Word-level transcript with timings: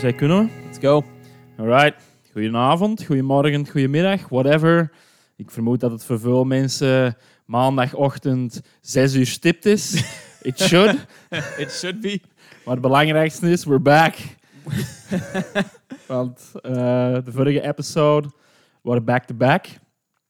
Zij 0.00 0.12
kunnen. 0.12 0.50
Let's 0.64 0.78
go. 0.78 1.04
Alright. 1.58 1.94
Goedenavond, 2.32 3.04
goedemorgen, 3.04 3.68
goedemiddag, 3.68 4.28
whatever. 4.28 4.90
Ik 5.36 5.50
vermoed 5.50 5.80
dat 5.80 5.90
het 5.90 6.04
voor 6.04 6.20
veel 6.20 6.44
mensen 6.44 7.16
maandagochtend 7.44 8.60
6 8.80 9.14
uur 9.14 9.26
stipt 9.26 9.66
is. 9.66 9.94
It 10.42 10.60
should. 10.60 11.06
It 11.56 11.70
should 11.72 12.00
be. 12.00 12.20
Maar 12.64 12.74
het 12.74 12.82
belangrijkste 12.82 13.50
is, 13.50 13.64
we're 13.64 13.80
back. 13.80 14.14
Want 16.06 16.50
eh, 16.62 16.72
de 17.24 17.32
vorige 17.32 17.60
episode 17.62 18.28
waren 18.82 19.04
back-to-back. 19.04 19.66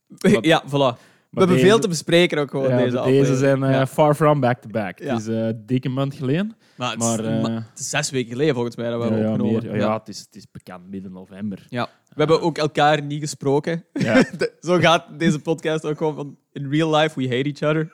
Wat- 0.08 0.44
ja, 0.52 0.62
voilà. 0.66 0.98
We 1.30 1.38
hebben 1.38 1.56
deze- 1.56 1.68
veel 1.68 1.78
te 1.78 1.88
bespreken 1.88 2.38
ook 2.38 2.50
gewoon 2.50 2.68
ja, 2.68 2.76
deze 2.76 2.84
deze 2.84 2.98
aflevering. 2.98 3.38
zijn 3.38 3.62
eh, 3.62 3.70
Ja. 3.70 3.86
far 3.86 4.14
from 4.14 4.40
back-to-back. 4.40 4.98
Ja. 4.98 5.12
Het 5.12 5.20
is 5.20 5.26
een 5.26 5.62
dikke 5.66 5.88
maand 5.88 6.14
geleden. 6.14 6.56
Maar 6.78 6.90
het, 6.90 6.98
Maar, 6.98 7.18
is, 7.20 7.46
eh, 7.48 7.54
het 7.54 7.78
is 7.78 7.88
zes 7.88 8.10
weken 8.10 8.30
geleden 8.30 8.54
volgens 8.54 8.76
mij 8.76 8.90
dat 8.90 8.98
we 8.98 9.04
ja, 9.04 9.10
hebben 9.10 9.26
ja, 9.28 9.32
opgenomen. 9.34 9.70
meer. 9.70 9.80
Ja, 9.80 9.98
het, 9.98 10.08
is, 10.08 10.18
het 10.18 10.34
is 10.36 10.50
bekend 10.50 10.88
midden 10.88 11.12
november. 11.12 11.66
Ja. 11.68 11.88
We 12.08 12.14
hebben 12.14 12.40
ook 12.40 12.58
elkaar 12.58 13.02
niet 13.02 13.20
gesproken. 13.20 13.84
De- 13.92 14.52
Zo 14.60 14.78
gaat 14.78 15.04
deze 15.18 15.38
podcast 15.38 15.84
ook 15.84 15.96
gewoon 15.98 16.14
van... 16.14 16.36
In 16.52 16.70
real 16.70 16.94
life, 16.96 17.20
we 17.20 17.26
hate 17.36 17.52
each 17.54 17.62
other. 17.70 17.92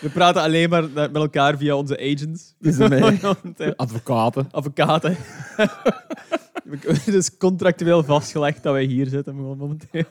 We 0.00 0.08
praten 0.08 0.42
alleen 0.42 0.68
maar 0.70 0.88
met 0.90 1.14
elkaar 1.16 1.56
via 1.56 1.76
onze 1.76 1.98
agents. 1.98 2.54
Is 2.60 2.78
eh, 2.78 3.70
Advocaten. 3.76 4.48
Advocaten. 4.50 5.16
Het 6.86 7.06
is 7.14 7.36
contractueel 7.36 8.04
vastgelegd 8.04 8.62
dat 8.62 8.72
wij 8.72 8.84
hier 8.84 9.06
zitten 9.06 9.34
gewoon 9.34 9.56
momenteel. 9.58 10.04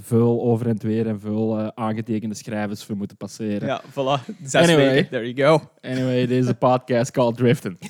Veel 0.00 0.42
over 0.42 0.66
en 0.66 0.78
weer 0.82 1.06
en 1.06 1.20
veel 1.20 1.58
eh, 1.58 1.68
aangetekende 1.74 2.34
schrijvers 2.34 2.84
voor 2.84 2.96
moeten 2.96 3.16
passeren. 3.16 3.68
Ja, 3.68 3.82
voilà. 3.90 4.34
Zes 4.44 4.62
Anyway. 4.62 4.90
weken. 4.90 5.08
There 5.10 5.32
you 5.34 5.58
go. 5.58 5.70
Anyway, 5.82 6.26
deze 6.26 6.54
podcast 6.54 7.10
called 7.10 7.36
Driften. 7.36 7.78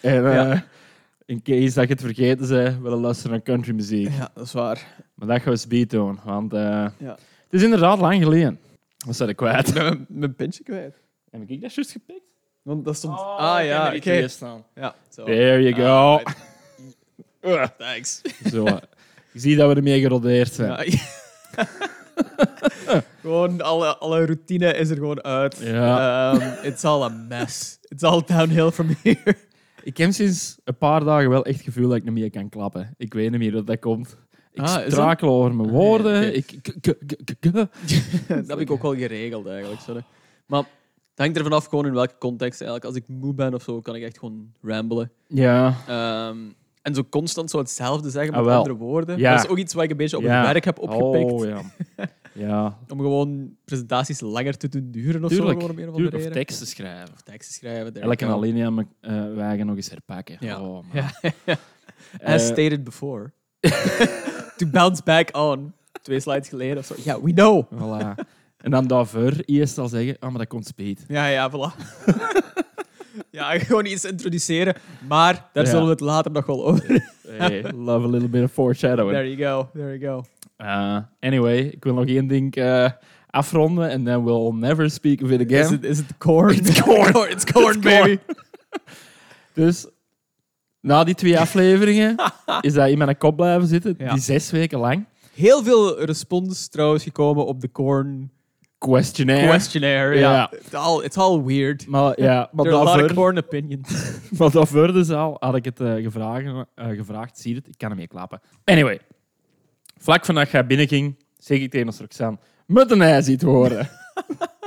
En 0.00 0.26
eh, 0.26 0.34
Ja. 0.34 0.64
in 1.26 1.42
case 1.42 1.74
dat 1.74 1.88
je 1.88 1.92
het 1.92 2.00
vergeten 2.00 2.48
bent, 2.48 2.80
willen 2.82 2.98
luisteren 3.00 3.30
naar 3.32 3.42
countrymuziek. 3.42 4.08
Ja, 4.10 4.30
dat 4.34 4.44
is 4.46 4.52
waar. 4.52 4.86
Maar 5.14 5.28
dat 5.28 5.42
gaan 5.42 5.52
we 5.52 5.58
speed 5.58 5.90
doen, 5.90 6.18
want 6.24 6.52
Ja. 6.52 6.92
het 6.98 7.18
is 7.50 7.62
inderdaad 7.62 7.98
lang 7.98 8.22
geleden. 8.22 8.58
Wat 9.06 9.16
zat 9.16 9.28
ik 9.28 9.36
kwijt? 9.36 9.68
Ik 9.68 9.74
ben 9.74 10.06
mijn- 10.08 10.34
pintje 10.34 10.62
kwijt. 10.62 10.98
Heb 11.30 11.50
ik 11.50 11.60
dat 11.60 11.74
juist 11.74 11.90
gepikt? 11.90 12.24
Want 12.62 12.84
dat 12.84 12.96
stond... 12.96 13.18
Oh, 13.18 13.36
ah 13.38 13.64
ja, 13.64 13.94
oké. 13.94 14.26
Ja. 14.74 14.94
There 15.14 15.62
you 15.62 15.74
go. 15.74 16.20
Ah, 16.24 16.32
Ugh. 17.52 17.66
Thanks. 17.78 18.20
Zo. 18.50 18.64
Je 19.36 19.42
ziet 19.42 19.58
dat 19.58 19.68
we 19.68 19.74
ermee 19.74 20.00
gerodeerd 20.00 20.52
zijn. 20.52 20.90
Ja. 20.90 20.98
gewoon 23.20 23.60
alle, 23.60 23.96
alle 23.96 24.24
routine 24.24 24.72
is 24.74 24.88
er 24.90 24.96
gewoon 24.96 25.22
uit. 25.22 25.58
Ja. 25.60 26.32
Ehm, 26.32 26.66
it's 26.66 26.84
all 26.84 27.02
a 27.02 27.08
mess. 27.08 27.78
It's 27.82 28.02
all 28.02 28.22
downhill 28.26 28.70
from 28.70 28.88
here. 29.02 29.36
Ik 29.82 29.96
heb 29.96 30.12
sinds 30.12 30.58
een 30.64 30.76
paar 30.76 31.04
dagen 31.04 31.30
wel 31.30 31.44
echt 31.44 31.56
het 31.56 31.64
gevoel 31.64 31.88
dat 31.88 31.96
ik 31.96 32.04
niet 32.04 32.12
meer 32.12 32.30
kan 32.30 32.48
klappen. 32.48 32.94
Ik 32.96 33.14
weet 33.14 33.30
niet 33.30 33.38
meer 33.40 33.52
dat 33.52 33.66
dat 33.66 33.78
komt. 33.78 34.16
Ik 34.52 34.60
Ah, 34.62 34.86
strakel 34.90 35.28
over 35.28 35.54
mijn 35.54 35.68
woorden. 35.68 36.16
Ah, 36.16 36.22
ja. 36.22 36.28
Ik, 36.30 36.58
k- 36.80 36.94
dat 38.28 38.46
heb 38.46 38.58
ik 38.60 38.70
ook 38.70 38.82
wel 38.82 38.94
geregeld 38.96 39.46
eigenlijk. 39.46 39.80
Sorry. 39.80 40.02
Maar 40.46 40.58
het 40.60 40.68
hangt 41.24 41.36
er 41.36 41.42
vanaf 41.42 41.64
gewoon 41.66 41.86
in 41.86 41.92
welke 41.92 42.18
context 42.18 42.60
eigenlijk. 42.60 42.84
Als 42.84 42.96
ik 42.96 43.08
moe 43.08 43.34
ben 43.34 43.54
of 43.54 43.62
zo, 43.62 43.80
kan 43.80 43.94
ik 43.94 44.02
echt 44.02 44.18
gewoon 44.18 44.52
ramblen. 44.62 45.10
Ja. 45.26 45.74
Ehm, 45.88 46.36
en 46.86 46.94
zo 46.94 47.04
constant 47.10 47.50
zo 47.50 47.58
hetzelfde 47.58 48.10
zeggen 48.10 48.32
Ah, 48.32 48.38
met 48.38 48.46
wel. 48.48 48.56
andere 48.58 48.76
woorden. 48.76 49.18
Ja. 49.18 49.34
Dat 49.34 49.44
is 49.44 49.50
ook 49.50 49.58
iets 49.58 49.74
wat 49.74 49.84
ik 49.84 49.90
een 49.90 49.96
beetje 49.96 50.16
op 50.16 50.22
het 50.22 50.32
werk 50.32 50.64
heb 50.64 50.78
opgepikt. 50.78 51.30
Oh, 51.32 51.44
ja. 51.44 51.60
ja. 52.46 52.78
Om 52.88 52.98
gewoon 52.98 53.56
presentaties 53.64 54.20
langer 54.20 54.56
te 54.56 54.68
doen 54.68 54.90
duren 54.90 55.24
of 55.24 55.30
Tuurlijk. 55.30 55.60
zo. 55.60 55.66
Om 55.68 55.78
een 55.78 55.88
of 55.88 55.96
Tuurlijk. 55.96 56.24
Of 56.26 56.32
teksten 56.32 56.66
schrijven. 56.66 57.14
Of 57.14 57.22
teksten 57.22 57.54
schrijven. 57.54 58.00
Elke 58.02 58.26
alinea 58.26 58.70
uh, 58.70 58.84
wij 59.34 59.56
gaan 59.56 59.66
nog 59.66 59.76
eens 59.76 59.90
herpakken. 59.90 60.36
Ja. 60.40 60.60
Oh. 60.60 60.84
Ja. 60.92 61.10
Eh, 62.20 62.34
As 62.34 62.46
stated 62.46 62.84
before. 62.84 63.32
to 64.56 64.66
bounce 64.66 65.02
back 65.04 65.36
on. 65.36 65.72
Twee 66.02 66.20
slides 66.20 66.48
geleden 66.48 66.78
of 66.78 66.86
zo. 66.86 66.94
Ja, 67.04 67.22
we 67.22 67.32
know. 67.32 67.64
Voilà. 67.74 68.24
En 68.56 68.70
dan 68.70 68.86
daarvoor 68.86 69.32
eerst 69.44 69.78
al 69.78 69.88
zeggen, 69.88 70.16
ah, 70.18 70.28
maar 70.30 70.38
dat 70.38 70.48
komt 70.48 70.66
speed. 70.66 71.04
Ja, 71.08 71.26
ja, 71.26 71.50
voilà. 71.50 71.84
Ja, 73.36 73.58
gewoon 73.68 73.86
iets 73.86 74.04
introduceren. 74.04 74.74
Maar 75.08 75.48
daar 75.52 75.66
zullen 75.66 75.84
we 75.84 75.90
het 75.90 76.00
later 76.00 76.32
nog 76.32 76.46
wel 76.46 76.66
over. 76.66 77.12
Hey, 77.28 77.62
love 77.88 78.06
a 78.06 78.10
little 78.10 78.28
bit 78.28 78.42
of 78.42 78.52
foreshadowing. 78.52 79.12
There 79.16 79.36
you 79.36 79.42
go. 79.42 79.68
There 79.74 79.98
you 79.98 80.12
go. 80.14 80.24
Uh, 80.64 80.98
anyway, 81.20 81.58
ik 81.58 81.84
wil 81.84 81.94
nog 81.94 82.06
één 82.06 82.26
ding 82.26 82.54
eh, 82.54 82.90
afronden 83.30 83.90
en 83.90 84.04
then 84.04 84.24
we'll 84.24 84.52
never 84.52 84.90
speak 84.90 85.22
of 85.22 85.30
it 85.30 85.40
again. 85.40 85.64
Is 85.64 85.70
it, 85.70 85.84
is 85.84 85.98
it 85.98 86.16
corn? 86.18 86.54
It's 86.58 86.80
corn. 86.80 87.30
It's 87.30 87.44
corn, 87.52 87.80
baby. 87.80 88.18
Dus 89.52 89.86
na 90.80 91.04
die 91.04 91.14
twee 91.14 91.38
afleveringen 91.38 92.16
is 92.60 92.72
dat 92.72 92.88
in 92.88 92.98
mijn 92.98 93.18
kop 93.18 93.36
blijven 93.36 93.68
zitten, 93.68 93.94
Ja. 93.98 94.12
die 94.12 94.22
zes 94.22 94.50
weken 94.50 94.78
lang. 94.78 95.06
Heel 95.34 95.62
veel 95.64 96.04
respons 96.04 96.68
trouwens 96.68 97.02
gekomen 97.02 97.46
op 97.46 97.60
de 97.60 97.70
corn 97.72 98.30
Questionnaire. 98.78 99.46
questionnaire. 99.48 100.48
It's, 100.52 100.74
all, 100.74 101.02
it's 101.04 101.16
all 101.16 101.42
weird. 101.42 101.86
maar 101.86 102.20
ja, 102.20 102.48
maar 102.52 102.64
There 102.64 102.76
are 102.76 102.84
a 102.84 102.84
lot 102.84 102.94
of 102.94 103.00
daarvoor, 103.00 103.16
corn 103.16 103.38
opinions. 103.38 103.88
maar 104.38 104.50
daarvoor 104.50 104.92
dus 104.92 105.10
al 105.10 105.36
had 105.40 105.54
ik 105.54 105.64
het 105.64 105.80
eh, 105.80 105.94
gevraagd, 105.94 106.44
eh, 106.74 106.88
gevraagd, 106.88 107.38
zie 107.38 107.50
je 107.50 107.56
het, 107.58 107.68
ik 107.68 107.78
kan 107.78 107.90
ermee 107.90 108.06
klappen. 108.06 108.40
Anyway, 108.64 109.00
vlak 109.98 110.24
vanaf 110.24 110.50
jij 110.52 110.66
binnenging, 110.66 111.24
zeg 111.38 111.58
ik 111.60 111.70
tegen 111.70 111.86
ons 111.86 111.98
Roxanne, 111.98 112.38
met 112.66 112.90
een 112.90 113.02
ijs 113.02 113.28
iets 113.28 113.44
horen. 113.44 113.88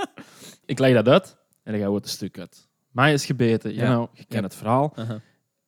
ik 0.66 0.80
leg 0.80 0.94
dat 0.94 1.08
uit 1.08 1.38
en 1.64 1.72
dan 1.72 1.82
gaan 1.82 1.90
we 1.90 1.96
het 1.96 2.06
een 2.06 2.10
stuk 2.12 2.40
uit. 2.40 2.68
Mij 2.92 3.14
is 3.14 3.26
gebeten, 3.26 3.74
you 3.74 3.88
Ja. 3.88 3.94
know, 3.94 4.08
je 4.14 4.26
kent 4.26 4.34
Ja. 4.34 4.42
het 4.42 4.56
verhaal. 4.56 4.94
Uh-huh. 5.00 5.16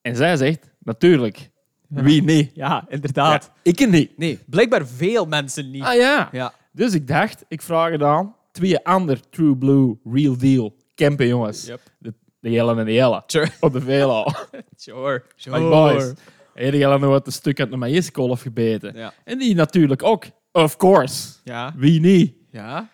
En 0.01 0.15
zij 0.15 0.35
zegt, 0.37 0.71
natuurlijk, 0.79 1.49
wie 1.87 2.23
niet? 2.23 2.51
Ja, 2.53 2.85
inderdaad. 2.89 3.51
Ja, 3.63 3.71
ik 3.71 3.89
niet. 3.89 4.17
Nee, 4.17 4.39
blijkbaar 4.45 4.87
veel 4.87 5.25
mensen 5.25 5.71
niet. 5.71 5.83
Ah 5.83 5.93
ja. 5.95 6.29
Ja. 6.31 6.53
Dus 6.71 6.93
ik 6.93 7.07
dacht, 7.07 7.45
ik 7.47 7.61
vraag 7.61 7.91
het 7.91 8.03
aan. 8.03 8.35
Twee 8.51 8.85
ander 8.85 9.29
True 9.29 9.57
Blue, 9.57 9.97
Real 10.03 10.37
Deal, 10.37 10.75
campen 10.95 11.27
jongens. 11.27 11.65
Yep. 11.65 11.79
De, 11.99 12.13
de 12.39 12.49
Jelle 12.49 12.75
en 12.79 12.85
de 12.85 12.93
Jelle. 12.93 13.23
Sure. 13.25 13.49
Op 13.59 13.73
de 13.73 13.81
Velo. 13.81 14.25
Sure. 14.75 15.23
Sure. 15.35 15.57
Like 15.57 15.69
boys. 15.69 16.13
En 16.53 16.71
die 16.71 16.79
Jelle 16.79 16.99
nog 16.99 17.09
wat 17.09 17.25
een 17.25 17.31
stuk 17.31 17.59
uit 17.59 17.69
de 17.71 17.77
maïskolf 17.77 18.41
gebeten. 18.41 18.95
Ja. 18.95 19.13
En 19.23 19.37
die 19.37 19.55
natuurlijk 19.55 20.03
ook. 20.03 20.25
Of 20.51 20.77
course. 20.77 21.29
Ja. 21.43 21.73
Wie 21.75 21.99
niet? 21.99 22.33
Ja. 22.51 22.89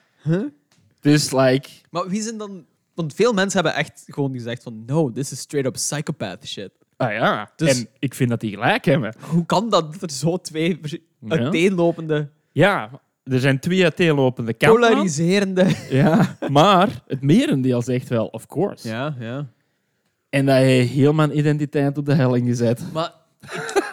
Dus 1.02 1.32
like... 1.32 1.70
Maar 1.90 2.08
wie 2.08 2.22
zijn 2.22 2.38
dan... 2.38 2.66
Want 2.94 3.14
veel 3.14 3.34
mensen 3.34 3.64
hebben 3.64 3.80
echt 3.80 4.04
gewoon 4.08 4.34
gezegd 4.34 4.64
van... 4.64 4.84
No, 4.86 5.12
this 5.12 5.32
is 5.32 5.40
straight 5.40 5.70
up 5.70 5.76
psychopath 5.76 6.48
shit. 6.48 6.72
Ah 6.98 7.12
ja. 7.12 7.52
Dus- 7.56 7.80
En 7.80 7.88
ik 8.00 8.14
vind 8.14 8.30
dat 8.30 8.40
die 8.40 8.52
gelijk 8.52 8.86
hebben. 8.86 9.14
Hoe 9.20 9.46
kan 9.46 9.70
dat 9.70 9.92
dat 9.94 10.02
er 10.02 10.12
zo 10.12 10.38
twee 10.38 10.80
uiteenlopende, 11.28 12.30
Ja. 12.52 13.02
Er 13.30 13.40
zijn 13.40 13.60
twee 13.60 13.84
uiteenlopende 13.84 14.54
kanten. 14.54 14.80
polariserende... 14.80 15.76
Ja. 15.90 16.38
Maar 16.50 17.04
het 17.08 17.22
merendeel 17.22 17.82
zegt 17.82 18.08
wel, 18.08 18.28
of 18.28 18.46
course. 18.46 18.88
Ja, 18.88 19.16
ja. 19.20 19.48
En 20.30 20.46
dat 20.46 20.56
hij 20.56 20.80
heel 20.80 21.14
mijn 21.14 21.38
identiteit 21.38 21.98
op 21.98 22.06
de 22.06 22.14
helling 22.14 22.48
gezet. 22.48 22.84
Maar 22.94 23.14
ik, 23.40 23.84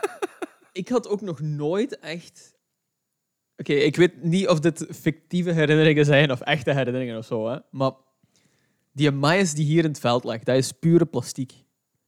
ik 0.73 0.89
had 0.89 1.09
ook 1.09 1.21
nog 1.21 1.41
nooit 1.41 1.99
echt... 1.99 2.55
Oké, 3.57 3.73
ik 3.73 3.97
weet 3.97 4.23
niet 4.23 4.49
of 4.49 4.61
dit 4.61 4.87
fictieve 4.91 5.51
herinneringen 5.53 6.05
zijn 6.05 6.31
of 6.31 6.41
echte 6.41 6.73
herinneringen 6.73 7.19
of 7.19 7.25
zo, 7.25 7.49
hè. 7.49 7.59
Maar 7.71 7.93
die 8.93 9.11
mais 9.11 9.55
die 9.55 9.65
hier 9.65 9.85
in 9.85 9.91
het 9.91 10.01
veld 10.01 10.25
ligt, 10.25 10.47
dat 10.47 10.57
is 10.57 10.73
pure 10.73 11.05
plastiek. 11.05 11.53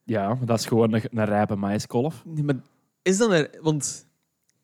Ja, 0.04 0.38
dat 0.44 0.58
is 0.58 0.66
gewoon 0.66 0.92
een, 0.92 1.02
een 1.10 1.24
rijpe 1.24 1.56
maïskolf. 1.56 2.22
Nee, 2.24 2.44
maar 2.44 2.56
is 3.02 3.18
dan 3.18 3.32
er... 3.32 3.50
Want 3.60 4.06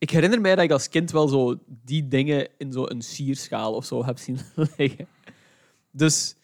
ik 0.02 0.10
herinner 0.10 0.40
mij 0.40 0.54
dat 0.54 0.64
ik 0.64 0.70
als 0.70 0.88
kind 0.88 1.10
wel 1.10 1.28
zo 1.28 1.58
die 1.66 2.08
dingen 2.08 2.48
in 2.58 2.72
zo'n 2.72 3.02
sierschaal 3.02 3.74
of 3.74 3.84
zo 3.84 4.04
heb 4.04 4.18
zien 4.18 4.38
liggen. 4.76 5.06
Dus... 5.90 6.34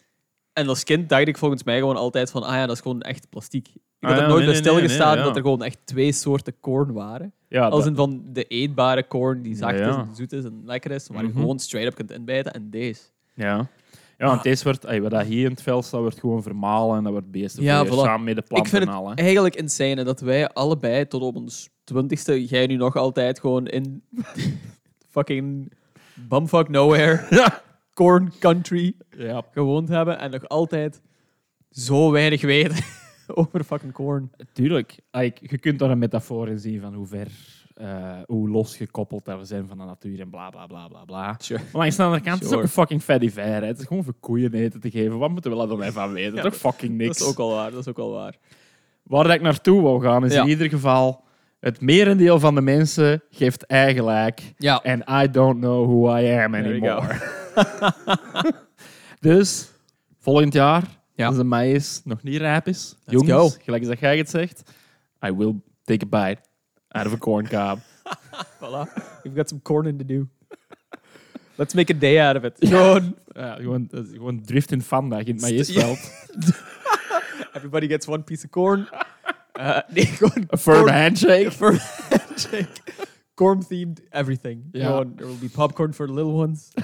En 0.52 0.68
als 0.68 0.84
kind 0.84 1.08
dacht 1.08 1.28
ik 1.28 1.38
volgens 1.38 1.62
mij 1.62 1.78
gewoon 1.78 1.96
altijd 1.96 2.30
van, 2.30 2.42
ah 2.42 2.54
ja, 2.54 2.66
dat 2.66 2.76
is 2.76 2.82
gewoon 2.82 3.02
echt 3.02 3.28
plastiek. 3.28 3.68
Ik 3.68 3.74
Ah 4.00 4.08
had 4.10 4.18
ja, 4.18 4.22
er 4.24 4.28
nooit 4.28 4.44
nee, 4.44 4.52
bij 4.52 4.60
nee, 4.62 4.70
stilgestaan 4.72 5.08
nee, 5.08 5.18
ja. 5.18 5.24
dat 5.24 5.36
er 5.36 5.42
gewoon 5.42 5.62
echt 5.62 5.78
twee 5.84 6.12
soorten 6.12 6.60
corn 6.60 6.92
waren. 6.92 7.32
Ja, 7.48 7.68
Als 7.68 7.86
in 7.86 7.94
van 7.94 8.22
de 8.32 8.44
eetbare 8.44 9.06
corn 9.06 9.42
die 9.42 9.56
zacht 9.56 9.78
is 9.80 9.94
en 9.94 10.08
zoet 10.14 10.32
is 10.32 10.44
en 10.44 10.62
lekker 10.64 10.90
is, 10.90 11.08
waar 11.08 11.22
je 11.22 11.28
Mhm. 11.28 11.38
gewoon 11.40 11.58
straight 11.58 11.90
up 11.90 11.96
kunt 11.96 12.12
inbijten. 12.18 12.52
En 12.52 12.70
deze. 12.70 13.02
Ja. 13.34 13.68
Ja, 14.18 14.26
want 14.26 14.42
deze 14.42 14.64
wordt, 14.64 14.84
ey, 14.84 15.02
wat 15.02 15.10
dat 15.10 15.26
hier 15.26 15.44
in 15.44 15.50
het 15.50 15.62
veld 15.62 15.84
staat, 15.84 16.00
wordt 16.00 16.18
gewoon 16.20 16.42
vermalen 16.42 16.96
en 16.96 17.02
dat 17.02 17.12
wordt 17.12 17.30
beesten 17.30 17.62
Ja, 17.62 17.86
voilà. 17.86 17.88
samen 17.88 18.24
met 18.24 18.36
de 18.36 18.42
planten 18.42 18.80
Ik 18.80 18.86
vind 18.86 19.06
het 19.08 19.18
eigenlijk 19.18 19.54
insane 19.56 20.04
dat 20.04 20.20
wij 20.20 20.48
allebei 20.48 21.06
tot 21.08 21.22
op 21.22 21.36
ons 21.36 21.68
twintigste, 21.88 22.44
jij 22.46 22.66
nu 22.66 22.76
nog 22.76 22.96
altijd 22.96 23.40
gewoon 23.40 23.66
in 23.66 24.02
fucking 25.14 25.72
bumfuck 26.28 26.68
nowhere, 26.68 27.26
Ja. 27.36 27.62
corn 27.94 28.32
country 28.40 28.94
ja. 29.16 29.42
gewoond 29.52 29.88
hebben 29.88 30.18
en 30.18 30.30
nog 30.30 30.48
altijd 30.48 31.00
zo 31.70 32.10
weinig 32.10 32.40
weten 32.42 32.84
over 33.34 33.64
fucking 33.64 33.92
corn. 33.92 34.30
Tuurlijk. 34.52 34.98
Je 35.40 35.58
kunt 35.60 35.78
daar 35.78 35.90
een 35.90 35.98
metafoor 35.98 36.48
in 36.48 36.58
zien 36.58 36.80
van 36.80 36.94
hoe 36.94 37.06
ver, 37.06 37.28
eh, 37.74 38.16
hoe 38.26 38.48
losgekoppeld 38.48 39.24
dat 39.24 39.38
we 39.38 39.44
zijn 39.44 39.66
van 39.68 39.78
de 39.78 39.84
natuur 39.84 40.20
en 40.20 40.30
bla 40.30 40.50
bla 40.50 40.66
bla 40.66 40.88
bla 40.88 41.04
bla. 41.04 41.34
Sure. 41.38 41.60
Maar 41.62 41.80
langs 41.80 41.96
de 41.96 42.02
andere 42.02 42.22
kant, 42.22 42.34
het 42.34 42.42
is 42.44 42.48
Sure. 42.48 42.60
ook 42.60 42.66
een 42.66 42.72
fucking 42.74 43.02
fatty 43.02 43.30
fair. 43.30 43.60
hè. 43.60 43.66
Het 43.66 43.78
is 43.78 43.86
gewoon 43.86 44.04
voor 44.04 44.14
koeien 44.20 44.54
eten 44.54 44.80
te 44.80 44.90
geven. 44.90 45.18
Wat 45.18 45.30
moeten 45.30 45.50
we 45.56 45.60
er 45.62 45.68
dan 45.68 45.92
van 45.92 46.12
weten? 46.12 46.34
Ja, 46.34 46.42
Toch 46.42 46.56
fucking 46.56 46.96
niks. 46.96 47.18
Dat 47.18 47.26
is 47.26 47.32
ook 47.32 47.38
al 47.38 47.50
waar, 47.54 47.70
dat 47.70 47.80
is 47.80 47.88
ook 47.88 47.98
al 47.98 48.10
waar. 48.10 48.38
waar 49.02 49.24
dat 49.24 49.34
ik 49.34 49.40
naartoe 49.40 49.82
wou 49.82 50.02
gaan 50.02 50.24
is 50.24 50.34
in 50.34 50.48
ieder 50.48 50.68
geval... 50.68 51.26
Het 51.60 51.80
merendeel 51.80 52.40
van 52.40 52.54
de 52.54 52.60
mensen 52.60 53.22
geeft 53.30 53.66
ei 53.66 53.94
gelijk. 53.94 54.52
Ja. 54.58 54.74
And 54.84 55.02
I 55.26 55.30
don't 55.30 55.60
know 55.60 55.86
who 55.86 56.16
I 56.18 56.26
am 56.42 56.54
anymore. 56.54 57.20
dus, 59.20 59.70
volgend 60.18 60.52
jaar, 60.52 60.82
Ja. 61.14 61.26
als 61.26 61.36
de 61.36 61.44
maïs 61.44 62.00
nog 62.04 62.22
niet 62.22 62.36
rijp 62.36 62.66
is, 62.68 62.96
Let's 63.04 63.26
jongens, 63.26 63.52
go. 63.54 63.62
gelijk 63.64 63.86
als 63.86 63.98
jij 63.98 64.18
het 64.18 64.30
zegt, 64.30 64.62
I 65.26 65.32
will 65.32 65.54
take 65.84 66.06
a 66.12 66.26
bite 66.26 66.40
out 66.88 67.06
of 67.06 67.12
a 67.12 67.16
corn 67.16 67.48
cob. 67.48 67.78
Voilà. 68.60 68.92
We've 69.22 69.36
got 69.36 69.48
some 69.48 69.60
corn 69.62 69.86
in 69.86 69.96
to 69.98 70.04
do. 70.04 70.26
Let's 71.54 71.74
make 71.74 71.94
a 71.94 71.98
day 71.98 72.20
out 72.26 72.36
of 72.36 72.42
it. 72.44 72.52
Gewoon. 72.58 73.16
ja, 73.26 73.54
gewoon, 73.54 73.88
dat 73.90 74.46
drift 74.46 74.72
in 74.72 74.82
Fanda 74.82 75.18
in 75.18 75.26
het 75.26 75.40
maïsveld. 75.40 75.98
Everybody 77.56 77.86
gets 77.88 78.06
one 78.06 78.22
piece 78.22 78.44
of 78.44 78.50
corn. 78.50 78.88
Uh, 79.58 79.82
A 80.50 80.56
firm 80.56 80.84
corn- 80.84 80.88
handshake. 80.88 81.52
firm 81.52 81.78
handshake. 82.10 82.68
Corn-themed 83.36 84.00
everything. 84.12 84.64
Ja. 84.72 84.84
Gewoon, 84.86 85.16
there 85.16 85.26
will 85.26 85.36
be 85.40 85.48
popcorn 85.48 85.92
for 85.92 86.06
the 86.06 86.12
little 86.12 86.32
ones. 86.36 86.70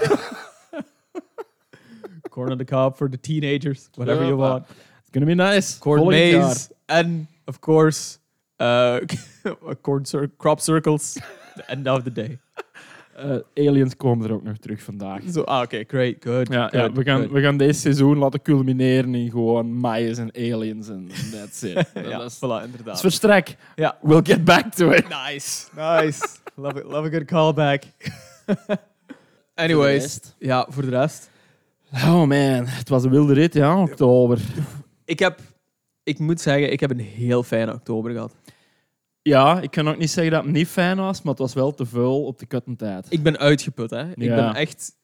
corn 2.30 2.52
on 2.52 2.58
the 2.58 2.64
cob 2.64 2.96
for 2.96 3.08
the 3.08 3.16
teenagers. 3.16 3.90
Whatever 3.96 4.24
you 4.24 4.36
want. 4.36 4.64
It's 5.00 5.10
gonna 5.12 5.26
be 5.26 5.34
nice. 5.34 5.78
Corn 5.78 6.00
Volgend 6.00 6.32
jaar. 6.32 6.46
maize. 6.48 6.72
And, 6.88 7.26
of 7.46 7.60
course, 7.60 8.18
uh, 8.60 9.00
corn 9.82 10.04
cir- 10.04 10.28
crop 10.38 10.60
circles. 10.60 11.18
The 11.56 11.70
end 11.70 11.88
of 11.88 12.04
the 12.04 12.10
day. 12.10 12.38
Eh, 13.14 13.66
aliens 13.66 13.96
komen 13.96 14.26
er 14.26 14.34
ook 14.34 14.42
nog 14.42 14.56
terug 14.56 14.82
vandaag. 14.82 15.20
So, 15.30 15.42
ah, 15.42 15.62
okay, 15.62 15.84
great, 15.88 16.14
good. 16.20 16.48
Ja, 16.52 16.90
we, 16.92 17.02
gaan, 17.02 17.20
good. 17.20 17.30
we 17.30 17.40
gaan 17.40 17.56
deze 17.56 17.80
seizoen 17.80 18.18
laten 18.18 18.42
culmineren 18.42 19.14
in 19.14 19.30
gewoon 19.30 19.72
maïs 19.72 20.18
en 20.18 20.30
aliens 20.34 20.88
en 20.88 21.08
that's 21.32 21.62
it. 21.62 21.72
ja, 21.94 22.18
dat, 22.18 22.30
is, 22.30 22.36
voilà, 22.36 22.40
dat 22.40 22.60
is 22.60 22.66
inderdaad. 22.66 23.00
verstrek. 23.00 23.56
Ja. 23.74 23.98
We'll 24.02 24.20
get 24.22 24.44
back 24.44 24.72
to 24.74 24.90
it. 24.90 25.08
Nice, 25.08 25.66
nice. 25.76 26.26
love 26.54 26.78
it, 26.78 26.84
love 26.84 27.06
a 27.06 27.10
good 27.10 27.24
callback. 27.24 27.82
Anyways, 29.54 30.20
ja, 30.38 30.66
voor 30.68 30.82
de 30.82 30.90
rest. 30.90 31.30
Oh 31.92 32.24
man, 32.24 32.66
het 32.66 32.88
was 32.88 33.04
een 33.04 33.10
wilde 33.10 33.32
rit, 33.32 33.54
ja, 33.54 33.82
oktober. 33.82 34.40
Ik 35.04 35.18
heb, 35.18 35.40
ik 36.02 36.18
moet 36.18 36.40
zeggen, 36.40 36.72
ik 36.72 36.80
heb 36.80 36.90
een 36.90 37.00
heel 37.00 37.42
fijne 37.42 37.72
oktober 37.72 38.12
gehad. 38.12 38.34
Ja, 39.28 39.60
ik 39.60 39.70
kan 39.70 39.88
ook 39.88 39.96
niet 39.98 40.10
zeggen 40.10 40.32
dat 40.32 40.44
het 40.44 40.52
niet 40.52 40.68
fijn 40.68 40.96
was, 40.96 41.22
maar 41.22 41.32
het 41.32 41.42
was 41.42 41.54
wel 41.54 41.74
te 41.74 41.86
veel 41.86 42.24
op 42.24 42.38
de 42.38 42.46
kutten 42.46 42.76
tijd. 42.76 43.06
Ik 43.10 43.22
ben 43.22 43.38
uitgeput, 43.38 43.90
hè. 43.90 44.10
Ik 44.10 44.22
Ja. 44.22 44.34
ben 44.34 44.54
echt... 44.54 44.96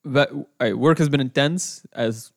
we- 0.00 0.44
Work 0.78 0.98
has 0.98 1.08
been 1.08 1.20
intense, 1.20 1.80
as, 1.90 2.32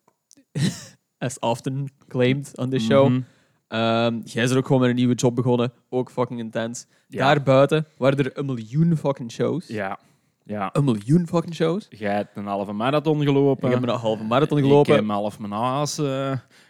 as 1.17 1.39
often 1.39 1.87
claimed 2.07 2.57
on 2.57 2.69
this 2.69 2.85
show. 2.85 3.09
Mhm. 3.09 3.21
Ehm, 3.67 4.19
jij 4.23 4.43
is 4.43 4.51
er 4.51 4.57
ook 4.57 4.65
gewoon 4.65 4.81
met 4.81 4.89
een 4.89 4.95
nieuwe 4.95 5.13
job 5.15 5.35
begonnen, 5.35 5.73
ook 5.89 6.11
fucking 6.11 6.39
intens. 6.39 6.85
Ja. 7.07 7.25
Daarbuiten 7.25 7.85
waren 7.97 8.17
er 8.25 8.37
een 8.37 8.45
miljoen 8.45 8.97
fucking 8.97 9.31
shows. 9.31 9.67
Ja, 9.67 9.99
ja. 10.45 10.69
Een 10.73 10.83
miljoen 10.83 11.27
fucking 11.27 11.55
shows. 11.55 11.85
Jij 11.89 12.13
hebt 12.15 12.37
een 12.37 12.45
halve 12.45 12.71
marathon 12.71 13.23
gelopen. 13.23 13.67
Ik 13.69 13.73
heb 13.73 13.83
een 13.83 13.95
halve 13.95 14.23
marathon 14.23 14.57
Ik 14.57 14.63
gelopen. 14.63 14.95
heb 14.95 15.07
half 15.07 15.39
mijn 15.39 15.51
haas 15.51 15.97
eh 15.97 16.05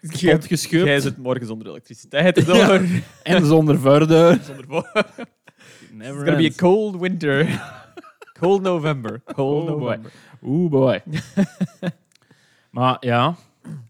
Jij- 0.02 0.32
kapot 0.32 0.46
geschud. 0.48 0.86
Jij 0.86 1.00
zit 1.00 1.18
morgen 1.18 1.48
zonder 1.48 1.68
elektriciteit 1.68 2.38
erdoor. 2.38 2.82
En 3.24 3.46
zonder 3.46 3.80
verder. 3.80 4.40
Zonder 4.44 4.66
vo- 4.68 4.84
Never 5.92 6.16
It's 6.16 6.24
gonna 6.24 6.36
be 6.38 6.52
a 6.54 6.56
cold 6.56 6.96
winter. 7.00 7.62
cold 8.40 8.62
November. 8.62 9.22
Cold 9.34 9.70
Oh 9.70 9.78
boy. 9.80 9.80
November. 9.80 10.12
Oeh 10.44 10.70
boy. 10.72 11.02
maar 12.72 12.98
ja, 13.00 13.36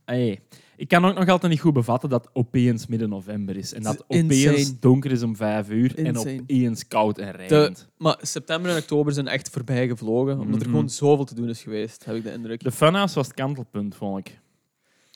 hey. 0.06 0.42
Ik 0.78 0.88
kan 0.88 1.06
ook 1.06 1.16
nog 1.18 1.28
altijd 1.30 1.52
niet 1.52 1.62
goed 1.62 1.74
bevatten 1.74 2.10
dat 2.10 2.30
opeens 2.34 2.88
midden 2.88 3.10
november 3.10 3.58
is. 3.58 3.74
En 3.74 3.84
dat 3.84 4.04
opeens 4.08 4.44
insane. 4.44 4.78
donker 4.80 5.12
is 5.12 5.24
om 5.24 5.36
vijf 5.36 5.70
uur 5.70 5.98
Insane. 5.98 6.30
en 6.36 6.42
opeens 6.42 6.88
koud 6.88 7.18
en 7.18 7.32
regnend. 7.32 7.88
Maar 7.98 8.18
september 8.22 8.72
en 8.72 8.78
oktober 8.78 9.14
zijn 9.14 9.28
echt 9.28 9.50
voorbij 9.50 9.88
gevlogen. 9.88 10.40
Omdat 10.40 10.56
er 10.56 10.62
Mhm. 10.62 10.70
gewoon 10.70 10.90
zoveel 10.90 11.26
te 11.26 11.36
doen 11.36 11.50
is 11.50 11.62
geweest, 11.64 12.06
heb 12.06 12.16
ik 12.16 12.24
de 12.24 12.32
indruk. 12.32 12.64
De 12.64 12.72
funhouse 12.72 13.16
was 13.16 13.28
het 13.28 13.36
kantelpunt, 13.36 13.96
vond 13.96 14.28
ik. 14.28 14.40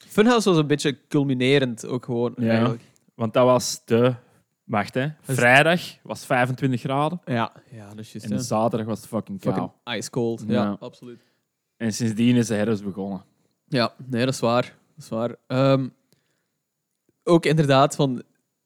Funhouse 0.08 0.50
was 0.50 0.58
een 0.58 0.68
beetje 0.68 0.98
culminerend 1.08 1.86
ook 1.88 2.06
gewoon. 2.06 2.34
Ja. 2.38 2.50
Eigenlijk. 2.50 2.82
Want 3.16 3.34
dat 3.34 3.46
was 3.46 3.82
de... 3.86 4.14
Wacht, 4.64 4.94
hè. 4.94 5.08
Vrijdag 5.22 5.82
was 6.04 6.26
25 6.26 6.80
graden. 6.80 7.22
Ja. 7.26 7.52
ja, 7.72 7.90
dat 7.90 8.00
is 8.00 8.12
juist. 8.12 8.28
En 8.30 8.36
hè. 8.36 8.42
zaterdag 8.44 8.88
was 8.88 9.00
het 9.00 9.08
fucking 9.08 9.40
koud. 9.42 9.56
Fucking 9.56 9.98
ice 9.98 10.10
cold. 10.10 10.44
Ja, 10.48 10.54
Ja. 10.64 10.78
absoluut. 10.80 11.20
En 11.78 11.94
sindsdien 11.94 12.36
is 12.36 12.48
de 12.48 12.54
herfst 12.56 12.84
begonnen. 12.84 13.24
Ja, 13.68 13.94
nee, 14.10 14.26
dat 14.26 14.34
is 14.34 14.40
waar. 14.40 14.76
Dat 15.00 15.12
is 15.12 15.18
waar. 15.18 15.36
Ehm, 15.48 15.88
ook 17.24 17.46
inderdaad, 17.46 17.96
van 17.96 18.24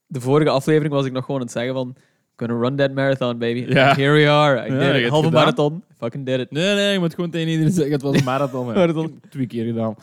de 0.08 0.22
vorige 0.22 0.50
aflevering 0.50 0.94
was 0.94 1.06
ik 1.06 1.12
nog 1.12 1.26
gewoon 1.26 1.40
aan 1.40 1.46
het 1.46 1.56
zeggen 1.56 1.74
van 1.74 1.96
gonna 2.36 2.60
run 2.60 2.76
that 2.76 2.94
marathon, 2.94 3.38
baby. 3.38 3.66
Ja. 3.68 3.96
Here 3.96 4.12
we 4.14 4.30
are. 4.30 4.68
I 4.68 4.74
Ja, 4.74 4.92
did 4.92 5.04
it. 5.04 5.10
Halve 5.10 5.30
marathon. 5.30 5.84
Fucking 5.98 6.26
did 6.26 6.40
it. 6.40 6.52
Nee, 6.52 6.76
nee, 6.76 6.92
je 6.92 7.00
moet 7.00 7.14
gewoon 7.14 7.30
tegen 7.30 7.48
iedereen 7.48 7.72
zeggen, 7.72 7.94
het 7.94 8.02
was 8.02 8.16
een 8.16 8.24
marathon. 8.24 8.66
Marathon. 8.66 9.06
Ik 9.24 9.30
Twee 9.30 9.48
keer 9.48 9.66
gedaan. 9.66 9.96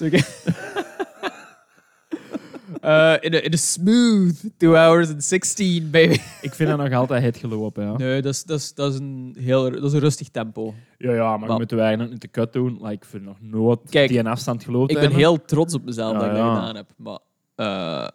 Uh, 2.85 3.15
in, 3.21 3.35
a, 3.35 3.38
in 3.43 3.53
a 3.53 3.56
smooth 3.56 4.37
2 4.56 4.75
hours 4.77 5.09
and 5.11 5.25
16, 5.25 5.91
baby. 5.91 6.12
Ik 6.43 6.55
vind 6.55 6.69
dat 6.69 6.79
nog 6.79 6.93
altijd 6.93 7.23
het 7.23 7.37
gelopen, 7.37 7.85
ja. 7.85 7.97
Nee, 7.97 8.23
dat 8.23 8.32
is, 8.32 8.44
dat 8.44 8.59
is, 8.59 8.75
dat 8.75 8.93
is, 8.93 8.99
een, 8.99 9.37
heel, 9.38 9.71
dat 9.71 9.82
is 9.85 9.93
een 9.93 10.00
rustig 10.00 10.29
tempo. 10.29 10.75
Ja, 10.99 11.12
ja, 11.15 11.37
maar 11.37 11.49
Maar- 11.49 11.59
moeten 11.59 11.77
wij 11.77 11.97
nog 11.97 12.09
niet 12.11 12.21
te 12.21 12.29
kut 12.29 12.53
doen. 12.53 12.79
Like, 12.82 13.06
voor 13.06 13.21
nog 13.21 13.37
nooit 13.41 13.79
Kijk, 13.91 14.09
die 14.09 14.19
een 14.19 14.27
afstand 14.27 14.65
geloofd 14.65 14.91
Ik 14.91 14.97
ben 14.97 15.05
hebben. 15.05 15.21
heel 15.23 15.44
trots 15.44 15.75
op 15.75 15.85
mezelf 15.85 16.12
Ja, 16.12 16.19
dat 16.19 16.27
ik 16.29 16.35
dat 16.35 16.44
ja. 16.44 16.55
gedaan 16.55 16.77
heb. 16.77 16.91
Maar 16.97 17.19
eh, 17.55 18.09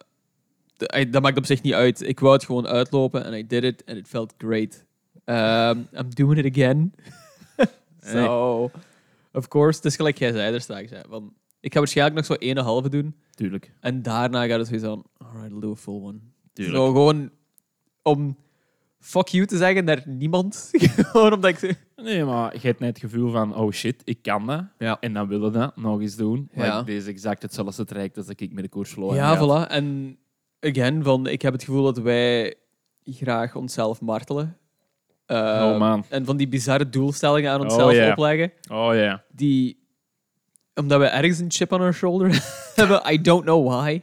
de- 0.76 0.86
ey, 0.88 1.10
dat 1.10 1.22
maakt 1.22 1.38
op 1.38 1.46
zich 1.46 1.62
niet 1.62 1.74
uit. 1.74 2.02
Ik 2.08 2.20
wou 2.20 2.32
het 2.32 2.44
gewoon 2.44 2.66
uitlopen 2.66 3.24
en 3.24 3.34
I 3.34 3.46
did 3.46 3.64
it 3.64 3.82
and 3.86 3.98
it 3.98 4.08
felt 4.08 4.34
great. 4.38 4.84
Um, 5.24 5.88
I'm 5.98 6.08
doing 6.14 6.44
it 6.44 6.52
again. 6.56 6.92
so, 8.12 8.70
of 9.32 9.48
course. 9.48 9.76
Het 9.76 9.84
is 9.84 9.96
gelijk 9.96 10.18
jij 10.18 10.32
zei 10.32 10.54
er 10.54 10.60
straks. 10.60 10.90
Hè, 10.90 10.98
van, 11.08 11.32
ik 11.66 11.72
ga 11.72 11.78
waarschijnlijk 11.78 12.16
nog 12.16 12.24
zo 12.26 12.32
één 12.32 12.50
en 12.50 12.56
een 12.58 12.64
halve 12.64 12.88
doen. 12.88 13.14
Tuurlijk. 13.30 13.72
En 13.80 14.02
daarna 14.02 14.46
gaat 14.46 14.58
het 14.58 14.66
zoiets 14.66 14.84
van, 14.86 15.04
alright, 15.18 15.52
I'll 15.52 15.60
do 15.60 15.70
a 15.72 15.74
full 15.74 16.00
one. 16.02 16.18
Tuurlijk. 16.52 16.76
Zo 16.76 16.86
gewoon 16.86 17.30
om 18.02 18.36
fuck 18.98 19.28
you 19.28 19.46
te 19.46 19.56
zeggen 19.56 19.84
naar 19.84 20.02
niemand. 20.06 20.70
gewoon 21.10 21.32
omdat 21.32 21.50
ik... 21.50 21.58
zo- 21.58 22.02
Nee, 22.02 22.24
maar 22.24 22.52
je 22.54 22.60
hebt 22.66 22.80
net 22.80 22.88
het 22.88 23.10
gevoel 23.10 23.30
van, 23.30 23.54
oh 23.56 23.72
shit, 23.72 24.02
ik 24.04 24.22
kan 24.22 24.46
dat. 24.46 24.64
Ja. 24.78 24.96
En 25.00 25.12
dan 25.12 25.28
willen 25.28 25.52
dat 25.52 25.76
nog 25.76 26.00
eens 26.00 26.16
doen. 26.16 26.48
Ja. 26.52 26.72
Like, 26.74 26.84
deze 26.84 26.98
is 26.98 27.06
exact 27.06 27.42
hetzelfde 27.42 27.84
traject 27.84 28.16
als 28.16 28.26
dat 28.26 28.40
ik 28.40 28.52
met 28.52 28.62
de 28.64 28.70
koers 28.70 28.90
verloren 28.90 29.16
Ja, 29.16 29.36
voilà. 29.38 29.70
En 29.70 30.18
again, 30.60 31.02
van, 31.02 31.26
ik 31.26 31.42
heb 31.42 31.52
het 31.52 31.64
gevoel 31.64 31.82
dat 31.82 31.98
wij 31.98 32.54
graag 33.04 33.54
onszelf 33.54 34.00
martelen. 34.00 34.56
Eh, 35.26 35.36
Oh 35.36 35.78
man. 35.78 36.04
En 36.08 36.24
van 36.24 36.36
die 36.36 36.48
bizarre 36.48 36.88
doelstellingen 36.88 37.50
aan 37.50 37.58
Oh, 37.60 37.64
onszelf 37.64 38.10
opleggen. 38.10 38.52
Oh 38.70 38.94
ja. 38.94 39.24
Die, 39.32 39.85
omdat 40.80 40.98
we 41.00 41.06
ergens 41.06 41.38
een 41.38 41.50
chip 41.50 41.72
on 41.72 41.80
our 41.80 41.94
shoulder 41.94 42.42
hebben. 42.74 43.02
I 43.12 43.20
don't 43.20 43.42
know 43.44 43.68
why. 43.68 44.00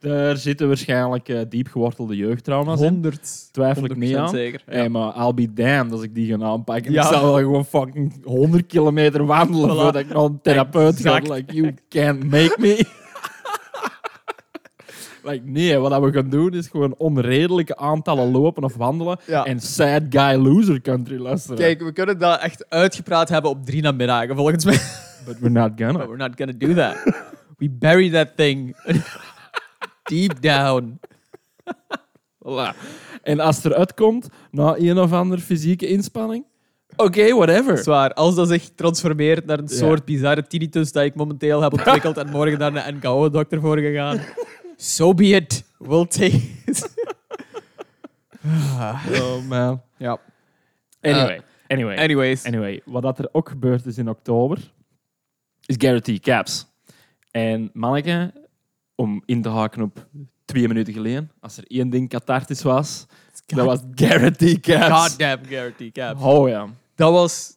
Er 0.00 0.36
zitten 0.36 0.66
waarschijnlijk 0.66 1.28
eh, 1.28 1.40
diep 1.48 1.68
gewortelde 1.68 2.16
jeugdtrauma's 2.16 2.80
in. 2.80 2.86
100. 2.88 3.52
Twijfel 3.52 3.84
ik 3.84 3.96
niet 3.96 4.16
aan. 4.16 4.28
zeker. 4.28 4.62
Hey, 4.66 4.88
maar 4.88 5.16
I'll 5.16 5.34
be 5.34 5.52
damned 5.52 5.92
als 5.92 6.02
ik 6.02 6.14
die 6.14 6.36
ga 6.38 6.44
aanpakken. 6.44 6.92
Ja. 6.92 7.02
Ik 7.02 7.12
zal 7.12 7.22
wel 7.24 7.36
gewoon 7.36 7.64
fucking 7.64 8.24
100 8.24 8.66
kilometer 8.66 9.26
wandelen 9.26 9.68
Voilà. 9.68 9.72
voordat 9.80 9.96
ik 10.02 10.08
naar 10.08 10.22
een 10.22 10.40
therapeut 10.42 11.00
ga. 11.00 11.18
Like, 11.18 11.54
you 11.54 11.74
can't 11.88 12.24
make 12.30 12.56
me. 12.58 12.84
like, 15.24 15.40
nee, 15.44 15.78
wat 15.78 16.02
we 16.02 16.12
gaan 16.12 16.30
doen 16.30 16.54
is 16.54 16.68
gewoon 16.68 16.94
onredelijke 16.96 17.76
aantallen 17.76 18.30
lopen 18.30 18.64
of 18.64 18.74
wandelen 18.76 19.18
Ja. 19.26 19.44
en 19.44 19.60
sad 19.60 20.02
guy 20.08 20.34
loser 20.34 20.80
country 20.80 21.18
luisteren. 21.18 21.56
Kijk, 21.58 21.82
we 21.82 21.92
kunnen 21.92 22.18
dat 22.18 22.40
echt 22.40 22.64
uitgepraat 22.68 23.28
hebben 23.28 23.50
op 23.50 23.64
drie 23.66 23.82
namiddagen, 23.82 24.36
volgens 24.36 24.64
mij. 24.64 24.78
But 25.26 25.38
we're 25.38 25.50
not 25.60 25.70
gonna. 25.76 25.98
But 25.98 26.06
we're 26.06 26.16
not 26.28 26.32
gonna 26.36 26.52
do 26.58 26.74
that. 26.74 26.94
We 27.58 27.70
bury 27.70 28.10
that 28.10 28.36
thing 28.36 28.76
deep 30.10 30.40
down. 30.40 31.00
Voilà. 32.44 32.74
En 33.22 33.40
als 33.40 33.56
het 33.56 33.64
eruit 33.72 33.94
komt, 33.94 34.28
na 34.50 34.74
een 34.78 34.98
of 34.98 35.12
andere 35.12 35.40
fysieke 35.42 35.86
inspanning, 35.86 36.44
oké, 36.96 37.34
whatever. 37.34 37.78
Zwaar, 37.78 38.12
als 38.12 38.34
dat 38.34 38.48
zich 38.48 38.70
transformeert 38.74 39.46
naar 39.46 39.58
een 39.58 39.68
soort 39.68 40.04
bizarre 40.04 40.46
tinnitus 40.46 40.92
dat 40.92 41.04
ik 41.04 41.14
momenteel 41.14 41.60
heb 41.62 41.72
ontwikkeld 41.72 42.16
en 42.16 42.30
morgen 42.30 42.58
naar 42.58 42.86
een 42.88 42.94
NKO-dokter 42.96 43.60
voor 43.60 43.78
gegaan. 43.78 44.20
So 44.82 45.12
be 45.14 45.34
it. 45.34 45.64
We'll 45.78 46.06
take 46.06 46.40
it. 46.66 46.88
Oh 49.22 49.40
man. 49.48 49.82
ja. 49.98 50.18
Anyway, 51.02 51.40
anyway. 51.66 51.96
Anyways. 51.96 52.44
Anyway, 52.44 52.80
wat 52.84 53.02
dat 53.02 53.18
er 53.18 53.28
ook 53.32 53.48
gebeurd 53.48 53.86
is 53.86 53.98
in 53.98 54.08
oktober, 54.08 54.72
is 55.66 55.74
Guarantee 55.78 56.18
Caps. 56.18 56.66
En 57.30 57.70
manneke, 57.72 58.32
om 58.94 59.22
in 59.26 59.42
te 59.42 59.48
haken 59.48 59.82
op 59.82 60.06
twee 60.44 60.68
minuten 60.68 60.92
geleden, 60.92 61.30
als 61.40 61.56
er 61.56 61.64
één 61.66 61.90
ding 61.90 62.08
cathartisch 62.08 62.62
was, 62.62 63.06
dat 63.46 63.66
was 63.66 63.80
Guarantee 63.94 64.60
Caps. 64.60 65.08
Goddamn 65.10 65.44
guarantee 65.46 65.90
caps. 65.92 66.22
Oh 66.22 66.48
ja. 66.48 66.68
Dat 66.94 67.12
was... 67.12 67.56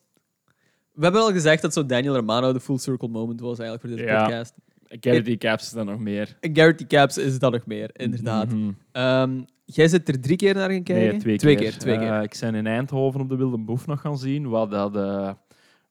We 0.92 1.04
hebben 1.04 1.22
al 1.22 1.32
gezegd 1.32 1.62
dat 1.62 1.74
zo 1.74 1.86
Daniel 1.86 2.16
Romano 2.16 2.54
de 2.54 2.60
full 2.60 2.78
circle 2.78 3.08
moment 3.08 3.40
was 3.40 3.60
eigenlijk 3.60 3.88
voor 3.88 3.98
deze 3.98 4.12
Ja. 4.12 4.24
podcast. 4.24 4.54
Garrity 5.00 5.38
Caps 5.38 5.64
is 5.64 5.72
dan 5.72 5.86
nog 5.86 6.00
meer. 6.00 6.38
Garrity 6.42 6.86
Caps 6.88 7.18
is 7.18 7.40
dat 7.40 7.52
nog 7.52 7.66
meer, 7.66 7.90
inderdaad. 7.94 8.54
Ehm, 8.92 9.42
jij 9.66 9.88
zit 9.88 10.08
er 10.08 10.22
drie 10.22 10.38
keer 10.38 10.54
naar 10.54 10.70
gaan 10.72 10.84
kijken? 10.84 11.10
Nee, 11.12 11.20
twee, 11.20 11.38
twee 11.38 11.56
keer. 11.56 11.70
keer. 11.70 11.78
Twee 11.80 11.98
keer. 11.98 12.12
Eh, 12.18 12.24
ik 12.24 12.38
ben 12.40 12.56
in 12.56 12.68
Eindhoven 12.68 13.22
op 13.22 13.30
de 13.30 13.36
Wilde 13.36 13.58
Boef 13.58 13.88
nog 13.88 14.02
gaan 14.02 14.18
zien, 14.18 14.50
wat 14.50 14.72
dat 14.72 14.96
eh, 14.96 15.32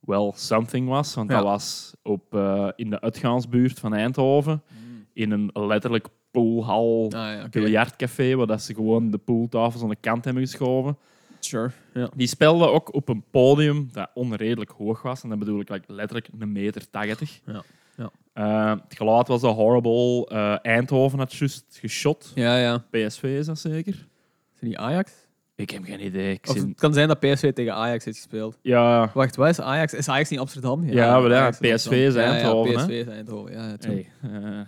wel 0.00 0.32
something 0.37 0.88
was. 0.88 1.14
Want 1.14 1.30
Ja. 1.30 1.35
dat 1.37 1.44
was 1.44 1.94
op, 2.02 2.35
eh, 2.35 2.68
in 2.76 2.90
de 2.90 3.00
uitgaansbuurt 3.00 3.78
van 3.78 3.94
Eindhoven, 3.94 4.62
in 5.12 5.30
een 5.30 5.50
letterlijk 5.52 6.06
poolhal, 6.30 7.04
Ah, 7.04 7.11
ja, 7.11 7.49
biljartcafé, 7.50 8.35
waar 8.35 8.47
dat 8.47 8.62
ze 8.62 8.75
gewoon 8.75 9.11
de 9.11 9.18
pooltafels 9.18 9.82
aan 9.82 9.88
de 9.88 9.97
kant 10.00 10.25
hebben 10.25 10.42
geschoven. 10.42 10.97
Sure. 11.38 11.71
Ja. 11.94 12.11
Die 12.16 12.26
speelden 12.26 12.73
ook 12.73 12.94
op 12.94 13.09
een 13.09 13.25
podium 13.30 13.88
dat 13.92 14.11
onredelijk 14.14 14.71
hoog 14.71 15.02
was. 15.02 15.23
En 15.23 15.28
dat 15.28 15.38
bedoel 15.38 15.61
ik 15.61 15.68
like, 15.68 15.92
letterlijk 15.92 16.28
een 16.38 16.52
meter 16.52 16.90
tachtig. 16.90 17.40
Ja, 17.47 17.62
ja. 18.35 18.73
Eh, 18.73 18.81
het 18.89 18.97
geluid 18.97 19.29
was 19.29 19.43
al 19.43 19.55
horrible. 19.55 20.27
Eh, 20.27 20.57
Eindhoven 20.62 21.19
had 21.19 21.35
juist 21.35 21.65
geschot. 21.81 22.33
ja, 22.35 22.59
ja. 22.59 22.85
PSV 22.91 23.23
is 23.23 23.47
dat 23.47 23.59
zeker? 23.59 23.93
Is 23.95 24.59
het 24.61 24.62
niet 24.62 24.77
Ajax? 24.77 25.12
Ik 25.55 25.71
heb 25.71 25.85
geen 25.85 26.05
idee. 26.05 26.33
Ik 26.33 26.49
Of 26.49 26.55
het 26.55 26.75
kan 26.75 26.93
zijn 26.93 27.09
dat 27.09 27.21
PSV 27.21 27.53
tegen 27.53 27.75
Ajax 27.75 28.05
heeft 28.05 28.17
gespeeld. 28.17 28.59
Ja, 28.62 29.11
Wacht, 29.15 29.37
wat 29.37 29.49
is 29.49 29.61
Ajax? 29.61 29.95
Is 29.95 30.09
Ajax 30.09 30.29
niet 30.31 30.39
Amsterdam? 30.41 30.85
Ja, 30.85 30.93
ja, 30.93 31.37
Ajax 31.37 31.59
PSV 31.59 31.91
is 31.91 32.15
Eindhoven, 32.15 32.73
Ja, 32.73 32.79
ja, 32.79 32.85
PSV 32.87 32.91
is 32.91 33.07
Eindhoven. 33.07 33.53
Ja, 33.53 33.69
ja, 33.69 33.77
hey, 33.79 34.09
eh, 34.23 34.61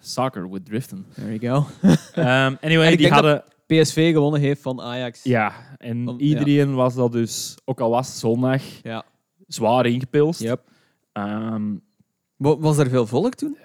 soccer 0.00 0.50
with 0.50 0.64
driften. 0.64 1.06
There 1.14 1.38
you 1.38 1.54
go. 1.54 1.66
Ehm, 2.22 2.54
anyway, 2.60 2.96
die 2.96 3.10
hadden... 3.10 3.44
PSV 3.66 4.12
gewonnen 4.12 4.40
heeft 4.40 4.62
van 4.62 4.80
Ajax. 4.80 5.22
Ja, 5.22 5.52
en 5.78 6.14
iedereen 6.20 6.74
was 6.74 6.94
dat 6.94 7.12
dus, 7.12 7.56
ook 7.64 7.80
al 7.80 7.90
was 7.90 8.06
het 8.06 8.16
zondag, 8.16 8.62
Ja. 8.82 9.04
zwaar 9.46 9.86
ingepilst. 9.86 10.40
Yep. 10.40 10.60
Ehm, 11.12 11.74
Was 12.40 12.78
er 12.78 12.88
veel 12.88 13.06
volk 13.06 13.34
toen? 13.34 13.56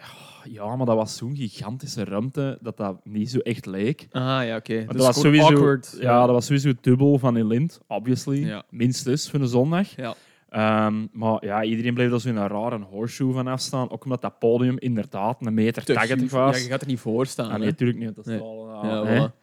ja, 0.49 0.75
maar 0.75 0.85
dat 0.85 0.95
was 0.95 1.17
zo'n 1.17 1.35
gigantische 1.35 2.03
ruimte 2.03 2.57
dat 2.61 2.77
dat 2.77 2.97
niet 3.03 3.29
zo 3.29 3.39
echt 3.39 3.65
leek. 3.65 4.07
Ah, 4.11 4.21
ja, 4.45 4.55
oké. 4.55 4.73
Dus 4.77 4.85
dat 4.85 5.05
was 5.05 5.19
sowieso, 5.19 5.47
awkward. 5.47 5.97
Ja, 5.99 6.19
dat 6.25 6.29
was 6.35 6.45
sowieso 6.45 6.71
dubbel 6.81 7.17
van 7.19 7.37
in 7.37 7.47
Lint, 7.47 7.79
obviously. 7.87 8.45
Ja. 8.45 8.63
Minstens 8.69 9.29
voor 9.29 9.39
een 9.39 9.47
zondag. 9.47 9.95
Ja. 9.95 10.13
Ehm, 10.49 11.05
maar 11.11 11.45
ja, 11.45 11.63
iedereen 11.63 11.93
bleef 11.93 12.11
er 12.11 12.19
zo 12.21 12.29
in 12.29 12.35
een 12.35 12.47
rare 12.47 12.79
horseshoe 12.79 13.33
van 13.33 13.47
afstaan. 13.47 13.91
Ook 13.91 14.03
omdat 14.03 14.21
dat 14.21 14.39
podium 14.39 14.77
inderdaad 14.79 15.45
een 15.45 15.53
meter 15.53 15.83
Te 15.83 15.93
tachtig 15.93 16.31
was. 16.31 16.57
Ja, 16.57 16.63
je 16.63 16.69
gaat 16.69 16.81
er 16.81 16.87
niet 16.87 16.99
voor 16.99 17.25
staan. 17.25 17.51
Ah, 17.51 17.57
nee, 17.57 17.67
natuurlijk 17.67 17.99
niet. 17.99 18.15
Dat 18.15 18.27
is 18.27 18.31
Nee. 18.31 18.41
al, 18.41 18.69
Ja, 18.83 19.05
voilà. 19.05 19.33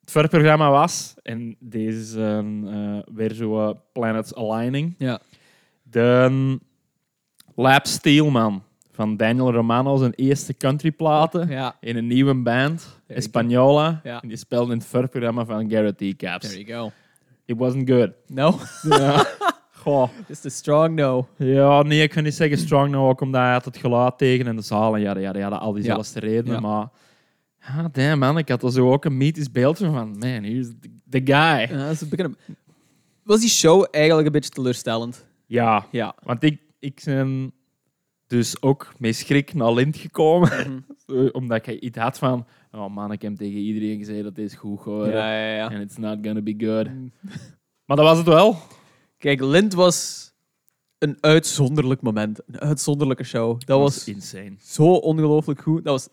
Het 0.00 0.10
voorprogramma 0.10 0.70
was, 0.70 1.14
en 1.22 1.56
deze 1.60 1.98
is 2.00 2.12
een, 2.12 2.68
eh, 2.68 3.14
weer 3.14 3.32
zo 3.32 3.68
eh, 3.68 3.74
Planets 3.92 4.34
Aligning, 4.34 4.94
Ja. 4.98 5.20
de 5.82 6.58
Lab 7.54 7.86
Steelman 7.86 8.62
van 8.98 9.16
Daniel 9.16 9.52
Romano, 9.52 9.96
zijn 9.96 10.12
eerste 10.14 10.56
countryplaten 10.56 11.48
Ja, 11.48 11.76
in 11.80 11.96
een 11.96 12.06
nieuwe 12.06 12.34
band, 12.34 13.00
Española. 13.08 14.00
Ja. 14.02 14.20
En 14.22 14.28
die 14.28 14.36
speelde 14.36 14.72
in 14.72 14.78
het 14.78 14.86
voorprogramma 14.86 15.44
van 15.44 15.70
Garrett 15.70 15.98
T. 15.98 16.16
Caps. 16.16 16.48
there 16.48 16.64
you 16.64 16.80
go. 16.80 16.92
It 17.44 17.56
wasn't 17.56 17.90
good. 17.90 18.10
No? 18.26 18.58
Ja. 18.82 19.26
Goh. 19.82 20.08
It's 20.28 20.44
a 20.44 20.48
strong 20.48 20.94
no. 20.94 21.28
Ja, 21.36 21.82
nee, 21.82 22.02
ik 22.02 22.10
kan 22.10 22.22
niet 22.22 22.34
zeggen 22.34 22.58
strong 22.58 22.90
no, 22.90 23.08
ook 23.08 23.20
omdat 23.20 23.40
hij 23.40 23.52
had 23.52 23.64
het 23.64 23.76
geluid 23.76 24.18
tegen 24.18 24.46
in 24.46 24.56
de 24.56 24.62
zaal 24.62 24.94
en 24.94 25.00
ja, 25.00 25.18
ja, 25.18 25.32
ja, 25.36 25.48
al 25.48 25.78
redenen. 26.14 26.52
Ja. 26.52 26.60
Maar 26.60 26.88
ja, 27.60 27.88
damn 27.92 28.18
man, 28.18 28.38
ik 28.38 28.48
had 28.48 28.62
er 28.62 28.72
zo 28.72 28.92
ook 28.92 29.04
een 29.04 29.16
mythisch 29.16 29.50
beeld 29.50 29.78
van, 29.78 30.18
man, 30.18 30.22
here's 30.22 30.68
the, 31.10 31.20
guy. 31.24 31.76
Ja, 31.76 31.86
dat 31.86 31.90
is 31.90 32.28
Was 33.22 33.40
die 33.40 33.48
show 33.48 33.86
eigenlijk 33.90 34.26
een 34.26 34.32
beetje 34.32 34.50
teleurstellend? 34.50 35.26
Ja, 35.46 35.86
Ja. 35.90 36.14
want 36.22 36.42
ik, 36.42 36.60
ik 36.78 37.02
ben 37.04 37.52
dus 38.28 38.62
ook 38.62 38.92
met 38.98 39.16
schrik 39.16 39.54
naar 39.54 39.72
Lint 39.72 39.96
gekomen, 39.96 40.48
Mhm. 40.50 40.78
Zo, 41.06 41.26
omdat 41.38 41.66
ik 41.66 41.80
iets 41.80 41.98
had 41.98 42.18
van, 42.18 42.46
oh 42.72 42.94
man, 42.94 43.12
ik 43.12 43.22
heb 43.22 43.36
tegen 43.36 43.58
iedereen 43.60 43.98
gezegd 43.98 44.22
dat 44.22 44.34
dit 44.34 44.54
goed 44.54 44.76
gaat 44.78 44.84
worden 44.86 45.12
Ja, 45.14 45.32
ja, 45.32 45.54
ja. 45.56 45.70
en 45.70 45.80
it's 45.80 45.96
not 45.96 46.18
gonna 46.22 46.40
be 46.40 46.54
good. 46.58 46.88
Mm. 46.88 47.12
Maar 47.86 47.96
dat 47.96 48.06
was 48.06 48.16
het 48.18 48.26
wel. 48.26 48.56
Kijk, 49.18 49.40
Lind 49.40 49.74
was 49.74 50.26
een 50.98 51.16
uitzonderlijk 51.20 52.00
moment. 52.02 52.40
Een 52.46 52.60
uitzonderlijke 52.60 53.24
show. 53.24 53.60
Dat 53.64 53.78
was 53.80 54.08
insane. 54.08 54.52
zo 54.60 54.84
ongelooflijk 54.92 55.60
goed. 55.60 55.84
Dat 55.84 55.92
was... 55.92 56.08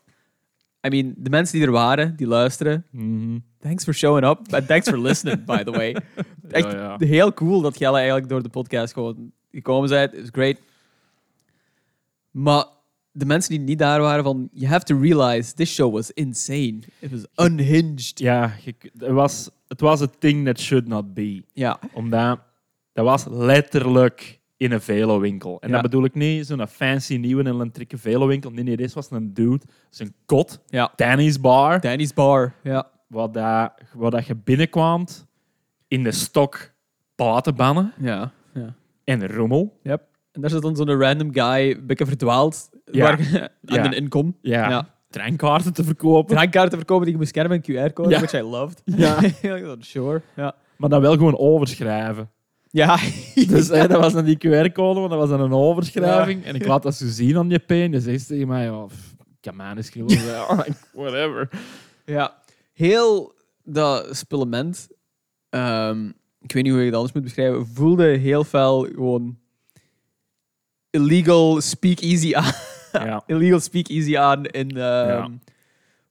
I 0.85 0.89
mean, 0.89 1.13
de 1.17 1.29
mensen 1.29 1.57
die 1.57 1.65
er 1.67 1.73
waren, 1.73 2.15
die 2.15 2.27
luisteren, 2.27 2.85
Mhm. 2.91 3.37
thanks 3.59 3.83
for 3.83 3.93
showing 3.93 4.25
up. 4.27 4.39
And 4.53 4.67
thanks 4.67 4.89
for 4.89 4.99
listening, 4.99 5.45
by 5.45 5.63
the 5.63 5.71
way. 5.71 5.95
Echt 6.49 6.99
heel 6.99 7.33
cool 7.33 7.61
dat 7.61 7.79
jij 7.79 7.91
eigenlijk 7.93 8.29
door 8.29 8.43
de 8.43 8.49
podcast 8.49 8.93
gewoon 8.93 9.31
gekomen 9.51 9.89
bent. 9.89 10.11
Het 10.11 10.21
is 10.21 10.29
great. 10.31 10.57
Maar 12.35 12.65
de 13.11 13.25
mensen 13.25 13.49
die 13.51 13.59
niet 13.59 13.79
daar 13.79 14.01
waren, 14.01 14.23
van, 14.23 14.49
you 14.51 14.71
have 14.71 14.85
to 14.85 14.99
realize, 14.99 15.53
this 15.53 15.73
show 15.73 15.93
was 15.93 16.11
insane. 16.11 16.79
It 16.99 17.11
was 17.11 17.47
unhinged. 17.47 18.19
Ja, 18.19 18.51
het 18.97 19.11
was, 19.11 19.49
het 19.67 19.81
was 19.81 20.01
a 20.01 20.07
thing 20.19 20.45
that 20.45 20.59
should 20.59 20.87
not 20.87 21.13
be. 21.13 21.43
Ja. 21.53 21.79
Omdat 21.93 22.39
dat 22.93 23.05
was 23.05 23.25
letterlijk 23.29 24.39
in 24.57 24.71
een 24.71 24.81
velowinkel. 24.81 25.61
En 25.61 25.67
Ja. 25.67 25.73
dat 25.73 25.83
bedoel 25.83 26.03
ik 26.03 26.13
niet 26.15 26.45
zo'n 26.47 26.67
fancy 26.67 27.15
nieuwe 27.17 27.43
en 27.43 27.53
elektrieke 27.53 27.97
velowinkel. 27.97 28.49
Nee, 28.51 28.63
nee, 28.63 28.77
dit 28.77 28.93
was 28.93 29.11
een 29.11 29.33
dude, 29.33 29.61
zijn 29.89 30.13
kot, 30.25 30.59
Ja. 30.67 30.91
Danny's 30.95 31.39
bar, 31.39 31.79
Danny's 31.81 32.13
Bar. 32.13 32.53
Ja. 32.63 32.89
waar, 33.07 33.31
dat, 33.31 33.73
waar 33.93 34.11
dat 34.11 34.25
je 34.25 34.35
binnenkwam 34.35 35.05
in 35.87 36.03
de 36.03 36.11
stok 36.11 36.71
platenbannen 37.15 37.93
Ja. 37.99 38.31
ja. 38.53 38.75
en 39.03 39.27
rommel. 39.27 39.79
Yep. 39.83 40.01
En 40.35 40.41
daar 40.41 40.49
zit 40.49 40.61
dan 40.61 40.75
zo'n 40.75 40.99
random 40.99 41.33
guy, 41.33 41.71
een 41.71 41.85
beetje 41.85 42.05
verdwaald, 42.05 42.69
Ja. 42.91 43.01
waar 43.03 43.19
aan 43.65 43.75
Ja. 43.77 43.85
een 43.85 43.93
inkom. 43.93 44.37
Ja, 44.41 44.69
Ja. 44.69 44.93
treinkaarten 45.09 45.73
te 45.73 45.83
verkopen. 45.83 46.35
Drankkaarten 46.35 46.77
verkopen 46.77 47.03
die 47.03 47.11
je 47.13 47.17
moest 47.19 47.29
scannen 47.29 47.51
met 47.57 47.67
een 47.69 47.75
QR-code, 47.89 48.09
Ja. 48.09 48.17
which 48.19 48.33
I 48.33 48.41
loved. 48.41 48.81
Ja. 48.97 49.19
Sure. 49.79 50.21
Ja. 50.35 50.55
Maar 50.77 50.89
dan 50.89 51.01
wel 51.01 51.13
gewoon 51.13 51.37
overschrijven. 51.37 52.29
Ja. 52.69 52.97
Dus 53.47 53.67
hè, 53.67 53.87
dat 53.87 53.99
was 54.01 54.13
dan 54.13 54.25
die 54.25 54.37
QR-code, 54.37 54.99
maar 54.99 55.09
dat 55.09 55.17
was 55.19 55.29
dan 55.29 55.41
een 55.41 55.53
overschrijving. 55.53 56.43
En 56.45 56.55
ik 56.55 56.65
laat 56.65 56.83
dat 56.83 56.95
zo 56.95 57.05
zien 57.07 57.37
aan 57.37 57.49
je 57.49 57.59
pen. 57.59 57.81
En 57.81 57.91
je 57.91 57.99
zegt 57.99 58.27
tegen 58.27 58.47
mij, 58.47 58.69
oh, 58.69 58.85
pff, 58.87 59.11
ik 59.19 59.37
kan 59.41 59.55
mij 59.55 59.73
niet 59.73 59.85
schrijven. 59.85 60.25
Ja, 60.25 60.65
Whatever. 60.93 61.49
ja. 62.05 62.33
Heel 62.73 63.33
dat 63.63 64.15
spullement, 64.17 64.87
ehm, 65.49 66.07
ik 66.41 66.51
weet 66.51 66.63
niet 66.63 66.71
hoe 66.71 66.79
je 66.81 66.85
het 66.85 66.95
anders 66.95 67.13
moet 67.13 67.23
beschrijven, 67.23 67.67
voelde 67.67 68.05
heel 68.05 68.43
fel 68.43 68.79
gewoon 68.95 69.37
illegal 70.95 71.61
speakeasy 71.61 72.35
aan. 72.35 72.53
Ja, 73.05 73.23
illegal 73.35 73.59
speakeasy 73.59 74.17
aan 74.17 74.45
in 74.45 74.69
ehm 74.69 75.07
Ja. 75.07 75.21
wat 75.21 75.29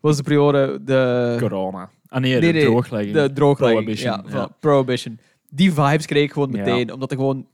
was 0.00 0.16
de 0.16 0.22
periode? 0.22 0.84
De, 0.84 1.36
corona. 1.40 1.90
Ah 2.08 2.20
nee, 2.20 2.40
de 2.40 2.52
nee, 2.52 2.64
drooglegging. 2.64 3.14
de 3.14 3.32
drooglegging. 3.32 3.84
Prohibition, 3.84 4.24
Ja, 4.28 4.48
Prohibition. 4.60 5.18
Die 5.50 5.72
vibes 5.72 6.06
kreeg 6.06 6.22
ik 6.24 6.32
gewoon 6.32 6.50
meteen, 6.50 6.92
omdat 6.92 7.10
er 7.10 7.16
gewoon 7.16 7.46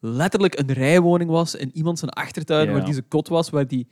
letterlijk 0.00 0.58
een 0.58 0.72
rijwoning 0.72 1.30
was 1.30 1.54
in 1.54 1.70
iemand 1.74 1.98
zijn 1.98 2.10
achtertuin 2.10 2.72
waar 2.72 2.84
die 2.84 2.92
zijn 2.92 3.08
kot 3.08 3.28
was, 3.28 3.50
waar, 3.50 3.66
die, 3.66 3.88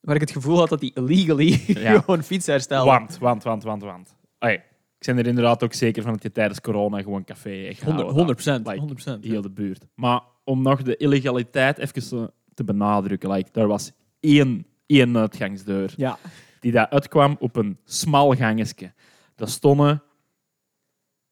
waar 0.00 0.14
ik 0.14 0.20
het 0.20 0.30
gevoel 0.30 0.58
had 0.58 0.68
dat 0.68 0.80
hij 0.80 0.90
illegally 0.94 1.50
gewoon 2.04 2.22
fiets 2.22 2.46
herstelde. 2.46 2.90
Want, 2.90 3.18
want, 3.18 3.42
want, 3.42 3.62
want, 3.62 3.82
want. 3.82 4.14
Allee, 4.38 4.56
ik 4.98 5.06
ben 5.06 5.18
er 5.18 5.26
inderdaad 5.26 5.62
ook 5.64 5.72
zeker 5.72 6.02
van 6.02 6.12
dat 6.12 6.22
je 6.22 6.32
tijdens 6.32 6.60
corona 6.60 7.02
gewoon 7.02 7.24
café 7.24 7.64
echt 7.64 7.82
100 7.82 7.84
houden 7.84 8.14
100 8.14 8.44
had. 8.44 8.66
Like, 8.66 8.78
100 8.78 9.24
heel 9.24 9.42
de 9.42 9.50
buurt. 9.50 9.86
Maar 9.94 10.20
om 10.44 10.62
nog 10.62 10.82
de 10.82 10.96
illegaliteit 10.96 11.78
even 11.78 12.30
te, 12.54 12.64
benadrukken. 12.64 13.30
Like, 13.30 13.60
er 13.60 13.66
was 13.66 13.92
één, 14.20 14.66
één 14.86 15.16
uitgangsdeur 15.16 15.92
Ja. 15.96 16.18
die 16.60 16.72
daar 16.72 16.88
uitkwam 16.88 17.36
op 17.40 17.56
een 17.56 17.78
smal 17.84 18.34
gangetje. 18.34 18.92
Daar 19.34 19.48
stonden 19.48 20.02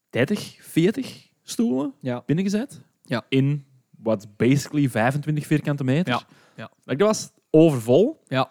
30, 0.09 0.57
40 0.61 1.27
stoelen 1.41 1.93
Ja. 1.99 2.23
binnengezet. 2.25 2.81
Ja. 3.03 3.25
In 3.29 3.65
wat 3.97 4.27
basically 4.37 4.89
25 4.89 5.45
vierkante 5.45 5.83
meter. 5.83 6.13
Ja. 6.13 6.21
Ja. 6.55 6.69
Like, 6.83 6.97
dat 6.97 7.07
was 7.07 7.31
overvol. 7.49 8.21
Ja. 8.27 8.49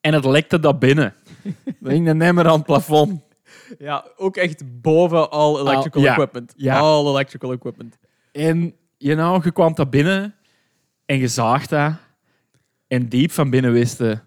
En 0.00 0.14
het 0.14 0.24
lekte 0.24 0.58
dat 0.60 0.78
binnen. 0.78 1.14
Er 1.82 1.90
hing 1.96 2.08
een 2.08 2.22
emmer 2.22 2.46
aan 2.46 2.56
het 2.56 2.64
plafond. 2.64 3.20
ja, 3.78 4.06
ook 4.16 4.36
echt 4.36 4.80
boven 4.80 5.30
all 5.30 5.60
electrical 5.60 6.00
Al- 6.00 6.06
ja. 6.08 6.12
equipment. 6.12 6.54
All 6.68 7.06
electrical 7.06 7.52
equipment. 7.52 7.98
En 8.32 8.74
you 9.02 9.16
know, 9.16 9.44
je 9.44 9.52
kwam 9.52 9.74
daar 9.74 9.88
binnen 9.88 10.34
en 11.06 11.18
je 11.18 11.28
zag 11.28 11.66
dat. 11.66 11.92
En 12.86 13.08
diep 13.08 13.30
van 13.30 13.50
binnen 13.50 13.72
wisten, 13.72 14.24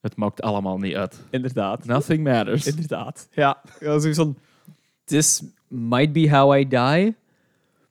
het 0.00 0.16
maakt 0.16 0.42
allemaal 0.42 0.78
niet 0.78 0.94
uit. 0.94 1.24
Inderdaad. 1.30 1.84
Nothing 1.84 2.24
matters. 2.24 2.66
Inderdaad. 2.66 3.28
Ja. 3.32 3.62
ja 3.80 3.98
zo 3.98 4.12
van, 4.12 4.36
this 5.04 5.42
might 5.68 6.12
be 6.12 6.30
how 6.30 6.58
I 6.58 6.68
die, 6.68 7.14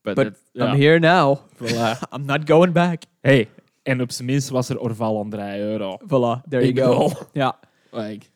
but 0.02 0.32
I'm 0.52 0.74
here 0.74 0.98
now. 0.98 1.38
voilà. 1.56 1.98
I'm 2.14 2.24
not 2.24 2.40
going 2.50 2.72
back. 2.72 3.02
Hey, 3.20 3.48
en 3.82 4.00
op 4.00 4.10
zijn 4.10 4.26
minst 4.28 4.48
was 4.48 4.68
er 4.68 4.78
Orval 4.78 5.20
aan 5.20 5.30
3 5.30 5.58
euro. 5.58 5.98
Voilà, 6.02 6.48
there 6.48 6.62
Ik 6.62 6.76
you 6.76 6.94
go. 6.94 7.12
Ja. 7.32 7.58
like, 7.90 8.26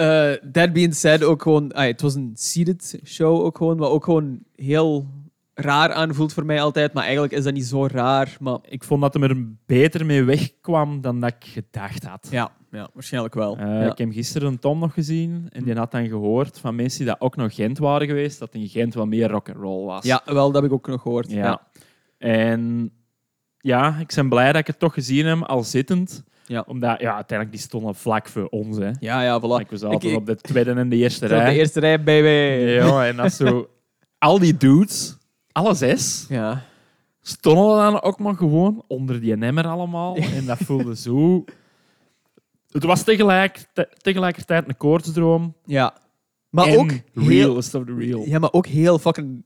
Uh, 0.00 0.32
that 0.52 0.72
being 0.72 0.94
said, 0.94 1.22
ook 1.22 1.42
gewoon, 1.42 1.72
ah, 1.72 1.86
het 1.86 2.00
was 2.00 2.14
een 2.14 2.32
seated 2.34 3.00
show 3.04 3.44
ook 3.44 3.56
gewoon, 3.56 3.76
wat 3.76 3.90
ook 3.90 4.04
gewoon 4.04 4.38
heel 4.54 5.06
raar 5.60 5.92
aanvoelt 5.92 6.32
voor 6.32 6.44
mij 6.44 6.60
altijd. 6.62 6.92
Maar 6.92 7.02
eigenlijk 7.02 7.32
is 7.32 7.44
dat 7.44 7.52
niet 7.54 7.64
zo 7.64 7.86
raar. 7.86 8.36
Maar 8.40 8.58
ik 8.68 8.84
vond 8.84 9.00
dat 9.02 9.14
hij 9.14 9.22
er 9.22 9.46
beter 9.66 10.06
mee 10.06 10.22
wegkwam 10.24 11.00
dan 11.00 11.20
dat 11.20 11.34
ik 11.38 11.48
gedacht 11.48 12.04
had. 12.04 12.28
ja, 12.30 12.50
ja, 12.70 12.88
waarschijnlijk 12.94 13.34
wel. 13.34 13.56
Eh, 13.56 13.66
ja. 13.66 13.90
Ik 13.90 13.98
heb 13.98 14.12
gisteren 14.12 14.58
Tom 14.58 14.78
nog 14.78 14.94
gezien 14.94 15.46
en 15.52 15.64
die 15.64 15.74
had 15.74 15.90
dan 15.90 16.08
gehoord 16.08 16.58
van 16.58 16.74
mensen 16.74 16.98
die 16.98 17.08
dat 17.08 17.20
ook 17.20 17.36
nog 17.36 17.54
Gent 17.54 17.78
waren 17.78 18.06
geweest, 18.06 18.38
dat 18.38 18.54
in 18.54 18.68
Gent 18.68 18.94
wel 18.94 19.06
meer 19.06 19.28
rock'n'roll 19.28 19.84
was. 19.86 20.04
ja, 20.04 20.22
wel, 20.24 20.50
dat 20.52 20.62
heb 20.62 20.70
ik 20.70 20.76
ook 20.76 20.86
nog 20.86 21.02
gehoord. 21.02 21.30
ja. 21.30 21.60
En 22.18 22.90
ja, 23.58 23.96
ik 23.98 24.12
ben 24.14 24.28
blij 24.28 24.46
dat 24.52 24.60
ik 24.60 24.66
het 24.66 24.78
toch 24.78 24.94
gezien 24.94 25.26
heb, 25.26 25.42
al 25.42 25.62
zittend. 25.62 26.24
Ja. 26.46 26.64
Omdat, 26.66 27.00
ja, 27.00 27.14
uiteindelijk 27.14 27.50
die 27.58 27.66
stonden 27.66 27.94
vlak 27.94 28.28
voor 28.28 28.46
ons. 28.48 28.76
Hè. 28.78 28.90
ja, 29.00 29.22
ja, 29.22 29.40
voilà. 29.40 29.60
Ik 29.60 29.70
was 29.70 29.82
altijd 29.82 30.12
Ik- 30.12 30.18
op 30.18 30.26
de 30.26 30.36
tweede 30.36 30.72
en 30.72 30.88
de 30.88 30.96
eerste 30.96 31.24
op 31.24 31.30
rij. 31.30 31.50
de 31.50 31.58
eerste 31.58 31.80
rij, 31.80 32.02
baby. 32.02 32.70
Ja, 32.70 33.06
en 33.06 33.16
dat 33.16 33.32
zo... 33.32 33.68
Al 34.18 34.38
die 34.38 34.56
dudes, 34.56 35.16
alle 35.52 35.74
zes, 35.74 36.26
Ja. 36.28 36.62
stonden 37.20 37.76
dan 37.76 38.02
ook 38.02 38.18
maar 38.18 38.34
gewoon 38.34 38.84
onder 38.86 39.20
die 39.20 39.36
nemmer 39.36 39.66
allemaal. 39.66 40.16
En 40.16 40.46
dat 40.46 40.58
voelde 40.58 40.96
zo... 40.96 41.44
Het 42.70 42.84
was 42.84 43.02
tegelijk, 43.02 43.64
te- 43.72 43.88
tegelijkertijd 43.96 44.68
een 44.68 44.76
koortsdroom. 44.76 45.54
ja. 45.64 45.94
Maar 46.50 46.66
en 46.66 46.78
ook 46.78 46.90
real 47.14 47.28
heel, 47.28 47.56
of 47.56 47.68
the 47.68 47.84
real. 47.98 48.22
ja, 48.26 48.38
maar 48.38 48.52
ook 48.52 48.66
heel 48.66 48.98
fucking 48.98 49.44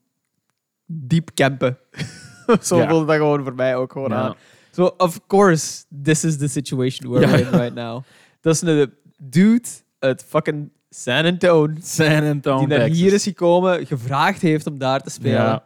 diep 0.87 1.31
campen. 1.35 1.79
Zo 2.63 2.77
Ja. 2.77 2.89
voelde 2.89 3.05
dat 3.07 3.17
gewoon 3.17 3.43
voor 3.45 3.55
mij 3.55 3.77
ook 3.77 3.93
gewoon 3.93 4.11
Ja. 4.11 4.17
aan. 4.17 4.35
So, 4.71 4.95
of 4.97 5.27
course, 5.27 5.85
this 6.03 6.25
is 6.25 6.37
the 6.37 6.49
situation 6.49 7.11
we're 7.13 7.27
Ja. 7.29 7.37
in 7.37 7.49
right 7.61 7.75
now. 7.75 8.03
Dat 8.41 8.55
is 8.55 8.61
een 8.61 8.93
dude 9.23 9.69
uit 9.99 10.25
fucking 10.29 10.71
San 10.91 11.25
Antonio. 11.25 11.75
San 11.83 12.25
Antonio, 12.25 12.59
Die 12.59 12.69
naar 12.69 12.79
Texas. 12.79 12.99
hier 12.99 13.13
is 13.13 13.23
gekomen, 13.23 13.87
gevraagd 13.87 14.41
heeft 14.43 14.67
om 14.67 14.79
daar 14.79 15.01
te 15.03 15.11
spelen. 15.11 15.43
Ja. 15.43 15.65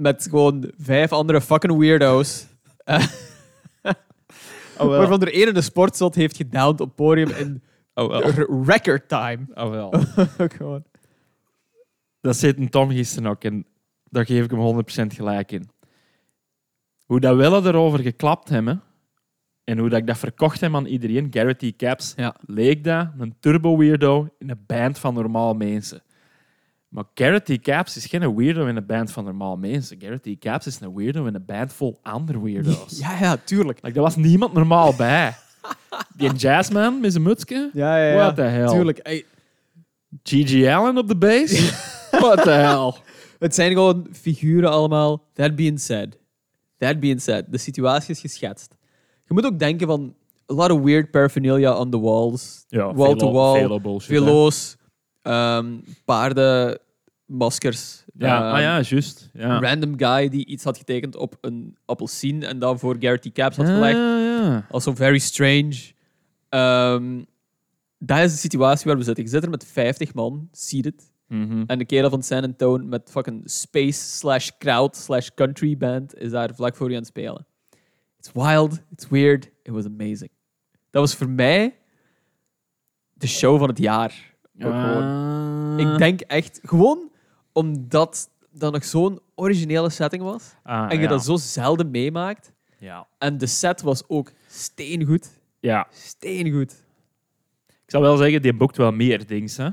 Met 0.00 0.26
gewoon 0.30 0.70
vijf 0.78 1.12
andere 1.12 1.40
fucking 1.40 1.78
weirdo's. 1.78 2.46
Oh, 4.78 4.88
waarvan 4.88 5.20
er 5.20 5.32
één 5.32 5.54
de 5.54 5.60
sportzot 5.60 6.14
heeft 6.14 6.36
gedowned 6.36 6.80
op 6.80 6.96
podium 6.96 7.28
in 7.28 7.62
Oh, 7.94 8.18
record 8.66 9.08
time. 9.08 9.38
Oh, 9.54 9.70
wel. 9.70 9.92
gewoon. 10.56 10.84
Dat 12.20 12.36
zit 12.36 12.58
een 12.58 12.68
Tom 12.68 12.90
gisteren 12.90 13.30
ook 13.30 13.44
en 13.44 13.66
daar 14.04 14.26
geef 14.26 14.44
ik 14.44 14.50
hem 14.50 14.82
100% 15.10 15.14
gelijk 15.14 15.52
in. 15.52 15.68
Hoe 17.04 17.20
dat 17.20 17.36
wel 17.36 17.66
erover 17.66 17.98
geklapt 17.98 18.48
hebben 18.48 18.82
en 19.64 19.78
hoe 19.78 19.88
dat 19.88 19.98
ik 19.98 20.06
dat 20.06 20.18
verkocht 20.18 20.60
heb 20.60 20.74
aan 20.74 20.86
iedereen, 20.86 21.26
Garrett 21.30 21.58
T. 21.58 21.76
Caps, 21.76 22.12
Ja. 22.16 22.36
leek 22.46 22.84
dat 22.84 23.08
een 23.18 23.34
turbo 23.40 23.76
weirdo 23.76 24.28
in 24.38 24.50
een 24.50 24.64
band 24.66 24.98
van 24.98 25.14
normaal 25.14 25.54
mensen. 25.54 26.02
Maar 26.90 27.04
Garrett 27.14 27.44
T. 27.46 27.60
Caps 27.60 27.96
is 27.96 28.06
geen 28.06 28.36
weirdo 28.36 28.66
in 28.66 28.76
een 28.76 28.86
band 28.86 29.12
van 29.12 29.24
normaal 29.24 29.56
mensen. 29.56 29.96
Garrett 30.00 30.22
T. 30.22 30.38
Caps 30.38 30.66
is 30.66 30.80
een 30.80 30.94
weirdo 30.94 31.26
in 31.26 31.34
een 31.34 31.44
band 31.44 31.72
vol 31.72 31.98
andere 32.02 32.42
weirdo's. 32.42 32.98
Ja, 32.98 33.18
ja, 33.20 33.36
tuurlijk. 33.44 33.78
Like, 33.82 33.96
er 33.96 34.02
was 34.02 34.16
niemand 34.16 34.52
normaal 34.52 34.94
bij. 34.96 35.34
Die 36.16 36.32
jazzman 36.32 37.00
met 37.00 37.12
zijn 37.12 37.24
mutsje. 37.24 37.70
Ja, 37.72 37.96
ja, 37.98 38.10
ja. 38.12 38.14
What 38.16 38.34
the 38.36 38.42
hell? 38.42 38.66
Tuurlijk. 38.66 38.98
Ey, 38.98 39.24
G.G. 40.22 40.66
Allen 40.68 40.96
op 40.98 41.08
de 41.08 41.16
bass. 41.16 41.70
What 42.10 42.42
the 42.42 42.50
hell? 42.50 42.92
het 43.38 43.54
zijn 43.54 43.72
gewoon 43.72 44.06
figuren 44.12 44.70
allemaal. 44.70 45.22
That 45.34 45.56
being 45.56 45.80
said. 45.80 46.18
That 46.78 47.00
being 47.00 47.20
said. 47.22 47.44
De 47.48 47.58
situatie 47.58 48.14
is 48.14 48.20
geschetst. 48.20 48.76
Je 49.24 49.34
moet 49.34 49.44
ook 49.46 49.58
denken 49.58 49.86
van... 49.86 50.14
A 50.52 50.54
lot 50.54 50.70
of 50.70 50.80
weird 50.80 51.10
paraphernalia 51.10 51.76
on 51.78 51.90
the 51.90 52.00
walls. 52.00 52.64
Ja, 52.68 52.94
Wall 52.94 53.14
to 53.16 53.32
wall, 53.32 53.60
Vele 53.60 53.80
bullshit. 53.80 54.10
hè. 54.10 54.16
Velo's. 54.16 54.76
ehm 55.22 55.66
paarden. 56.04 56.78
Maskers. 57.30 58.04
Ja, 58.16 58.36
ehm, 58.36 58.54
ah 58.54 58.60
ja, 58.60 58.80
juist. 58.80 59.30
Ja. 59.32 59.58
random 59.58 59.98
guy 59.98 60.28
die 60.28 60.46
iets 60.46 60.64
had 60.64 60.78
getekend 60.78 61.16
op 61.16 61.36
een 61.40 61.76
appelsien 61.84 62.42
en 62.42 62.58
dan 62.58 62.78
voor 62.78 62.96
Garrett 62.98 63.22
T. 63.22 63.32
Caps 63.32 63.56
had 63.56 63.66
gelegd. 63.66 63.96
ja, 63.96 64.16
ja. 64.16 64.66
Also 64.70 64.94
very 64.94 65.18
strange. 65.18 65.92
Ehm, 66.48 67.22
dat 67.98 68.18
is 68.18 68.32
de 68.32 68.38
situatie 68.38 68.86
waar 68.86 68.96
we 68.96 69.02
zitten. 69.02 69.24
Je 69.24 69.30
zit 69.30 69.42
er 69.42 69.50
met 69.50 69.66
50 69.66 70.14
man, 70.14 70.48
seated. 70.52 71.12
Mhm. 71.26 71.62
En 71.66 71.78
de 71.78 71.84
kerel 71.84 72.10
van 72.10 72.22
San 72.22 72.42
Antonio 72.42 72.86
met 72.86 73.10
fucking 73.10 73.42
space 73.44 74.16
slash 74.16 74.50
crowd 74.58 74.96
slash 74.96 75.28
country 75.34 75.76
band 75.76 76.14
is 76.14 76.30
daar 76.30 76.54
vlak 76.54 76.76
voor 76.76 76.88
je 76.88 76.94
aan 76.94 77.00
het 77.00 77.08
spelen. 77.08 77.46
It's 78.18 78.30
wild, 78.32 78.80
it's 78.92 79.08
weird, 79.08 79.50
it 79.62 79.72
was 79.72 79.84
amazing. 79.84 80.30
Dat 80.90 81.02
was 81.02 81.14
voor 81.14 81.28
mij 81.28 81.76
de 83.12 83.26
show 83.26 83.58
van 83.58 83.68
het 83.68 83.78
jaar. 83.78 84.34
Ook. 84.58 84.72
Ah. 84.72 85.74
Ik 85.76 85.98
denk 85.98 86.20
echt, 86.20 86.60
gewoon 86.62 87.09
omdat 87.52 88.30
dat 88.50 88.72
nog 88.72 88.84
zo'n 88.84 89.20
originele 89.34 89.90
setting 89.90 90.22
was. 90.22 90.54
Ah, 90.62 90.90
en 90.90 90.96
je 90.96 91.02
ja. 91.02 91.08
dat 91.08 91.24
zo 91.24 91.36
zelden 91.36 91.90
meemaakt. 91.90 92.52
Ja. 92.78 93.06
En 93.18 93.38
de 93.38 93.46
set 93.46 93.82
was 93.82 94.08
ook 94.08 94.32
steengoed. 94.48 95.40
ja. 95.60 95.86
Steengoed. 95.90 96.84
Ik 97.66 97.96
zou 97.96 98.02
wel 98.02 98.16
zeggen, 98.16 98.42
die 98.42 98.54
boekt 98.54 98.76
wel 98.76 98.92
meer 98.92 99.26
dingen. 99.26 99.50
Hè? 99.56 99.68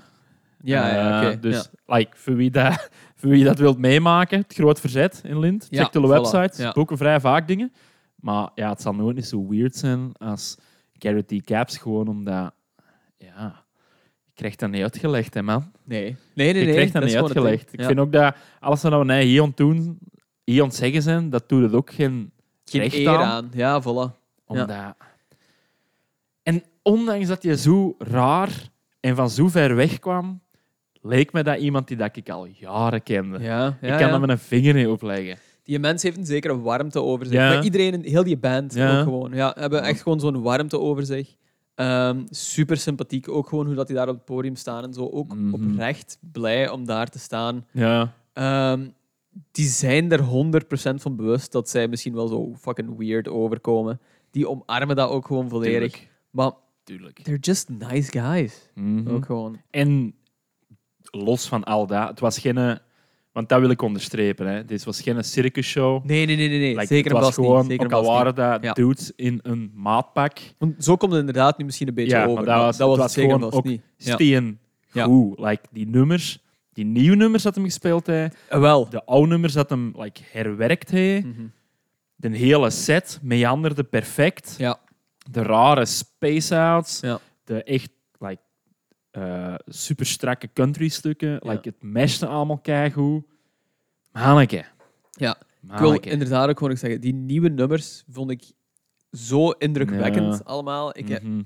Ja, 0.62 0.88
ja, 0.88 1.32
Eh. 1.32 1.42
Dus 1.42 1.70
ja. 1.86 1.96
like, 1.96 2.18
voor, 2.18 2.36
wie 2.36 2.52
dat, 2.52 2.90
voor 3.16 3.30
wie 3.30 3.44
dat 3.44 3.58
wilt 3.58 3.78
meemaken, 3.78 4.40
het 4.40 4.54
groot 4.54 4.80
verzet 4.80 5.22
in 5.24 5.40
Lint, 5.40 5.68
check 5.72 5.92
de 5.92 6.08
website. 6.08 6.62
Ja. 6.62 6.72
boeken 6.72 6.98
vrij 6.98 7.20
vaak 7.20 7.48
dingen. 7.48 7.74
Maar 8.16 8.50
ja, 8.56 8.70
het 8.70 8.82
zal 8.82 8.94
nooit 8.94 9.16
niet 9.16 9.26
zo 9.26 9.48
weird 9.48 9.76
zijn 9.76 10.14
als 10.18 10.58
Garrett 10.94 11.28
T. 11.28 11.44
Caps, 11.44 11.78
gewoon 11.78 12.08
omdat... 12.08 12.54
Ja, 13.18 13.64
krijgt 14.38 14.60
dat 14.60 14.70
niet 14.70 14.82
uitgelegd, 14.82 15.34
hè, 15.34 15.42
man. 15.42 15.72
Nee. 15.84 16.02
Nee, 16.04 16.16
nee, 16.34 16.54
nee. 16.54 16.66
je 16.66 16.72
krijgt 16.72 16.94
dat 16.94 17.04
is 17.04 17.14
niet 17.14 17.22
uitgelegd. 17.22 17.74
Ik 17.74 17.80
Ja. 17.80 17.86
vind 17.88 18.00
ook 18.00 18.12
dat 18.12 18.36
alles 18.60 18.82
wat 18.82 19.06
we 19.06 19.14
hier 19.16 19.42
aan 19.42 19.48
het 19.48 19.58
doen, 19.58 19.98
hier 20.44 20.66
zeggen 20.72 21.02
zijn, 21.02 21.30
dat 21.30 21.50
doet 21.50 21.62
het 21.64 21.74
ook 21.74 21.92
geen 21.92 22.32
Geen 22.66 22.82
recht 22.82 22.94
eer 22.94 23.10
aan. 23.10 23.24
aan. 23.24 23.50
Ja, 23.54 23.82
voilà. 23.82 24.16
Omdat... 24.46 24.70
En 26.44 26.64
ondanks 26.82 27.28
dat 27.28 27.44
je 27.44 27.58
zo 27.58 27.96
raar 27.98 28.70
en 29.00 29.16
van 29.16 29.30
zo 29.30 29.48
ver 29.48 29.76
weg 29.76 30.00
kwam, 30.00 30.42
leek 31.02 31.34
me 31.34 31.44
dat 31.44 31.58
iemand 31.60 31.88
die 31.88 31.98
dat 31.98 32.16
ik 32.16 32.30
al 32.30 32.46
jaren 32.46 33.04
kende. 33.04 33.40
Ja, 33.40 33.78
ja, 33.82 33.94
ik 33.94 34.00
kan 34.00 34.14
er 34.14 34.20
met 34.20 34.30
een 34.30 34.38
vinger 34.40 34.74
niet 34.74 34.88
opleggen. 34.88 35.38
Die 35.64 35.80
mens 35.80 36.04
heeft 36.04 36.18
een 36.18 36.26
zekere 36.26 36.60
warmte 36.62 37.02
over 37.02 37.26
zich. 37.26 37.36
Ja. 37.36 37.48
Maar 37.54 37.64
iedereen, 37.64 37.94
in 37.94 38.12
heel 38.12 38.24
die 38.24 38.38
band 38.38 38.80
ook 38.80 39.04
gewoon. 39.04 39.34
Ja, 39.34 39.54
hebben 39.60 39.84
echt 39.84 40.02
gewoon 40.02 40.20
zo'n 40.20 40.42
warmte 40.42 40.80
over 40.80 41.06
zich. 41.06 41.36
Ehm, 41.78 42.26
super 42.30 42.78
sympathiek. 42.78 43.30
Ook 43.30 43.50
gewoon 43.50 43.66
hoe 43.66 43.76
dat 43.76 43.88
die 43.88 43.96
daar 43.96 44.08
op 44.10 44.16
het 44.16 44.26
podium 44.26 44.56
staan 44.56 44.84
en 44.84 44.94
zo. 44.94 45.10
Ook 45.10 45.36
Mhm. 45.36 45.54
oprecht 45.54 46.18
blij 46.32 46.70
om 46.70 46.86
daar 46.86 47.08
te 47.08 47.20
staan. 47.20 47.66
Ja. 47.72 48.14
Ehm, 48.34 48.88
die 49.52 49.66
zijn 49.66 50.12
er 50.12 50.22
100% 50.22 51.02
van 51.02 51.16
bewust 51.16 51.52
dat 51.52 51.70
zij 51.70 51.88
misschien 51.88 52.14
wel 52.14 52.28
zo 52.28 52.54
fucking 52.60 52.98
weird 52.98 53.28
overkomen. 53.28 54.00
Die 54.32 54.50
omarmen 54.50 54.96
dat 54.96 55.10
ook 55.10 55.26
gewoon 55.26 55.50
volledig. 55.50 55.92
Tuurlijk. 55.92 56.12
Maar 56.32 56.52
Tuurlijk. 56.84 57.20
they're 57.24 57.40
just 57.42 57.70
nice 57.70 58.12
guys. 58.20 58.70
Mhm. 58.74 59.10
Ook 59.10 59.26
gewoon. 59.26 59.62
En 59.70 60.16
los 61.12 61.48
van 61.48 61.64
al 61.64 61.88
dat, 61.88 62.10
het 62.10 62.20
was 62.20 62.38
geen... 62.38 62.80
Want 63.38 63.50
dat 63.50 63.60
wil 63.60 63.70
ik 63.70 63.82
onderstrepen. 63.82 64.48
Hè. 64.48 64.66
Dit 64.66 64.84
was 64.84 65.02
geen 65.02 65.24
circusshow. 65.24 66.06
Nee, 66.06 66.26
nee, 66.26 66.36
nee, 66.36 66.48
nee. 66.50 66.60
nee. 66.60 66.74
Like, 66.76 66.86
zeker 66.88 67.12
het 67.12 67.22
was 67.24 67.34
gewoon, 67.34 67.62
niet. 67.62 67.70
Zeker 67.72 67.86
ook 67.86 67.92
al 67.92 68.04
waren 68.04 68.36
dat 68.36 68.64
Ja. 68.64 68.74
dudes 68.74 69.12
in 69.16 69.40
een 69.44 69.72
maatpak, 69.76 70.38
Want 70.58 70.84
zo 70.84 70.96
komt 70.96 71.12
het 71.12 71.20
inderdaad 71.20 71.58
nu 71.58 71.66
misschien 71.66 71.88
een 71.88 71.94
beetje 71.94 72.16
Ja, 72.18 72.24
over. 72.26 72.36
maar 72.36 72.46
dat 72.56 72.64
was- 72.66 72.78
dat 72.78 72.90
het 72.90 72.98
was 72.98 73.14
gewoon 73.14 73.52
ook 73.52 73.64
niet. 73.64 73.82
Ja. 73.98 74.14
steen 74.14 74.60
Ja. 74.92 75.04
goed. 75.04 75.40
Like, 75.40 75.62
die 75.72 75.88
nummers, 75.88 76.44
die 76.74 76.86
nieuwe 76.86 77.16
nummers 77.16 77.44
dat 77.44 77.56
hem 77.56 77.64
gespeeld 77.64 78.08
heeft, 78.08 78.36
Eh, 78.50 78.60
wel. 78.60 78.90
de 78.90 79.06
oude 79.06 79.28
nummers 79.28 79.54
dat 79.54 79.70
hem 79.70 79.94
like, 79.98 80.22
herwerkt 80.32 80.90
heeft, 80.90 81.26
Mhm. 81.26 81.46
de 82.16 82.30
hele 82.38 82.70
set 82.70 83.20
meanderde 83.22 83.84
perfect. 83.84 84.56
Ja. 84.58 84.80
De 85.32 85.42
rare 85.44 85.86
space-outs, 85.86 87.00
Ja. 87.00 87.20
de 87.44 87.64
echt 87.64 87.90
like, 89.18 89.30
eh, 89.30 89.56
super 89.68 90.06
strakke 90.06 90.50
country-stukken, 90.54 91.30
Ja. 91.30 91.52
like, 91.52 91.70
het 91.70 91.82
meshte 91.84 92.28
allemaal 92.28 92.58
keigoed. 92.60 93.24
Manneke. 94.12 94.66
Ja. 95.12 95.38
Ik 95.62 95.70
wil 95.74 95.82
Manneke. 95.82 96.10
inderdaad 96.10 96.50
ook 96.50 96.58
gewoon 96.58 96.78
zeggen, 96.78 97.02
die 97.02 97.14
nieuwe 97.14 97.50
nummers 97.50 98.04
vond 98.10 98.32
ik 98.32 98.44
zo 99.12 99.50
indrukwekkend 99.50 100.34
Ja. 100.34 100.42
allemaal. 100.44 100.98
Ik, 100.98 101.22
Mhm. 101.24 101.42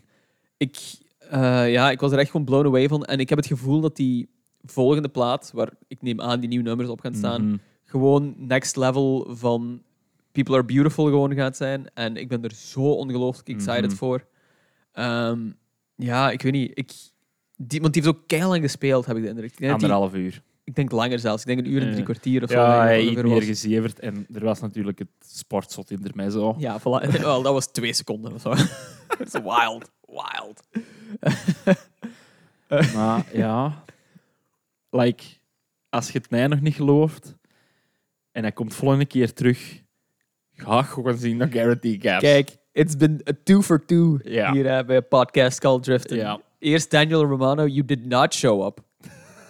ik, 0.58 0.78
eh, 1.20 1.72
ja, 1.72 1.92
ik 1.92 2.00
was 2.00 2.12
er 2.12 2.18
echt 2.20 2.32
gewoon 2.32 2.46
blown 2.46 2.66
away 2.68 2.88
van. 2.88 3.04
En 3.06 3.20
ik 3.20 3.30
heb 3.30 3.38
het 3.38 3.48
gevoel 3.48 3.82
dat 3.82 3.96
die 3.96 4.30
volgende 4.64 5.10
plaat, 5.10 5.52
waar 5.54 5.72
ik 5.88 6.02
neem 6.02 6.22
aan 6.22 6.40
die 6.40 6.50
nieuwe 6.50 6.64
nummers 6.68 6.90
op 6.90 7.00
gaan 7.00 7.16
staan, 7.16 7.46
Mhm. 7.48 7.58
gewoon 7.84 8.34
next 8.38 8.76
level 8.76 9.36
van 9.36 9.82
People 10.32 10.56
Are 10.56 10.66
Beautiful 10.66 11.06
gewoon 11.06 11.34
gaat 11.34 11.58
zijn. 11.58 11.94
En 11.94 12.16
ik 12.16 12.28
ben 12.28 12.44
er 12.44 12.52
zo 12.54 12.82
ongelooflijk 12.92 13.50
excited 13.50 13.86
Mhm. 13.86 13.96
voor. 13.96 14.26
Ehm, 14.92 15.52
ja, 15.96 16.32
ik 16.32 16.42
weet 16.42 16.52
niet. 16.52 16.72
Ik, 16.74 16.92
die, 17.68 17.82
want 17.82 17.94
die 17.94 18.04
heeft 18.04 18.16
ook 18.16 18.28
keilang 18.28 18.62
gespeeld, 18.64 19.06
heb 19.06 19.18
ik 19.18 19.24
de 19.24 19.30
indruk. 19.30 19.58
Die- 19.58 19.72
Anderhalf 19.72 20.14
uur. 20.14 20.42
ik 20.64 20.76
denk 20.76 20.92
langer 20.92 21.20
zelfs. 21.20 21.42
Ik 21.42 21.48
denk 21.48 21.60
een 21.60 21.74
uur 21.74 21.82
en 21.82 21.92
drie 21.92 22.04
kwartier 22.04 22.44
of 22.44 22.50
zo. 22.50 22.56
Ja, 22.56 22.82
hij 22.82 23.02
ongeveer 23.02 23.28
meer 23.28 23.42
gezeverd. 23.42 24.00
En 24.00 24.26
er 24.34 24.44
was 24.44 24.60
natuurlijk 24.60 25.00
het 25.00 25.08
sportzot 25.20 25.92
intermezzo. 25.92 26.56
Ja, 26.58 26.80
voilà. 26.80 27.10
Wel, 27.22 27.42
dat 27.42 27.54
was 27.54 27.68
twee 27.72 27.94
seconden 27.94 28.34
of 28.34 28.42
zo. 28.42 28.50
Dat 29.18 29.28
is 29.28 29.32
wild. 29.34 29.92
Wild. 30.08 30.62
Maar 32.96 33.26
ja, 33.34 33.84
like, 34.90 35.24
als 35.90 36.12
je 36.12 36.18
het 36.18 36.30
mij 36.30 36.48
nog 36.48 36.62
niet 36.62 36.76
gelooft 36.76 37.38
en 38.32 38.42
hij 38.42 38.52
komt 38.52 38.74
volgende 38.74 39.06
keer 39.06 39.34
terug, 39.34 39.82
ga 40.54 40.82
gewoon 40.82 41.18
zien 41.18 41.38
naar 41.38 41.52
Garrett 41.52 41.82
T. 41.82 41.98
Caps. 41.98 42.22
Kijk, 42.24 42.58
it's 42.72 42.96
been 42.98 43.22
a 43.30 43.32
two 43.44 43.62
for 43.62 43.86
two 43.86 44.18
hier 44.24 44.66
eh, 44.68 44.86
bij 44.86 44.96
een 44.96 45.08
podcast 45.08 45.60
called 45.60 45.84
Drifting. 45.84 46.22
Ja. 46.22 46.40
Eerst 46.62 46.90
Daniel 46.92 47.26
Romano, 47.26 47.66
you 47.66 47.84
did 47.86 48.06
not 48.06 48.34
show 48.34 48.62
up. 48.66 48.80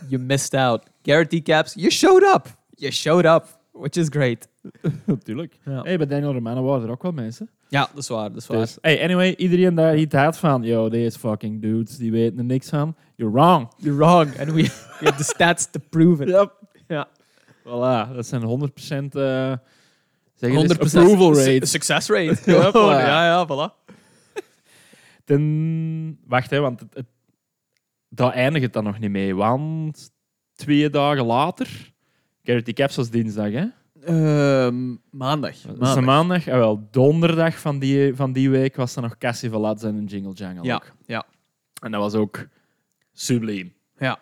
You 0.09 0.21
missed 0.21 0.53
out. 0.53 0.83
Garrett 1.03 1.29
D. 1.29 1.41
Caps, 1.41 1.73
you 1.75 1.89
showed 1.91 2.23
up. 2.35 2.47
You 2.77 2.91
showed 2.91 3.25
up, 3.25 3.45
which 3.71 3.97
is 3.97 4.07
great. 4.09 4.47
Natuurlijk. 5.05 5.57
Ja, 5.65 5.81
Hey, 5.81 5.97
bij 5.97 6.07
Daniel 6.07 6.33
Romano 6.33 6.63
waren 6.63 6.83
er 6.85 6.91
ook 6.91 7.01
wel 7.03 7.11
mensen. 7.11 7.49
ja 7.69 7.89
dat 7.93 8.03
is 8.03 8.07
waar. 8.07 8.29
Dat 8.31 8.37
is 8.41 8.47
waar. 8.47 8.57
Dus, 8.57 8.77
hey, 8.81 9.03
anyway, 9.03 9.35
iedereen 9.35 9.75
daar 9.75 9.97
iets 9.97 10.15
had 10.15 10.37
van, 10.37 10.63
yo, 10.63 10.89
deze 10.89 11.19
fucking 11.19 11.61
dudes, 11.61 11.97
die 11.97 12.11
weten 12.11 12.37
er 12.37 12.43
niks 12.45 12.69
van. 12.69 12.95
You're 13.15 13.33
wrong. 13.33 13.71
You're 13.77 13.97
wrong. 13.97 14.39
And 14.39 14.51
we, 14.51 14.61
we 14.99 15.05
have 15.05 15.15
the 15.17 15.23
stats 15.23 15.67
to 15.71 15.79
prove 15.89 16.23
it. 16.23 16.29
Yep. 16.29 16.53
Ja. 16.87 17.07
Voilà, 17.63 18.13
dat 18.15 18.25
zijn 18.25 18.41
100% 18.41 18.45
eh 19.15 19.53
zeg 20.35 20.49
100% 20.51 20.53
het 20.53 20.81
eens, 20.81 20.95
approval 20.95 21.35
su- 21.35 21.51
rate. 21.53 21.65
Success 21.65 22.09
rate. 22.09 22.37
Ja, 22.73 23.25
ja, 23.25 23.45
voilà. 23.45 23.80
Ten... 25.35 26.19
Wacht, 26.25 26.49
hè, 26.49 26.59
want 26.59 26.79
het, 26.79 26.93
het... 26.93 27.05
daar 28.09 28.31
eindigt 28.31 28.63
het 28.63 28.73
dan 28.73 28.83
nog 28.83 28.99
niet 28.99 29.11
mee. 29.11 29.35
Want 29.35 30.11
twee 30.53 30.89
dagen 30.89 31.25
later... 31.25 31.93
Garrity 32.43 32.73
Caps 32.73 32.95
was 32.95 33.09
dinsdag, 33.09 33.51
hè? 33.51 33.65
Ehm, 34.03 34.95
maandag. 35.11 35.55
Dat 35.61 35.97
is 35.97 36.03
maandag. 36.03 36.47
En 36.47 36.57
wel, 36.57 36.87
donderdag 36.91 37.59
van 37.59 37.79
die, 37.79 38.15
van 38.15 38.31
die 38.33 38.49
week 38.49 38.75
was 38.75 38.95
er 38.95 39.01
nog 39.01 39.17
Cassie 39.17 39.49
Veladze 39.49 39.87
en 39.87 39.95
een 39.95 40.05
Jingle 40.05 40.33
Jangle 40.33 40.63
Ja, 40.63 40.75
ook. 40.75 40.91
ja. 41.05 41.25
En 41.81 41.91
dat 41.91 42.01
was 42.01 42.13
ook 42.13 42.47
subliem. 43.13 43.73
Ja. 43.97 44.19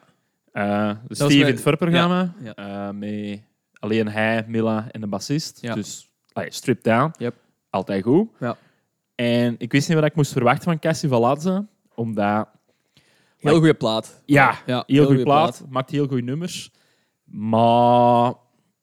Eh, 0.51 0.89
de 0.89 0.97
was 1.07 1.17
Steve 1.17 1.39
in 1.39 1.45
het 1.45 1.61
Fur-programma. 1.61 2.33
ja. 2.41 2.55
eh, 2.55 2.93
met 2.93 3.41
alleen 3.73 4.07
hij, 4.07 4.45
Mila 4.47 4.87
en 4.91 5.01
de 5.01 5.07
bassist. 5.07 5.61
Ja. 5.61 5.73
Dus 5.73 6.11
allee, 6.33 6.51
strip 6.51 6.83
down. 6.83 7.13
Yep. 7.17 7.35
Altijd 7.69 8.03
goed. 8.03 8.29
Ja. 8.39 8.57
En 9.19 9.55
ik 9.57 9.71
wist 9.71 9.87
niet 9.87 9.97
wat 9.97 10.07
ik 10.07 10.15
moest 10.15 10.31
verwachten 10.31 10.63
van 10.63 10.79
Cassie 10.79 11.09
Veladze. 11.09 11.65
Omdat, 11.95 12.47
Heel 13.37 13.57
goede 13.57 13.73
plaat. 13.73 14.21
ja, 14.25 14.57
Ja, 14.65 14.83
heel 14.87 15.05
goede 15.05 15.23
plaat. 15.23 15.65
Maakt 15.69 15.89
heel 15.89 16.07
goede 16.07 16.23
nummers. 16.23 16.71
Maar 17.23 18.33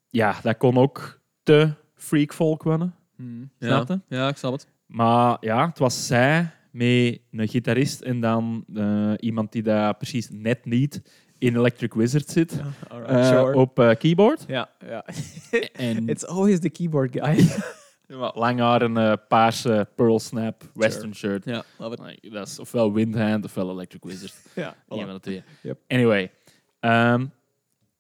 ja, 0.09 0.37
dat 0.43 0.57
kon 0.57 0.77
ook 0.77 1.21
te 1.43 1.71
freak 1.95 2.35
folk 2.35 2.63
worden. 2.63 2.95
Hmm, 3.17 3.51
Snap 3.59 3.99
ja. 4.09 4.29
ik 4.29 4.37
snap 4.37 4.53
het. 4.53 4.69
Maar 4.87 5.37
ja, 5.41 5.67
het 5.67 5.79
was 5.79 6.07
zij 6.07 6.51
met 6.71 7.21
een 7.31 7.49
gitarist 7.49 8.01
en 8.01 8.21
dan 8.21 8.65
eh, 8.75 9.13
iemand 9.19 9.53
die 9.53 9.63
daar 9.63 9.97
precies 9.97 10.29
net 10.31 10.65
niet 10.65 11.03
in 11.39 11.57
Electric 11.57 11.95
Wizard 11.95 12.29
zit. 12.29 12.61
eh, 13.07 13.51
op 13.55 13.79
eh, 13.79 13.95
keyboard. 13.99 14.45
Ja, 14.49 14.71
ja. 14.87 15.05
En 15.73 16.09
It's 16.13 16.25
always 16.25 16.61
the 16.61 16.71
keyboard 16.71 17.13
guy. 17.21 17.47
lang 18.35 18.59
haar 18.59 18.83
een 18.83 18.97
eh, 18.97 19.13
paarse 19.29 19.89
pearl 19.97 20.19
snap 20.19 20.63
western 20.75 21.15
shirt. 21.15 21.45
ja, 21.45 21.63
love 21.79 21.93
it. 21.95 22.01
Like, 22.01 22.31
dat 22.31 22.47
is 22.49 22.59
ofwel 22.59 22.93
Windhand 22.93 23.45
ofwel 23.45 23.71
Electric 23.71 24.05
Wizard. 24.05 24.35
Ja, 24.55 24.75
Een 24.89 25.05
van 25.07 25.15
de 25.15 25.21
twee. 25.21 25.43
Yep. 25.63 25.79
Anyway. 25.89 26.31
ehm, 26.81 27.27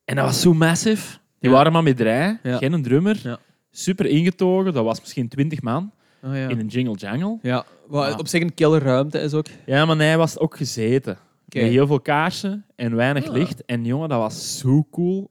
en 0.04 0.16
dat 0.16 0.24
was 0.24 0.40
zo 0.40 0.54
massive. 0.54 1.18
Die 1.40 1.50
waren 1.50 1.72
maar 1.72 1.82
met 1.82 1.96
drie. 1.96 2.38
Geen 2.42 2.82
drummer. 2.82 3.20
Ja. 3.22 3.38
Super 3.70 4.06
ingetogen. 4.06 4.72
Dat 4.72 4.84
was 4.84 5.00
misschien 5.00 5.28
20 5.28 5.62
man 5.62 5.92
Oh, 6.22 6.34
ja. 6.36 6.48
in 6.48 6.58
een 6.58 6.66
jingle 6.66 6.94
jangle. 6.96 7.38
ja. 7.42 7.64
Wat 7.86 8.08
Ja. 8.08 8.16
op 8.18 8.28
zich 8.28 8.42
een 8.42 8.54
killer 8.54 8.82
ruimte 8.82 9.18
is 9.20 9.32
ook. 9.34 9.46
Ja, 9.66 9.84
maar 9.84 9.96
hij 9.96 10.18
was 10.18 10.38
ook 10.38 10.56
gezeten. 10.56 11.18
Met 11.48 11.62
heel 11.62 11.86
veel 11.86 12.00
kaarsen 12.00 12.64
en 12.76 12.96
weinig 12.96 13.26
Ah. 13.26 13.32
licht. 13.32 13.64
En 13.64 13.84
jongen, 13.84 14.08
dat 14.08 14.18
was 14.18 14.58
zo 14.58 14.86
cool. 14.90 15.30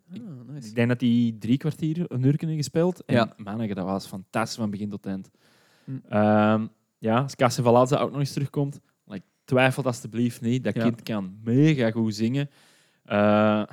Nice. 0.55 0.67
Ik 0.69 0.75
denk 0.75 0.87
dat 0.89 1.01
hij 1.01 1.35
drie 1.39 1.57
kwartier, 1.57 2.05
een 2.07 2.23
uur 2.25 2.35
in 2.49 2.55
gespeeld. 2.55 3.05
En 3.05 3.15
Ja. 3.15 3.33
manneke, 3.37 3.73
dat 3.73 3.85
was 3.85 4.07
fantastisch 4.07 4.57
van 4.57 4.69
begin 4.69 4.89
tot 4.89 5.05
eind. 5.05 5.29
Hm. 5.83 5.91
Ehm, 6.09 6.65
ja, 6.97 7.17
als 7.19 7.35
ook 7.99 8.09
nog 8.11 8.19
eens 8.19 8.33
terugkomt, 8.33 8.79
like, 9.05 9.23
twijfel 9.43 9.83
alstublieft 9.83 10.41
niet. 10.41 10.63
Dat 10.63 10.75
Ja. 10.75 10.81
kind 10.83 11.03
kan 11.03 11.37
mega 11.43 11.91
goed 11.91 12.15
zingen. 12.15 12.49
Eh, 13.03 13.63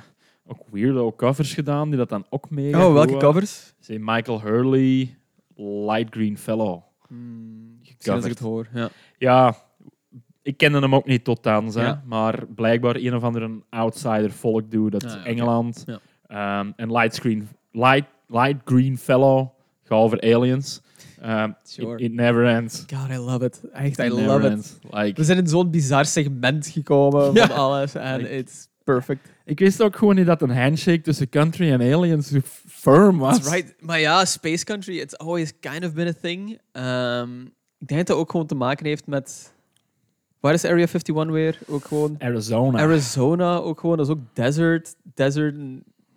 ook 0.45 0.59
weirdo 0.71 1.13
covers 1.15 1.53
gedaan, 1.53 1.89
die 1.89 1.97
dat 1.97 2.09
dan 2.09 2.25
ook 2.29 2.49
mega 2.49 2.87
Oh, 2.87 2.93
welke 2.93 3.17
covers? 3.17 3.73
Zeg, 3.79 3.97
Michael 3.99 4.41
Hurley, 4.41 5.17
Light 5.55 6.13
Green 6.15 6.37
Fellow. 6.37 6.81
Hmm, 7.07 7.79
als 8.05 8.23
ik 8.23 8.29
het 8.29 8.39
hoor. 8.39 8.67
Ja. 8.73 8.89
Ja, 9.17 9.55
ik 10.41 10.57
kende 10.57 10.79
hem 10.79 10.95
ook 10.95 11.05
niet 11.05 11.23
tot 11.23 11.43
dan, 11.43 11.71
Ja. 11.85 12.03
maar 12.05 12.47
blijkbaar 12.47 12.95
een 12.95 13.15
of 13.15 13.23
andere 13.23 13.61
outsider 13.69 14.31
volk 14.31 14.71
doet 14.71 14.91
dat 14.91 15.03
Ah, 15.03 15.11
ja. 15.11 15.23
Engeland. 15.25 15.83
Ja. 15.85 15.99
Ehm, 16.33 16.71
en 16.75 16.91
light, 16.91 17.15
screen, 17.15 17.47
light, 17.71 18.05
light 18.27 18.55
Green 18.65 18.97
Fellow 18.97 19.47
gaat 19.83 19.97
over 19.97 20.21
aliens. 20.21 20.81
Ehm, 21.21 21.51
Sure. 21.63 21.93
it, 21.93 22.01
it 22.01 22.13
never 22.13 22.45
ends. 22.45 22.83
God, 22.93 23.09
I 23.11 23.17
love 23.17 23.45
it. 23.45 23.61
Echt, 23.73 23.99
I 23.99 24.09
love 24.09 24.47
it. 24.47 24.79
Like, 24.91 25.13
We 25.15 25.23
zijn 25.23 25.37
in 25.37 25.47
zo'n 25.47 25.69
bizar 25.71 26.05
segment 26.05 26.67
gekomen 26.67 27.35
van 27.37 27.51
alles. 27.51 27.95
En 27.95 28.17
Like- 28.17 28.29
it's 28.29 28.67
perfect. 28.83 29.29
ik 29.45 29.59
wist 29.59 29.81
ook 29.81 29.95
gewoon 29.95 30.15
niet 30.15 30.25
dat 30.25 30.41
een 30.41 30.55
handshake 30.57 31.01
tussen 31.01 31.29
country 31.29 31.71
en 31.71 31.93
aliens 31.93 32.27
zo 32.27 32.39
firm 32.67 33.17
was. 33.17 33.35
That's 33.37 33.49
right. 33.51 33.73
Maar 33.79 33.99
ja, 33.99 34.25
Space 34.25 34.65
Country, 34.65 34.99
it's 34.99 35.15
always 35.17 35.53
kind 35.59 35.85
of 35.85 35.93
been 35.93 36.07
a 36.07 36.13
thing. 36.21 36.59
Ehm, 36.71 37.41
ik 37.79 37.87
denk 37.87 37.99
dat 37.99 38.07
dat 38.07 38.17
ook 38.17 38.31
gewoon 38.31 38.47
te 38.47 38.55
maken 38.55 38.85
heeft 38.85 39.07
met... 39.07 39.53
Waar 40.39 40.53
is 40.53 40.65
Area 40.65 40.85
51 40.87 41.25
weer? 41.31 41.57
Ook 41.67 41.85
gewoon... 41.85 42.15
Arizona. 42.19 42.79
Arizona, 42.79 43.55
ook 43.55 43.79
gewoon. 43.79 43.97
Dat 43.97 44.05
is 44.07 44.11
ook 44.13 44.21
desert. 44.33 44.95
Desert 45.13 45.55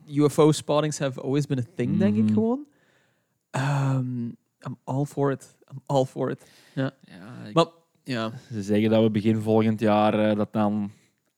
en 0.07 0.14
UFO 0.19 0.53
spottings 0.53 0.99
have 0.99 1.21
always 1.21 1.47
been 1.47 1.59
a 1.59 1.64
thing, 1.75 1.99
denk 1.99 2.16
ik 2.16 2.23
Mhm. 2.25 2.33
gewoon. 2.33 2.66
Ehm, 3.51 4.25
I'm 4.66 4.77
all 4.85 5.05
for 5.05 5.31
it. 5.31 5.57
I'm 5.73 5.81
all 5.87 6.05
for 6.05 6.31
it. 6.31 6.45
ja, 6.75 6.92
ik- 7.47 7.55
Maar, 7.55 7.66
ja. 8.05 8.31
Ze 8.53 8.62
zeggen 8.62 8.90
dat 8.90 9.03
we 9.03 9.11
begin 9.11 9.40
volgend 9.40 9.81
jaar 9.81 10.29
eh, 10.31 10.37
dat 10.37 10.53
dan 10.53 10.90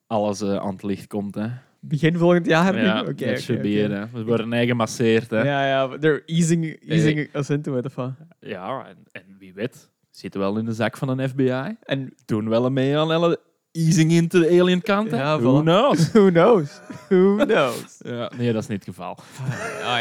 alles 0.06 0.40
eh, 0.40 0.56
aan 0.56 0.72
het 0.72 0.82
licht 0.82 1.06
komt. 1.06 1.34
Hè. 1.34 1.48
Begin 1.80 2.16
volgend 2.16 2.46
jaar 2.46 2.74
nu? 2.74 2.80
Ja, 2.82 3.00
Oké, 3.00 3.12
be 3.46 3.70
it, 3.70 3.90
hè. 3.90 4.08
We 4.10 4.24
worden 4.24 4.52
eigen 4.52 4.68
gemasseerd. 4.70 5.30
Hè. 5.30 5.42
Ja, 5.42 5.66
ja, 5.66 5.98
they're 5.98 6.22
easing, 6.26 6.80
easing 6.88 7.34
us 7.34 7.50
into 7.50 7.76
it. 7.76 7.84
Of 7.84 7.94
wat? 7.94 8.12
Ja, 8.40 8.86
en, 8.86 8.96
en 9.12 9.36
wie 9.38 9.54
weet, 9.54 9.90
zitten 10.10 10.40
wel 10.40 10.58
in 10.58 10.64
de 10.64 10.72
zak 10.72 10.96
van 10.96 11.08
een 11.18 11.28
FBI. 11.28 11.76
En 11.82 12.14
Doen 12.24 12.48
wel 12.48 12.70
mee 12.70 12.98
aan 12.98 13.10
alle 13.10 13.40
easing 13.86 14.10
into 14.12 14.40
de 14.40 14.60
alien 14.60 14.82
kant. 14.82 15.10
hè. 15.10 15.16
Ja, 15.16 15.38
Who 15.40 15.60
voilà. 15.60 15.62
knows? 15.64 16.10
who 16.12 16.30
knows? 16.30 16.80
Who 17.08 17.36
knows? 17.44 17.96
ja, 17.98 18.30
nee, 18.36 18.52
dat 18.52 18.62
is 18.62 18.68
niet 18.68 18.86
het 18.86 18.94
geval. 18.96 19.18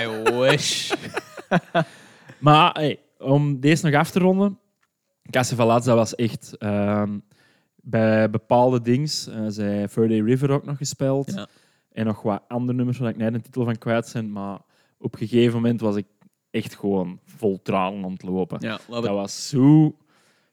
I 0.02 0.08
wish. 0.40 0.92
Maar 2.40 2.74
hey, 2.74 3.00
om 3.18 3.60
deze 3.60 3.86
nog 3.86 3.96
af 3.96 4.12
te 4.12 4.20
ronden. 4.20 4.60
Casavalazza 5.30 5.96
was 5.96 6.16
echt 6.16 6.56
ehm, 6.58 7.20
bij 7.76 8.30
bepaalde 8.30 8.82
dings. 8.82 9.28
eh 9.28 9.46
zij 9.48 9.90
Friday 9.90 10.22
River 10.22 10.50
ook 10.52 10.66
nog 10.66 10.78
gespeeld. 10.78 11.34
Ja. 11.34 11.48
En 11.92 12.06
nog 12.06 12.22
wat 12.22 12.42
andere 12.48 12.78
nummers 12.78 12.98
waar 12.98 13.10
ik 13.10 13.18
net 13.18 13.34
een 13.34 13.42
titel 13.42 13.64
van 13.64 13.78
kwijt 13.78 14.10
ben. 14.14 14.32
Maar 14.32 14.60
op 15.00 15.14
een 15.14 15.28
gegeven 15.28 15.54
moment 15.54 15.82
was 15.82 15.96
ik 15.96 16.06
echt 16.52 16.76
gewoon 16.76 17.20
vol 17.26 17.62
tranen 17.62 18.04
aan 18.04 18.12
het 18.12 18.24
lopen. 18.24 18.58
Ja, 18.62 18.80
love 18.88 19.08
Dat 19.08 19.16
was 19.16 19.50
zo... 19.50 19.96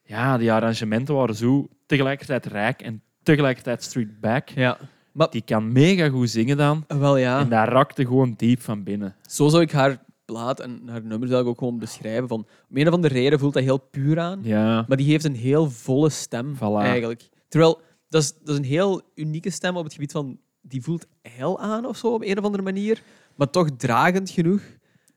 Ja, 0.02 0.38
die 0.38 0.52
arrangementen 0.52 1.14
waren 1.14 1.34
zo 1.34 1.68
tegelijkertijd 1.86 2.46
rijk 2.46 2.82
en 2.82 3.02
tegelijkertijd 3.24 3.82
street 3.82 4.20
back. 4.20 4.48
Ja. 4.48 4.78
Maar, 5.12 5.30
Die 5.30 5.42
kan 5.42 5.72
mega 5.72 6.08
goed 6.08 6.30
zingen 6.30 6.56
dan. 6.56 6.84
wel 6.88 7.16
ja. 7.16 7.40
En 7.40 7.48
dat 7.48 7.68
rakte 7.68 8.06
gewoon 8.06 8.34
diep 8.36 8.60
van 8.60 8.82
binnen. 8.82 9.14
Zo 9.26 9.48
zou 9.48 9.62
ik 9.62 9.72
haar 9.72 10.02
plaat 10.24 10.60
en 10.60 10.70
haar 10.70 11.00
nummers 11.00 11.10
eigenlijk 11.30 11.48
ook 11.48 11.58
gewoon 11.58 11.78
beschrijven. 11.78 12.28
Van, 12.28 12.46
om 12.70 12.76
een 12.76 12.88
of 12.88 12.94
andere 12.94 13.14
reden 13.14 13.38
voelt 13.38 13.52
dat 13.54 13.62
heel 13.62 13.78
puur 13.78 14.20
aan. 14.20 14.40
Ja, 14.42 14.84
Maar 14.88 14.96
die 14.96 15.10
heeft 15.10 15.24
een 15.24 15.34
heel 15.34 15.70
volle 15.70 16.10
stem, 16.10 16.54
Voilà. 16.56 16.60
eigenlijk. 16.82 17.28
Terwijl, 17.48 17.80
dat 18.08 18.22
is, 18.22 18.32
dat 18.38 18.48
is 18.48 18.56
een 18.56 18.64
heel 18.64 19.02
unieke 19.14 19.50
stem 19.50 19.76
op 19.76 19.84
het 19.84 19.92
gebied 19.92 20.12
van... 20.12 20.38
Die 20.66 20.82
voelt 20.82 21.06
hel 21.22 21.60
aan 21.60 21.86
of 21.86 21.96
zo, 21.96 22.06
op 22.14 22.22
een 22.22 22.38
of 22.38 22.44
andere 22.44 22.62
manier. 22.62 23.02
Maar 23.34 23.50
toch 23.50 23.68
dragend 23.76 24.30
genoeg. 24.30 24.60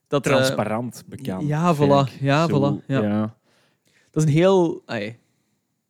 Dat, 0.07 0.25
eh, 0.25 0.31
transparant 0.33 1.03
bekend. 1.07 1.47
ja, 1.47 1.75
voilà. 1.75 1.79
ik. 2.11 2.17
Ja, 2.19 2.47
voilà. 2.49 2.85
Ja. 2.87 3.35
dat 4.11 4.23
is 4.23 4.23
een 4.23 4.37
heel... 4.37 4.83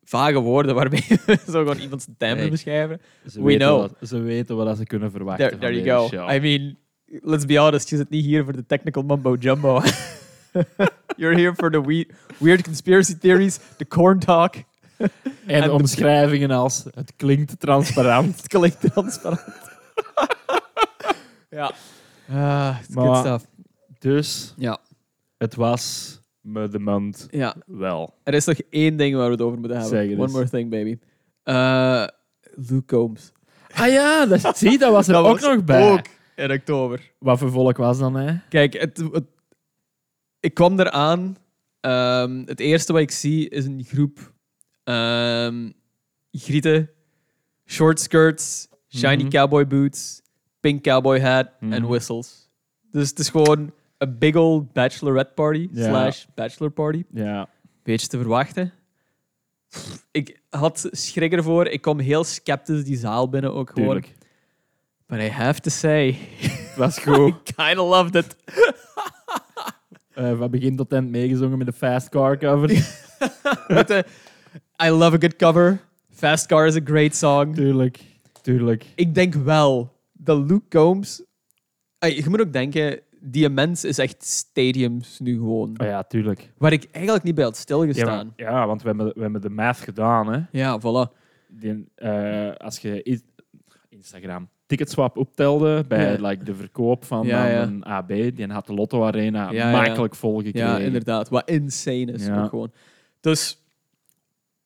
vage 0.08 0.38
woorden 0.40 0.74
waarmee 0.74 1.04
we 1.26 1.36
zo 1.44 1.52
gewoon 1.52 1.78
iemands 1.78 2.04
timbre 2.18 2.38
Hey. 2.40 2.50
beschrijven. 2.50 3.00
Ze 3.30 3.38
We 3.38 3.44
weten 3.46 3.66
know. 3.66 3.80
Wat, 3.80 4.08
ze 4.08 4.18
weten 4.20 4.56
wat 4.56 4.76
ze 4.76 4.84
kunnen 4.84 5.10
verwachten 5.10 5.46
There, 5.48 5.58
there 5.60 5.82
you 5.82 5.98
go. 6.00 6.08
show. 6.16 6.30
I 6.30 6.40
mean, 6.40 6.76
let's 7.22 7.44
be 7.44 7.58
honest, 7.58 7.88
je 7.88 7.96
zit 7.96 8.10
niet 8.10 8.24
hier 8.24 8.44
voor 8.44 8.52
de 8.52 8.66
technical 8.66 9.02
mumbo 9.02 9.34
jumbo. 9.34 9.80
You're 11.16 11.36
here 11.40 11.54
for 11.54 11.70
the 11.70 11.80
we 11.86 12.06
weird 12.38 12.62
conspiracy 12.62 13.14
theories, 13.18 13.58
the 13.76 13.86
corn 13.86 14.18
talk. 14.18 14.54
en 15.46 15.70
omschrijvingen 15.70 16.50
als 16.50 16.84
het 16.94 17.12
klinkt 17.16 17.60
transparant. 17.60 18.36
Het 18.36 18.46
klinkt 18.48 18.80
transparant. 18.80 19.44
ja. 21.50 21.72
Ah, 22.30 22.76
it's 22.80 22.94
good 22.94 23.04
Maar- 23.06 23.16
stuff. 23.24 23.44
dus 23.98 24.54
Ja. 24.56 24.78
het 25.38 25.54
was 25.54 26.14
me 26.48 26.68
de 26.68 26.78
maand 26.78 27.28
ja. 27.30 27.54
wel. 27.66 28.14
Er 28.22 28.34
is 28.34 28.44
nog 28.44 28.56
één 28.70 28.96
ding 28.96 29.14
waar 29.16 29.24
we 29.26 29.30
het 29.32 29.40
over 29.40 29.58
moeten 29.58 29.80
hebben. 29.80 29.98
One 30.12 30.22
eens. 30.22 30.32
more 30.32 30.48
thing, 30.48 30.70
baby. 30.70 30.98
Eh, 31.42 32.04
Luke 32.54 32.84
Combs. 32.84 33.32
Ah 33.74 33.86
ja, 33.88 34.26
dat, 34.26 34.56
zie, 34.58 34.78
dat 34.78 34.92
was 34.92 35.06
er 35.06 35.12
Dat 35.12 35.24
ook 35.26 35.40
was 35.40 35.54
nog 35.54 35.64
bij. 35.64 35.90
Ook 35.92 36.06
in 36.36 36.50
oktober. 36.52 37.12
Wat 37.18 37.38
voor 37.38 37.50
volk 37.50 37.76
was 37.76 37.98
dan, 37.98 38.14
hè? 38.16 38.34
Kijk, 38.48 38.72
het, 38.80 38.96
het- 39.12 39.26
ik 40.40 40.54
kwam 40.54 40.80
eraan 40.80 41.36
Ehm, 41.80 42.42
het 42.44 42.60
eerste 42.60 42.92
wat 42.92 43.02
ik 43.02 43.10
zie 43.10 43.48
is 43.48 43.64
een 43.64 43.84
groep 43.84 44.32
ehm 44.84 45.70
grieten, 46.32 46.90
short 47.66 48.00
skirts, 48.00 48.68
shiny 48.88 49.22
Mhm. 49.22 49.28
cowboy 49.28 49.66
boots, 49.66 50.22
pink 50.60 50.82
cowboy 50.82 51.20
hat 51.20 51.48
en 51.60 51.68
Mhm. 51.68 51.86
whistles. 51.86 52.50
Dus 52.90 53.08
het 53.08 53.18
is 53.18 53.28
gewoon 53.28 53.72
een 53.98 54.18
big 54.18 54.34
old 54.34 54.72
bachelorette 54.72 55.32
party 55.34 55.68
Ja. 55.72 55.84
slash 55.88 56.24
bachelor 56.34 56.70
party. 56.70 57.04
Ja. 57.12 57.48
Beetje 57.82 58.06
te 58.06 58.18
verwachten. 58.18 58.72
Pff, 59.68 60.06
Ik 60.10 60.40
had 60.50 60.88
schrik 60.90 61.32
ervoor. 61.32 61.66
Ik 61.66 61.80
kwam 61.80 61.98
heel 61.98 62.24
sceptisch 62.24 62.84
die 62.84 62.96
zaal 62.98 63.28
binnen 63.28 63.54
ook 63.54 63.70
gewoon. 63.70 63.84
Tuurlijk. 64.00 64.14
But 65.06 65.18
I 65.20 65.28
have 65.28 65.60
to 65.60 65.70
say, 65.70 66.18
Dat 66.76 66.88
is 66.88 66.98
goed. 66.98 67.34
I 67.50 67.52
kind 67.56 67.78
of 67.78 67.88
loved 67.88 68.14
it. 68.14 68.36
Eh 70.14 70.38
van 70.38 70.50
begin 70.50 70.76
tot 70.76 70.92
eind 70.92 71.10
meegezongen 71.10 71.58
met 71.58 71.66
de 71.66 71.72
Fast 71.72 72.08
Car 72.08 72.38
cover. 72.38 72.68
Met 73.68 73.88
de, 73.88 74.04
I 74.84 74.88
love 74.90 75.16
a 75.16 75.18
good 75.18 75.36
cover. 75.36 75.80
Fast 76.10 76.46
Car 76.46 76.66
is 76.66 76.76
a 76.76 76.80
great 76.84 77.14
song. 77.14 77.54
Tuurlijk. 77.54 78.00
Tuurlijk. 78.42 78.86
Ik 78.94 79.14
denk 79.14 79.34
wel 79.34 79.92
dat 80.12 80.38
Luke 80.50 80.68
Combs... 80.68 81.22
Je 81.98 82.24
moet 82.28 82.40
ook 82.40 82.52
denken, 82.52 83.00
die 83.30 83.48
mens 83.48 83.84
is 83.84 83.98
echt 83.98 84.24
stadiums 84.24 85.18
nu 85.18 85.34
gewoon. 85.34 85.80
Oh 85.80 85.86
ja, 85.86 86.02
tuurlijk. 86.02 86.52
Waar 86.58 86.72
ik 86.72 86.88
eigenlijk 86.90 87.24
niet 87.24 87.34
bij 87.34 87.44
had 87.44 87.54
Ja, 87.56 87.60
stilgestaan. 87.60 88.26
maar- 88.36 88.46
ja, 88.52 88.66
want 88.66 88.82
we 88.82 88.88
hebben, 88.88 89.06
we 89.14 89.20
hebben 89.22 89.40
de 89.40 89.50
math 89.50 89.76
gedaan. 89.76 90.32
Hè. 90.32 90.40
Ja, 90.52 90.80
voilà. 90.80 91.16
Die, 91.48 91.84
eh, 91.94 92.50
als 92.54 92.78
je 92.78 93.20
Instagram 93.88 94.48
Ticketswap 94.66 95.16
optelde 95.16 95.84
bij 95.88 96.12
Ja. 96.12 96.28
like, 96.28 96.44
de 96.44 96.54
verkoop 96.54 97.04
van 97.04 97.26
Ja, 97.26 97.46
ja. 97.46 97.62
een 97.62 97.84
AB, 97.84 98.08
die 98.08 98.46
had 98.46 98.66
de 98.66 98.74
Lotto 98.74 99.04
Arena 99.04 99.50
Ja, 99.50 99.70
ja. 99.70 99.80
makkelijk 99.84 100.14
volgekregen. 100.14 100.68
Ja, 100.68 100.78
inderdaad. 100.78 101.28
Wat 101.28 101.50
insane 101.50 102.12
is 102.12 102.26
Ja. 102.26 102.42
ook 102.42 102.48
gewoon. 102.48 102.72
Dus 103.20 103.62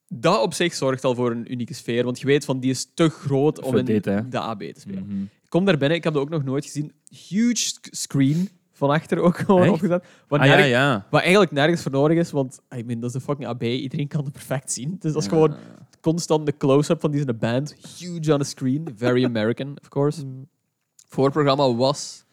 dat 0.09 0.40
op 0.42 0.55
zich 0.55 0.75
zorgt 0.75 1.05
al 1.05 1.14
voor 1.14 1.31
een 1.31 1.53
unieke 1.53 1.75
sfeer. 1.75 2.05
Want 2.05 2.20
je 2.20 2.27
weet 2.27 2.44
van, 2.44 2.61
die 2.61 2.70
is 2.70 2.90
te 2.94 3.09
groot 3.09 3.61
om 3.62 3.77
in 3.77 3.87
hè. 4.03 4.29
de 4.29 4.38
AB 4.38 4.61
te 4.61 4.81
spelen. 4.81 5.07
Mhm. 5.07 5.22
Kom 5.52 5.64
daar 5.64 5.76
binnen, 5.76 5.96
ik 5.98 6.04
heb 6.04 6.12
dat 6.12 6.22
ook 6.22 6.28
nog 6.28 6.44
nooit 6.44 6.64
gezien. 6.64 6.92
Huge 7.28 7.56
sc- 7.56 7.88
screen 7.90 8.48
van 8.72 8.90
achter 8.90 9.18
ook 9.18 9.36
gewoon 9.38 9.62
Echt? 9.62 9.70
opgezet. 9.72 10.04
Wat, 10.28 10.40
Ah, 10.40 10.46
ja, 10.46 10.54
nerg- 10.56 10.68
ja. 10.68 11.06
wat 11.10 11.20
eigenlijk 11.20 11.52
nergens 11.52 11.82
voor 11.82 11.90
nodig 11.92 12.18
is, 12.18 12.30
want 12.30 12.60
I 12.76 12.82
mean, 12.84 13.00
dat 13.00 13.08
is 13.10 13.16
de 13.16 13.20
fucking 13.20 13.48
AB. 13.48 13.62
Iedereen 13.62 14.08
kan 14.08 14.24
het 14.24 14.32
perfect 14.32 14.72
zien. 14.72 14.96
Dus 14.98 15.12
dat 15.12 15.22
is 15.22 15.28
gewoon 15.28 15.54
constant 16.00 16.46
de 16.46 16.56
close-up 16.56 17.00
van 17.00 17.10
die 17.10 17.22
zijn 17.22 17.38
band. 17.38 17.74
Huge 17.98 18.32
on 18.32 18.38
the 18.38 18.44
screen. 18.44 18.88
Very 18.96 19.24
American, 19.24 19.76
of 19.82 19.88
course. 19.88 20.24
Voorprogramma 21.08 21.74
was... 21.74 22.24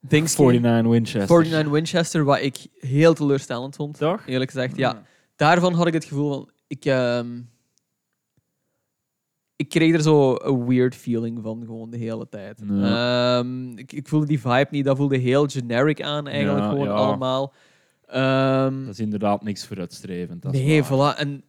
Dingske, 0.00 0.42
49 0.42 0.90
Winchester. 0.90 1.28
49 1.36 1.72
Winchester, 1.72 2.24
wat 2.24 2.40
ik 2.40 2.56
heel 2.78 3.14
teleurstellend 3.14 3.76
vond. 3.76 3.98
Toch? 3.98 4.26
Eerlijk 4.26 4.50
gezegd, 4.50 4.76
ja. 4.76 5.02
Daarvan 5.36 5.72
had 5.74 5.86
ik 5.86 5.92
het 5.92 6.04
gevoel 6.04 6.32
van... 6.32 6.50
Ik, 6.66 6.84
ehm, 6.84 7.26
ik 9.62 9.68
kreeg 9.68 9.94
er 9.94 10.02
zo 10.02 10.34
een 10.42 10.66
weird 10.66 10.94
feeling 10.94 11.38
van 11.42 11.62
gewoon 11.66 11.90
de 11.90 11.96
hele 11.96 12.28
tijd. 12.28 12.62
Ja. 12.68 13.38
Ehm, 13.38 13.78
ik, 13.78 13.92
ik 13.92 14.08
voelde 14.08 14.26
die 14.26 14.40
vibe 14.40 14.66
niet. 14.70 14.84
Dat 14.84 14.96
voelde 14.96 15.16
heel 15.16 15.46
generic 15.46 16.02
aan 16.02 16.26
eigenlijk 16.28 16.64
Ja, 16.64 16.70
gewoon 16.70 16.84
ja. 16.86 16.92
allemaal. 16.92 17.52
Ehm, 18.06 18.80
Dat 18.84 18.92
is 18.92 19.00
inderdaad 19.00 19.42
niks 19.42 19.66
vooruitstrevend. 19.66 20.42
dat 20.42 20.52
nee, 20.52 20.84
voilà. 20.84 21.16
En 21.18 21.42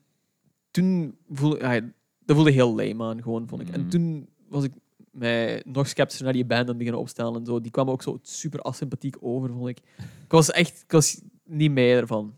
toen 0.71 1.17
voelde... 1.30 1.91
Dat 2.26 2.36
voelde 2.36 2.52
heel 2.52 2.76
lame 2.76 3.04
aan, 3.04 3.21
gewoon, 3.21 3.47
vond 3.47 3.62
ik. 3.62 3.69
En 3.69 3.80
Mhm. 3.80 3.89
toen 3.89 4.28
was 4.49 4.63
ik 4.63 4.71
mij 5.12 5.62
nog 5.65 5.88
sceptischer 5.88 6.23
naar 6.26 6.34
die 6.34 6.45
band 6.45 6.69
aan 6.69 6.78
beginnen 6.78 7.02
opstellen 7.02 7.36
en 7.39 7.45
zo. 7.45 7.62
Die 7.62 7.71
kwam 7.71 7.89
ook 7.89 8.02
zo 8.02 8.19
super 8.21 8.62
asympathiek 8.62 9.15
over, 9.19 9.49
vond 9.49 9.67
ik. 9.67 9.78
Ik 9.97 10.32
was 10.32 10.52
echt... 10.52 10.82
Ik 10.84 10.91
was 10.91 11.21
niet 11.45 11.71
mee 11.71 11.93
ervan. 11.95 12.34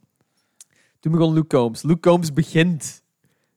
Toen 0.99 1.11
begon 1.11 1.33
Luke 1.33 1.47
Combs. 1.57 1.83
Luke 1.83 1.99
Combs 2.09 2.33
begint 2.33 3.03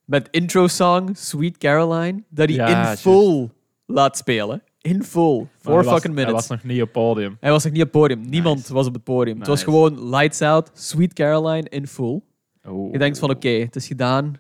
met 0.09 0.29
intro 0.31 0.67
song 0.67 1.09
Sweet 1.17 1.59
Caroline, 1.59 2.23
dat 2.29 2.49
hij 2.49 2.57
Ja, 2.57 2.91
in 2.91 2.97
full 2.97 3.49
laat 3.87 4.17
spelen. 4.17 4.63
In 4.81 5.03
full. 5.03 5.37
Maar 5.39 5.49
Four 5.61 5.75
hij 5.75 5.85
was- 5.85 5.93
fucking 5.93 6.15
minutes. 6.15 6.25
Hij 6.25 6.33
was 6.33 6.49
nog 6.49 6.63
niet 6.73 6.83
op 6.83 6.93
podium. 6.93 7.37
Hij 7.41 7.51
was 7.51 7.65
nog 7.65 7.73
niet 7.73 7.83
op 7.83 7.93
het 7.93 8.01
podium. 8.01 8.21
Niemand 8.29 8.57
Nice. 8.59 8.73
was 8.73 8.87
op 8.87 8.95
het 8.95 9.05
podium. 9.05 9.39
Het 9.39 9.47
was 9.47 9.65
Nice. 9.65 9.71
gewoon 9.71 10.09
lights 10.11 10.43
out, 10.43 10.71
Sweet 10.75 11.13
Caroline 11.13 11.69
in 11.69 11.87
full. 11.87 12.21
Oh. 12.69 12.93
Je 12.93 12.99
denkt 12.99 13.19
van, 13.19 13.31
oké, 13.31 13.49
het 13.49 13.77
is 13.77 13.87
gedaan. 13.87 14.35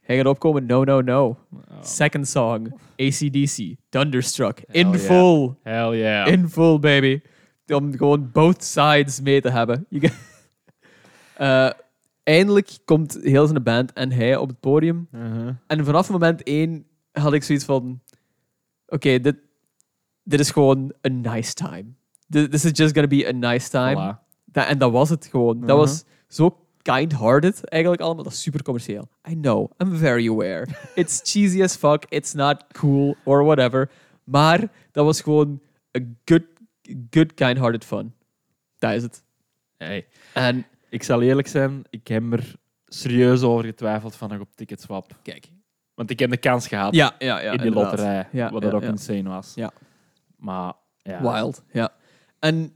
Hij 0.00 0.16
gaat 0.16 0.26
opkomen. 0.26 0.66
No, 0.66 0.84
no, 0.84 1.00
no. 1.00 1.26
Oh. 1.52 1.58
Second 1.82 2.28
song, 2.28 2.72
ACDC, 2.96 3.76
Thunderstruck. 3.88 4.62
In 4.70 4.90
yeah. 4.90 5.00
full. 5.00 5.54
Hell 5.62 5.98
yeah. 5.98 6.26
In 6.26 6.48
full, 6.48 6.78
baby. 6.78 7.20
Om 7.66 7.96
gewoon 7.96 8.30
both 8.32 8.64
sides 8.64 9.20
mee 9.20 9.40
te 9.40 9.50
hebben. 9.50 9.86
Je 9.88 10.10
Eh, 11.36 11.70
eindelijk 12.36 12.78
komt 12.84 13.18
heel 13.22 13.46
zijn 13.46 13.62
band 13.62 13.92
en 13.92 14.12
hij 14.12 14.36
op 14.36 14.48
het 14.48 14.60
podium. 14.60 15.08
Uh-huh. 15.12 15.54
En 15.66 15.84
vanaf 15.84 16.10
moment 16.10 16.42
één 16.42 16.86
had 17.12 17.32
ik 17.32 17.42
zoiets 17.42 17.64
van... 17.64 18.00
Oké, 18.86 19.20
dit, 19.20 19.36
dit 20.22 20.40
is 20.40 20.50
gewoon 20.50 20.92
a 21.06 21.08
nice 21.08 21.54
time. 21.54 21.84
This, 22.28 22.64
is 22.64 22.70
just 22.78 22.92
gonna 22.94 23.06
be 23.08 23.26
a 23.28 23.32
nice 23.32 23.68
time. 23.68 24.18
En 24.52 24.78
dat 24.78 24.92
was 24.92 25.08
het 25.08 25.26
gewoon. 25.26 25.60
Dat 25.60 25.68
Mhm. 25.68 25.76
was 25.78 26.04
zo 26.28 26.56
kind-hearted 26.82 27.64
eigenlijk 27.64 28.02
allemaal. 28.02 28.24
Dat 28.24 28.32
is 28.32 28.42
super 28.42 28.62
commercieel. 28.62 29.08
I 29.28 29.34
know. 29.40 29.70
I'm 29.82 29.96
very 29.96 30.28
aware. 30.28 30.66
It's 30.94 31.20
cheesy 31.24 31.62
as 31.62 31.76
fuck. 31.76 32.04
It's 32.08 32.32
not 32.32 32.64
cool 32.72 33.16
or 33.24 33.44
whatever. 33.44 33.90
Maar 34.24 34.60
dat 34.92 35.04
was 35.04 35.20
gewoon 35.20 35.60
a 35.98 36.00
good, 36.24 36.42
good 37.10 37.34
kind-hearted 37.34 37.84
fun. 37.84 38.12
Dat 38.78 38.92
is 38.92 39.02
het. 39.02 39.22
Hey, 39.76 40.06
En 40.34 40.64
ik 40.90 41.02
zal 41.02 41.22
eerlijk 41.22 41.48
zijn, 41.48 41.82
ik 41.90 42.08
heb 42.08 42.32
er 42.32 42.54
serieus 42.86 43.42
over 43.42 43.64
getwijfeld 43.64 44.16
van 44.16 44.28
nog 44.28 44.40
op 44.40 44.56
Ticketswap. 44.56 45.16
kijk. 45.22 45.48
Want 45.94 46.10
ik 46.10 46.18
heb 46.18 46.30
de 46.30 46.36
kans 46.36 46.68
gehad 46.68 46.94
Ja, 46.94 47.14
ja, 47.18 47.40
ja. 47.40 47.52
in 47.52 47.58
die 47.58 47.72
Ja, 48.32 48.50
wat 48.50 48.62
dat 48.62 48.72
ook 48.72 48.82
insane 48.82 49.28
was. 49.28 49.52
Ja. 49.54 49.70
Maar 50.36 50.72
ja, 50.96 51.20
Wild, 51.22 51.62
ja. 51.72 51.92
En 52.38 52.74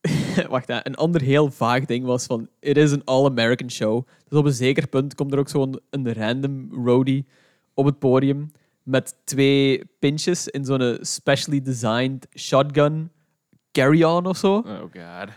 wacht, 0.48 0.68
hè. 0.68 0.86
een 0.86 0.94
ander 0.94 1.20
heel 1.20 1.50
vaag 1.50 1.84
ding 1.84 2.04
was 2.04 2.26
van, 2.26 2.48
het 2.60 2.76
is 2.76 2.90
een 2.92 3.04
all-American 3.04 3.70
show. 3.70 4.06
Dus 4.28 4.38
op 4.38 4.44
een 4.44 4.52
zeker 4.52 4.88
punt 4.88 5.14
komt 5.14 5.32
er 5.32 5.38
ook 5.38 5.48
zo'n 5.48 5.80
een 5.90 6.12
random 6.12 6.84
roadie 6.84 7.26
op 7.74 7.84
het 7.84 7.98
podium 7.98 8.52
met 8.82 9.16
twee 9.24 9.84
pinches 9.98 10.48
in 10.48 10.64
zo'n 10.64 10.98
specially 11.00 11.62
designed 11.62 12.26
shotgun 12.34 13.10
carry-on 13.72 14.26
of 14.26 14.36
zo. 14.36 14.54
Oh 14.54 14.80
god. 14.80 15.28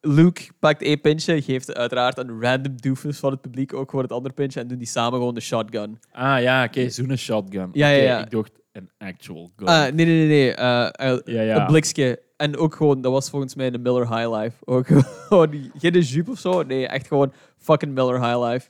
Luke 0.00 0.42
pakt 0.58 0.82
één 0.82 1.00
pintje, 1.00 1.42
geeft 1.42 1.74
uiteraard 1.74 2.18
een 2.18 2.40
random 2.40 2.80
doofus 2.80 3.18
van 3.18 3.30
het 3.30 3.40
publiek 3.40 3.74
ook 3.74 3.90
voor 3.90 4.02
het 4.02 4.12
andere 4.12 4.34
pintje 4.34 4.60
en 4.60 4.68
doen 4.68 4.78
die 4.78 4.86
samen 4.86 5.18
gewoon 5.18 5.34
de 5.34 5.40
shotgun. 5.40 5.98
Ah 6.12 6.40
ja, 6.42 6.64
oké, 6.64 6.88
zo'n 6.88 7.16
shotgun. 7.16 7.68
Ja, 7.72 7.88
ja, 7.88 7.96
Oké, 7.96 8.04
ja. 8.04 8.20
Ik 8.24 8.30
dacht 8.30 8.52
een 8.72 8.90
actual 8.98 9.50
gun. 9.56 9.66
Ah, 9.66 9.80
nee, 9.92 10.06
nee, 10.06 10.26
nee. 10.26 10.26
nee. 10.26 10.54
ja, 11.24 11.42
ja. 11.42 11.60
Een 11.60 11.66
blikske. 11.66 12.22
En 12.36 12.56
ook 12.56 12.74
gewoon, 12.74 13.00
dat 13.00 13.12
was 13.12 13.30
volgens 13.30 13.54
mij 13.54 13.70
de 13.70 13.78
Miller 13.78 14.08
High 14.16 14.30
Life. 14.36 14.56
Ook 14.64 14.86
gewoon, 15.28 15.50
die- 15.50 15.70
geen 15.78 16.00
jupe 16.00 16.30
of 16.30 16.38
zo. 16.38 16.62
Nee, 16.62 16.86
echt 16.86 17.06
gewoon 17.06 17.32
fucking 17.56 17.94
Miller 17.94 18.20
High 18.20 18.44
Life. 18.50 18.68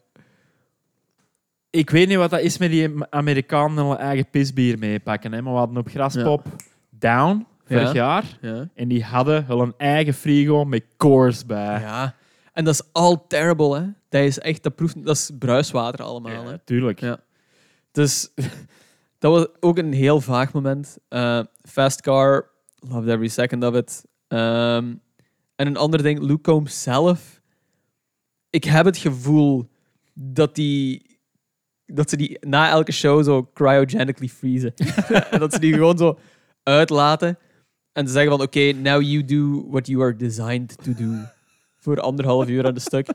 Ik 1.70 1.90
weet 1.90 2.08
niet 2.08 2.16
wat 2.16 2.30
dat 2.30 2.40
is 2.40 2.58
met 2.58 2.70
die 2.70 2.90
Amerikanen 3.10 3.86
hun 3.86 3.96
eigen 3.96 4.30
pisbier 4.30 4.78
meepakken. 4.78 5.32
Hè? 5.32 5.42
Maar 5.42 5.52
we 5.52 5.58
hadden 5.58 5.76
op 5.76 5.88
Graspop 5.88 6.42
Down 6.90 7.46
vorig 7.68 7.92
Ja. 7.92 7.92
jaar. 7.92 8.38
Ja. 8.40 8.68
En 8.74 8.88
die 8.88 9.04
hadden 9.04 9.44
hun 9.44 9.74
eigen 9.76 10.14
frigo 10.14 10.64
met 10.64 10.84
Coors 10.96 11.46
bij. 11.46 11.80
ja. 11.80 12.14
En 12.52 12.64
dat 12.64 12.74
is 12.74 12.82
all 12.92 13.16
terrible, 13.28 13.78
hè. 13.80 13.86
Dat 14.08 14.22
is 14.22 14.38
echt, 14.38 14.62
dat 14.62 14.74
proeft, 14.74 15.04
dat 15.04 15.16
is 15.16 15.30
bruiswater 15.38 16.04
allemaal, 16.04 16.46
hè. 16.46 16.58
Tuurlijk. 16.58 17.00
Ja. 17.00 17.20
Dus 17.92 18.28
dat 19.18 19.32
was 19.32 19.46
ook 19.60 19.78
een 19.78 19.92
heel 19.92 20.20
vaag 20.20 20.52
moment. 20.52 20.98
Eh, 21.08 21.40
fast 21.68 22.00
car, 22.00 22.50
loved 22.74 23.08
every 23.08 23.28
second 23.28 23.64
of 23.64 23.74
it. 23.74 24.04
Ehm, 24.28 24.94
en 25.56 25.66
een 25.66 25.76
ander 25.76 26.02
ding, 26.02 26.20
Luke 26.20 26.40
Combs 26.40 26.82
zelf. 26.82 27.40
Ik 28.50 28.64
heb 28.64 28.84
het 28.84 28.96
gevoel 28.96 29.70
dat 30.14 30.54
die 30.54 31.06
dat 31.86 32.10
ze 32.10 32.16
die 32.16 32.36
na 32.40 32.70
elke 32.70 32.92
show 32.92 33.24
zo 33.24 33.50
cryogenically 33.54 34.28
freezen. 34.28 34.74
en 35.30 35.38
dat 35.40 35.52
ze 35.52 35.58
die 35.58 35.72
gewoon 35.72 35.98
zo 35.98 36.18
uitlaten. 36.62 37.38
En 37.98 38.06
ze 38.06 38.12
zeggen 38.12 38.30
van, 38.30 38.40
oké, 38.40 38.72
now 38.72 39.02
you 39.02 39.24
do 39.24 39.70
what 39.70 39.86
you 39.86 40.02
are 40.02 40.16
designed 40.16 40.76
to 40.82 40.94
do. 40.94 41.24
Voor 41.76 42.00
anderhalf 42.00 42.48
uur 42.48 42.66
aan 42.66 42.74
de 42.74 42.80
stuk. 42.80 43.08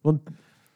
Want 0.00 0.20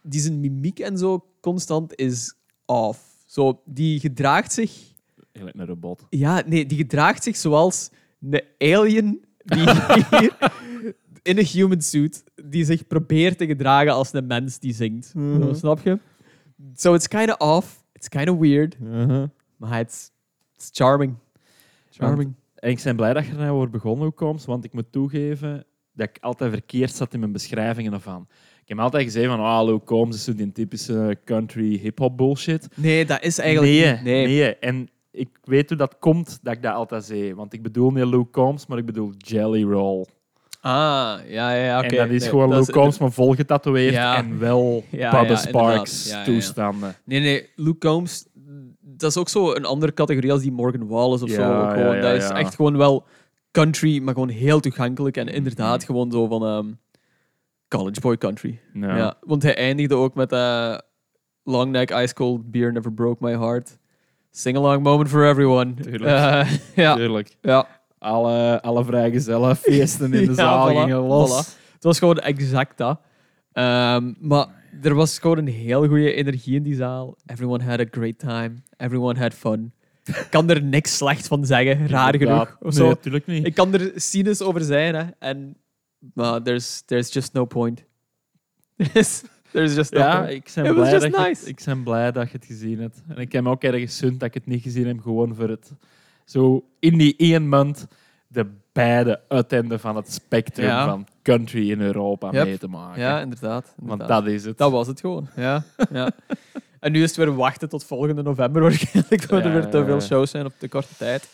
die 0.03 0.21
zijn 0.21 0.41
mimiek 0.41 0.79
en 0.79 0.99
zo 0.99 1.25
constant 1.41 1.95
is 1.95 2.35
off. 2.65 3.25
Zo, 3.27 3.63
die 3.65 4.01
gedraagt 4.01 4.53
zich... 4.53 4.95
Eigenlijk 5.33 5.59
een 5.59 5.75
robot. 5.75 6.07
Ja, 6.11 6.43
nee, 6.47 6.67
die 6.67 6.79
gedraagt 6.79 7.23
zich 7.23 7.37
zoals 7.37 7.91
een 8.21 8.43
alien 8.59 9.25
die 9.45 9.71
hier 10.11 10.37
in 11.23 11.39
een 11.39 11.47
human 11.47 11.81
suit 11.83 12.25
die 12.45 12.65
zich 12.65 12.87
probeert 12.87 13.39
te 13.39 13.47
gedragen 13.47 13.93
als 13.93 14.13
een 14.13 14.27
mens 14.27 14.59
die 14.59 14.75
zingt. 14.75 15.15
Mhm. 15.15 15.55
Snap 15.55 15.81
je? 15.81 15.99
So 16.75 16.95
it's 16.95 17.09
kind 17.09 17.31
of 17.31 17.57
off. 17.57 17.85
It's 17.93 18.09
kind 18.09 18.29
of 18.29 18.39
weird. 18.39 18.77
Maar 19.57 19.81
it's, 19.81 20.11
it's 20.55 20.71
charming. 20.73 21.17
Charming. 21.91 22.35
En 22.67 22.73
ik 22.73 22.83
ben 22.83 22.97
blij 22.97 23.13
dat 23.13 23.27
je 23.27 23.33
er 23.33 23.39
nou 23.39 23.51
over 23.51 23.71
begonnen 23.71 24.15
komt, 24.15 24.45
want 24.45 24.65
ik 24.65 24.73
moet 24.73 24.93
toegeven, 24.93 25.65
dat 25.93 26.09
ik 26.09 26.19
altijd 26.21 26.53
verkeerd 26.53 26.93
zat 26.93 27.15
in 27.15 27.21
mijn 27.21 27.33
beschrijvingen 27.33 27.93
ervan. 27.93 28.27
Ik 28.63 28.69
heb 28.69 28.79
altijd 28.79 29.03
gezegd 29.03 29.27
van, 29.27 29.41
ah, 29.41 29.67
Luke 29.67 29.85
Combs 29.85 30.17
is 30.17 30.25
zo 30.25 30.35
die 30.35 30.53
typische 30.53 31.19
country 31.25 31.79
hip-hop 31.79 32.17
bullshit. 32.17 32.69
Nee, 32.75 33.05
dat 33.05 33.23
is 33.23 33.39
eigenlijk 33.39 33.73
nee, 33.73 33.93
niet. 33.93 34.03
Nee. 34.03 34.27
nee. 34.27 34.57
En 34.57 34.89
ik 35.11 35.29
weet 35.45 35.69
hoe 35.69 35.79
dat 35.79 35.97
komt 35.99 36.39
dat 36.43 36.55
ik 36.55 36.63
dat 36.63 36.75
altijd 36.75 37.05
zei. 37.05 37.35
Want 37.35 37.53
ik 37.53 37.63
bedoel 37.63 37.91
niet 37.91 38.05
Luke 38.05 38.31
Combs, 38.31 38.67
maar 38.67 38.79
ik 38.79 38.87
bedoel 38.87 39.13
Jelly 39.17 39.63
Roll. 39.63 40.07
Ah, 40.61 41.19
ja, 41.29 41.55
ja, 41.55 41.79
oké. 41.79 41.87
en 41.87 41.97
dat 41.97 42.11
is 42.11 42.21
Nee, 42.21 42.31
gewoon 42.31 42.55
Luke 42.55 42.73
Combs, 42.73 42.99
maar 42.99 43.13
vol 43.13 43.35
getatoeëerd 43.35 43.95
Ja. 43.95 44.17
en 44.17 44.39
wel 44.39 44.85
Ja, 44.91 45.11
Bubba 45.11 45.29
ja, 45.33 45.37
Sparks 45.37 46.15
toestanden. 46.25 46.95
Nee, 47.05 47.21
nee, 47.21 47.49
Luke 47.55 47.79
Combs, 47.79 48.26
dat 48.97 49.11
is 49.11 49.17
ook 49.17 49.29
zo 49.29 49.53
een 49.55 49.65
andere 49.65 49.95
categorie 49.95 50.33
als 50.33 50.41
die 50.43 50.53
Morgan 50.53 50.87
Wallace 50.87 51.25
of 51.25 51.31
zo. 51.31 51.43
Ook 51.63 51.71
gewoon, 51.71 51.95
ja, 51.97 52.01
dat 52.01 52.15
is 52.23 52.29
echt 52.29 52.55
gewoon 52.55 52.77
wel 52.77 53.05
country, 53.51 53.99
maar 54.03 54.15
gewoon 54.15 54.29
heel 54.29 54.61
toegankelijk. 54.61 55.17
En 55.17 55.27
inderdaad 55.29 55.77
Mhm. 55.77 55.87
gewoon 55.87 56.11
zo 56.11 56.27
van 56.27 56.45
ehm, 56.47 56.67
college 57.69 58.01
boy 58.01 58.17
country. 58.19 58.61
Ja. 58.75 59.15
Want 59.21 59.43
hij 59.43 59.57
eindigde 59.57 59.95
ook 59.95 60.15
met 60.15 60.33
eh 60.33 60.79
Long 61.45 61.71
Neck 61.73 61.91
Ice 61.91 62.15
Cold 62.15 62.51
Beer 62.51 62.73
Never 62.73 62.93
Broke 62.93 63.25
My 63.25 63.37
Heart. 63.39 63.79
Sing 64.31 64.57
along 64.57 64.83
moment 64.83 65.09
for 65.09 65.29
everyone. 65.29 65.75
Tuurlijk. 65.75 66.05
Eh, 66.05 66.51
ja, 66.85 66.95
Tuurlijk. 66.95 67.37
ja. 67.41 67.67
Alle, 67.99 68.63
alle 68.63 68.85
vrijgezellen 68.85 69.57
feesten 69.57 70.13
in 70.15 70.25
de 70.25 70.27
Ja, 70.31 70.35
zaal 70.35 70.69
voilà, 70.71 70.77
gingen 70.77 70.97
los. 70.99 71.31
voilà. 71.31 71.73
Het 71.73 71.85
was 71.85 71.99
gewoon 71.99 72.19
exact 72.19 72.79
dat. 72.79 73.01
Ehm, 73.53 74.13
maar 74.21 74.47
er 74.83 74.95
was 74.95 75.19
gewoon 75.19 75.39
een 75.39 75.47
heel 75.49 75.89
goede 75.89 76.13
energie 76.13 76.55
in 76.57 76.63
die 76.63 76.75
zaal. 76.75 77.17
Everyone 77.27 77.65
had 77.65 77.81
a 77.81 77.85
great 77.91 78.19
time. 78.19 78.55
Everyone 78.77 79.19
had 79.19 79.35
fun. 79.35 79.73
Ik 80.05 80.27
kan 80.31 80.51
er 80.51 80.63
niks 80.63 80.97
slecht 80.97 81.27
van 81.27 81.45
zeggen, 81.47 81.89
raar 81.89 82.17
genoeg. 82.17 82.57
Nee, 82.61 82.89
natuurlijk 82.89 83.27
niet. 83.27 83.47
Ik 83.47 83.55
kan 83.55 83.75
er 83.75 83.93
cynisch 83.95 84.43
over 84.43 84.61
zijn, 84.61 84.95
hè. 84.95 85.05
En, 85.19 85.57
maar 86.15 86.43
there's, 86.43 86.83
there's 86.85 87.13
just 87.13 87.33
no 87.33 87.45
point. 87.45 87.85
there's, 88.93 89.23
just 89.53 89.93
no 89.93 89.99
ja, 90.01 90.17
point. 90.19 90.33
ik 90.33 90.53
ben, 90.55 90.75
blij 90.75 90.91
just 90.91 91.13
dat 91.13 91.27
nice. 91.27 91.41
het- 91.41 91.49
ik 91.49 91.63
ben 91.65 91.83
blij 91.83 92.13
dat 92.13 92.31
je 92.31 92.37
het 92.37 92.47
gezien 92.47 92.81
hebt. 92.81 93.03
En 93.09 93.17
ik 93.17 93.33
heb 93.33 93.43
me 93.43 93.51
ook 93.51 93.63
erg 93.63 93.81
gezund 93.81 94.21
dat 94.21 94.29
ik 94.29 94.35
het 94.35 94.47
niet 94.47 94.63
gezien 94.63 94.87
heb, 94.87 95.01
gewoon 95.01 95.35
voor 95.35 95.49
het 95.49 95.73
zo 96.25 96.69
in 96.79 96.99
die 96.99 97.15
één 97.17 97.49
maand 97.49 97.87
de 98.29 98.47
beide 98.77 99.21
uiteinden 99.29 99.81
van 99.81 99.97
het 99.97 100.13
spectrum 100.13 100.67
Ja. 100.67 100.85
van 100.89 101.07
country 101.23 101.71
in 101.71 101.81
Europa 101.81 102.31
Yep. 102.33 102.45
mee 102.45 102.59
te 102.59 102.69
maken. 102.69 103.03
Ja, 103.03 103.21
inderdaad. 103.21 103.75
Want 103.77 104.09
dat 104.09 104.27
is 104.27 104.45
het. 104.45 104.59
Dat 104.59 104.71
was 104.71 104.87
het 104.87 105.01
gewoon. 105.01 105.29
Ja, 105.37 105.63
ja. 105.93 106.11
En 106.81 106.93
nu 106.93 107.03
is 107.03 107.09
het 107.09 107.17
weer 107.19 107.35
wachten 107.35 107.69
tot 107.69 107.85
volgende 107.85 108.23
november 108.23 108.63
waarschijnlijk, 108.69 109.23
omdat 109.23 109.45
er 109.45 109.47
Ja, 109.47 109.53
weer 109.53 109.69
te 109.71 109.85
veel 109.85 110.01
shows 110.01 110.31
zijn 110.31 110.47
op 110.47 110.53
de 110.59 110.69
korte 110.69 110.95
tijd. 110.99 111.33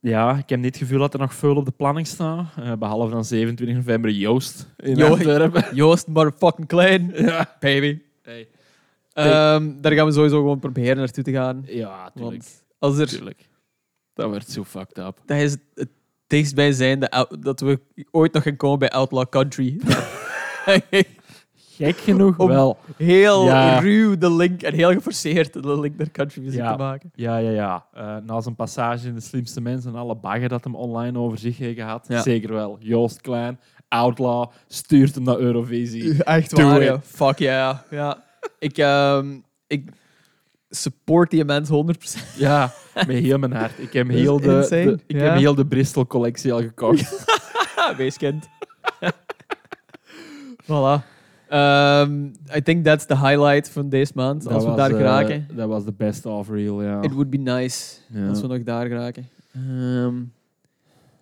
Ja, 0.00 0.36
ik 0.36 0.48
heb 0.48 0.58
niet 0.60 0.74
het 0.74 0.82
gevoel 0.82 0.98
dat 0.98 1.14
er 1.14 1.20
nog 1.20 1.34
veel 1.34 1.56
op 1.56 1.64
de 1.64 1.70
planning 1.70 2.06
staat. 2.06 2.46
eh, 2.56 2.72
behalve 2.72 3.10
dan 3.12 3.24
27 3.24 3.76
november 3.76 4.10
Joost 4.10 4.68
in 4.76 4.96
Jo- 4.96 5.06
Antwerpen. 5.10 5.64
Joost 5.76 6.06
motherfucking 6.06 6.66
Klein, 6.68 7.12
Ja. 7.14 7.56
baby. 7.60 7.98
Hey. 8.22 8.48
Ehm, 9.12 9.70
daar 9.80 9.92
gaan 9.92 10.06
we 10.06 10.12
sowieso 10.12 10.36
gewoon 10.36 10.58
proberen 10.58 10.96
naartoe 10.96 11.24
te 11.24 11.32
gaan. 11.32 11.62
Ja, 11.66 12.10
tuurlijk. 12.14 12.34
Want 12.42 12.64
als 12.78 12.98
er, 12.98 13.06
tuurlijk. 13.06 13.48
Dat 14.14 14.30
werd 14.30 14.48
zo 14.48 14.64
fucked 14.64 14.98
up. 14.98 15.18
dat 15.26 15.38
is 15.38 15.50
het, 15.50 15.60
het 15.74 15.88
dichtstbijzijnde 16.26 17.10
out- 17.10 17.42
dat 17.42 17.60
we 17.60 17.80
ooit 18.10 18.32
nog 18.32 18.42
gaan 18.42 18.56
komen 18.56 18.78
bij 18.78 18.90
Outlaw 18.90 19.28
Country. 19.28 19.80
Gek 21.76 21.96
genoeg 21.96 22.38
Om- 22.38 22.48
wel. 22.48 22.78
heel 22.96 23.44
Ja. 23.44 23.78
ruw 23.78 24.16
de 24.18 24.30
link 24.32 24.62
en 24.62 24.74
heel 24.74 24.92
geforceerd 24.92 25.52
de 25.52 25.80
link 25.80 25.96
naar 25.96 26.10
country 26.10 26.42
muziek 26.42 26.60
Ja. 26.60 26.72
te 26.72 26.82
maken. 26.82 27.10
Ja, 27.14 27.36
ja, 27.36 27.50
ja. 27.50 27.86
Eh, 27.92 28.16
na 28.26 28.40
zijn 28.40 28.54
passage 28.54 29.08
in 29.08 29.14
De 29.14 29.20
Slimste 29.20 29.60
Mensen 29.60 29.90
en 29.92 29.98
alle 29.98 30.14
bagger 30.16 30.48
dat 30.48 30.64
hem 30.64 30.74
online 30.74 31.18
over 31.18 31.38
zich 31.38 31.58
heeft 31.58 31.78
gehad. 31.78 32.04
Ja. 32.08 32.22
Zeker 32.22 32.52
wel. 32.52 32.76
Joost 32.80 33.20
Klein, 33.20 33.60
Outlaw, 33.88 34.46
stuurt 34.66 35.14
hem 35.14 35.24
naar 35.24 35.38
Eurovisie. 35.38 36.24
Echt 36.24 36.56
Doe 36.56 36.64
waar. 36.64 37.00
Fuck 37.02 37.38
yeah. 37.38 37.76
ja. 37.90 38.24
Ik, 38.58 38.78
ehm, 38.78 39.36
ik 39.66 39.88
support 40.70 41.30
die 41.30 41.44
mens 41.44 41.68
100%. 41.68 41.72
Ja, 42.36 42.72
met 42.94 43.08
heel 43.08 43.38
mijn 43.38 43.52
hart. 43.52 43.78
Ik 43.78 43.92
heb 43.92 44.08
heel 44.08 44.40
de, 44.40 44.66
de- 44.70 44.98
ik 45.06 45.16
Ja. 45.20 45.24
heb 45.24 45.36
heel 45.36 45.54
de 45.54 45.66
Bristol-collectie 45.66 46.52
al 46.52 46.60
gekocht. 46.60 47.24
Weeskind. 47.96 48.48
voilà. 50.70 51.02
Ehm, 51.48 52.24
I 52.56 52.62
think 52.62 52.84
that's 52.84 53.06
the 53.06 53.16
highlight 53.18 53.70
van 53.70 53.88
deze 53.88 54.12
maand. 54.14 54.46
als 54.48 54.62
we 54.62 54.68
was, 54.68 54.78
daar 54.78 54.90
eh, 54.90 54.96
geraken. 54.96 55.48
Dat 55.52 55.68
was 55.68 55.84
de 55.84 55.92
best 55.92 56.26
of 56.26 56.48
reel, 56.48 56.82
ja. 56.82 57.02
It 57.02 57.12
would 57.12 57.30
be 57.30 57.36
nice 57.36 57.96
als 58.28 58.40
we 58.40 58.46
nog 58.46 58.62
daar 58.62 58.86
geraken. 58.86 59.28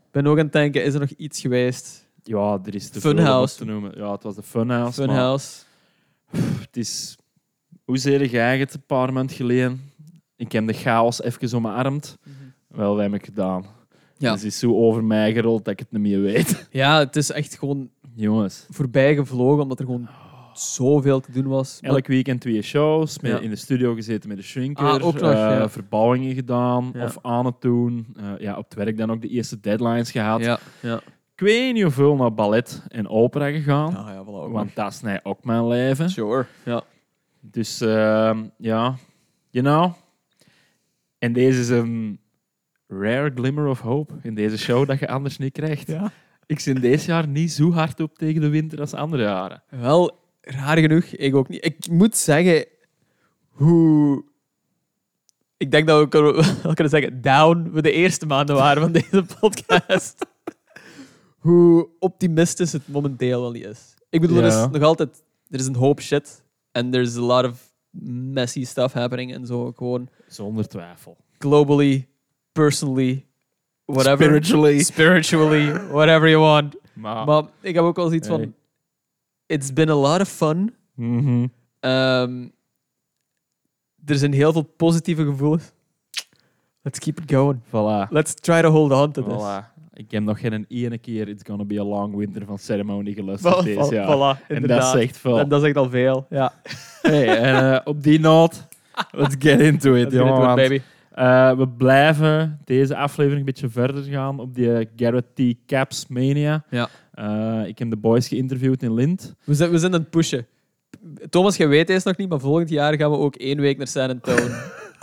Ik 0.06 0.20
ben 0.22 0.26
ook 0.26 0.38
aan 0.38 0.44
het 0.44 0.52
denken, 0.52 0.84
is 0.84 0.94
er 0.94 1.00
nog 1.00 1.10
iets 1.10 1.40
geweest? 1.40 2.06
Ja, 2.22 2.58
er 2.64 2.74
is 2.74 2.90
om 2.94 3.00
Funhouse. 3.00 3.56
te 3.56 3.64
noemen. 3.64 3.92
Ja, 3.96 4.12
het 4.12 4.22
was 4.22 4.34
de 4.34 4.42
Funhouse. 4.42 5.00
maar 5.00 5.08
Funhouse. 5.08 5.62
Het 6.60 6.76
is... 6.76 7.16
Hoe 7.84 7.96
zeer 7.98 8.26
jij 8.26 8.58
het 8.58 8.74
een 8.74 8.86
paar 8.86 9.12
maanden 9.12 9.36
geleden? 9.36 9.80
Ik 10.36 10.52
heb 10.52 10.66
de 10.66 10.72
chaos 10.72 11.22
even 11.22 11.56
omarmd. 11.56 12.18
Wel, 12.68 12.94
dat 12.94 13.02
heb 13.02 13.14
ik 13.14 13.24
gedaan. 13.24 13.64
Ja. 14.16 14.32
Dus 14.32 14.42
het 14.42 14.52
is 14.52 14.58
zo 14.58 14.74
over 14.76 15.04
mij 15.04 15.32
gerold 15.32 15.64
dat 15.64 15.72
ik 15.72 15.78
het 15.78 15.90
niet 15.92 16.00
meer 16.02 16.20
weet. 16.20 16.68
Ja, 16.70 16.98
het 16.98 17.16
is 17.16 17.30
echt 17.30 17.58
gewoon 17.58 17.90
Jongens, 18.16 18.66
voorbij 18.70 19.14
gevlogen, 19.14 19.62
omdat 19.62 19.78
er 19.78 19.84
gewoon 19.84 20.08
zoveel 20.52 21.20
te 21.20 21.32
doen 21.32 21.46
was. 21.46 21.78
Maar- 21.80 21.90
elk 21.90 22.06
weekend 22.06 22.40
twee 22.40 22.62
shows. 22.62 23.18
Met, 23.18 23.30
Ja. 23.30 23.38
In 23.38 23.50
de 23.50 23.56
studio 23.56 23.94
gezeten 23.94 24.28
met 24.28 24.38
de 24.38 24.44
shrinker. 24.44 24.84
Ah, 24.86 24.94
ook 25.06 25.20
nog, 25.20 25.30
eh, 25.30 25.38
ja. 25.38 25.68
Verbouwingen 25.68 26.34
gedaan 26.34 26.90
Ja. 26.94 27.04
of 27.04 27.18
aan 27.22 27.46
het 27.46 27.60
doen. 27.60 28.06
Eh, 28.16 28.24
ja, 28.38 28.56
op 28.56 28.64
het 28.64 28.74
werk 28.74 28.96
dan 28.98 29.10
ook 29.10 29.22
de 29.22 29.28
eerste 29.28 29.60
deadlines 29.60 30.10
gehad. 30.10 30.44
ja, 30.44 30.58
ja. 30.80 31.00
Ik 31.36 31.40
weet 31.40 31.72
niet 31.74 31.82
hoeveel 31.82 32.16
naar 32.16 32.34
ballet 32.34 32.82
en 32.88 33.08
opera 33.08 33.50
gegaan. 33.50 33.96
Ah, 33.96 34.08
ja, 34.08 34.22
voilà, 34.24 34.26
ook 34.26 34.52
Want 34.52 34.74
dat 34.74 35.00
is 35.04 35.18
ook 35.22 35.44
mijn 35.44 35.66
leven. 35.66 36.10
Sure. 36.10 36.46
Ja. 36.64 36.82
Dus 37.50 37.80
ehm, 37.80 38.44
ja, 38.58 38.96
you 39.50 39.64
know. 39.64 39.92
En 41.18 41.32
deze 41.32 41.60
is 41.60 41.68
een 41.68 42.20
rare 42.86 43.30
glimmer 43.34 43.66
of 43.66 43.80
hope 43.80 44.14
in 44.22 44.34
deze 44.34 44.58
show 44.58 44.88
dat 44.88 44.98
je 44.98 45.08
anders 45.08 45.38
niet 45.38 45.52
krijgt. 45.52 45.86
ja. 45.86 46.12
Ik 46.46 46.60
zit 46.60 46.80
deze 46.80 47.06
jaar 47.06 47.28
niet 47.28 47.52
zo 47.52 47.72
hard 47.72 48.00
op 48.00 48.18
tegen 48.18 48.40
de 48.40 48.48
winter 48.48 48.80
als 48.80 48.92
andere 48.94 49.22
jaren. 49.22 49.62
Wel, 49.68 50.18
raar 50.40 50.78
genoeg, 50.78 51.04
ik 51.04 51.34
ook 51.34 51.48
niet. 51.48 51.64
Ik 51.64 51.90
moet 51.90 52.16
zeggen, 52.16 52.66
hoe... 53.48 54.24
Ik 55.56 55.70
denk 55.70 55.86
dat 55.86 56.00
we 56.00 56.08
kunnen, 56.08 56.34
wel 56.62 56.74
kunnen 56.74 56.88
zeggen, 56.88 57.20
down 57.20 57.70
we 57.72 57.82
de 57.82 57.92
eerste 57.92 58.26
maanden 58.26 58.56
waren 58.56 58.82
van 58.82 58.92
deze 58.92 59.24
podcast. 59.40 60.26
hoe 61.44 61.88
optimistisch 61.98 62.72
het 62.72 62.88
momenteel 62.88 63.40
wel 63.40 63.50
niet 63.50 63.64
is. 63.64 63.94
Ik 64.08 64.20
bedoel, 64.20 64.38
er 64.38 64.46
is 64.46 64.68
nog 64.70 64.82
altijd... 64.82 65.22
Er 65.50 65.58
is 65.58 65.66
een 65.66 65.76
hoop 65.76 66.00
shit. 66.00 66.43
En 66.74 66.90
there's 66.90 67.16
a 67.16 67.20
lot 67.20 67.44
of 67.44 67.72
messy 68.32 68.64
stuff 68.64 68.92
happening 68.92 69.32
en 69.34 69.46
zo. 69.46 69.72
Gewoon 69.76 70.08
Zonder 70.28 70.68
twijfel. 70.68 71.16
globally, 71.38 72.08
personally, 72.52 73.26
whatever. 73.84 74.24
Spiritually. 74.24 74.78
Spiritually, 74.82 75.72
whatever 75.88 76.28
you 76.28 76.40
want. 76.42 76.74
Maar, 76.92 77.26
Maar 77.26 77.42
ik 77.60 77.74
heb 77.74 77.84
ook 77.84 77.96
wel 77.96 78.08
zoiets 78.08 78.28
Hey. 78.28 78.36
van... 78.38 78.54
It's 79.46 79.72
been 79.72 79.88
a 79.88 79.94
lot 79.94 80.20
of 80.20 80.28
fun. 80.28 80.74
Mhm. 80.94 81.46
Ehm, 81.80 82.48
er 84.04 84.16
zijn 84.18 84.32
heel 84.32 84.52
veel 84.52 84.62
positieve 84.62 85.24
gevoelens. 85.24 85.72
Let's 86.82 86.98
keep 86.98 87.20
it 87.20 87.32
going. 87.32 87.60
Voilà. 87.68 88.08
Let's 88.10 88.34
try 88.34 88.60
to 88.60 88.68
hold 88.70 88.92
on 88.92 89.12
to 89.12 89.22
this. 89.22 89.32
voilà. 89.32 89.73
Ik 89.96 90.10
heb 90.10 90.22
nog 90.22 90.40
geen 90.40 90.64
ene 90.68 90.98
keer 90.98 91.28
It's 91.28 91.42
Gonna 91.46 91.64
Be 91.64 91.80
a 91.80 91.84
Long 91.84 92.16
Winter 92.16 92.44
van 92.46 92.58
Ceremony 92.58 93.12
geluisterd 93.12 93.54
Voilà, 93.60 93.64
deze 93.64 93.94
jaar. 93.94 94.36
voilà, 94.36 94.46
en 94.48 94.66
dat 94.66 94.84
zegt 94.84 95.16
veel. 95.16 95.38
En 95.38 95.48
dat 95.48 95.60
zegt 95.60 95.76
al 95.76 95.90
veel. 95.90 96.26
Ja. 96.30 96.52
Hey, 97.02 97.38
en 97.38 97.72
eh, 97.72 97.80
op 97.84 98.02
die 98.02 98.20
noot, 98.20 98.66
let's 99.10 99.34
get 99.38 99.60
into 99.60 99.94
it, 99.94 100.12
jongen. 100.12 100.26
into 100.28 100.40
it, 100.40 100.46
want, 100.46 100.56
baby. 100.56 100.80
eh, 101.10 101.56
we 101.56 101.68
blijven 101.68 102.60
deze 102.64 102.96
aflevering 102.96 103.38
een 103.40 103.44
beetje 103.46 103.68
verder 103.68 104.02
gaan 104.02 104.38
op 104.40 104.54
die 104.54 104.74
eh, 104.74 104.86
Garrett 104.96 105.26
T. 105.34 105.40
Caps 105.66 106.06
Mania. 106.08 106.64
Ja. 106.70 106.88
Ik 107.66 107.78
heb 107.78 107.90
de 107.90 107.96
boys 107.96 108.28
geïnterviewd 108.28 108.82
in 108.82 108.94
Lint. 108.94 109.34
We 109.44 109.54
zijn, 109.54 109.70
we 109.70 109.78
zijn 109.78 109.94
aan 109.94 110.00
het 110.00 110.10
pushen. 110.10 110.46
Thomas, 111.30 111.56
jij 111.56 111.68
weet 111.68 111.86
deze 111.86 112.08
nog 112.08 112.16
niet, 112.16 112.28
maar 112.28 112.40
volgend 112.40 112.68
jaar 112.68 112.94
gaan 112.96 113.10
we 113.10 113.16
ook 113.16 113.34
één 113.36 113.60
week 113.60 113.76
naar 113.76 113.86
San 113.86 114.08
Antonio. 114.10 114.54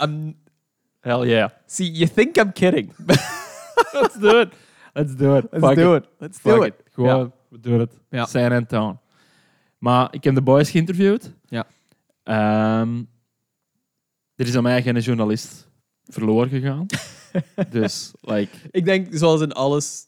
I'm, 0.04 0.34
Hell 1.00 1.26
yeah. 1.28 1.50
see, 1.66 1.90
you 1.90 2.10
think 2.14 2.36
I'm 2.36 2.52
kidding. 2.52 2.92
Let's 4.00 4.18
do 4.20 4.40
it. 4.40 4.48
Let's 4.92 5.16
do 5.16 5.36
it. 5.36 5.46
Let's 5.50 5.66
Fuck 5.66 5.74
do 5.76 5.94
it. 5.94 6.02
it. 6.04 6.08
Let's 6.18 6.38
Fuck 6.38 6.54
do 6.54 6.62
it. 6.64 6.74
it. 6.74 6.92
Gewoon, 6.92 7.18
Ja. 7.18 7.30
we 7.48 7.60
doen 7.60 7.80
het. 7.80 8.00
Ja. 8.10 8.24
San 8.24 8.52
Antonio. 8.52 8.98
Maar 9.78 10.08
ik 10.14 10.24
heb 10.24 10.34
de 10.34 10.42
boys 10.42 10.70
geïnterviewd. 10.70 11.32
Ja. 11.48 11.66
Ehm, 12.22 13.02
er 14.34 14.46
is 14.46 14.56
aan 14.56 14.62
mij 14.62 14.82
geen 14.82 14.98
journalist 14.98 15.68
verloren 16.04 16.48
gegaan. 16.48 16.86
dus, 17.70 18.12
like... 18.20 18.56
Ik 18.70 18.84
denk, 18.84 19.06
zoals 19.10 19.40
in 19.40 19.52
alles, 19.52 20.06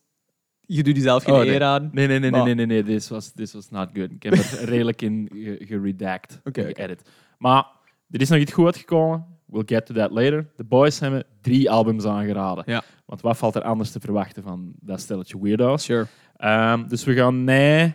je 0.61 0.83
doet 0.83 0.97
jezelf 0.97 1.25
geen 1.25 1.35
Oh, 1.35 1.41
nee. 1.41 1.51
eer 1.51 1.63
aan. 1.63 1.83
Nee, 1.93 2.07
nee, 2.07 2.07
nee, 2.07 2.19
nee, 2.19 2.31
Maar- 2.31 2.45
nee, 2.45 2.55
nee, 2.55 2.67
nee. 2.67 2.83
This 2.83 3.09
was, 3.09 3.31
this 3.33 3.53
was 3.53 3.71
not 3.71 3.89
good. 3.95 4.11
Ik 4.11 4.23
heb 4.23 4.33
er 4.33 4.65
redelijk 4.75 5.03
in 5.03 5.29
ge- 5.33 5.65
geredact, 5.67 6.41
Oké, 6.45 6.61
en 6.63 6.69
oké. 6.69 6.81
geëdit. 6.81 7.09
Maar 7.39 7.67
er 8.11 8.21
is 8.21 8.29
nog 8.29 8.39
iets 8.39 8.53
goed 8.53 8.65
uitgekomen. 8.65 9.27
We'll 9.55 9.67
get 9.67 9.87
to 9.87 9.95
that 9.95 10.11
later. 10.11 10.47
De 10.57 10.65
boys 10.65 11.01
hebben 11.01 11.25
drie 11.41 11.71
albums 11.71 12.05
aangeraden. 12.05 12.65
Ja. 12.67 12.83
Want 13.07 13.21
wat 13.21 13.37
valt 13.37 13.55
er 13.55 13.63
anders 13.63 13.91
te 13.91 14.01
verwachten 14.01 14.43
van 14.43 14.73
dat 14.81 15.01
stelletje 15.01 15.41
weirdo's? 15.43 15.85
Sure. 15.85 16.07
Ehm, 16.37 16.87
dus 16.89 17.05
we 17.05 17.15
gaan 17.15 17.45
nee, 17.45 17.95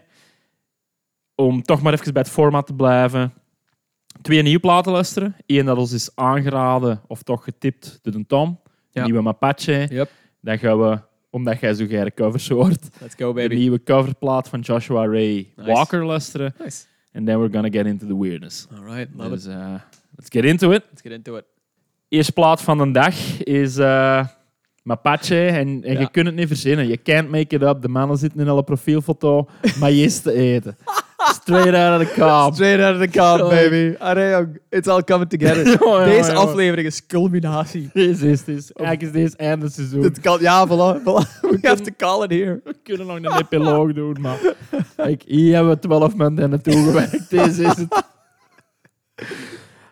om 1.36 1.62
toch 1.64 1.82
maar 1.82 1.94
even 1.94 2.14
bij 2.14 2.22
het 2.22 2.32
format 2.32 2.66
te 2.68 2.74
blijven, 2.74 3.34
twee 4.22 4.42
nieuwe 4.42 4.60
platen 4.60 4.92
luisteren. 4.92 5.36
Eén 5.46 5.66
dat 5.66 5.78
ons 5.78 5.92
is 5.92 6.10
aangeraden 6.16 7.02
of 7.08 7.24
toch 7.24 7.44
getipt 7.44 8.00
door 8.02 8.14
de 8.14 8.26
Tom. 8.26 8.60
De 8.64 8.70
Ja. 9.00 9.04
nieuwe 9.06 9.22
Mapache. 9.22 9.88
Yep. 9.90 10.10
Dan 10.42 10.58
gaan 10.60 10.80
we, 10.80 11.00
omdat 11.30 11.60
jij 11.60 11.74
zo 11.74 11.86
geire 11.86 12.14
covers 12.14 12.50
hoort, 12.50 12.88
Let's 13.02 13.16
go, 13.16 13.28
de 13.28 13.34
baby. 13.34 13.56
nieuwe 13.56 13.84
coverplaat 13.84 14.50
van 14.50 14.60
Joshua 14.60 15.06
Ray 15.06 15.54
Nice. 15.56 15.72
Walker 15.72 16.06
luisteren. 16.06 16.54
Nice. 16.60 16.86
And 17.14 17.26
then 17.26 17.38
we're 17.40 17.52
gonna 17.54 17.70
get 17.70 17.86
into 17.86 18.06
the 18.08 18.18
weirdness. 18.18 18.68
All 18.72 18.84
right, 18.96 19.10
love 19.16 19.30
Dus 19.30 19.46
it. 19.46 19.52
eh, 19.52 19.74
let's 20.20 20.30
get 20.30 20.44
into 20.46 20.72
it. 20.72 20.84
Let's 20.90 21.02
get 21.02 21.12
into 21.12 21.36
it. 21.38 21.44
Eerste 22.10 22.32
plaat 22.32 22.62
van 22.62 22.78
de 22.78 22.92
dag 22.92 23.44
is 23.44 23.78
eh, 23.78 24.26
Mapache. 24.84 25.46
En, 25.46 25.84
en 25.84 25.94
Ja. 25.94 26.00
je 26.00 26.10
kunt 26.12 26.26
het 26.26 26.36
niet 26.36 26.48
verzinnen. 26.48 26.88
Je 26.88 27.02
can't 27.02 27.30
make 27.30 27.56
it 27.56 27.62
up. 27.62 27.82
De 27.82 27.88
mannen 27.88 28.18
zitten 28.18 28.40
in 28.40 28.48
alle 28.48 28.64
profielfoto 28.64 29.48
maïs 29.80 30.20
te 30.22 30.32
eten. 30.34 30.78
Straight 31.42 31.74
out 31.74 32.02
of 32.02 32.08
the 32.08 32.14
cob. 32.20 32.54
Straight 32.54 32.82
out 32.82 32.96
of 32.96 33.02
the 33.02 33.08
car, 33.08 33.38
baby. 33.50 33.96
Allee, 34.00 34.30
jong. 34.30 34.60
It's 34.70 34.88
all 34.88 35.04
coming 35.04 35.30
together. 35.30 35.66
Ja, 35.88 36.04
Deze 36.06 36.34
aflevering 36.34 36.88
is 36.88 37.06
culminatie. 37.06 37.90
Deze 37.94 38.30
is 38.30 38.40
het. 38.46 38.72
Eigenlijk 38.76 39.02
is 39.02 39.12
deze 39.12 39.38
einde 39.38 39.70
seizoen. 39.70 40.02
Dit 40.02 40.20
kan, 40.20 40.40
ja, 40.42 40.68
voilà, 40.68 41.00
voilà. 41.02 41.40
We 41.42 41.58
have 41.68 41.82
to 41.82 41.92
call 41.98 42.24
it 42.24 42.32
here. 42.32 42.62
We 42.64 42.76
kunnen 42.84 43.08
nog 43.08 43.16
een 43.16 43.38
epiloog 43.38 43.94
doen, 43.94 44.18
maar... 44.22 44.38
Kijk, 44.96 45.24
hier 45.26 45.56
hebben 45.56 45.74
we 45.74 45.80
12 45.80 46.16
mensen 46.16 46.50
naartoe 46.50 46.84
gewerkt. 46.84 47.30
Deze 47.30 47.64
is 47.64 47.76
het. 47.78 48.04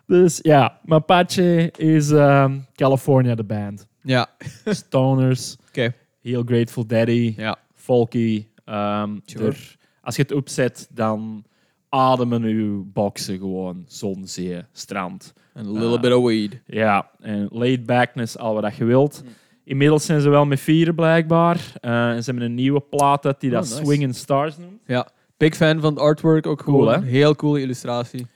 Dus 0.08 0.38
ja, 0.42 0.78
Mapache 0.84 1.72
is 1.76 2.10
ehm, 2.10 2.58
California 2.74 3.34
de 3.34 3.44
band. 3.44 3.86
Ja. 4.02 4.26
Stoners, 4.64 5.56
Oké. 5.68 5.94
heel 6.22 6.42
Grateful 6.46 6.86
Daddy, 6.86 7.34
Ja. 7.36 7.56
folky. 7.74 8.46
Sure. 8.64 9.46
er- 9.46 9.76
als 10.02 10.16
je 10.16 10.22
het 10.22 10.32
opzet, 10.32 10.88
dan 10.90 11.44
ademen 11.88 12.42
uw 12.42 12.84
boksen 12.92 13.38
gewoon 13.38 13.84
zon, 13.86 14.26
zee, 14.26 14.62
strand. 14.72 15.32
And 15.54 15.66
a 15.66 15.70
little 15.70 16.00
bit 16.00 16.12
of 16.12 16.24
weed. 16.24 16.60
Ja, 16.66 17.10
en 17.20 17.48
laid 17.50 17.86
backness, 17.86 18.38
al 18.38 18.54
wat 18.54 18.62
dat 18.62 18.76
je 18.76 18.84
wilt. 18.84 19.22
Mm. 19.24 19.30
Inmiddels 19.64 20.04
zijn 20.04 20.20
ze 20.20 20.28
wel 20.28 20.44
met 20.46 20.60
vieren 20.60 20.94
blijkbaar. 20.94 21.72
Eh, 21.80 22.08
en 22.10 22.22
ze 22.24 22.30
hebben 22.30 22.48
een 22.48 22.54
nieuwe 22.54 22.80
plaat 22.80 23.26
uit 23.26 23.40
die 23.40 23.50
Oh, 23.50 23.56
dat 23.56 23.64
nice. 23.68 23.84
Swinging 23.84 24.14
Stars 24.14 24.56
noemt. 24.58 24.80
Ja. 24.86 25.08
Big 25.36 25.54
fan 25.56 25.80
van 25.80 25.90
het 25.92 26.02
artwork 26.02 26.46
ook 26.46 26.62
Cool, 26.62 26.78
gewoon. 26.86 27.02
hè? 27.02 27.08
Heel 27.08 27.34
coole 27.36 27.60
illustratie. 27.60 28.26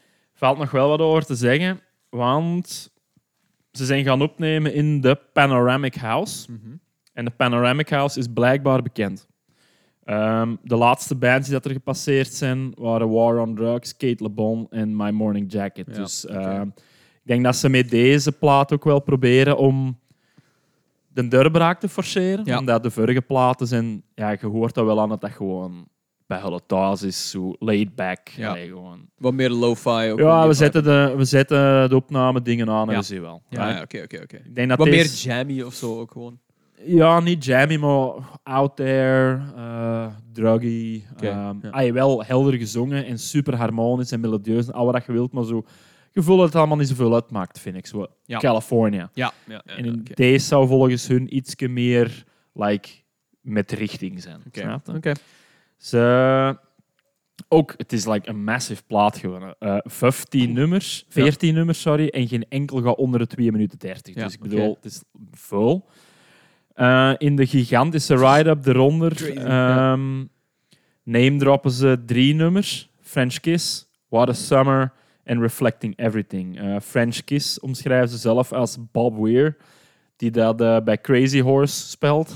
Valt 0.43 0.59
nog 0.59 0.71
wel 0.71 0.89
wat 0.89 1.01
over 1.01 1.25
te 1.25 1.35
zeggen, 1.35 1.81
want 2.09 2.93
ze 3.73 3.85
zijn 3.85 4.05
gaan 4.05 4.23
opnemen 4.23 4.75
in 4.75 5.01
de 5.01 5.19
Panoramic 5.33 5.95
House. 5.95 6.53
En 7.13 7.25
de 7.25 7.31
Panoramic 7.31 7.89
House 7.89 8.19
is 8.19 8.27
blijkbaar 8.35 8.83
bekend. 8.83 9.29
Ehm, 10.05 10.57
de 10.63 10.77
laatste 10.77 11.15
bands 11.15 11.45
die 11.45 11.53
dat 11.53 11.65
er 11.65 11.71
gepasseerd 11.71 12.33
zijn 12.33 12.73
waren 12.75 13.11
War 13.11 13.39
on 13.39 13.55
Drugs, 13.55 13.97
Kate 13.97 14.23
LeBon 14.23 14.67
en 14.71 14.97
My 14.97 15.11
Morning 15.11 15.53
Jacket. 15.53 15.87
Ja, 15.87 15.95
dus 15.95 16.27
ehm, 16.27 16.67
ik 17.13 17.23
denk 17.23 17.45
dat 17.45 17.57
ze 17.57 17.69
met 17.69 17.91
deze 17.91 18.33
plaat 18.33 18.73
ook 18.73 18.85
wel 18.85 19.01
proberen 19.01 19.57
om 19.57 19.99
de 21.09 21.29
deurbraak 21.29 21.81
te 21.81 21.89
forceren. 21.89 22.45
Ja. 22.45 22.59
Omdat 22.59 22.83
de 22.83 22.91
vorige 22.91 23.23
platen 23.23 23.67
zijn, 23.67 24.03
ja, 24.15 24.31
je 24.31 24.47
hoort 24.47 24.75
dat 24.75 24.85
wel 24.85 25.01
aan 25.01 25.09
dat 25.09 25.21
dat 25.21 25.31
gewoon 25.31 25.89
bij 26.27 26.39
hulle 26.41 26.61
thuis 26.67 27.03
is, 27.03 27.31
zo 27.31 27.55
laid 27.59 27.95
back. 27.95 28.29
Ja. 28.29 28.49
Allee, 28.49 28.69
gewoon. 28.69 29.09
Wat 29.19 29.33
meer 29.33 29.51
lo-fi 29.51 30.11
ook. 30.11 30.19
Ja, 30.19 30.47
we 30.47 30.53
zetten, 30.55 30.83
de, 30.83 31.15
we 31.17 31.25
zetten 31.25 31.89
de 31.89 31.97
opname 31.97 32.43
dingen 32.43 32.69
aan 32.69 32.87
en 32.87 32.93
Ja. 32.95 32.99
we 33.01 33.05
zien 33.05 33.21
wel. 33.21 33.43
Ja, 33.49 33.81
oké, 33.83 34.03
oké, 34.03 34.21
oké. 34.23 34.37
Ik 34.37 34.55
denk 34.55 34.69
dat 34.69 34.79
Wat 34.79 34.89
meer 34.89 35.07
jammy 35.07 35.63
of 35.63 35.75
zo 35.75 35.99
ook 36.01 36.11
gewoon. 36.11 36.39
Ja, 36.85 37.21
niet 37.21 37.45
jammy, 37.45 37.77
maar 37.77 38.13
out 38.43 38.77
there, 38.77 39.43
eh 39.57 40.07
druggy. 40.33 41.03
Oké, 41.13 41.27
ehm, 41.29 41.57
ja. 41.63 41.69
ah, 41.71 41.85
je 41.85 41.93
wel 41.93 42.25
helder 42.25 42.55
gezongen 42.55 43.07
en 43.07 43.19
super 43.19 43.57
harmonisch 43.57 44.13
en 44.13 44.21
melodieus 44.21 44.67
en 44.67 44.73
al 44.73 44.93
wat 44.93 45.05
je 45.07 45.13
wilt, 45.13 45.33
maar 45.33 45.45
zo 45.45 45.65
gevoel 46.13 46.37
dat 46.37 46.47
het 46.47 46.55
allemaal 46.55 46.77
niet 46.77 46.89
zoveel 46.89 47.15
uitmaakt, 47.15 47.59
vind 47.61 47.77
ik. 47.77 47.87
Zo, 47.87 48.07
Ja. 48.25 48.39
California. 48.39 49.11
Ja. 49.13 49.33
ja, 49.49 49.63
en 49.65 49.85
in 49.85 50.07
deze 50.15 50.47
zou 50.47 50.67
volgens 50.69 51.07
hun 51.07 51.37
iets 51.37 51.55
meer 51.57 52.25
like, 52.53 52.89
met 53.41 53.73
richting 53.73 54.23
zijn. 54.23 54.41
je? 54.53 55.15
Ze, 55.83 56.59
ook, 57.49 57.75
het 57.77 57.93
is 57.93 58.07
like 58.07 58.29
een 58.29 58.45
massive 58.45 58.83
plaat 58.87 59.19
gewonnen. 59.19 59.55
Eh 59.59 59.79
15 59.83 60.53
nummers, 60.53 61.05
14 61.09 61.55
nummers, 61.55 61.81
sorry, 61.81 62.09
en 62.09 62.29
geen 62.29 62.47
enkel 62.49 62.83
gaat 62.83 62.97
onder 62.97 63.21
de 63.21 63.27
2 63.27 63.53
minuten 63.53 63.79
30. 63.79 64.15
Ja, 64.15 64.25
dus 64.25 64.35
ik 64.35 64.41
bedoel, 64.41 64.75
het 64.75 64.85
is 64.85 65.03
vol. 65.31 65.85
Eh, 66.75 67.13
in 67.19 67.37
de 67.37 67.47
gigantische 67.47 68.17
ride-up 68.17 68.67
eronder 68.67 69.37
ehm, 69.37 70.25
name 71.03 71.37
droppen 71.37 71.71
ze 71.71 72.03
drie 72.07 72.35
nummers. 72.35 72.91
French 73.01 73.41
Kiss, 73.41 73.89
What 74.09 74.29
a 74.29 74.33
Summer 74.33 74.93
en 75.25 75.41
Reflecting 75.41 75.99
Everything. 75.99 76.61
Eh, 76.61 76.81
French 76.81 77.25
Kiss 77.25 77.61
omschrijven 77.61 78.09
ze 78.09 78.19
zelf 78.19 78.53
als 78.53 78.79
Bob 78.93 79.17
Weir, 79.17 79.57
die 80.17 80.31
dat 80.31 80.57
bij 80.85 81.01
Crazy 81.01 81.41
Horse 81.41 81.89
speelt. 81.89 82.35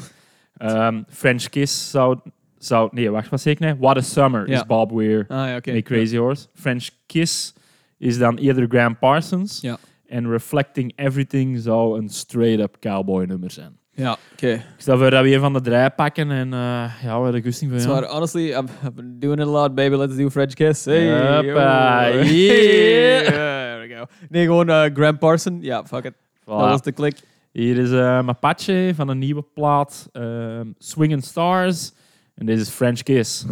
Ehm, 0.57 1.03
French 1.09 1.49
Kiss 1.49 1.91
zou, 1.91 2.19
zou... 2.59 2.89
Nee, 2.93 3.11
wacht, 3.11 3.29
wat 3.29 3.41
zeg 3.41 3.53
ik 3.53 3.59
nou? 3.59 3.77
What 3.79 3.97
a 3.97 4.01
Summer 4.01 4.49
is 4.49 4.67
Bob 4.67 4.93
Weir 4.93 5.25
Ah 5.29 5.47
ja, 5.47 5.73
met 5.73 5.85
Crazy 5.85 6.17
Horse. 6.17 6.47
French 6.55 6.89
Kiss 7.07 7.55
is 7.99 8.19
dan 8.19 8.37
eerder 8.37 8.67
Graham 8.69 8.99
Parsons. 8.99 9.61
Ja. 9.61 9.79
En 10.07 10.31
Reflecting 10.31 10.93
Everything 10.97 11.59
zou 11.59 11.99
een 11.99 12.09
straight-up 12.09 12.77
cowboy 12.81 13.25
nummer 13.25 13.51
zijn. 13.51 13.79
Ja, 13.97 14.17
oké. 14.33 14.53
Ik 14.53 14.63
stel 14.77 14.99
voor 14.99 15.11
dat 15.11 15.23
we 15.23 15.35
een 15.35 15.41
van 15.41 15.53
de 15.53 15.61
drie 15.61 15.91
pakken 15.91 16.31
en 16.31 16.53
eh, 16.53 17.03
ja, 17.03 17.21
we 17.21 17.31
de 17.31 17.43
gusting 17.43 17.71
van 17.71 17.81
So, 17.81 17.95
ja. 17.95 18.07
honestly, 18.07 18.49
I've, 18.49 18.93
been 18.95 19.17
doing 19.19 19.41
it 19.41 19.47
a 19.47 19.51
lot, 19.51 19.75
baby. 19.75 19.97
Let's 19.97 20.17
do 20.17 20.31
French 20.31 20.53
Kiss. 20.53 20.85
Hey, 20.85 21.35
Hoppa, 21.37 22.07
yeah. 22.09 23.23
There 23.23 23.89
we 23.89 23.95
go. 23.95 24.05
Nee, 24.29 24.45
gewoon 24.45 24.69
eh, 24.69 24.95
Graham 24.95 25.19
Parson. 25.19 25.59
Ja, 25.61 25.85
fuck 25.85 26.05
it. 26.05 26.13
Voilà. 26.15 26.45
Dat 26.45 26.69
was 26.69 26.83
de 26.83 26.93
klik. 26.93 27.17
Hier 27.53 27.79
is 27.79 27.91
eh 27.91 28.23
Mapache 28.23 28.93
van 28.95 29.09
een 29.09 29.19
nieuwe 29.19 29.45
plaat, 29.55 30.09
ehm 30.13 30.67
Swinging 30.79 31.25
Stars. 31.25 31.93
En 32.39 32.47
this 32.47 32.61
is 32.61 32.69
French 32.69 33.03
Kiss. 33.03 33.47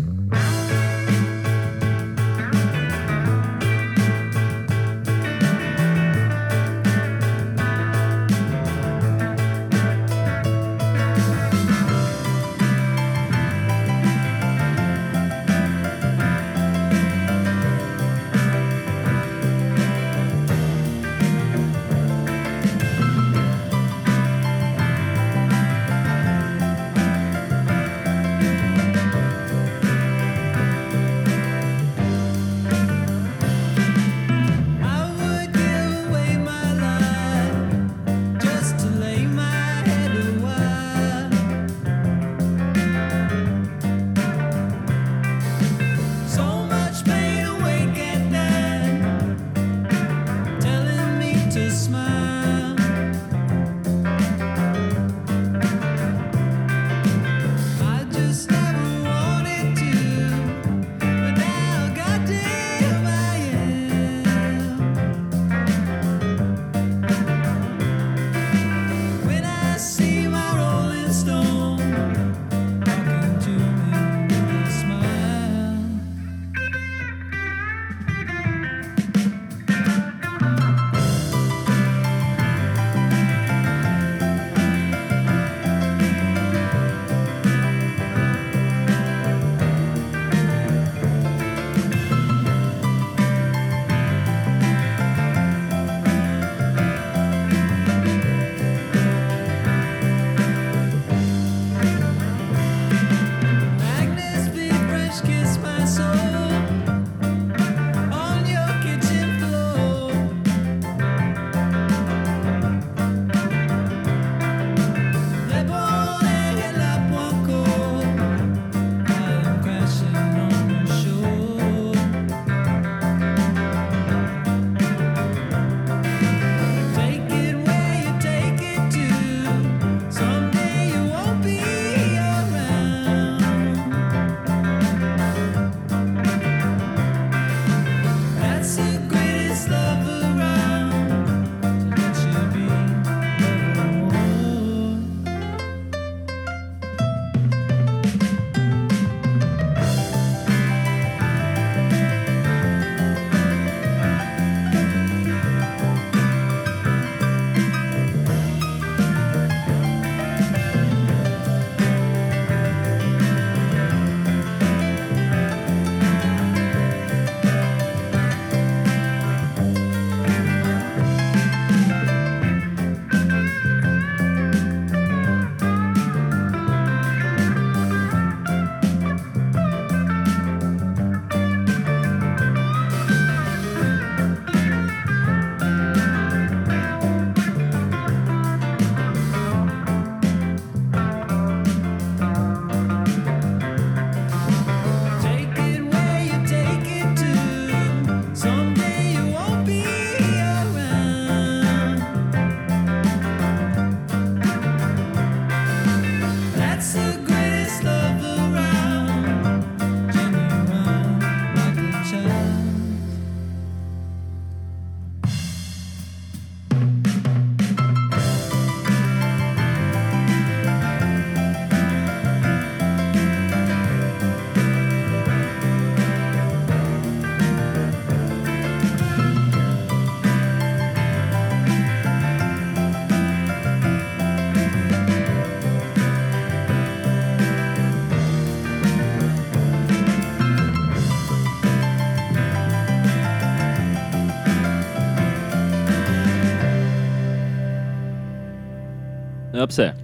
Upzij. 249.65 249.95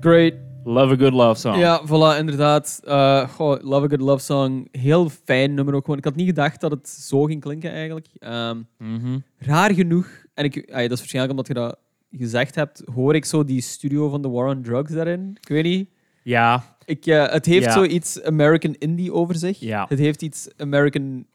Great. 0.00 0.32
Love 0.64 0.92
a 0.92 0.96
good 0.96 1.12
love 1.12 1.40
song. 1.40 1.58
Ja, 1.58 1.80
voilà, 1.86 2.18
inderdaad. 2.18 2.80
Eh, 2.84 3.28
goh, 3.28 3.62
Love 3.62 3.84
a 3.84 3.88
Good 3.88 4.00
Love 4.00 4.24
Song. 4.24 4.68
Heel 4.72 5.08
fijn 5.24 5.54
nummer 5.54 5.74
ook 5.74 5.84
gewoon. 5.84 5.98
Ik 5.98 6.04
had 6.04 6.14
niet 6.14 6.26
gedacht 6.26 6.60
dat 6.60 6.70
het 6.70 6.88
zo 6.88 7.22
ging 7.24 7.40
klinken 7.40 7.70
eigenlijk. 7.72 8.06
Ehm, 8.18 8.56
Mhm. 8.78 9.18
raar 9.38 9.74
genoeg, 9.74 10.06
en 10.34 10.44
ik, 10.44 10.54
dat 10.72 10.90
is 10.90 10.98
waarschijnlijk 10.98 11.30
omdat 11.30 11.46
je 11.46 11.54
dat 11.54 11.76
gezegd 12.10 12.54
hebt, 12.54 12.82
hoor 12.94 13.14
ik 13.14 13.24
zo 13.24 13.44
die 13.44 13.60
studio 13.60 14.08
van 14.08 14.22
The 14.22 14.30
War 14.30 14.48
on 14.48 14.62
Drugs 14.62 14.92
daarin. 14.92 15.36
Ik 15.40 15.48
weet 15.48 15.64
niet. 15.64 15.88
Ja, 16.22 16.74
Ik, 16.84 17.06
eh, 17.06 17.28
het 17.28 17.46
heeft 17.46 17.64
Ja. 17.64 17.72
zoiets 17.72 18.22
American 18.22 18.74
Indie 18.78 19.12
over 19.12 19.34
zich. 19.34 19.58
Ja. 19.60 19.86
Het 19.88 19.98
heeft 19.98 20.22
iets 20.22 20.48
American 20.56 21.26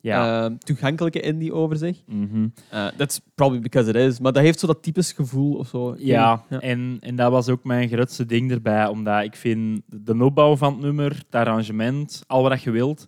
ja. 0.00 0.44
ehm, 0.44 0.56
toegankelijke 0.56 1.20
indie 1.20 1.52
over 1.52 1.76
zich. 1.76 2.02
Mhm. 2.06 2.48
Uh, 2.74 2.86
that's 2.96 3.20
probably 3.34 3.60
because 3.60 3.88
it 3.88 3.96
is. 3.96 4.20
Maar 4.20 4.32
dat 4.32 4.42
heeft 4.42 4.58
zo 4.60 4.66
dat 4.66 4.82
typisch 4.82 5.12
gevoel 5.12 5.54
of 5.54 5.68
zo. 5.68 5.92
Ik 5.92 5.98
Ja. 6.00 6.44
En, 6.48 6.96
en 7.00 7.16
dat 7.16 7.30
was 7.30 7.48
ook 7.48 7.64
mijn 7.64 7.88
grootste 7.88 8.26
ding 8.26 8.50
erbij. 8.50 8.86
Omdat 8.86 9.22
ik 9.24 9.36
vind 9.36 9.82
de 9.86 10.24
opbouw 10.24 10.56
van 10.56 10.72
het 10.72 10.82
nummer, 10.82 11.10
het 11.10 11.34
arrangement, 11.34 12.22
al 12.26 12.42
wat 12.42 12.62
je 12.62 12.70
wilt, 12.70 13.06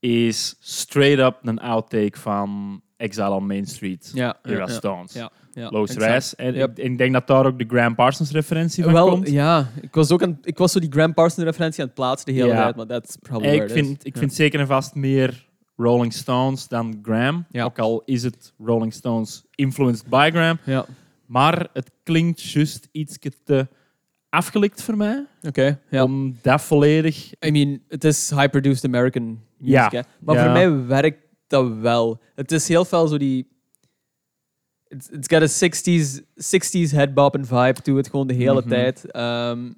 is 0.00 0.56
straight 0.60 1.18
up 1.26 1.36
een 1.42 1.58
outtake 1.58 2.18
van 2.18 2.80
Exile 2.96 3.30
on 3.30 3.46
Main 3.46 3.66
Street. 3.66 4.10
Ja, 4.14 4.36
ja, 4.42 4.50
Era 4.50 4.58
ja, 4.66 4.66
Stones. 4.66 5.12
ja, 5.12 5.30
ja, 5.52 5.68
Lois 5.70 5.90
exact. 5.90 6.10
Reis. 6.10 6.34
En 6.34 6.54
Yep. 6.54 6.70
ik, 6.78 6.84
ik 6.84 6.98
denk 6.98 7.12
dat 7.12 7.26
daar 7.26 7.46
ook 7.46 7.58
de 7.58 7.64
Graham 7.68 7.94
Parsons 7.94 8.30
referentie 8.30 8.84
van 8.84 8.92
Wel, 8.92 9.08
komt. 9.08 9.30
ja. 9.30 9.68
Ik 9.80 9.94
was, 9.94 10.10
ook 10.10 10.22
aan, 10.22 10.38
ik 10.42 10.58
was 10.58 10.72
zo 10.72 10.80
die 10.80 10.92
Graham 10.92 11.14
Parsons 11.14 11.44
referentie 11.46 11.80
aan 11.80 11.86
het 11.86 11.94
plaatsen 11.94 12.26
de 12.26 12.32
hele 12.40 12.48
Ja. 12.52 12.62
tijd, 12.62 12.76
maar 12.76 12.86
that's 12.86 13.16
probably 13.22 13.48
ik 13.50 13.56
where 13.58 13.72
it 13.74 13.80
is. 13.80 13.86
vind, 13.86 14.06
ik 14.06 14.14
Ja. 14.14 14.20
vind 14.20 14.34
zeker 14.34 14.60
en 14.60 14.66
vast 14.66 14.94
meer 14.94 15.48
Rolling 15.82 16.12
Stones 16.12 16.68
dan 16.68 16.98
Graham. 17.02 17.44
Ja. 17.50 17.64
Ook 17.64 17.78
al 17.78 18.02
is 18.04 18.22
het 18.22 18.52
Rolling 18.58 18.92
Stones 18.92 19.44
influenced 19.54 20.06
by 20.06 20.28
Graham. 20.32 20.58
Ja, 20.64 20.84
Maar 21.26 21.68
het 21.72 21.90
klinkt 22.02 22.42
juist 22.42 22.88
iets 22.92 23.18
te 23.44 23.68
afgelikt 24.28 24.82
voor 24.82 24.96
mij. 24.96 25.26
oké. 25.42 25.80
ja. 25.90 26.02
Om 26.02 26.38
dat 26.42 26.62
volledig... 26.62 27.32
I 27.46 27.50
mean, 27.50 27.80
het 27.88 28.04
is 28.04 28.30
high-produced 28.30 28.84
American 28.84 29.40
music, 29.56 29.90
Ja. 29.90 30.04
Maar 30.18 30.36
voor 30.42 30.52
mij 30.52 30.86
werkt 30.86 31.18
dat 31.46 31.72
wel. 31.78 32.20
Het 32.34 32.52
is 32.52 32.68
heel 32.68 32.84
veel 32.84 33.08
zo 33.08 33.16
die... 33.18 33.48
It's, 34.88 35.08
it's 35.08 35.28
got 35.34 35.42
a 35.42 35.68
60s, 35.68 36.20
60s 36.36 36.90
headbopping 36.94 37.46
vibe 37.46 37.80
to 37.82 37.98
it, 37.98 38.08
gewoon 38.08 38.26
de 38.26 38.34
hele 38.34 38.60
Mhm. 38.60 38.68
tijd. 38.68 39.10
Ehm, 39.10 39.72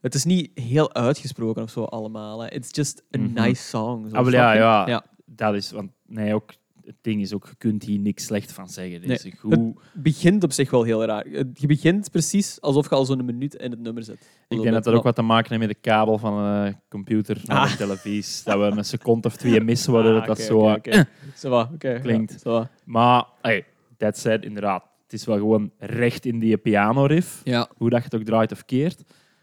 het 0.00 0.14
is 0.14 0.24
niet 0.24 0.50
heel 0.54 0.94
uitgesproken 0.94 1.62
of 1.62 1.70
zo 1.70 1.84
allemaal. 1.84 2.40
Hè. 2.40 2.48
It's 2.50 2.68
just 2.72 3.02
a 3.16 3.18
Mhm. 3.18 3.32
nice 3.32 3.62
song. 3.62 4.08
Zo, 4.10 4.16
Ah, 4.16 4.30
ja, 4.30 4.52
ja, 4.52 4.86
ja. 4.88 5.04
Dat 5.30 5.54
is... 5.54 5.70
Want 5.70 5.90
nee, 6.06 6.34
ook, 6.34 6.50
het 6.84 6.96
ding 7.00 7.20
is 7.20 7.32
ook, 7.34 7.46
je 7.46 7.54
kunt 7.58 7.82
hier 7.84 7.98
niks 7.98 8.24
slecht 8.24 8.52
van 8.52 8.68
zeggen. 8.68 9.00
Nee. 9.06 9.18
een 9.24 9.36
goed... 9.38 9.80
begint 9.94 10.44
op 10.44 10.52
zich 10.52 10.70
wel 10.70 10.82
heel 10.82 11.04
raar. 11.04 11.24
Het- 11.30 11.60
Je 11.60 11.66
begint 11.66 12.10
precies 12.10 12.60
alsof 12.60 12.88
je 12.88 12.94
al 12.94 13.04
zo'n 13.04 13.24
minuut 13.24 13.54
in 13.54 13.70
het 13.70 13.80
nummer 13.80 14.02
zit. 14.02 14.28
Ik 14.48 14.60
denk 14.62 14.74
dat 14.74 14.84
dat 14.84 14.94
ook 14.94 15.02
wat 15.02 15.14
te 15.14 15.22
maken 15.22 15.48
heeft 15.48 15.60
met 15.66 15.70
de 15.82 15.90
kabel 15.90 16.18
van 16.18 16.38
een 16.38 16.76
computer 16.88 17.40
naar 17.44 17.56
Ah. 17.58 17.70
de 17.70 17.76
televisie. 17.76 18.44
Dat 18.44 18.58
we 18.58 18.76
een 18.78 18.84
seconde 18.84 19.28
of 19.28 19.36
twee 19.36 19.60
missen, 19.60 19.92
waardoor 19.92 20.20
Ah, 20.20 20.26
dat, 20.26 20.36
dat 20.36 20.46
zo... 20.46 20.68
eh, 20.68 22.00
Klinkt. 22.02 22.40
ja. 22.44 22.70
Maar, 22.84 23.24
hey, 23.42 23.64
that 23.96 24.18
said, 24.18 24.44
inderdaad. 24.44 24.84
Het 25.02 25.12
is 25.12 25.24
wel 25.26 25.36
gewoon 25.36 25.70
recht 25.78 26.26
in 26.26 26.38
die 26.38 26.56
piano-riff. 26.56 27.40
Ja, 27.44 27.68
Hoe 27.76 27.90
dat 27.90 27.98
je 27.98 28.04
het 28.04 28.14
ook 28.14 28.22
draait 28.26 28.52
of 28.52 28.64
keert. 28.64 29.02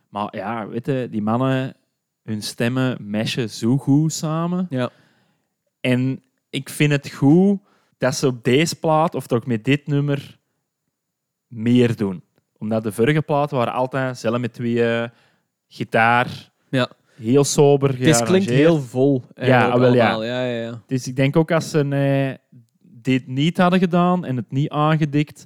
Maar 0.09 0.35
ja, 0.35 0.67
weet 0.67 0.85
je, 0.85 1.07
die 1.11 1.21
mannen, 1.21 1.75
hun 2.23 2.41
stemmen 2.41 2.97
meshen 2.99 3.49
zo 3.49 3.77
goed 3.77 4.13
samen. 4.13 4.67
ja. 4.69 4.89
En 5.91 6.23
ik 6.49 6.69
vind 6.69 6.91
het 6.91 7.11
goed 7.11 7.59
dat 7.97 8.15
ze 8.15 8.27
op 8.27 8.43
deze 8.43 8.75
plaat, 8.75 9.15
of 9.15 9.27
toch 9.27 9.45
met 9.45 9.63
dit 9.63 9.87
nummer, 9.87 10.37
meer 11.47 11.95
doen. 11.95 12.23
Omdat 12.57 12.83
de 12.83 12.91
vorige 12.91 13.21
platen 13.21 13.57
waren 13.57 13.73
altijd 13.73 14.17
zelf 14.17 14.37
met 14.39 14.53
twee 14.53 14.83
eh, 14.85 15.09
gitaar, 15.67 16.51
Ja. 16.69 16.89
heel 17.15 17.43
sober 17.43 17.97
Dit 17.97 18.23
klinkt 18.23 18.49
heel 18.49 18.79
vol. 18.81 19.23
ah, 19.35 19.79
wel, 19.79 19.93
ja. 19.93 20.11
ja. 20.23 20.23
Ja, 20.23 20.43
ja, 20.63 20.81
Dus 20.87 21.07
ik 21.07 21.15
denk 21.15 21.35
ook 21.35 21.51
als 21.51 21.69
ze 21.69 21.79
eh, 21.79 22.57
dit 22.81 23.27
niet 23.27 23.57
hadden 23.57 23.79
gedaan 23.79 24.25
en 24.25 24.35
het 24.35 24.51
niet 24.51 24.69
aangedikt, 24.69 25.45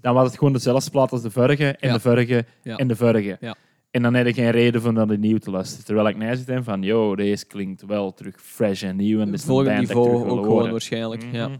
dan 0.00 0.14
was 0.14 0.26
het 0.26 0.38
gewoon 0.38 0.52
dezelfde 0.52 0.90
plaat 0.90 1.12
als 1.12 1.22
de 1.22 1.30
vorige 1.30 1.66
en 1.68 1.88
Ja. 1.88 1.94
de 1.94 2.00
vorige 2.00 2.44
Ja. 2.62 2.76
en 2.76 2.88
de 2.88 2.96
vorige. 2.96 3.36
Ja. 3.40 3.54
En 3.90 4.02
dan 4.02 4.14
heb 4.14 4.26
je 4.26 4.32
geen 4.32 4.50
reden 4.50 4.86
om 4.86 4.94
dat 4.94 5.10
opnieuw 5.10 5.38
te 5.38 5.50
luisteren. 5.50 5.84
Terwijl 5.84 6.08
ik 6.08 6.16
net 6.16 6.38
zit 6.38 6.64
van, 6.64 6.82
yo, 6.82 7.16
deze 7.16 7.46
klinkt 7.46 7.86
wel 7.86 8.14
terug 8.14 8.42
fresh 8.42 8.82
en 8.82 8.96
nieuw. 8.96 9.20
En 9.20 9.26
Het 9.26 9.38
is 9.38 9.44
volgende 9.44 9.70
ik 9.70 9.78
niveau 9.78 10.30
ook 10.30 10.44
gewoon 10.44 10.70
waarschijnlijk. 10.70 11.24
Ja. 11.32 11.48
Mhm. 11.48 11.58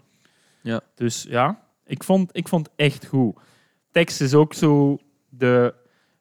Ja. 0.63 0.81
Dus 0.95 1.27
ja, 1.29 1.63
ik 1.87 2.05
vond, 2.05 2.31
ik 2.37 2.49
vond 2.49 2.69
echt 2.77 3.07
goed. 3.07 3.37
Tekst 3.91 4.21
is 4.21 4.35
ook 4.35 4.55
zo 4.55 4.99
de 5.29 5.75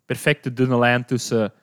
perfecte 0.05 0.53
dunne 0.53 0.77
lijn 0.77 1.05
tussen 1.05 1.53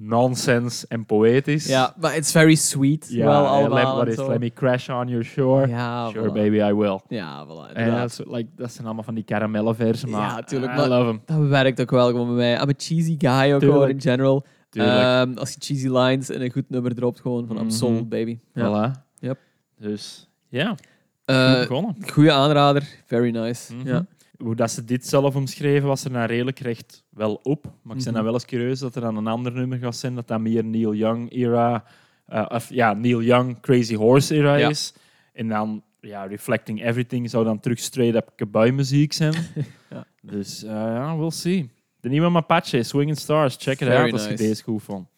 nonsens 0.00 0.86
en 0.86 1.06
poëtisch. 1.06 1.66
ja, 1.66 1.94
maar 2.00 2.16
it's 2.16 2.30
very 2.30 2.54
sweet. 2.54 3.06
ja 3.10 3.24
wel 3.26 3.44
eh, 3.44 3.50
allemaal. 3.50 3.98
let, 3.98 4.18
is, 4.18 4.26
let 4.26 4.40
me 4.40 4.52
crash 4.52 4.88
on 4.88 5.08
your 5.08 5.24
shore. 5.24 5.68
Ja, 5.68 6.08
sure, 6.10 6.28
voilà. 6.28 6.32
baby, 6.32 6.56
I 6.56 6.72
will. 6.74 7.00
Ja, 7.08 7.46
voilà. 7.46 7.72
En 7.72 7.76
inderdaad. 7.76 8.16
dat, 8.16 8.26
is 8.26 8.32
like, 8.34 8.48
dat 8.56 8.72
zijn 8.72 8.86
allemaal 8.86 9.04
van 9.04 9.14
die 9.14 9.24
karamellenversen, 9.24 10.10
maar 10.10 10.20
Ja, 10.20 10.42
tuurlijk, 10.42 10.72
I 10.72 10.76
maar- 10.76 10.88
love 10.88 11.04
them. 11.04 11.38
Dat 11.38 11.48
werkt 11.48 11.80
ook 11.80 11.90
wel 11.90 12.06
gewoon 12.06 12.26
bij 12.26 12.36
mij. 12.36 12.52
I'm 12.62 12.68
a 12.68 12.72
cheesy 12.76 13.14
guy 13.18 13.52
ook 13.52 13.60
gewoon 13.62 13.88
in 13.88 14.00
general. 14.00 14.44
Ehm, 14.70 15.32
als 15.36 15.50
je 15.52 15.56
cheesy 15.60 15.88
lines 15.88 16.30
en 16.30 16.42
een 16.42 16.52
goed 16.52 16.70
nummer 16.70 16.94
dropt, 16.94 17.20
gewoon 17.20 17.46
van 17.46 17.56
I'm 17.56 17.62
Mhm. 17.62 17.70
sold, 17.72 18.08
baby. 18.08 18.38
Ja. 18.54 18.66
Voilà. 18.94 19.06
Yep. 19.18 19.38
Dus 19.78 20.28
ja, 20.48 20.68
goed 20.68 20.78
Eh, 21.24 21.58
begonnen. 21.58 21.96
goeie 22.12 22.32
aanrader. 22.32 22.88
Very 23.06 23.30
nice. 23.30 23.74
Mhm. 23.74 23.86
Ja. 23.88 24.06
Hoe 24.38 24.54
dat 24.54 24.70
ze 24.70 24.84
dit 24.84 25.06
zelf 25.06 25.36
omschreven, 25.36 25.88
was 25.88 26.04
er 26.04 26.10
nou 26.10 26.26
redelijk 26.26 26.58
recht 26.58 27.04
wel 27.10 27.34
op. 27.42 27.72
Maar 27.82 27.96
ik 27.96 28.04
ben 28.04 28.12
dan 28.12 28.24
wel 28.24 28.32
eens 28.32 28.44
curieus 28.44 28.78
dat 28.78 28.94
er 28.94 29.00
dan 29.00 29.16
een 29.16 29.26
ander 29.26 29.52
nummer 29.52 29.78
gaat 29.78 29.96
zijn, 29.96 30.14
dat 30.14 30.28
dat 30.28 30.40
meer 30.40 30.64
Neil 30.64 30.94
Young 30.94 31.32
era, 31.32 31.84
eh, 32.26 32.44
of 32.48 32.68
ja, 32.70 32.92
Neil 32.92 33.22
Young 33.22 33.60
Crazy 33.60 33.94
Horse 33.94 34.34
era 34.34 34.56
Ja. 34.56 34.68
is. 34.68 34.94
En 35.32 35.48
dan, 35.48 35.82
ja, 36.00 36.24
Reflecting 36.24 36.84
Everything 36.84 37.30
zou 37.30 37.44
dan 37.44 37.60
terug 37.60 37.78
straight 37.78 38.16
up 38.16 38.32
kabouw 38.36 38.72
muziek 38.72 39.12
zijn. 39.12 39.34
Ja. 39.90 40.04
Dus 40.22 40.62
eh, 40.62 40.70
ja, 40.70 41.16
we'll 41.16 41.30
see. 41.30 41.70
De 42.00 42.08
nieuwe 42.08 42.28
Mapache, 42.28 42.82
Swinging 42.82 43.18
Stars, 43.18 43.56
check 43.58 43.80
it 43.80 43.86
Very 43.88 44.00
out 44.02 44.12
als 44.12 44.22
je 44.24 44.28
nice. 44.30 44.42
deze 44.42 44.62
goed 44.62 44.82
vond. 44.82 45.08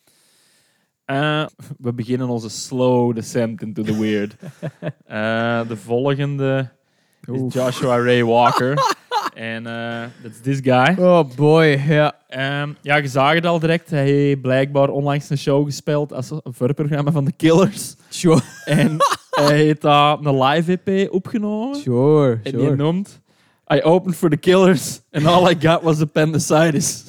Eh, 1.05 1.47
we 1.79 1.93
beginnen 1.93 2.29
onze 2.29 2.49
slow 2.51 3.15
descent 3.15 3.63
into 3.63 3.83
the 3.83 3.99
weird. 4.01 4.37
De 5.69 5.77
volgende 5.77 6.71
is. 7.33 7.53
Joshua 7.55 7.97
Ray 8.03 8.25
Walker. 8.25 8.75
en 9.35 9.67
eh 9.67 10.03
that's 10.23 10.41
this 10.43 10.59
guy. 10.63 10.97
Oh 10.99 11.25
boy, 11.37 11.81
ja. 11.89 12.15
Ehm, 12.29 12.73
ja, 12.83 12.97
je 12.97 13.09
zag 13.09 13.33
het 13.33 13.47
al 13.47 13.59
direct. 13.59 13.91
Hij 13.91 14.05
heeft 14.11 14.41
blijkbaar 14.41 14.89
onlangs 14.89 15.31
een 15.31 15.39
show 15.39 15.65
gespeeld 15.65 16.13
als 16.13 16.31
een 16.31 16.41
voorprogramma 16.45 17.13
van 17.13 17.25
de 17.25 17.33
Killers. 17.33 17.95
Sure, 18.09 18.41
En 18.65 18.97
hij 19.31 19.57
heeft 19.57 19.81
daar 19.81 20.19
een 20.23 20.43
live 20.43 20.81
EP 20.85 21.13
opgenomen. 21.13 21.77
sure, 21.77 22.31
En 22.43 22.53
die 22.53 22.61
sure. 22.61 22.77
noemt... 22.77 23.21
I 23.75 23.83
opened 23.83 24.17
for 24.17 24.31
the 24.31 24.37
Killers 24.37 25.01
and 25.13 25.27
all 25.27 25.51
I 25.51 25.57
got 25.61 25.83
was 25.83 26.01
appendicitis. 26.01 27.05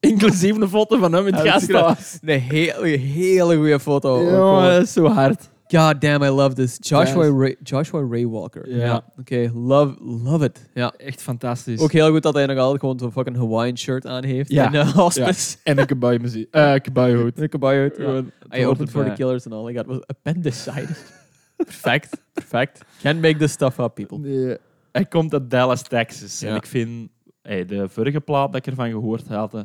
Inclusief 0.00 0.56
een 0.56 0.68
foto 0.68 0.98
van 0.98 1.12
hem 1.12 1.26
in 1.26 1.34
het 1.34 1.44
dat 1.44 1.62
is 1.62 1.68
gasthuis. 1.68 2.18
Een 2.22 2.40
hele, 2.40 2.86
hele 2.96 3.56
goede 3.56 3.80
foto. 3.80 4.22
Ja, 4.22 4.28
gewoon. 4.30 4.64
dat 4.64 4.82
is 4.82 4.92
zo 4.92 5.06
hard. 5.06 5.48
God 5.68 6.00
damn, 6.00 6.22
I 6.22 6.28
love 6.28 6.54
this. 6.54 6.78
Joshua, 6.80 7.24
Yes. 7.24 7.34
Ray, 7.38 7.56
Joshua 7.62 8.06
Ray 8.10 8.26
Walker. 8.26 8.76
Ja. 8.76 9.04
Oké, 9.18 9.50
love, 9.54 9.94
love 10.00 10.44
it. 10.44 10.68
Ja. 10.74 10.92
Echt 10.96 11.22
fantastisch. 11.22 11.80
Ook 11.80 11.92
heel 11.92 12.10
goed 12.10 12.22
dat 12.22 12.34
hij 12.34 12.46
nog 12.46 12.58
altijd 12.58 12.80
gewoon 12.80 12.98
zo'n 12.98 13.12
fucking 13.12 13.36
Hawaiian 13.36 13.78
shirt 13.78 14.06
aan 14.06 14.24
heeft. 14.24 14.50
Ja. 14.50 14.64
In 14.66 14.72
de 14.72 14.90
hospice. 14.92 15.56
En 15.64 15.78
een 15.78 15.86
kabouwmuziek. 15.86 16.48
Eh 16.54 16.74
kabouwhoed. 16.86 17.40
Een 17.40 17.48
kabouwhoed, 17.48 17.96
ja. 17.96 18.04
Gewoon, 18.04 18.30
I 18.54 18.64
opened 18.66 18.90
for 18.90 19.04
the 19.04 19.12
killers 19.12 19.46
and 19.46 19.54
all 19.54 19.70
I 19.70 19.74
got 19.76 19.86
was 19.86 19.98
appendicitis. 20.06 20.98
perfect, 21.56 22.16
perfect. 22.32 22.84
Can't 23.02 23.20
make 23.20 23.36
this 23.36 23.52
stuff 23.52 23.78
up, 23.78 23.94
people. 23.94 24.18
Nee. 24.18 24.56
Hij 24.92 25.04
komt 25.04 25.32
uit 25.32 25.50
Dallas, 25.50 25.82
Texas. 25.82 26.42
En 26.42 26.48
Ja. 26.50 26.56
ik 26.56 26.66
vind, 26.66 27.08
hey, 27.42 27.64
de 27.64 27.88
vorige 27.88 28.20
plaat 28.20 28.52
dat 28.52 28.56
ik 28.56 28.66
ervan 28.66 28.90
gehoord 28.90 29.28
had, 29.28 29.54
eh, 29.54 29.60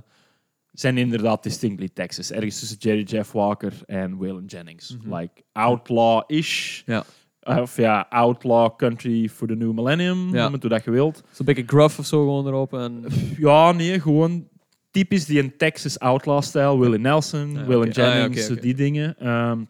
zijn 0.71 0.97
inderdaad 0.97 1.43
distinctly 1.43 1.89
Texas. 1.93 2.31
Ergens 2.31 2.59
tussen 2.59 2.77
Jerry 2.77 3.03
Jeff 3.03 3.31
Walker 3.31 3.73
en 3.85 4.17
Waylon 4.17 4.45
Jennings. 4.45 4.97
Mhm. 4.97 5.15
Like 5.15 5.43
outlaw-ish. 5.51 6.81
Ja. 6.85 7.03
Of 7.43 7.77
ja, 7.77 8.05
outlaw 8.09 8.77
country 8.77 9.29
for 9.29 9.47
the 9.47 9.55
new 9.55 9.73
millennium. 9.73 10.33
Ja. 10.33 10.43
Noem 10.43 10.53
het 10.53 10.61
hoe 10.61 10.71
dat 10.71 10.83
je 10.83 10.91
wilt. 10.91 11.23
Zo'n 11.31 11.45
beetje 11.45 11.63
gruff 11.65 11.99
of 11.99 12.05
zo 12.05 12.17
gewoon 12.19 12.47
erop. 12.47 12.73
En... 12.73 13.03
Ja, 13.37 13.71
nee, 13.71 13.99
gewoon 13.99 14.47
typisch 14.91 15.25
die 15.25 15.39
een 15.39 15.57
Texas 15.57 15.99
outlaw-stijl. 15.99 16.79
Willie 16.79 16.99
Nelson, 16.99 17.51
Ja, 17.53 17.65
Waylon. 17.65 17.87
Ah, 17.87 17.93
ja, 17.93 18.17
Jennings, 18.17 18.49
oké. 18.49 18.61
die 18.61 18.73
dingen. 18.75 19.15
Ehm, 19.19 19.63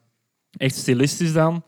echt 0.58 0.76
stilistisch 0.76 1.34
dan. 1.34 1.64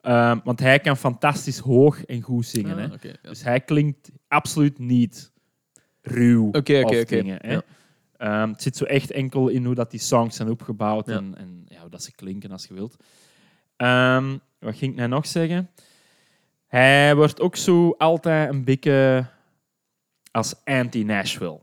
Ehm, 0.00 0.38
want 0.44 0.60
hij 0.60 0.78
kan 0.78 0.96
fantastisch 0.96 1.58
hoog 1.58 2.04
en 2.04 2.22
goed 2.22 2.46
zingen. 2.46 2.78
hè. 2.78 2.84
Ah, 2.84 2.92
ja. 3.00 3.12
Dus 3.22 3.42
hij 3.42 3.60
klinkt 3.60 4.10
absoluut 4.28 4.78
niet 4.78 5.32
ruw 6.02 6.48
of 6.48 6.56
oké. 6.56 7.04
dingen. 7.04 7.38
Hè? 7.40 7.58
Ja. 8.18 8.42
Ehm, 8.42 8.50
het 8.50 8.62
zit 8.62 8.76
zo 8.76 8.84
echt 8.84 9.10
enkel 9.10 9.48
in 9.48 9.64
hoe 9.64 9.74
dat 9.74 9.90
die 9.90 10.00
songs 10.00 10.36
zijn 10.36 10.50
opgebouwd 10.50 11.06
Ja. 11.06 11.16
en, 11.16 11.34
en 11.36 11.64
ja, 11.68 11.80
hoe 11.80 11.90
dat 11.90 12.02
ze 12.02 12.12
klinken 12.14 12.50
als 12.50 12.66
je 12.66 12.74
wilt. 12.74 12.96
Ehm, 13.76 14.36
wat 14.58 14.76
ging 14.76 14.92
ik 14.92 14.98
nou 14.98 15.08
nog 15.08 15.26
zeggen? 15.26 15.70
Hij 16.66 17.14
wordt 17.16 17.40
ook 17.40 17.56
zo 17.56 17.90
altijd 17.98 18.50
een 18.52 18.64
beetje 18.64 19.26
als 20.30 20.54
anti-Nashville. 20.64 21.60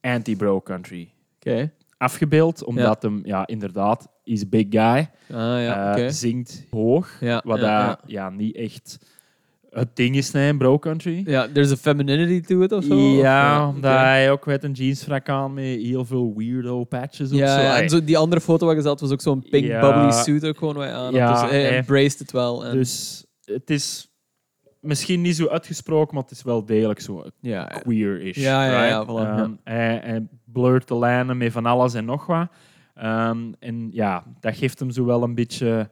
anti-bro 0.00 0.60
country 0.60 1.10
Oké. 1.36 1.72
afgebeeld. 1.98 2.64
Omdat 2.64 3.02
hem, 3.02 3.20
ja, 3.24 3.46
inderdaad, 3.46 4.08
is 4.24 4.42
a 4.42 4.46
big 4.48 4.66
guy. 4.70 5.10
Ah, 5.30 5.62
ja, 5.62 5.96
Eh. 5.96 6.08
Zingt 6.10 6.64
hoog. 6.70 7.16
Ja, 7.20 7.42
Wat 7.44 7.56
ja, 7.58 7.62
daar 7.64 7.86
ja. 7.88 7.98
ja, 8.06 8.30
niet 8.30 8.56
echt 8.56 8.98
het 9.74 9.88
ding 9.96 10.16
is, 10.16 10.30
nee, 10.30 10.48
in 10.48 10.58
bro 10.58 10.78
country. 10.78 11.22
Ja, 11.26 11.48
there's 11.52 11.72
a 11.72 11.76
femininity 11.76 12.40
to 12.40 12.60
it 12.62 12.72
of 12.72 12.84
zo? 12.84 12.94
Ja, 12.98 13.68
Of, 13.68 13.74
omdat 13.74 13.90
hij 13.92 14.30
ook 14.30 14.46
met 14.46 14.64
een 14.64 14.72
jeansfrak 14.72 15.28
aan 15.28 15.54
met 15.54 15.64
heel 15.64 16.04
veel 16.04 16.32
weirdo 16.36 16.84
patches. 16.84 17.30
Ja, 17.30 17.54
zo. 17.56 17.60
ja, 17.62 17.72
Ai, 17.72 17.82
en 17.82 17.88
zo, 17.88 18.04
die 18.04 18.18
andere 18.18 18.40
foto 18.40 18.66
waar 18.66 18.74
je 18.74 18.82
zat 18.82 19.00
was 19.00 19.10
ook 19.10 19.20
zo'n 19.20 19.46
pink 19.50 19.66
Ja. 19.66 19.80
bubbly 19.80 20.10
suit 20.12 20.46
ook 20.46 20.58
gewoon 20.58 20.82
aan. 20.82 21.12
Ja, 21.12 21.32
Dus 21.42 21.50
hij 21.50 21.76
embraced 21.76 22.18
het 22.18 22.30
wel. 22.32 22.64
En, 22.64 22.76
Dus 22.76 23.24
het 23.44 23.70
is 23.70 24.08
misschien 24.80 25.20
niet 25.20 25.36
zo 25.36 25.46
uitgesproken, 25.48 26.14
maar 26.14 26.22
het 26.22 26.32
is 26.32 26.42
wel 26.42 26.64
degelijk 26.64 27.00
zo 27.00 27.24
ja, 27.40 27.50
ja. 27.50 27.64
queer-ish. 27.64 28.36
Ja, 28.36 28.64
ja, 28.66 28.84
ja, 28.86 28.98
right? 28.98 29.10
voilà, 29.10 29.14
ja. 29.28 29.36
Ehm, 29.42 29.50
Hij, 29.64 30.00
hij 30.04 30.26
blurt 30.44 30.88
de 30.88 30.98
lijnen 30.98 31.36
met 31.36 31.52
van 31.52 31.66
alles 31.66 31.94
en 31.94 32.04
nog 32.04 32.26
wat. 32.26 32.46
Ehm, 32.94 33.38
en 33.58 33.88
ja, 33.92 34.24
dat 34.40 34.56
geeft 34.56 34.78
hem 34.78 34.90
zo 34.90 35.04
wel 35.04 35.22
een 35.22 35.34
beetje 35.34 35.90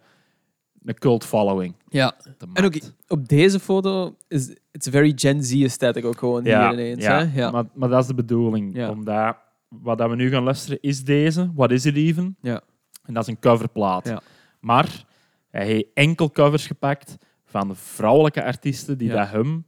een 0.84 0.98
cult 0.98 1.24
following. 1.24 1.74
ja. 1.88 2.14
En 2.52 2.64
ook 2.64 2.74
op 3.08 3.28
deze 3.28 3.60
foto 3.60 4.16
is 4.28 4.56
it's 4.70 4.88
very 4.88 5.12
Gen 5.16 5.42
Z 5.44 5.62
aesthetic 5.62 6.04
ook 6.04 6.18
gewoon 6.18 6.44
ja, 6.44 6.70
hier 6.70 6.78
ineens. 6.80 7.04
ja, 7.04 7.24
Hè? 7.26 7.40
Ja. 7.40 7.50
Maar, 7.50 7.64
maar 7.74 7.88
dat 7.88 8.00
is 8.00 8.06
de 8.06 8.14
bedoeling. 8.14 8.76
Ja. 8.76 8.90
Omdat 8.90 9.36
wat 9.68 9.98
dat 9.98 10.10
we 10.10 10.16
nu 10.16 10.30
gaan 10.30 10.42
luisteren 10.42 10.78
is 10.80 11.04
deze. 11.04 11.50
What 11.54 11.70
is 11.70 11.84
it 11.86 11.96
even? 11.96 12.36
Ja. 12.40 12.60
En 13.04 13.14
dat 13.14 13.22
is 13.22 13.28
een 13.28 13.38
coverplaat. 13.40 14.08
Ja. 14.08 14.20
Maar 14.60 15.04
hij 15.50 15.66
heeft 15.66 15.86
enkel 15.94 16.30
covers 16.30 16.66
gepakt 16.66 17.16
van 17.44 17.76
vrouwelijke 17.76 18.44
artiesten 18.44 18.98
die 18.98 19.08
Ja. 19.08 19.14
dat 19.16 19.30
hem, 19.30 19.64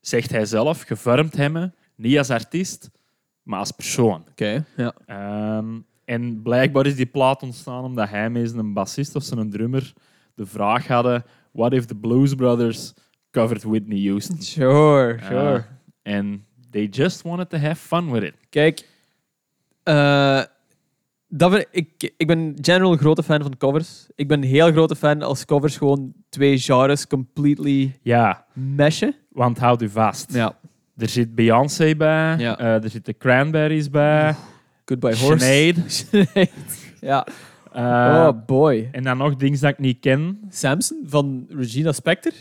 zegt 0.00 0.30
hij 0.30 0.46
zelf, 0.46 0.82
gevormd 0.82 1.36
hebben. 1.36 1.74
Niet 1.96 2.18
als 2.18 2.30
artiest, 2.30 2.90
maar 3.42 3.58
als 3.58 3.70
persoon. 3.70 4.24
Oké, 4.30 4.64
ja. 4.76 4.92
Ehm, 5.06 5.78
en 6.04 6.42
blijkbaar 6.42 6.86
is 6.86 6.96
die 6.96 7.06
plaat 7.06 7.42
ontstaan 7.42 7.84
omdat 7.84 8.08
hij 8.08 8.30
met 8.30 8.50
zijn 8.50 8.72
bassist 8.72 9.16
of 9.16 9.22
zijn 9.22 9.50
drummer 9.50 9.92
de 10.34 10.46
vraag 10.46 10.86
hadden: 10.86 11.24
What 11.52 11.72
if 11.72 11.84
the 11.84 11.94
Blues 11.94 12.34
Brothers 12.34 12.92
covered 13.30 13.62
Whitney 13.62 14.06
Houston? 14.08 14.42
Sure, 14.42 15.18
sure. 15.28 15.54
Uh, 16.06 16.14
and 16.14 16.40
they 16.70 16.88
just 16.90 17.22
wanted 17.22 17.50
to 17.50 17.56
have 17.56 17.74
fun 17.76 18.10
with 18.12 18.22
it. 18.22 18.34
Kijk, 18.50 18.88
eh, 19.82 20.42
dat 21.28 21.52
vind 21.52 21.66
ik, 21.70 22.12
ik 22.16 22.26
ben 22.26 22.56
general 22.60 22.92
een 22.92 22.98
grote 22.98 23.22
fan 23.22 23.42
van 23.42 23.56
covers. 23.56 24.06
Ik 24.14 24.28
ben 24.28 24.42
een 24.42 24.48
heel 24.48 24.72
grote 24.72 24.96
fan 24.96 25.22
als 25.22 25.44
covers 25.44 25.76
gewoon 25.76 26.12
twee 26.28 26.58
genres 26.58 27.06
completely 27.06 27.98
Ja, 28.02 28.44
meshen. 28.52 29.14
want 29.30 29.58
houd 29.58 29.82
u 29.82 29.88
vast. 29.88 30.32
Ja. 30.34 30.58
Er 30.96 31.08
zit 31.08 31.34
Beyoncé 31.34 31.94
bij, 31.96 32.36
Ja. 32.38 32.58
eh, 32.58 32.82
er 32.84 32.90
zitten 32.90 33.16
Cranberries 33.16 33.90
bij, 33.90 34.34
Goodbye 34.84 35.16
Horse. 35.16 35.44
Sinead. 35.44 35.76
Sinead. 35.92 36.48
ja. 37.00 37.26
Eh, 37.74 38.26
oh 38.28 38.46
boy. 38.46 38.88
en 38.92 39.02
dan 39.02 39.16
nog 39.16 39.36
dingen 39.36 39.60
dat 39.60 39.70
ik 39.70 39.78
niet 39.78 40.00
ken. 40.00 40.40
Samson 40.48 41.04
van 41.06 41.46
Regina 41.48 41.92
Spektor? 41.92 42.32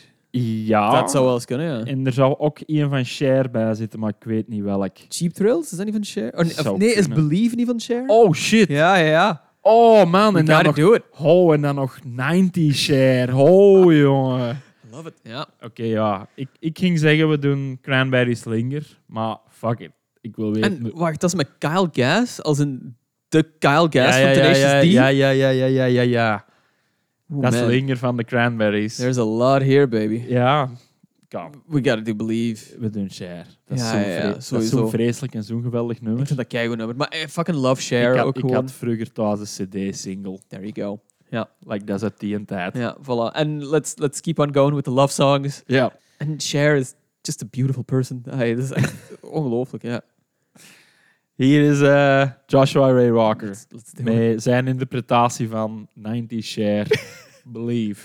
Ja. 0.42 0.92
Dat 0.92 1.12
zou 1.12 1.26
wel 1.26 1.34
eens 1.34 1.46
kunnen, 1.46 1.78
ja. 1.78 1.86
En 1.86 2.06
er 2.06 2.14
zou 2.14 2.38
ook 2.38 2.58
een 2.66 2.90
van 2.90 3.06
Cher 3.06 3.52
bij 3.52 3.74
zitten, 3.74 4.00
maar 4.00 4.14
ik 4.20 4.24
weet 4.24 4.48
niet 4.48 4.64
welk. 4.64 4.96
Cheap 5.10 5.32
Thrills, 5.32 5.72
is 5.72 5.78
dat 5.78 5.86
niet 5.86 5.96
van 5.96 6.06
Cher? 6.06 6.34
Oh, 6.34 6.46
nee, 6.46 6.72
of 6.72 6.78
nee, 6.78 6.94
is. 6.94 7.08
Believe 7.08 7.56
niet 7.56 7.68
van 7.68 7.80
Cher? 7.80 8.04
Oh 8.08 8.34
shit. 8.34 8.68
Ja, 8.68 8.96
ja, 8.96 9.06
ja. 9.06 9.42
Oh 9.62 10.06
man, 10.12 10.34
We 10.34 10.40
en 10.40 10.46
dan 10.46 10.64
nog, 10.64 10.76
do 10.76 10.94
it. 10.94 11.04
oh, 11.20 11.54
en 11.54 11.62
dan 11.62 11.76
nog 11.76 12.00
90 12.04 12.76
Cher. 12.76 13.36
Oh 13.38 13.94
jongen. 13.94 14.62
Love 14.92 15.08
it. 15.08 15.20
Ja. 15.24 15.48
Oké, 15.62 15.84
ja. 15.84 16.28
Ik, 16.36 16.48
ik 16.60 16.78
ging 16.78 17.00
zeggen 17.00 17.30
we 17.30 17.40
doen 17.40 17.78
Cranberries 17.82 18.44
Linger, 18.44 19.00
maar 19.06 19.38
fuck 19.50 19.80
it. 19.80 19.92
Ik 20.22 20.36
wil 20.36 20.54
weten. 20.54 20.72
En 20.72 20.92
wacht, 20.96 21.22
dat 21.22 21.30
is 21.30 21.36
met 21.36 21.50
Kyle 21.58 21.90
Gass, 21.92 22.42
als 22.42 22.60
een 22.60 22.96
de 23.34 23.44
Kyle 23.60 23.88
Gass 23.90 24.18
ja, 24.18 24.24
van 24.24 24.34
Tenacious 24.34 24.72
ja, 24.72 24.80
D. 24.82 24.84
ja, 24.84 25.08
ja, 25.08 25.30
ja, 25.30 25.50
ja, 25.50 25.66
ja, 25.66 25.86
ja, 25.86 26.02
ja. 26.02 26.46
Oeh, 27.32 27.42
Dat 27.42 27.54
is. 27.54 27.62
Linger 27.62 27.98
van 27.98 28.18
de 28.18 28.24
Cranberries. 28.24 28.96
There's 28.96 29.18
a 29.18 29.24
lot 29.24 29.62
here, 29.62 29.88
baby. 29.88 30.24
Ja. 30.28 30.70
Kom, 31.30 31.50
We 31.68 31.76
gotta 31.90 32.02
do 32.02 32.16
Believe. 32.16 32.80
we 32.80 32.90
doen 32.90 33.10
Cher. 33.10 33.46
Dat 33.66 33.78
is 33.78 33.84
Ja, 33.84 34.40
zo 34.40 34.58
vre- 34.60 34.66
zo 34.68 34.88
vreselijk 34.88 35.34
en 35.36 35.44
zo'n 35.44 35.62
geweldig 35.62 36.02
nummer. 36.02 36.22
Ik 36.22 36.28
vind 36.28 36.40
dat 36.40 36.48
keigoed 36.48 36.78
nummer. 36.78 36.96
Maar 36.96 37.16
I 37.24 37.28
fucking 37.28 37.58
love 37.58 37.96
ik 37.96 38.18
had, 38.18 38.26
ook 38.26 38.36
ik 38.36 38.42
gewoon. 38.42 38.56
had 38.56 38.72
vroeger 38.72 39.12
thuis 39.12 39.58
een 39.60 39.68
cd-single. 39.70 40.40
There 40.48 40.68
you 40.72 40.88
go. 40.88 41.00
Ja, 41.30 41.50
Like, 41.68 41.84
dat 41.84 41.96
is 41.96 42.04
uit 42.04 42.20
die 42.20 42.46
tijd. 42.46 42.78
ja, 42.78 42.98
voilà. 43.02 43.36
En 43.36 43.68
let's, 43.70 43.94
let's 43.98 44.22
keep 44.22 44.40
on 44.40 44.54
going 44.54 44.76
with 44.76 44.84
the 44.84 44.92
love 44.92 45.14
songs. 45.14 45.64
Ja. 45.66 45.94
En 46.18 46.34
Cher 46.38 46.76
is 46.76 46.94
just 47.22 47.42
a 47.44 47.46
beautiful 47.50 47.84
person. 47.84 48.24
Hey, 48.30 48.56
dat 48.56 48.64
is 48.64 48.72
echt 48.72 48.94
ongelooflijk, 49.22 49.84
ja. 49.84 50.02
Hier 51.36 51.62
is 51.62 51.82
eh, 51.82 52.30
Joshua 52.46 52.92
Ray 52.92 53.12
Walker. 53.12 53.48
Let's, 53.48 53.66
let's. 53.70 53.94
Met 54.02 54.42
zijn 54.44 54.68
interpretatie 54.68 55.50
van 55.50 55.88
90 55.94 56.44
Share. 56.44 56.86
Believe. 57.44 58.02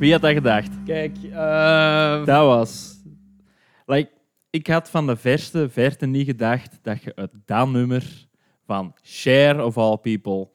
Wie 0.00 0.12
had 0.12 0.20
dat 0.22 0.32
gedacht? 0.32 0.68
Kijk, 0.84 1.16
eh, 1.32 2.24
Dat 2.24 2.44
was... 2.46 2.98
Like, 3.86 4.10
ik 4.50 4.66
had 4.66 4.90
van 4.90 5.06
de 5.06 5.16
verste 5.16 5.68
verte 5.70 6.06
niet 6.06 6.26
gedacht 6.26 6.78
dat 6.82 7.02
je 7.02 7.14
uit 7.16 7.30
dat 7.44 7.68
nummer 7.68 8.26
van 8.66 8.94
Share 9.02 9.64
of 9.64 9.76
All 9.78 9.96
People 9.96 10.48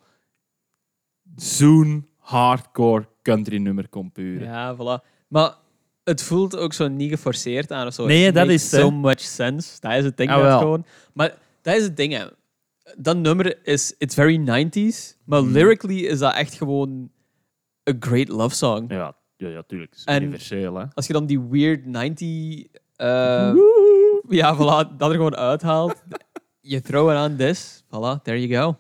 zo'n 1.36 2.08
hardcore 2.18 3.08
country 3.22 3.58
nummer 3.58 3.90
kon 3.90 4.12
puren. 4.12 4.48
ja, 4.48 4.76
voilà. 4.76 5.04
Maar 5.28 5.54
het 6.04 6.24
voelt 6.24 6.58
ook 6.58 6.74
zo 6.74 6.88
niet 6.88 7.10
geforceerd 7.10 7.72
aan 7.72 7.88
of 7.88 7.94
zo. 7.94 8.06
Nee, 8.06 8.32
dat 8.32 8.48
is 8.48 8.72
het, 8.72 8.82
so 8.82 8.92
much 8.92 9.20
sense. 9.20 9.78
Dat 9.80 9.94
is 9.94 10.04
het 10.04 10.18
ding 10.18 10.30
Ah, 10.32 10.42
wel. 10.42 10.60
gewoon. 10.60 10.86
Maar 11.14 11.34
dat 11.62 11.76
is 11.76 11.84
het 11.84 11.98
ding, 11.98 12.14
hè. 12.14 12.26
Dat 12.98 13.18
nummer 13.18 13.66
is... 13.68 13.96
It's 13.98 14.16
very 14.16 14.38
90s. 14.68 15.18
Maar 15.26 15.42
lyrically 15.42 16.00
is 16.00 16.20
dat 16.20 16.34
echt 16.36 16.54
gewoon 16.54 17.10
a 17.90 17.94
great 18.00 18.28
love 18.28 18.56
song. 18.56 18.86
Ja, 18.94 19.16
ja, 19.46 19.54
ja 19.54 19.64
tuurlijk. 19.68 19.90
Het 19.92 20.00
is 20.00 20.06
En- 20.06 20.22
universeel, 20.22 20.76
hè. 20.76 20.86
Als 20.94 21.08
je 21.08 21.14
dan 21.14 21.26
die 21.26 21.40
weird 21.42 21.86
90... 21.86 22.66
eh, 22.96 23.54
ja, 24.30 24.56
voilà. 24.56 24.98
Dat 24.98 25.10
er 25.10 25.16
gewoon 25.16 25.36
uithaalt. 25.36 26.04
je 26.62 26.82
throw 26.82 27.12
it 27.12 27.30
on 27.32 27.36
this. 27.38 27.84
Voilà, 27.86 28.22
there 28.24 28.48
you 28.48 28.64
go. 28.64 28.78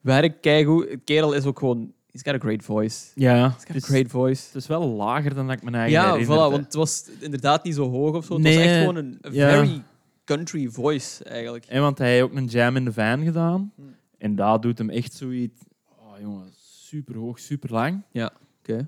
Werk, 0.00 0.40
keigoed. 0.40 0.88
Het 0.90 1.00
kerel 1.04 1.32
is 1.32 1.44
ook 1.44 1.58
gewoon... 1.58 1.92
He's 2.10 2.22
got 2.22 2.34
a 2.34 2.38
great 2.38 2.62
voice. 2.64 3.06
Ja, 3.14 3.42
He's 3.42 3.52
got 3.54 3.66
het 3.68 3.70
a 3.70 3.76
is, 3.76 3.84
great 3.84 4.08
voice. 4.10 4.46
het 4.46 4.54
is 4.54 4.66
wel 4.66 4.88
lager 4.88 5.34
dan 5.34 5.46
dat 5.46 5.56
ik 5.56 5.62
me 5.62 5.70
eigen 5.70 5.90
Ja, 5.90 6.10
herinnerde. 6.12 6.32
voilà, 6.34 6.50
want 6.50 6.64
het 6.64 6.74
was 6.74 7.10
inderdaad 7.18 7.64
niet 7.64 7.74
zo 7.74 7.90
hoog 7.90 8.14
of 8.16 8.24
zo. 8.24 8.34
Het 8.34 8.42
Nee, 8.42 8.56
was 8.56 8.64
echt 8.66 8.78
gewoon 8.78 8.96
een 8.96 9.18
een 9.20 9.32
ja. 9.34 9.48
very 9.50 9.82
country 10.24 10.68
voice, 10.68 11.24
eigenlijk. 11.24 11.64
En 11.66 11.80
want 11.80 11.98
hij 11.98 12.10
heeft 12.10 12.22
ook 12.22 12.34
een 12.34 12.46
jam 12.46 12.76
in 12.76 12.84
de 12.84 12.92
van 12.92 13.24
gedaan. 13.24 13.72
Hmm. 13.76 13.94
En 14.18 14.34
daar 14.36 14.60
doet 14.60 14.78
hem 14.78 14.90
echt 14.90 15.12
zoiets... 15.12 15.60
Oh, 15.98 16.18
jongen, 16.20 16.48
super 16.58 17.16
hoog, 17.16 17.38
super 17.38 17.70
lang. 17.72 18.02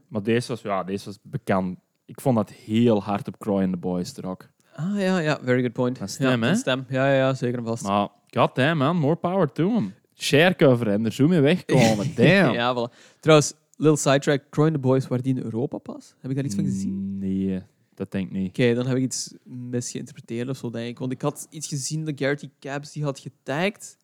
Maar 0.09 0.23
deze 0.23 0.49
was, 0.49 0.63
ja, 0.63 0.85
deze 0.85 1.05
was 1.05 1.19
bekend. 1.23 1.79
Ik 2.05 2.21
vond 2.21 2.37
dat 2.37 2.51
heel 2.51 3.03
hard 3.03 3.29
op 3.29 3.39
Croy 3.39 3.63
and 3.63 3.73
the 3.73 3.79
Boys 3.79 4.17
er 4.17 4.27
ook. 4.27 4.49
Ah 4.75 4.99
ja, 5.01 5.19
ja, 5.19 5.39
very 5.43 5.61
good 5.61 5.73
point. 5.73 6.01
Een 6.01 6.09
stem, 6.09 6.43
ja, 6.43 6.49
hè? 6.49 6.55
stem. 6.55 6.85
Ja, 6.89 7.09
ja, 7.09 7.15
ja, 7.15 7.35
zeker 7.35 7.59
en 7.59 7.65
vast. 7.65 7.83
Maar 7.83 8.09
god 8.31 8.55
damn, 8.55 8.79
man, 8.79 8.97
more 8.97 9.17
power 9.17 9.53
to 9.53 9.75
him. 9.75 9.95
Share 10.15 10.57
cover 10.57 10.89
en 10.89 11.05
er 11.05 11.13
zo 11.13 11.29
mee 11.29 11.41
wegkomen. 11.41 12.15
Damn. 12.17 12.53
ja, 12.53 12.75
voilà. 12.75 12.95
Trouwens, 13.21 13.55
little 13.77 13.97
sidetrack. 13.97 14.43
Croy 14.51 14.67
and 14.67 14.75
the 14.75 14.81
Boys, 14.81 15.09
waar 15.09 15.23
die 15.23 15.35
in 15.35 15.43
Europa 15.43 15.79
pas? 15.79 16.15
Heb 16.21 16.31
ik 16.31 16.37
daar 16.37 16.45
iets 16.45 16.55
van 16.55 16.65
gezien? 16.65 17.19
Nee, 17.19 17.63
dat 17.95 18.11
denk 18.11 18.27
ik 18.27 18.33
niet. 18.33 18.49
Oké, 18.49 18.75
dan 18.75 18.87
heb 18.87 18.97
ik 18.97 19.03
iets 19.03 19.35
misgeïnterpreteerd 19.45 20.49
of 20.49 20.57
zo, 20.57 20.71
denk 20.71 20.89
ik. 20.89 20.99
Want 20.99 21.13
ik 21.13 21.23
had 21.23 21.47
iets 21.51 21.69
gezien 21.69 22.05
dat 22.05 22.15
Garrity 22.17 22.51
Cabs 22.61 22.93
die 22.93 23.03
had 23.03 23.19
getagd. 23.19 23.97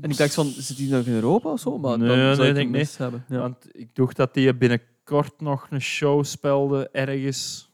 En 0.00 0.10
ik 0.10 0.16
dacht 0.16 0.34
van, 0.34 0.46
zit 0.46 0.76
die 0.76 0.90
nog 0.90 1.06
in 1.06 1.12
Europa 1.12 1.50
of 1.52 1.60
zo? 1.60 1.78
Maar 1.78 1.98
Nee, 1.98 2.08
dan 2.08 2.16
nee, 2.18 2.34
zou 2.34 2.48
ik 2.48 2.54
denk 2.54 2.66
het 2.66 2.76
ik 2.76 2.80
mis 2.82 2.96
hebben. 2.96 3.24
Ja. 3.28 3.38
Want 3.38 3.56
ik 3.72 3.94
dacht 3.94 4.16
dat 4.16 4.34
hij 4.34 4.56
binnenkort 4.56 5.40
nog 5.40 5.66
een 5.70 5.80
show 5.80 6.24
speelde 6.24 6.88
ergens. 6.92 7.70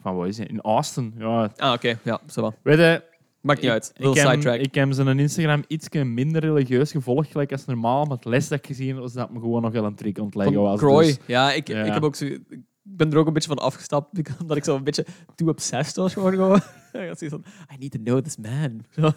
Van 0.00 0.16
wat 0.16 0.26
is 0.28 0.38
het? 0.38 0.48
In 0.48 0.60
Austin. 0.60 1.14
Ja, 1.18 1.52
Ah, 1.56 1.72
oké. 1.72 1.98
Ja, 2.04 2.20
zo 2.26 2.40
wel. 2.40 2.54
weet 2.62 2.78
je, 2.78 3.02
Maakt 3.40 3.58
niet 3.60 3.68
ik- 3.68 3.74
uit. 3.74 3.90
Ik, 3.94 4.04
Little 4.04 4.20
heb, 4.22 4.30
sidetrack. 4.30 4.60
ik 4.60 4.74
heb 4.74 4.92
zijn 4.92 5.18
Instagram 5.18 5.64
iets 5.66 5.88
minder 5.90 6.40
religieus 6.42 6.90
gevolgd 6.90 7.30
gelijk 7.30 7.52
als 7.52 7.64
normaal, 7.64 8.04
maar 8.04 8.16
het 8.16 8.24
les 8.24 8.48
dat 8.48 8.58
ik 8.58 8.66
gezien 8.66 8.98
was 8.98 9.12
dat 9.12 9.30
me 9.30 9.40
gewoon 9.40 9.62
nog 9.62 9.72
wel 9.72 9.84
een 9.84 9.94
trick 9.94 10.18
ontleggen 10.18 10.60
was. 10.60 10.78
Croy. 10.78 11.04
dus- 11.04 11.18
Ja, 11.26 11.52
ik, 11.52 11.68
Ja. 11.68 11.82
ik 11.84 11.92
heb 11.92 12.02
ook 12.02 12.14
zo... 12.14 12.24
Ik 12.24 12.60
ben 12.82 13.12
er 13.12 13.18
ook 13.18 13.26
een 13.26 13.32
beetje 13.32 13.48
van 13.48 13.58
afgestapt, 13.58 14.18
omdat 14.40 14.56
ik 14.56 14.64
zo 14.64 14.76
een 14.76 14.84
beetje 14.84 15.06
too 15.34 15.48
obsessed 15.48 15.96
was 15.96 16.12
gewoon. 16.12 16.32
gewoon. 16.32 16.56
ik 17.02 17.08
had 17.08 17.18
zoiets 17.18 17.36
van, 17.36 17.44
I 17.74 17.76
need 17.78 17.90
to 17.90 17.98
know 17.98 18.20
this 18.20 18.36
man. 18.36 18.80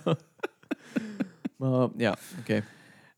Ja, 1.98 2.16
oké. 2.40 2.64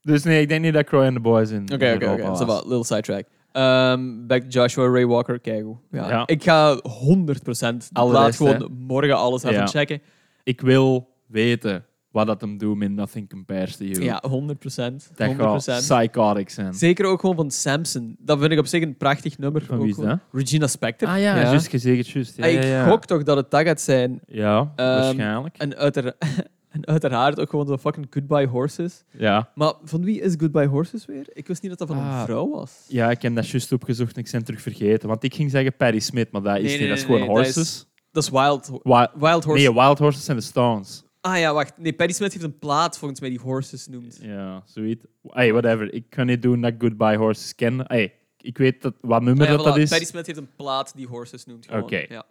Dus 0.02 0.24
nee, 0.24 0.42
ik 0.42 0.48
denk 0.50 0.62
niet 0.64 0.74
dat 0.74 0.86
Croy 0.86 1.06
and 1.06 1.14
the 1.16 1.20
Boys 1.22 1.50
in 1.50 1.62
Oké, 1.74 1.94
oké, 1.96 2.10
oké. 2.10 2.36
Zo 2.36 2.46
wat, 2.46 2.66
Little 2.66 2.84
sidetrack. 2.86 3.26
Ehm, 3.52 4.26
back 4.28 4.42
to 4.42 4.48
Joshua 4.48 4.88
Ray 4.92 5.06
Walker, 5.06 5.40
kijk 5.40 5.64
hoe. 5.64 5.78
Ja. 5.92 6.10
Ja. 6.10 6.28
Ik 6.28 6.44
ga 6.44 6.76
100% 6.76 7.90
de 7.90 8.00
Alle 8.00 8.10
plaat 8.12 8.26
rest, 8.26 8.38
gewoon 8.38 8.56
hè. 8.56 8.66
morgen 8.70 9.18
alles 9.18 9.44
even 9.44 9.56
Ja. 9.56 9.68
checken. 9.68 10.02
Ik 10.44 10.62
wil 10.62 11.10
weten 11.28 11.86
wat 12.12 12.28
dat 12.28 12.42
hem 12.42 12.58
doet 12.58 12.78
met 12.78 12.92
Nothing 12.92 13.30
Compares 13.30 13.76
to 13.76 13.86
You. 13.86 14.04
Ja, 14.04 14.24
100%. 14.28 15.10
dat 15.16 15.28
100%. 15.28 15.38
gaat 15.38 15.80
psychotic 15.80 16.50
zijn. 16.50 16.74
Zeker 16.74 17.06
ook 17.06 17.20
gewoon 17.20 17.36
van 17.36 17.52
Samson. 17.52 18.16
Dat 18.20 18.40
vind 18.40 18.52
ik 18.52 18.60
op 18.60 18.66
zich 18.68 18.82
een 18.84 18.98
prachtig 18.98 19.38
nummer. 19.38 19.62
Van 19.62 19.76
Ook 19.76 19.82
wie 19.82 19.92
is 19.92 19.96
gewoon. 19.96 20.20
Regina 20.32 20.68
Spector. 20.68 21.08
Ah 21.10 21.20
ja, 21.20 21.42
juist 21.42 21.68
gezegd, 21.68 22.08
juist. 22.10 22.38
Ja, 22.38 22.46
ik 22.46 22.64
ja, 22.64 22.70
ja. 22.70 22.88
gok 22.90 23.06
toch 23.06 23.24
dat 23.24 23.38
het 23.38 23.52
dat 23.52 23.62
gaat 23.66 23.82
zijn. 23.82 24.20
Ja, 24.28 24.74
waarschijnlijk. 24.76 25.58
En, 25.58 25.76
uitera- 25.76 26.14
en 26.74 26.86
uiteraard 26.88 27.40
ook 27.40 27.50
gewoon 27.50 27.68
zo 27.68 27.78
fucking 27.78 28.08
Goodbye 28.10 28.48
Horses. 28.48 29.04
Ja. 29.12 29.52
Maar 29.56 29.74
van 29.84 30.04
wie 30.04 30.22
is 30.22 30.34
Goodbye 30.38 30.66
Horses 30.68 31.06
weer? 31.06 31.26
Ik 31.34 31.48
wist 31.48 31.62
niet 31.62 31.78
dat 31.78 31.88
dat 31.88 31.98
van 31.98 32.06
een 32.06 32.12
Ah. 32.12 32.24
vrouw 32.24 32.50
was. 32.50 32.86
ja, 32.88 33.12
ik 33.12 33.22
heb 33.22 33.36
dat 33.36 33.50
juist 33.50 33.72
opgezocht 33.72 34.16
en 34.16 34.20
ik 34.20 34.26
ben 34.26 34.36
het 34.36 34.46
terug 34.46 34.62
vergeten. 34.62 35.08
Want 35.10 35.24
ik 35.24 35.34
ging 35.36 35.52
zeggen 35.52 35.76
Patti 35.76 36.00
Smith, 36.02 36.32
maar 36.32 36.42
dat 36.42 36.56
is 36.56 36.62
Nee, 36.62 36.72
niet. 36.72 36.80
nee, 36.80 36.88
dat 36.90 36.98
is 36.98 37.04
nee, 37.08 37.18
gewoon 37.18 37.28
nee, 37.36 37.44
dat 37.46 37.54
Horses. 37.56 37.86
Dat 38.12 38.24
is 38.24 38.30
Wild, 38.30 38.68
Ho- 38.68 38.80
Wi- 38.84 39.20
Wild 39.28 39.44
Horses. 39.44 39.66
nee, 39.68 39.74
Wild 39.84 40.00
Horses 40.00 40.28
en 40.28 40.36
de 40.36 40.42
Stones. 40.42 41.04
Ah 41.22 41.38
ja, 41.40 41.54
wacht. 41.54 41.74
Nee, 41.78 41.94
Patti 41.94 42.14
Smith 42.14 42.32
heeft 42.34 42.46
een 42.46 42.60
plaat 42.60 42.98
volgens 42.98 43.20
mij 43.20 43.30
die 43.30 43.40
Horses 43.40 43.88
noemt. 43.88 44.18
Ja, 44.22 44.64
zoiets. 44.66 45.06
Hey, 45.28 45.52
whatever. 45.52 45.94
Ik 45.94 46.06
kan 46.10 46.26
niet 46.26 46.42
doen 46.42 46.62
dat 46.62 46.72
ik 46.74 46.82
Goodbye 46.82 47.18
Horses 47.18 47.56
ken. 47.56 47.80
Hey, 47.88 48.14
ik 48.38 48.58
weet 48.58 48.82
dat, 48.82 48.94
wat 49.02 49.22
nummer 49.22 49.44
Ah 49.46 49.50
ja, 49.52 49.56
dat, 49.58 49.66
dat 49.66 49.78
voilà. 49.78 49.82
is. 49.82 49.90
Patti 49.90 50.06
Smith 50.06 50.26
heeft 50.26 50.38
een 50.40 50.50
plaat 50.56 50.96
die 50.96 51.08
Horses 51.08 51.46
noemt. 51.46 51.66
gewoon. 51.66 51.82
Oké. 51.84 52.06
Ja. 52.10 52.24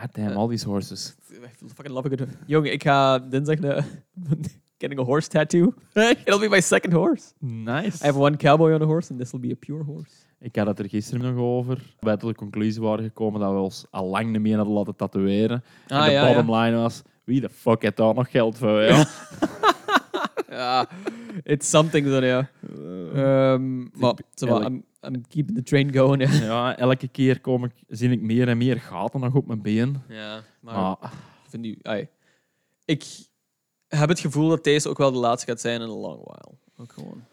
God 0.00 0.08
damn, 0.14 0.30
Eh. 0.30 0.36
all 0.36 0.48
these 0.48 0.64
horses. 0.64 1.16
Fucking 1.74 1.92
love 1.94 2.10
it. 2.12 2.22
Jongen, 2.46 2.72
ik 2.72 2.82
ga 2.82 3.18
dinsdag 3.18 3.58
de 3.58 3.82
getting 4.78 5.00
a 5.00 5.04
horse 5.04 5.28
tattoo. 5.28 5.74
It'll 6.24 6.38
be 6.40 6.48
my 6.48 6.60
second 6.60 6.92
horse. 6.92 7.32
Nice. 7.38 8.02
I 8.02 8.06
have 8.06 8.18
one 8.18 8.36
cowboy 8.36 8.72
on 8.74 8.82
a 8.82 8.86
horse 8.86 9.10
and 9.10 9.20
this 9.20 9.30
will 9.32 9.40
be 9.40 9.52
a 9.52 9.56
pure 9.58 9.84
horse. 9.84 10.10
Ik 10.40 10.56
had 10.56 10.66
het 10.66 10.78
er 10.78 10.88
gisteren 10.88 11.34
nog 11.34 11.44
over. 11.44 11.94
Wij 12.00 12.16
tot 12.16 12.28
de 12.30 12.36
conclusie 12.36 12.82
waren 12.82 13.04
gekomen 13.04 13.40
dat 13.40 13.52
we 13.52 13.58
ons 13.58 13.84
al 13.90 14.06
lang 14.06 14.30
niet 14.30 14.40
meer 14.40 14.56
hadden 14.56 14.74
laten 14.74 14.96
tatoeëren. 14.96 15.64
en 15.86 15.96
Ah, 15.98 16.04
de 16.04 16.10
ja, 16.10 16.26
bottom 16.34 16.54
line 16.54 16.76
was, 16.76 17.02
wie 17.24 17.40
de 17.40 17.48
fuck 17.48 17.82
heeft 17.82 17.96
daar 17.96 18.14
nog 18.14 18.30
geld 18.30 18.58
voor? 18.58 18.82
Ja? 20.48 20.86
It's 21.42 21.70
something 21.70 22.06
dan, 22.08 22.24
ja. 22.24 22.50
Ehm, 23.14 23.80
maar 24.00 24.14
zo 24.34 24.60
I'm, 24.60 24.84
I'm 25.02 25.26
keeping 25.28 25.56
the 25.56 25.62
train 25.62 25.94
going. 25.94 26.28
Ja, 26.28 26.40
ja, 26.44 26.76
elke 26.76 27.08
keer 27.08 27.40
kom 27.40 27.64
ik, 27.64 27.72
zie 27.88 28.10
ik 28.10 28.20
meer 28.20 28.48
en 28.48 28.56
meer 28.58 28.80
gaten 28.80 29.20
nog 29.20 29.34
op 29.34 29.46
mijn 29.46 29.62
been. 29.62 30.02
ja 30.08 30.40
maar 30.60 30.74
Maar 30.74 30.96
ik 31.02 31.48
vind 31.50 31.62
die, 31.62 31.78
ai. 31.82 32.08
ik 32.84 33.04
heb 33.88 34.08
het 34.08 34.20
gevoel 34.20 34.48
dat 34.48 34.64
deze 34.64 34.88
ook 34.88 34.98
wel 34.98 35.12
de 35.12 35.18
laatste 35.18 35.50
gaat 35.50 35.60
zijn 35.60 35.80
in 35.80 35.88
a 35.88 35.92
long 35.92 36.20
while. 36.24 36.54
Ook 36.76 36.92
gewoon. 36.92 37.24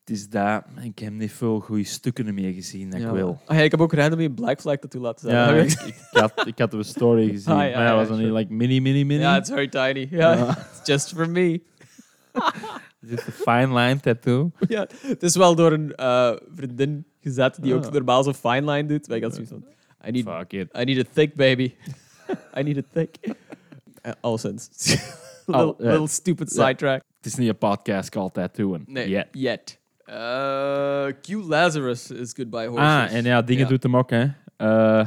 het 0.00 0.10
is 0.10 0.28
dat. 0.28 0.64
Ik 0.82 0.98
heb 0.98 1.12
niet 1.12 1.32
veel 1.32 1.60
goede 1.60 1.84
stukken 1.84 2.34
meer 2.34 2.52
gezien 2.52 2.90
dat 2.90 3.00
Ja, 3.00 3.06
ik 3.06 3.12
wil. 3.14 3.40
Ah, 3.46 3.56
ja, 3.56 3.62
ik 3.62 3.70
heb 3.70 3.80
ook 3.80 3.92
randomly 3.92 4.24
een 4.24 4.34
black 4.34 4.60
flag 4.60 4.76
tattoo 4.76 5.00
laten 5.02 5.28
zijn. 5.30 5.56
Ja, 5.56 5.62
ik, 5.86 6.04
had, 6.10 6.46
ik 6.46 6.58
had 6.58 6.70
de 6.70 6.82
story 6.82 7.28
gezien. 7.30 7.52
Ah, 7.54 7.58
ja, 7.58 7.74
maar 7.74 7.82
ja, 7.84 7.90
ja, 7.90 7.96
was 7.96 8.08
dan 8.08 8.16
niet 8.18 8.26
sure. 8.26 8.38
like 8.38 8.52
mini, 8.52 8.80
mini, 8.80 9.04
mini? 9.04 9.20
ja, 9.20 9.36
it's 9.36 9.50
very 9.50 9.68
tiny. 9.68 10.08
Ja, 10.10 10.32
Ja. 10.32 10.48
it's 10.48 10.86
just 10.88 11.12
for 11.14 11.30
me. 11.30 11.60
Is 13.00 13.08
dit 13.08 13.26
een 13.26 13.32
fine 13.32 13.74
line 13.74 14.00
tattoo? 14.00 14.50
ja, 14.68 14.86
het 15.06 15.22
is 15.22 15.36
wel 15.36 15.54
door 15.54 15.72
een 15.72 15.94
eh, 15.94 16.32
vriendin 16.54 17.04
gezet 17.20 17.58
die 17.62 17.74
ook 17.74 17.84
Ah. 17.84 17.92
normaal 17.92 18.22
zo 18.22 18.32
fine 18.32 18.70
line 18.70 18.86
doet. 18.88 19.08
Maar 19.08 19.16
ik 19.16 19.22
had 19.22 19.32
zoiets 19.34 19.50
van, 19.52 19.64
I 20.06 20.10
need 20.10 20.24
Fuck 20.24 20.52
it. 20.52 20.68
I 20.78 20.84
need 20.84 21.06
a 21.06 21.10
thick 21.12 21.34
baby. 21.34 21.74
I 22.58 22.62
need 22.62 22.78
a 22.78 22.82
thick. 22.92 23.16
Uh, 23.26 24.12
alleszins. 24.20 24.68
little, 25.46 25.64
Oh, 25.66 25.78
ja. 25.80 25.90
little 25.90 26.08
stupid 26.08 26.54
Ja. 26.54 26.64
sidetrack. 26.66 27.02
Het 27.16 27.26
is 27.26 27.34
niet 27.34 27.48
een 27.48 27.58
podcast 27.58 28.08
called 28.10 28.34
Tattooen. 28.34 28.84
Nee, 28.86 29.08
Yet. 29.08 29.26
yet. 29.32 29.78
Uh, 30.06 31.06
Q 31.20 31.48
Lazarus 31.48 32.10
is 32.10 32.32
Goodbye 32.36 32.66
Horses. 32.66 32.86
Ah, 32.88 33.12
en 33.12 33.24
ja, 33.24 33.42
dingen 33.42 33.68
doet 33.68 33.82
hem 33.82 33.96
ook, 33.96 34.10
hè. 34.10 34.26
Eh, 34.56 35.06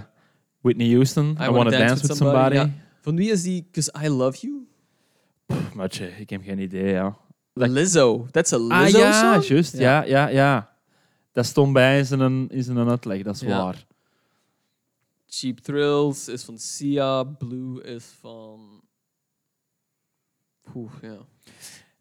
Whitney 0.61 0.89
Houston, 0.91 1.37
I, 1.41 1.49
Wanna 1.49 1.69
Dance, 1.69 2.07
with 2.07 2.15
Somebody. 2.17 2.55
ja. 2.55 2.69
Van 3.01 3.15
wie 3.15 3.31
is 3.31 3.43
die? 3.43 3.63
Because 3.71 3.91
I 4.05 4.09
Love 4.09 4.37
You? 4.41 4.67
Matje, 5.73 6.07
ik 6.17 6.29
heb 6.29 6.43
geen 6.43 6.59
idee, 6.59 6.91
ja. 6.91 7.17
Like- 7.53 7.71
Lizzo. 7.71 8.27
That's 8.31 8.53
a 8.53 8.55
Ah 8.57 8.81
Lizzo 8.83 8.97
ja, 8.99 9.33
song? 9.41 9.47
juist. 9.53 9.77
Ja. 9.77 10.03
ja, 10.03 10.27
ja, 10.27 10.75
Dat 11.31 11.45
stond 11.45 11.73
bij 11.73 11.97
in 11.97 12.05
zijn, 12.05 12.49
in 12.49 12.63
zijn 12.63 12.89
uitleg, 12.89 13.21
dat 13.23 13.35
is 13.35 13.41
Ja. 13.41 13.63
waar. 13.63 13.85
Cheap 15.27 15.57
Thrills 15.59 16.27
is 16.27 16.43
van 16.43 16.57
Sia. 16.57 17.23
Blue 17.23 17.83
is 17.83 18.05
van... 18.19 18.81
Oeh, 20.75 20.91
ja. 21.01 21.17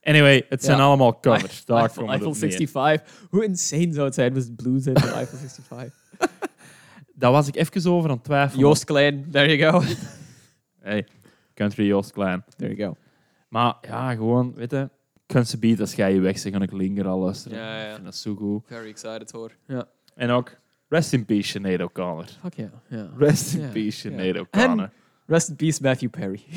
Anyway, 0.02 0.46
het 0.48 0.64
zijn 0.64 0.78
Ja. 0.78 0.84
allemaal 0.84 1.20
covers. 1.20 1.64
Daar 1.64 1.80
Eiffel, 1.80 2.04
komt 2.04 2.12
het 2.12 2.22
Eiffel 2.22 2.46
op 2.48 2.50
neer. 2.50 2.68
65. 2.68 3.28
Hoe 3.30 3.44
insane 3.44 3.92
zou 3.92 4.04
het 4.04 4.14
zijn 4.14 4.34
als 4.34 4.48
Blue 4.56 4.80
zijn 4.80 4.98
van 4.98 5.08
Eiffel 5.08 5.38
65? 5.38 5.94
Daar 7.14 7.30
was 7.32 7.48
ik 7.48 7.56
even 7.56 7.90
over 7.92 8.10
aan 8.10 8.16
het 8.16 8.24
twijfelen. 8.24 8.64
Joost 8.66 8.84
Klein, 8.84 9.30
there 9.30 9.56
you 9.56 9.72
go. 9.72 9.82
Hey, 10.80 11.06
Country 11.54 11.86
Joost 11.86 12.12
Klein. 12.12 12.44
There 12.56 12.74
you 12.74 12.88
go. 12.88 12.96
Maar 13.56 13.76
ja, 13.82 14.14
gewoon, 14.14 14.54
weet 14.54 14.70
je... 14.70 14.90
Country 15.26 15.58
Beat, 15.58 15.80
als 15.80 15.94
jij 15.94 16.14
je 16.14 16.20
weg 16.20 16.38
zegt, 16.38 16.56
ga 16.56 16.62
ik 16.62 16.72
Linger 16.72 17.06
al 17.06 17.18
luisteren. 17.18 17.58
Ja, 17.58 17.76
ja, 17.76 17.80
ja. 17.80 17.86
Ik 17.86 17.92
vind 17.92 18.04
dat 18.04 18.14
zo 18.14 18.34
goed. 18.34 18.62
Very 18.66 18.88
excited 18.88 19.30
hoor. 19.30 19.52
Ja. 19.66 19.88
En 20.14 20.30
ook 20.30 20.56
Rest 20.88 21.12
in 21.12 21.24
Peace, 21.24 21.48
Sinead 21.48 21.80
O'Connor. 21.80 22.26
Fuck 22.40 22.54
ja. 22.54 22.70
ja. 22.88 23.10
Rest 23.18 23.54
in 23.54 23.60
Ja, 23.60 23.68
Peace. 23.68 23.90
Sinead 23.90 24.38
O'Connor. 24.38 24.90
Rest 25.26 25.48
in 25.48 25.56
peace, 25.56 25.82
Matthew 25.82 26.10
Perry. 26.10 26.44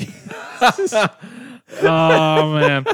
Oh 1.83 2.51
man. 2.51 2.85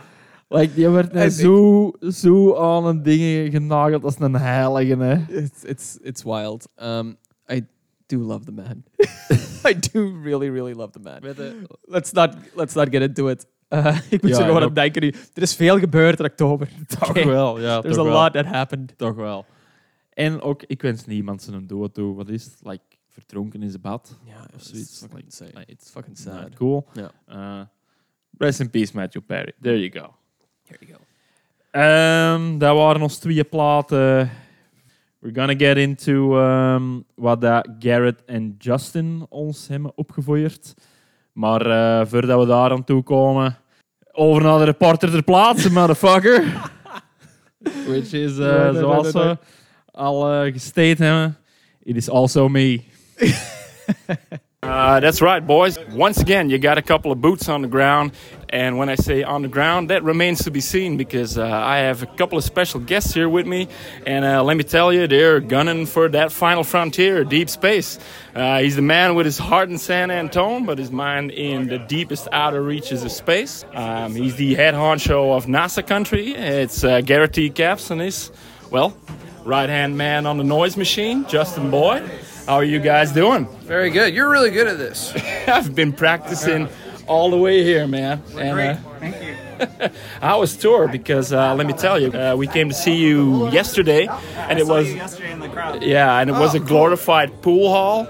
Like, 0.50 0.74
die 0.74 0.90
werd 0.90 1.14
net 1.14 1.34
zo, 1.34 1.92
zo 2.00 2.56
aan 2.56 2.86
een 2.86 3.04
ding 3.04 3.52
genageld 3.52 4.04
als 4.04 4.20
een 4.20 4.36
heilige, 4.36 4.98
hè. 4.98 5.38
it's, 5.38 5.64
it's, 5.64 5.98
it's 6.02 6.24
wild. 6.24 6.68
Um, 6.82 7.18
I 7.52 7.66
do 8.06 8.18
love 8.18 8.46
the 8.46 8.52
man. 8.52 8.84
I 9.70 9.80
do 9.92 10.22
really, 10.24 10.50
really 10.50 10.74
love 10.74 10.92
the 10.92 11.00
man. 11.00 11.22
Let's 11.82 12.12
not, 12.12 12.36
let's 12.54 12.74
not 12.74 12.90
get 12.90 13.02
into 13.02 13.28
it. 13.28 13.46
Uh, 13.70 13.98
ik 14.10 14.22
moet 14.22 14.32
Ja, 14.32 14.38
zo 14.38 14.44
gewoon 14.44 14.62
en 14.62 14.68
aan 14.68 14.74
denken 14.74 15.02
nu. 15.02 15.14
Er 15.34 15.42
is 15.42 15.56
veel 15.56 15.80
gebeurd 15.80 16.20
in 16.20 16.26
oktober. 16.26 16.70
Toch 17.00 17.24
wel, 17.24 17.60
ja. 17.62 17.82
There's 17.82 17.98
a 17.98 18.04
wel. 18.04 18.12
lot 18.14 18.34
that 18.34 18.46
happened. 18.46 18.98
Toch 18.98 19.16
wel. 19.16 19.46
En 20.14 20.42
ook, 20.42 20.64
ik 20.64 20.82
wens 20.82 21.06
niemand 21.06 21.42
zijn 21.42 21.68
dood 21.68 21.94
toe. 21.94 22.16
Wat 22.16 22.30
is 22.30 22.44
het? 22.46 22.56
Like, 22.64 22.84
verdronken 23.10 23.62
in 23.64 23.70
zijn 23.70 23.82
bad. 23.82 24.18
Ja, 24.26 24.34
Of 24.56 24.62
it's 24.62 24.70
zoiets. 24.70 24.98
fucking 25.00 25.14
Like, 25.14 25.26
insane. 25.26 25.52
like, 25.60 25.72
It's 25.72 25.90
fucking 25.90 26.18
sad. 26.18 26.56
cool. 26.56 26.88
Ja. 26.94 27.12
Uh, 27.30 27.66
rest 28.38 28.60
in 28.60 28.70
peace, 28.70 28.92
Matthew 28.96 29.22
Perry. 29.26 29.52
There 29.62 29.80
you 29.80 29.92
go. 29.92 30.16
Here 30.68 30.86
you 30.86 30.92
go. 30.94 31.00
Ehm 31.72 32.58
dat 32.58 32.76
waren 32.76 33.02
ons 33.02 33.18
twee 33.18 33.44
platen. 33.44 34.30
We're 35.20 35.40
gonna 35.40 35.56
get 35.58 35.78
into 35.78 36.40
ehm, 36.40 37.00
wat 37.16 37.42
dat 37.42 37.68
Garrett 37.80 38.24
en 38.26 38.56
Justin 38.58 39.26
ons 39.30 39.68
hebben 39.68 39.92
opgevoerd. 39.98 40.74
Maar 41.36 41.66
eh, 41.66 42.08
voordat 42.08 42.40
we 42.40 42.46
daar 42.46 42.72
aan 42.72 42.84
toe 42.84 43.04
komen, 43.04 43.58
over 44.12 44.42
naar 44.44 44.58
de 44.58 44.64
reporter 44.64 45.12
ter 45.12 45.24
plaatse, 45.24 45.72
motherfucker. 45.72 46.44
Which 47.88 48.14
is, 48.14 48.38
eh, 48.38 48.62
Nee, 48.62 48.72
nee, 48.72 48.80
zoals 48.80 49.14
nee, 49.14 49.24
nee. 49.24 49.34
we 49.34 49.98
al 49.98 50.52
gestate 50.52 51.04
hebben, 51.04 51.38
it 51.84 51.96
is 51.96 52.10
also 52.10 52.48
me. 52.48 52.82
Uh, 54.66 55.00
that's 55.00 55.22
right, 55.22 55.46
boys. 55.46 55.78
Once 55.94 56.22
again, 56.22 56.50
you 56.50 56.58
got 56.58 56.78
a 56.78 56.82
couple 56.82 57.12
of 57.12 57.20
boots 57.20 57.48
on 57.50 57.62
the 57.62 57.68
ground. 57.68 58.14
And 58.50 58.78
when 58.78 58.90
I 58.90 58.96
say 58.96 59.24
on 59.24 59.42
the 59.42 59.48
ground, 59.48 59.90
that 59.90 60.04
remains 60.04 60.44
to 60.44 60.52
be 60.52 60.62
seen 60.62 60.98
because 60.98 61.38
uh, 61.38 61.46
I 61.46 61.78
have 61.80 62.04
a 62.04 62.06
couple 62.06 62.38
of 62.38 62.44
special 62.44 62.80
guests 62.80 63.14
here 63.14 63.28
with 63.28 63.46
me. 63.46 63.68
And 64.06 64.24
uh, 64.24 64.44
let 64.44 64.58
me 64.58 64.64
tell 64.64 64.94
you, 64.94 65.08
they're 65.08 65.40
gunning 65.40 65.86
for 65.86 66.10
that 66.10 66.32
final 66.32 66.64
frontier, 66.64 67.24
deep 67.24 67.50
space. 67.50 68.00
Uh, 68.34 68.60
he's 68.60 68.76
the 68.76 68.82
man 68.82 69.16
with 69.16 69.26
his 69.26 69.38
heart 69.38 69.70
in 69.70 69.78
San 69.78 70.12
Antone, 70.12 70.66
but 70.66 70.78
his 70.78 70.92
mind 70.92 71.32
in 71.32 71.68
the 71.68 71.80
deepest 71.80 72.28
outer 72.32 72.62
reaches 72.62 73.04
of 73.04 73.12
space. 73.12 73.66
Um, 73.74 74.16
he's 74.16 74.36
the 74.36 74.56
head 74.56 74.74
honcho 74.74 75.36
of 75.36 75.46
NASA 75.46 75.86
country. 75.86 76.34
It's 76.36 76.84
uh, 76.84 77.02
Garrett 77.02 77.34
T. 77.34 77.50
Caps 77.50 77.92
and 77.92 78.02
his, 78.02 78.32
well, 78.72 78.96
right 79.44 79.70
hand 79.70 79.98
man 79.98 80.26
on 80.26 80.38
the 80.38 80.44
noise 80.44 80.76
machine, 80.78 81.26
Justin 81.28 81.72
Boyd. 81.72 82.04
How 82.46 82.56
are 82.56 82.64
you 82.64 82.80
guys 82.80 83.12
doing? 83.12 83.48
Very 83.62 83.90
good. 83.90 84.14
You're 84.14 84.30
really 84.30 84.52
good 84.52 84.68
at 84.68 84.78
this. 84.78 85.14
I've 85.48 85.74
been 85.74 85.94
practicing 85.94 86.70
all 87.08 87.30
the 87.30 87.38
way 87.38 87.64
here, 87.64 87.88
man. 87.88 88.22
And, 88.38 88.60
uh, 88.60 88.76
Thank 89.00 89.16
you. 89.24 89.90
I 90.22 90.36
was 90.36 90.56
tour 90.58 90.88
because 90.88 91.32
uh, 91.32 91.56
let 91.56 91.66
me 91.66 91.74
tell 91.74 92.00
you, 92.00 92.12
uh, 92.12 92.36
we 92.36 92.46
came 92.48 92.68
to 92.70 92.76
see 92.76 92.96
you 92.96 93.50
yesterday, 93.52 94.08
and 94.38 94.60
it 94.60 94.68
was 94.68 94.94
yesterday 94.94 95.32
in 95.32 95.40
the 95.40 95.48
crowd. 95.50 95.82
yeah, 95.82 96.20
and 96.20 96.30
it 96.30 96.34
was 96.34 96.54
Oh, 96.56 96.58
a 96.58 96.62
glorified 96.62 97.42
pool 97.42 97.70
hall. 97.70 98.08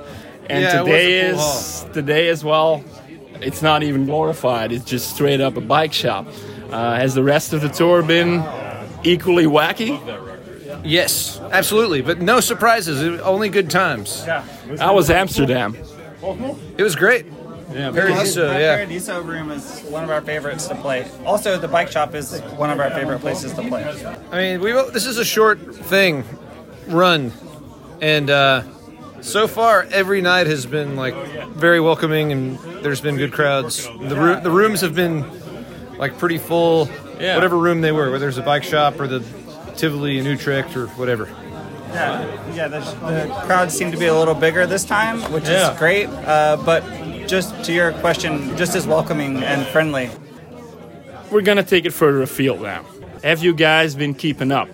And 0.50 0.64
Yeah, 0.64 0.82
it 0.82 0.84
was 0.84 0.86
today 0.86 1.30
a 1.30 1.34
pool 1.34 1.40
is 1.42 1.86
today 1.94 2.28
as 2.30 2.44
well. 2.44 2.84
It's 3.42 3.62
not 3.62 3.84
even 3.84 4.06
glorified. 4.06 4.72
It's 4.72 4.86
just 4.86 5.14
straight 5.14 5.42
up 5.42 5.56
a 5.58 5.62
bike 5.62 5.94
shop. 5.94 6.26
Uh, 6.72 6.96
has 6.96 7.14
the 7.14 7.24
rest 7.24 7.54
of 7.54 7.62
the 7.62 7.70
tour 7.70 8.02
been 8.02 8.44
equally 9.04 9.46
wacky? 9.46 10.00
Yes, 10.84 11.40
absolutely. 11.52 12.02
But 12.02 12.22
no 12.22 12.40
surprises. 12.40 13.02
It- 13.02 13.20
Only 13.22 13.50
good 13.50 13.70
times. 13.70 14.24
Yeah. 14.26 14.44
How 14.80 14.96
was 14.96 15.10
Amsterdam? 15.10 15.76
It 16.78 16.84
was 16.84 16.96
great. 16.96 17.26
Yeah, 17.76 17.92
Paradiso, 17.92 18.48
That 18.48 18.62
yeah. 18.62 18.76
Paradiso 18.78 19.22
room 19.22 19.52
is 19.52 19.82
one 19.90 20.04
of 20.06 20.10
our 20.10 20.22
favorites 20.22 20.68
to 20.68 20.76
play. 20.76 21.06
Also, 21.26 21.58
the 21.58 21.68
bike 21.68 21.92
shop 21.92 22.16
is 22.16 22.40
one 22.56 22.70
of 22.70 22.80
our 22.80 22.90
favorite 22.92 23.20
places 23.20 23.52
to 23.54 23.62
play. 23.68 23.84
I 24.32 24.38
mean, 24.38 24.62
we 24.62 24.72
this 24.92 25.06
is 25.06 25.18
a 25.18 25.26
short 25.26 25.60
thing, 25.76 26.24
run, 26.88 27.34
and 28.02 28.30
uh, 28.30 28.64
so 29.20 29.46
far 29.48 29.84
every 29.92 30.22
night 30.22 30.48
has 30.48 30.66
been 30.66 30.96
like 30.96 31.16
very 31.50 31.82
welcoming, 31.82 32.32
and 32.32 32.58
there's 32.82 33.02
been 33.02 33.18
good 33.18 33.34
crowds. 33.34 33.86
The 33.86 34.16
roo- 34.16 34.40
the 34.42 34.52
rooms 34.52 34.80
have 34.80 34.96
been 34.96 35.26
like 35.98 36.18
pretty 36.18 36.38
full. 36.38 36.88
Yeah. 37.20 37.36
Whatever 37.36 37.58
room 37.58 37.82
they 37.82 37.92
were, 37.92 38.10
whether 38.12 38.28
it's 38.28 38.38
a 38.38 38.42
bike 38.42 38.64
shop 38.64 39.00
or 39.00 39.08
the 39.08 39.20
Tivoli 39.76 40.18
in 40.18 40.26
Utrecht 40.26 40.76
or 40.78 40.88
whatever. 40.88 41.30
Yeah, 41.94 42.54
yeah. 42.54 42.68
The, 42.68 42.80
the 42.80 43.34
crowd 43.46 43.72
seemed 43.72 43.94
to 43.94 43.98
be 43.98 44.08
a 44.08 44.14
little 44.14 44.34
bigger 44.34 44.66
this 44.68 44.84
time, 44.84 45.22
which 45.32 45.46
Yeah. 45.48 45.72
is 45.72 45.80
great. 45.80 46.08
Uh, 46.10 46.58
but 46.66 46.84
just 47.28 47.64
to 47.66 47.74
your 47.74 47.92
question, 47.94 48.56
just 48.58 48.76
as 48.76 48.86
welcoming 48.86 49.44
and 49.44 49.66
friendly. 49.68 50.10
we're 51.32 51.42
gonna 51.42 51.64
take 51.64 51.86
it 51.86 51.92
further 51.92 52.22
afield 52.22 52.62
now. 52.62 52.86
Have 53.24 53.44
you 53.44 53.54
guys 53.54 53.96
been 53.96 54.14
keeping 54.14 54.52
up 54.52 54.70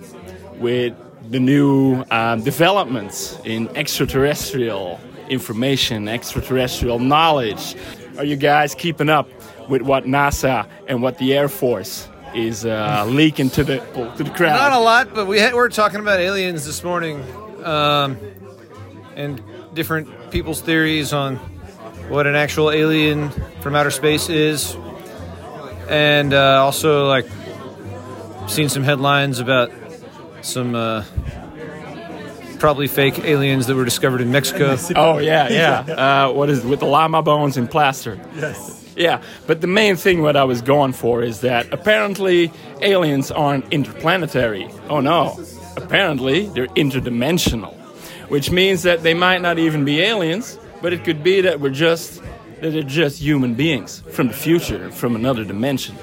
with 0.56 0.93
the 1.32 1.39
new 1.39 2.04
um, 2.12 2.43
developments 2.43 3.39
in 3.45 3.70
extraterrestrial 3.78 4.99
information, 5.30 6.08
extraterrestrial 6.08 6.99
knowledge? 6.99 7.76
Are 8.18 8.26
you 8.26 8.36
guys 8.36 8.76
keeping 8.76 9.10
up 9.10 9.30
with 9.70 9.82
what 9.82 10.04
NASA 10.04 10.68
and 10.88 11.02
what 11.02 11.18
the 11.18 11.34
Air 11.34 11.47
Force 11.47 12.10
is 12.36 12.66
uh, 12.66 13.06
leaking 13.10 13.49
to 13.52 13.64
the 13.64 13.78
to 14.18 14.24
the 14.24 14.30
crowd? 14.32 14.58
Not 14.58 14.74
a 14.74 14.80
lot, 14.80 15.14
but 15.14 15.26
we 15.28 15.39
had, 15.39 15.54
were 15.54 15.70
talking 15.70 16.02
about 16.02 16.20
aliens 16.20 16.66
this 16.66 16.84
morning, 16.84 17.24
um, 17.64 18.18
and 19.16 19.41
different 19.74 20.32
people's 20.32 20.60
theories 20.60 21.14
on 21.14 21.39
what 22.12 22.28
an 22.28 22.36
actual 22.36 22.72
alien 22.72 23.30
from 23.62 23.74
outer 23.74 23.89
space 23.89 24.28
is, 24.30 24.76
and 25.89 26.34
uh, 26.34 26.62
also 26.64 27.07
like 27.07 27.26
seen 28.47 28.68
some 28.68 28.84
headlines 28.84 29.39
about 29.39 29.72
some 30.41 30.76
uh, 30.76 31.05
probably 32.59 32.88
fake 32.88 33.20
aliens 33.20 33.68
that 33.68 33.76
were 33.76 33.86
discovered 33.86 34.20
in 34.22 34.32
Mexico. 34.32 34.78
Oh 34.95 35.20
yeah, 35.20 35.47
yeah. 35.49 36.26
Uh, 36.26 36.32
what 36.34 36.49
is 36.49 36.64
with 36.66 36.82
the 36.82 36.86
llama 36.86 37.22
bones 37.22 37.55
and 37.55 37.70
plaster? 37.72 38.20
Yes. 38.36 38.78
Yeah, 38.95 39.22
but 39.47 39.62
the 39.62 39.68
main 39.68 39.95
thing 39.95 40.22
what 40.22 40.36
I 40.36 40.43
was 40.43 40.62
going 40.62 40.91
for 40.91 41.24
is 41.24 41.41
that 41.41 41.72
apparently 41.72 42.51
aliens 42.82 43.32
aren't 43.32 43.72
interplanetary. 43.72 44.70
Oh 44.89 44.99
no, 44.99 45.39
apparently 45.78 46.47
they're 46.47 46.68
interdimensional, 46.68 47.74
which 48.28 48.51
means 48.51 48.84
that 48.84 49.01
they 49.01 49.14
might 49.14 49.41
not 49.41 49.57
even 49.59 49.86
be 49.86 50.01
aliens, 50.01 50.59
but 50.82 50.94
it 50.94 51.04
could 51.04 51.24
be 51.24 51.42
that 51.42 51.60
we're 51.60 51.70
just 51.70 52.22
that 52.62 52.72
they're 52.72 52.84
just 52.84 53.20
human 53.20 53.56
beings 53.56 54.04
from 54.12 54.28
the 54.28 54.34
future, 54.34 54.92
from 54.92 55.16
another 55.16 55.44
dimension. 55.44 55.96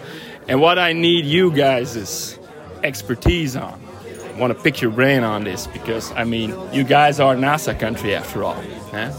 And 0.48 0.60
what 0.60 0.78
I 0.78 0.92
need 0.92 1.24
you 1.24 1.52
guys 1.52 1.94
is 1.94 2.38
expertise 2.82 3.54
on. 3.54 3.80
I 4.34 4.40
want 4.40 4.56
to 4.56 4.62
pick 4.62 4.80
your 4.80 4.90
brain 4.90 5.24
on 5.24 5.44
this 5.44 5.66
because 5.66 6.12
I 6.12 6.24
mean, 6.24 6.54
you 6.72 6.84
guys 6.84 7.20
are 7.20 7.34
NASA 7.34 7.78
country 7.78 8.14
after 8.14 8.44
all. 8.44 8.62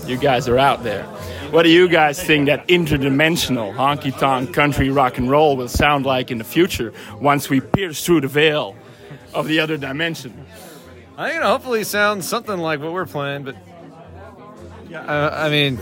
You 0.08 0.18
guys 0.18 0.48
are 0.48 0.58
out 0.58 0.84
there. 0.84 1.04
What 1.52 1.64
do 1.64 1.70
you 1.70 1.88
guys 1.88 2.22
think 2.22 2.48
that 2.48 2.68
interdimensional 2.68 3.74
honky 3.74 4.18
tonk 4.18 4.54
country 4.54 4.90
rock 4.90 5.18
and 5.18 5.30
roll 5.30 5.58
will 5.58 5.68
sound 5.68 6.06
like 6.06 6.32
in 6.32 6.38
the 6.38 6.44
future 6.44 6.94
once 7.20 7.50
we 7.50 7.60
pierce 7.60 8.06
through 8.06 8.22
the 8.22 8.28
veil 8.28 8.76
of 9.34 9.48
the 9.48 9.60
other 9.60 9.78
dimension? 9.78 10.46
I 11.18 11.28
think 11.28 11.38
it'll 11.38 11.52
hopefully 11.52 11.84
sound 11.84 12.24
something 12.24 12.58
like 12.58 12.80
what 12.80 12.94
we're 12.94 13.06
playing, 13.06 13.44
but 13.44 13.56
Uh, 14.94 15.30
I 15.34 15.50
mean, 15.50 15.78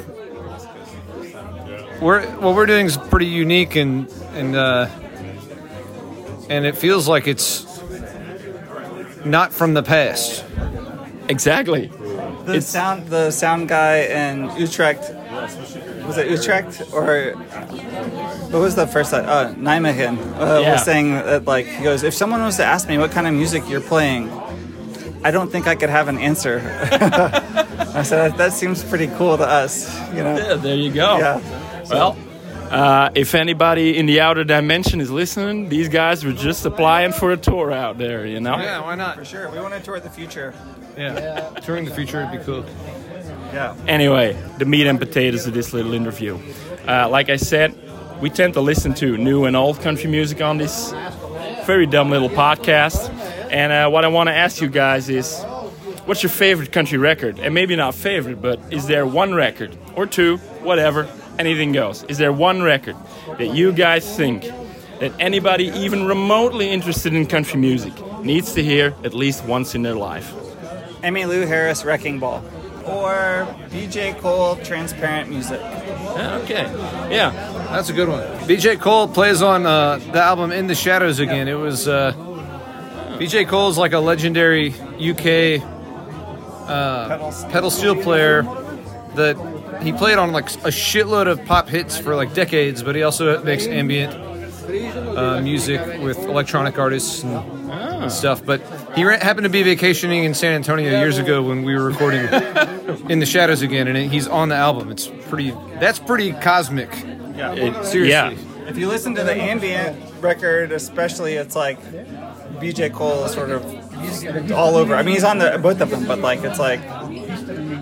we're 2.02 2.26
what 2.42 2.56
we're 2.56 2.66
doing 2.66 2.86
is 2.86 2.98
pretty 2.98 3.28
unique 3.28 3.76
and 3.76 4.10
and 4.34 4.56
uh, 4.56 4.88
and 6.50 6.66
it 6.66 6.76
feels 6.78 7.08
like 7.08 7.28
it's 7.28 7.66
not 9.26 9.54
from 9.54 9.74
the 9.74 9.84
past. 9.84 10.44
Exactly. 11.30 11.88
The 12.46 12.54
It's- 12.56 12.68
sound, 12.68 13.08
the 13.10 13.32
sound 13.32 13.68
guy 13.68 13.98
in 14.04 14.50
Utrecht, 14.58 15.12
was 16.08 16.18
it 16.18 16.30
Utrecht 16.32 16.82
or 16.94 17.34
what 18.52 18.62
was 18.62 18.76
the 18.76 18.88
first? 18.88 19.14
Uh, 19.14 19.54
Nijmegen 19.58 20.18
uh, 20.40 20.62
Yeah. 20.62 20.72
was 20.74 20.84
saying 20.84 21.12
that 21.12 21.44
like 21.46 21.66
he 21.66 21.84
goes, 21.84 22.04
if 22.04 22.14
someone 22.14 22.42
was 22.44 22.56
to 22.58 22.64
ask 22.66 22.88
me 22.88 22.98
what 22.98 23.12
kind 23.12 23.28
of 23.28 23.34
music 23.34 23.68
you're 23.68 23.82
playing, 23.82 24.30
I 25.28 25.32
don't 25.32 25.52
think 25.52 25.68
I 25.68 25.76
could 25.76 25.90
have 25.90 26.08
an 26.08 26.18
answer. 26.20 26.62
I 26.94 28.04
said 28.04 28.32
that, 28.32 28.38
that 28.38 28.54
seems 28.54 28.82
pretty 28.82 29.08
cool 29.08 29.36
to 29.36 29.44
us, 29.46 29.94
you 30.12 30.24
know. 30.24 30.38
Yeah, 30.38 30.54
there 30.54 30.78
you 30.78 30.90
go. 30.90 31.18
Yeah. 31.18 31.84
Well, 31.90 32.18
uh, 32.72 33.10
if 33.14 33.36
anybody 33.36 33.98
in 33.98 34.06
the 34.06 34.22
outer 34.22 34.46
dimension 34.46 35.02
is 35.02 35.12
listening, 35.12 35.68
these 35.68 35.90
guys 35.90 36.24
were 36.24 36.32
just 36.32 36.66
applying 36.66 37.12
for 37.12 37.34
a 37.34 37.36
tour 37.36 37.74
out 37.74 37.98
there, 37.98 38.26
you 38.26 38.40
know? 38.40 38.56
Yeah, 38.56 38.80
why 38.80 38.96
not? 38.96 39.18
For 39.18 39.26
sure, 39.26 39.52
we 39.52 39.60
want 39.60 39.74
to 39.74 39.82
tour 39.82 40.00
the 40.00 40.10
future. 40.10 40.54
Yeah, 40.98 41.50
touring 41.62 41.84
the 41.84 41.94
future 41.94 42.24
would 42.24 42.40
be 42.40 42.46
cool. 42.46 42.64
Yeah. 43.52 43.76
Anyway, 43.86 44.42
the 44.60 44.66
meat 44.66 44.88
and 44.88 44.98
potatoes 44.98 45.46
of 45.46 45.54
this 45.54 45.74
little 45.74 45.94
interview. 45.94 46.40
Uh, 46.88 47.10
like 47.10 47.28
I 47.30 47.36
said, 47.36 47.78
we 48.22 48.30
tend 48.30 48.54
to 48.54 48.62
listen 48.62 48.94
to 48.94 49.18
new 49.18 49.44
and 49.44 49.58
old 49.58 49.82
country 49.82 50.10
music 50.10 50.42
on 50.42 50.58
this 50.58 50.94
very 51.66 51.86
dumb 51.86 52.10
little 52.10 52.30
podcast. 52.30 53.12
And 53.52 53.72
uh, 53.72 53.90
what 53.90 54.06
I 54.06 54.08
want 54.08 54.28
to 54.28 54.34
ask 54.34 54.62
you 54.62 54.68
guys 54.68 55.10
is 55.10 55.42
what's 56.06 56.24
your 56.24 56.30
favorite 56.30 56.72
country 56.72 56.98
record? 56.98 57.40
And 57.40 57.54
maybe 57.54 57.76
not 57.76 57.96
favorite, 57.96 58.42
but 58.42 58.60
is 58.72 58.88
there 58.88 59.06
one 59.06 59.34
record 59.34 59.78
or 59.96 60.06
two, 60.06 60.38
whatever, 60.64 61.08
anything 61.40 61.72
goes? 61.72 62.04
Is 62.04 62.18
there 62.18 62.32
one 62.32 62.62
record 62.62 62.96
that 63.38 63.56
you 63.56 63.72
guys 63.72 64.16
think 64.16 64.44
that 65.00 65.14
anybody 65.20 65.66
even 65.66 66.06
remotely 66.06 66.70
interested 66.70 67.14
in 67.14 67.26
country 67.28 67.60
music 67.60 67.94
needs 68.24 68.54
to 68.54 68.64
hear 68.64 68.96
at 69.04 69.14
least 69.14 69.46
once 69.46 69.76
in 69.76 69.84
their 69.84 69.96
life? 69.96 70.34
Emmy 71.04 71.26
Lou 71.26 71.46
Harris, 71.46 71.86
Wrecking 71.86 72.20
Ball. 72.20 72.44
Or 72.86 73.46
BJ 73.70 74.18
Cole, 74.20 74.56
Transparent 74.58 75.30
Music. 75.30 75.60
Yeah, 75.60 76.40
okay. 76.44 76.64
Yeah. 77.14 77.32
That's 77.70 77.90
a 77.90 77.94
good 77.94 78.08
one. 78.08 78.24
BJ 78.48 78.80
Cole 78.80 79.10
plays 79.10 79.42
on 79.42 79.66
uh, 79.66 79.98
the 79.98 80.22
album 80.22 80.54
In 80.54 80.68
the 80.68 80.76
Shadows 80.76 81.20
again. 81.20 81.50
It 81.50 81.56
was 81.56 81.88
uh, 81.88 82.14
BJ 83.20 83.48
Cole 83.48 83.70
is 83.70 83.78
like 83.78 83.94
a 83.94 84.00
legendary 84.00 84.70
UK 85.00 85.62
Pedal 86.68 87.32
pedal 87.50 87.70
steel 87.72 87.96
player 87.96 88.44
that 89.16 89.38
he 89.82 89.94
played 89.94 90.18
on 90.18 90.32
like 90.34 90.46
a 90.66 90.70
shitload 90.70 91.28
of 91.28 91.44
pop 91.46 91.68
hits 91.70 91.98
for 91.98 92.16
like 92.16 92.34
decades, 92.34 92.84
but 92.84 92.96
he 92.96 93.04
also 93.04 93.42
makes 93.44 93.66
ambient 93.66 94.14
uh, 95.18 95.40
music 95.42 95.80
with 96.02 96.18
electronic 96.26 96.78
artists 96.78 97.24
and, 97.24 97.72
and 97.72 98.12
stuff. 98.12 98.46
But 98.46 98.62
he 98.96 99.06
ra- 99.06 99.18
happened 99.20 99.46
to 99.46 99.50
be 99.50 99.64
vacationing 99.64 100.26
in 100.26 100.34
San 100.34 100.54
Antonio 100.54 100.90
years 101.00 101.18
ago 101.18 101.42
when 101.42 101.64
we 101.64 101.74
were 101.74 101.86
recording 101.86 102.22
In 103.10 103.20
the 103.20 103.26
Shadows 103.26 103.62
again, 103.62 103.88
and 103.88 104.12
he's 104.12 104.28
on 104.28 104.50
the 104.50 104.56
album. 104.56 104.92
It's 104.92 105.08
pretty. 105.30 105.52
That's 105.80 106.00
pretty 106.00 106.34
cosmic. 106.34 106.90
Yeah. 107.36 107.54
It- 107.54 107.86
Seriously. 107.86 108.10
Yeah. 108.10 108.34
If 108.68 108.78
you 108.78 108.90
listen 108.90 109.16
to 109.16 109.24
the 109.24 109.34
ambient 109.34 109.98
record, 110.22 110.74
especially, 110.74 111.36
it's 111.36 111.56
like 111.56 111.80
BJ 112.60 112.92
Cole 112.94 113.26
is 113.26 113.32
sort 113.32 113.52
of 113.52 114.52
all 114.52 114.76
over. 114.76 114.96
I 114.96 115.04
mean, 115.04 115.14
he's 115.16 115.24
on 115.24 115.38
the 115.40 115.60
both 115.62 115.82
of 115.82 115.90
them, 115.90 116.06
but 116.08 116.20
like 116.20 116.44
it's 116.44 116.60
like 116.60 116.80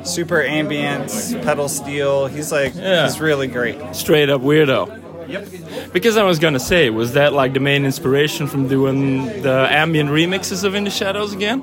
super 0.05 0.41
ambient, 0.43 1.09
pedal 1.43 1.67
steel. 1.69 2.27
He's 2.27 2.51
like 2.51 2.73
Yeah. 2.75 3.03
he's 3.05 3.19
really 3.19 3.47
great. 3.47 3.77
straight 3.95 4.29
up 4.29 4.41
weirdo. 4.41 5.01
Yep. 5.27 5.47
Because 5.91 6.17
I 6.17 6.23
was 6.23 6.37
gonna 6.39 6.59
say, 6.59 6.89
was 6.89 7.13
that 7.13 7.33
like 7.33 7.53
the 7.53 7.59
main 7.59 7.85
inspiration 7.85 8.47
from 8.47 8.67
doing 8.67 9.25
the 9.41 9.67
ambient 9.71 10.09
remixes 10.09 10.63
of 10.63 10.75
In 10.75 10.83
the 10.83 10.89
Shadows 10.91 11.33
again? 11.33 11.61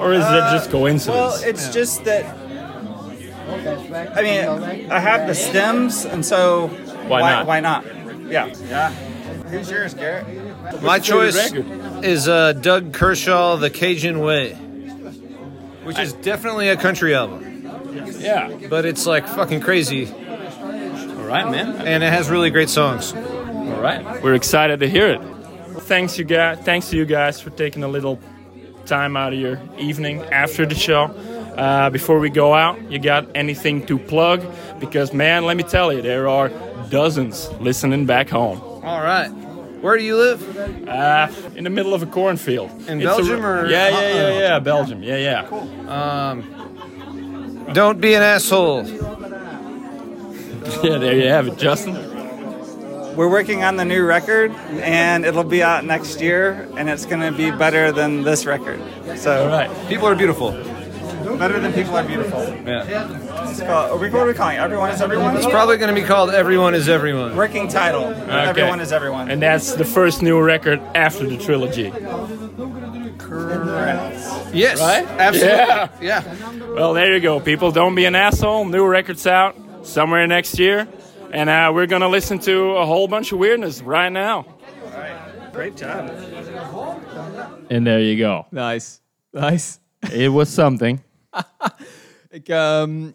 Or 0.00 0.12
is 0.12 0.20
that 0.24 0.52
just 0.52 0.68
uh, 0.68 0.72
coincidence? 0.72 1.06
Well, 1.16 1.40
it's 1.44 1.68
just 1.68 2.04
that. 2.04 2.24
I 4.16 4.22
mean, 4.22 4.90
I 4.90 4.98
have 4.98 5.26
the 5.26 5.34
stems, 5.34 6.04
and 6.04 6.24
so 6.24 6.68
Why 7.08 7.20
not? 7.20 7.46
Why 7.46 7.60
not? 7.60 7.84
Yeah. 8.26 8.46
Yeah. 8.68 8.90
Who's 9.50 9.70
yours, 9.70 9.94
Garrett? 9.94 10.26
My 10.82 10.98
choice 10.98 11.52
is 12.02 12.28
uh, 12.28 12.52
Doug 12.52 12.92
Kershaw, 12.92 13.56
The 13.56 13.70
Cajun 13.70 14.20
Way, 14.20 14.54
which 15.84 15.98
is 15.98 16.12
definitely 16.14 16.68
a 16.68 16.76
country 16.76 17.14
album, 17.14 17.62
yeah. 18.18 18.50
but 18.68 18.84
it's 18.84 19.06
like 19.06 19.26
fucking 19.28 19.60
crazy, 19.60 20.06
All 20.10 21.26
right, 21.26 21.48
man. 21.50 21.86
and 21.86 22.02
it 22.02 22.12
has 22.12 22.30
really 22.30 22.50
great 22.50 22.68
songs. 22.70 23.12
All 23.14 23.80
right. 23.80 24.22
We're 24.22 24.34
excited 24.34 24.80
to 24.80 24.88
hear 24.88 25.08
it. 25.08 25.20
Thanks 25.82 26.18
you 26.18 26.24
guys. 26.24 26.58
Thanks 26.60 26.90
to 26.90 26.96
you 26.96 27.04
guys 27.04 27.40
for 27.40 27.50
taking 27.50 27.82
a 27.82 27.88
little 27.88 28.18
time 28.86 29.16
out 29.16 29.32
of 29.32 29.38
your 29.38 29.60
evening 29.78 30.22
after 30.24 30.64
the 30.66 30.74
show. 30.74 31.04
Uh, 31.56 31.90
before 31.90 32.18
we 32.18 32.30
go 32.30 32.52
out, 32.54 32.90
you 32.90 32.98
got 32.98 33.26
anything 33.34 33.84
to 33.86 33.98
plug? 33.98 34.44
Because 34.80 35.12
man, 35.12 35.44
let 35.44 35.56
me 35.56 35.62
tell 35.62 35.92
you, 35.92 36.02
there 36.02 36.28
are 36.28 36.50
dozens 36.90 37.50
listening 37.60 38.06
back 38.06 38.28
home. 38.28 38.60
All 38.84 39.02
right, 39.02 39.30
where 39.84 39.98
do 39.98 40.02
you 40.02 40.16
live? 40.16 40.40
Uh, 40.88 41.28
in 41.56 41.64
the 41.64 41.70
middle 41.70 41.92
of 41.92 42.02
a 42.02 42.06
cornfield. 42.06 42.70
In 42.88 43.02
It's 43.02 43.04
a- 43.04 43.16
Belgium 43.16 43.44
or- 43.44 43.66
Yeah, 43.66 43.90
yeah, 43.90 44.14
yeah, 44.14 44.38
yeah. 44.38 44.58
Belgium. 44.58 45.02
Yeah, 45.02 45.16
yeah. 45.18 46.42
Don't 47.74 48.00
be 48.00 48.14
an 48.14 48.22
asshole. 48.22 48.84
Yeah, 50.82 50.96
there 50.96 51.14
you 51.14 51.28
have 51.28 51.46
it, 51.46 51.58
Justin. 51.58 51.94
We're 53.16 53.28
working 53.28 53.62
on 53.62 53.76
the 53.76 53.84
new 53.84 54.02
record, 54.04 54.50
and 54.80 55.26
it'll 55.26 55.44
be 55.44 55.62
out 55.62 55.84
next 55.84 56.22
year, 56.22 56.66
and 56.78 56.88
it's 56.88 57.04
going 57.04 57.20
to 57.20 57.32
be 57.36 57.50
better 57.50 57.92
than 57.92 58.22
this 58.22 58.46
record. 58.46 58.80
So 59.18 59.42
All 59.42 59.48
right. 59.48 59.70
People 59.88 60.08
are 60.08 60.14
beautiful. 60.14 60.52
better 61.36 61.60
than 61.60 61.72
people 61.74 61.96
are 61.96 62.02
beautiful. 62.06 62.40
Yeah, 62.66 62.84
It's 63.50 63.60
called, 63.60 63.90
are 63.92 63.96
we, 63.98 64.10
what 64.10 64.22
are 64.22 64.26
we 64.26 64.34
calling? 64.34 64.56
Everyone 64.56 64.90
is 64.90 65.00
everyone. 65.00 65.36
it's 65.36 65.46
probably 65.46 65.76
going 65.76 65.94
to 65.94 66.00
be 66.00 66.06
called 66.06 66.30
"Everyone 66.30 66.74
Is 66.74 66.88
Everyone." 66.88 67.36
working 67.36 67.68
title. 67.68 68.04
Everyone 68.30 68.80
is 68.80 68.92
everyone. 68.92 69.30
And 69.30 69.40
that's 69.42 69.74
the 69.74 69.84
first 69.84 70.22
new 70.22 70.40
record 70.40 70.80
after 70.94 71.26
the 71.26 71.36
trilogy. 71.36 71.92
Yes, 74.52 74.80
Right? 74.80 75.04
Absolutely. 75.18 75.48
Yeah. 75.58 75.88
yeah. 76.00 76.74
Well, 76.74 76.94
there 76.94 77.12
you 77.12 77.20
go, 77.20 77.40
people. 77.40 77.72
Don't 77.72 77.94
be 77.94 78.04
an 78.04 78.14
asshole. 78.14 78.64
New 78.66 78.86
record's 78.86 79.26
out 79.26 79.56
somewhere 79.82 80.26
next 80.26 80.58
year. 80.58 80.86
And 81.32 81.50
uh, 81.50 81.72
we're 81.74 81.86
going 81.86 82.02
to 82.02 82.08
listen 82.08 82.38
to 82.40 82.76
a 82.76 82.86
whole 82.86 83.08
bunch 83.08 83.32
of 83.32 83.38
weirdness 83.38 83.82
right 83.82 84.10
now. 84.12 84.46
Great 85.52 85.76
job. 85.76 86.10
And 87.70 87.86
there 87.86 88.00
you 88.00 88.16
go. 88.18 88.46
Nice. 88.52 89.00
Nice. 89.32 89.80
It 90.12 90.28
was 90.28 90.48
something. 90.48 91.02
Ik 92.30 92.48
ehm 92.48 93.12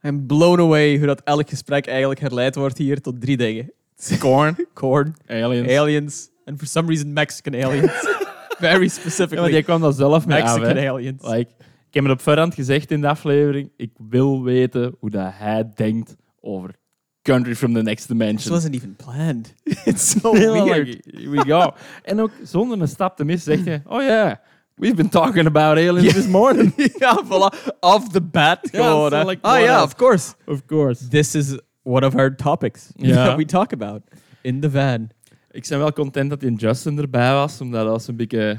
ben 0.00 0.26
blown 0.26 0.60
away 0.60 0.96
hoe 0.96 1.06
dat 1.06 1.20
elk 1.24 1.48
gesprek 1.48 1.86
eigenlijk 1.86 2.20
herleid 2.20 2.54
wordt 2.54 2.78
hier 2.78 3.00
tot 3.00 3.20
drie 3.20 3.36
dingen. 3.36 3.72
Corn, 4.18 4.56
Corn, 4.74 5.14
aliens. 5.26 5.68
aliens, 5.68 6.30
and 6.44 6.58
for 6.58 6.66
some 6.66 6.88
reason 6.88 7.12
Mexican 7.12 7.54
aliens. 7.54 7.92
Very 8.58 8.82
Ja, 8.82 8.88
specifically 8.88 9.40
maar 9.40 9.50
jij 9.50 9.62
kwam 9.62 9.80
daar 9.80 9.92
zelf 9.92 10.26
mee 10.26 10.42
Mexican 10.42 10.78
aliens. 10.78 11.22
Like, 11.22 11.50
ik 11.88 11.94
heb 11.94 12.04
het 12.04 12.12
op 12.12 12.20
voorhand 12.20 12.54
gezegd 12.54 12.90
in 12.90 13.00
de 13.00 13.08
aflevering. 13.08 13.70
Ik 13.76 13.90
wil 14.08 14.42
weten 14.42 14.94
hoe 14.98 15.10
dat 15.10 15.30
hij 15.34 15.72
denkt 15.74 16.16
over 16.40 16.74
Country 17.22 17.54
from 17.54 17.74
the 17.74 17.82
Next 17.82 18.06
This 18.06 18.16
Dimension. 18.18 18.52
wasn't 18.54 18.74
even 18.74 18.96
planned. 18.96 19.54
It's 19.84 20.10
so 20.20 20.32
weird. 20.32 20.86
like, 20.86 21.00
here 21.10 21.30
we 21.30 21.44
go. 21.46 21.74
en 22.02 22.20
ook 22.20 22.30
zonder 22.42 22.80
een 22.80 22.88
stap 22.88 23.16
te 23.16 23.24
missen 23.24 23.52
zegt 23.52 23.66
hij... 23.66 23.82
Oh 23.86 24.02
ja, 24.02 24.40
we've 24.80 24.96
been 24.96 25.08
talking 25.08 25.46
about 25.46 25.78
aliens 25.78 26.14
this 26.14 26.26
morning. 26.26 26.72
ja, 27.00 27.22
voilà. 27.24 27.50
Off 27.80 28.08
the 28.08 28.20
bat. 28.20 28.58
Ja, 28.62 28.82
gewoon, 28.82 29.10
so 29.10 29.16
hè. 29.16 29.24
like, 29.24 29.42
ah 29.42 29.58
else? 29.58 29.82
of 29.84 29.94
course. 29.94 30.34
of 30.46 30.66
course. 30.66 31.08
This 31.08 31.34
is 31.34 31.58
one 31.82 32.06
of 32.06 32.14
our 32.14 32.36
topics 32.36 32.92
that 32.96 33.36
we 33.36 33.44
talk 33.44 33.72
about 33.72 34.02
in 34.42 34.60
the 34.60 34.70
van. 34.70 35.10
Ik 35.50 35.66
ben 35.68 35.78
wel 35.78 35.92
content 35.92 36.30
dat 36.30 36.42
in 36.42 36.54
Justin 36.54 36.98
erbij 36.98 37.32
was, 37.32 37.60
omdat 37.60 37.82
dat 37.82 37.90
was 37.90 38.08
een 38.08 38.16
beetje... 38.16 38.50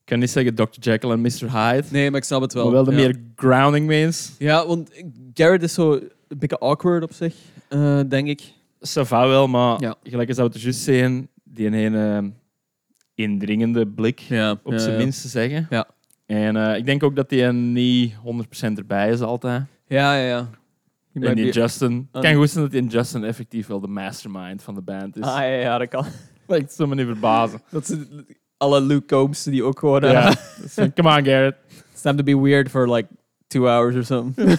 Ik 0.00 0.16
kan 0.16 0.18
niet 0.18 0.30
zeggen 0.30 0.54
Dr. 0.54 0.78
Jekyll 0.80 1.10
en 1.10 1.20
Mr. 1.20 1.50
Hyde. 1.52 1.86
Nee, 1.90 2.10
maar 2.10 2.20
ik 2.20 2.26
snap 2.26 2.40
het 2.40 2.52
wel. 2.52 2.64
maar 2.64 2.72
wel 2.72 2.84
de 2.84 2.90
ja. 2.90 2.96
meer 2.96 3.20
grounding 3.36 3.86
mens. 3.86 4.32
Ja, 4.38 4.66
want 4.66 4.90
Garrett 5.34 5.62
is 5.62 5.74
zo 5.74 5.92
een 5.92 6.38
beetje 6.38 6.58
awkward 6.58 7.02
op 7.02 7.12
zich, 7.12 7.34
eh, 7.68 8.00
denk 8.08 8.28
ik. 8.28 8.40
Ça 8.88 9.02
va 9.02 9.28
wel, 9.28 9.48
maar 9.48 9.80
Ja. 9.80 9.94
gelijk 10.02 10.28
als 10.28 10.38
het 10.38 10.60
juist 10.60 10.80
zijn, 10.80 11.28
die 11.44 11.66
een 11.66 11.94
eh, 11.94 12.30
indringende 13.14 13.86
blik, 13.86 14.18
Ja, 14.18 14.60
op 14.62 14.78
zijn 14.78 14.96
minst 14.96 15.22
te 15.22 15.28
zeggen. 15.28 15.66
Ja. 15.70 15.86
En 16.26 16.56
eh, 16.56 16.76
ik 16.76 16.86
denk 16.86 17.02
ook 17.02 17.16
dat 17.16 17.28
die 17.28 17.44
niet 17.52 18.14
100% 18.14 18.72
erbij 18.74 19.10
is 19.10 19.20
altijd. 19.20 19.62
Ja, 19.86 20.14
ja, 20.16 20.26
ja. 20.26 20.48
En 21.12 21.34
die 21.34 21.52
Justin... 21.52 22.08
Het 22.12 22.22
kan 22.22 22.34
goed 22.34 22.50
zijn 22.50 22.64
dat 22.64 22.72
die 22.72 22.86
Justin 22.86 23.24
effectief 23.24 23.66
wel 23.66 23.80
de 23.80 23.88
mastermind 23.88 24.62
van 24.62 24.74
de 24.74 24.82
band 24.82 25.16
is. 25.16 25.22
Ah, 25.22 25.38
ja, 25.38 25.44
ja, 25.44 25.78
dat 25.78 25.88
kan. 25.88 26.04
Lijkt 26.46 26.72
zo 26.72 26.86
me 26.86 26.94
niet 26.94 27.06
verbazen. 27.06 27.62
Dat 27.70 27.86
ze 27.86 28.24
alle 28.56 28.80
Luke 28.80 29.06
Combs 29.06 29.42
die 29.42 29.64
ook 29.64 29.78
gewoon... 29.78 30.02
Ja. 30.02 30.34
eh, 30.76 30.86
come 30.94 31.16
on, 31.16 31.24
Garrett. 31.24 31.56
it's 31.92 32.00
time 32.02 32.16
to 32.16 32.22
be 32.22 32.40
weird 32.40 32.68
for 32.68 32.90
like 32.90 33.08
two 33.46 33.66
hours 33.66 33.94
or 33.94 34.04
something. 34.04 34.58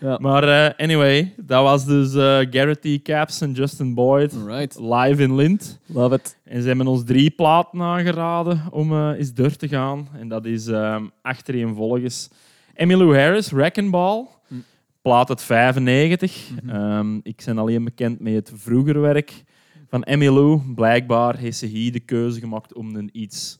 Ja. 0.00 0.18
Maar 0.18 0.44
eh, 0.44 0.84
anyway, 0.84 1.34
dat 1.36 1.62
was 1.62 1.84
dus 1.84 2.12
Garrett 2.50 2.82
T. 2.82 3.02
Caps 3.02 3.40
en 3.40 3.52
Justin 3.52 3.94
Boyd 3.94 4.34
live 4.78 5.22
in 5.22 5.34
Lint. 5.34 5.80
Love 5.86 6.14
it. 6.14 6.38
En 6.44 6.62
ze 6.62 6.68
hebben 6.68 6.86
ons 6.86 7.04
drie 7.04 7.30
platen 7.30 7.80
aangeraden 7.82 8.62
om 8.70 8.92
eh, 8.92 9.18
eens 9.18 9.34
door 9.34 9.56
te 9.56 9.68
gaan. 9.68 10.08
En 10.18 10.28
dat 10.28 10.44
is 10.44 10.66
ehm 10.66 11.04
achtereenvolgens 11.22 12.30
Emmylou 12.74 13.18
Harris, 13.18 13.50
Wrecking 13.50 13.90
Ball. 13.90 14.26
Hm. 14.48 14.54
Plaat 15.02 15.28
uit 15.28 15.42
95. 15.42 16.50
Mhm. 16.62 16.76
Ehm, 16.76 17.18
ik 17.22 17.42
ben 17.44 17.58
alleen 17.58 17.84
bekend 17.84 18.20
met 18.20 18.34
het 18.34 18.52
vroeger 18.54 19.00
werk 19.00 19.44
van 19.88 20.02
Emmylou. 20.02 20.60
Blijkbaar 20.74 21.36
heeft 21.36 21.58
ze 21.58 21.66
hier 21.66 21.92
de 21.92 22.00
keuze 22.00 22.40
gemaakt 22.40 22.74
om 22.74 22.94
een 22.94 23.10
iets 23.12 23.58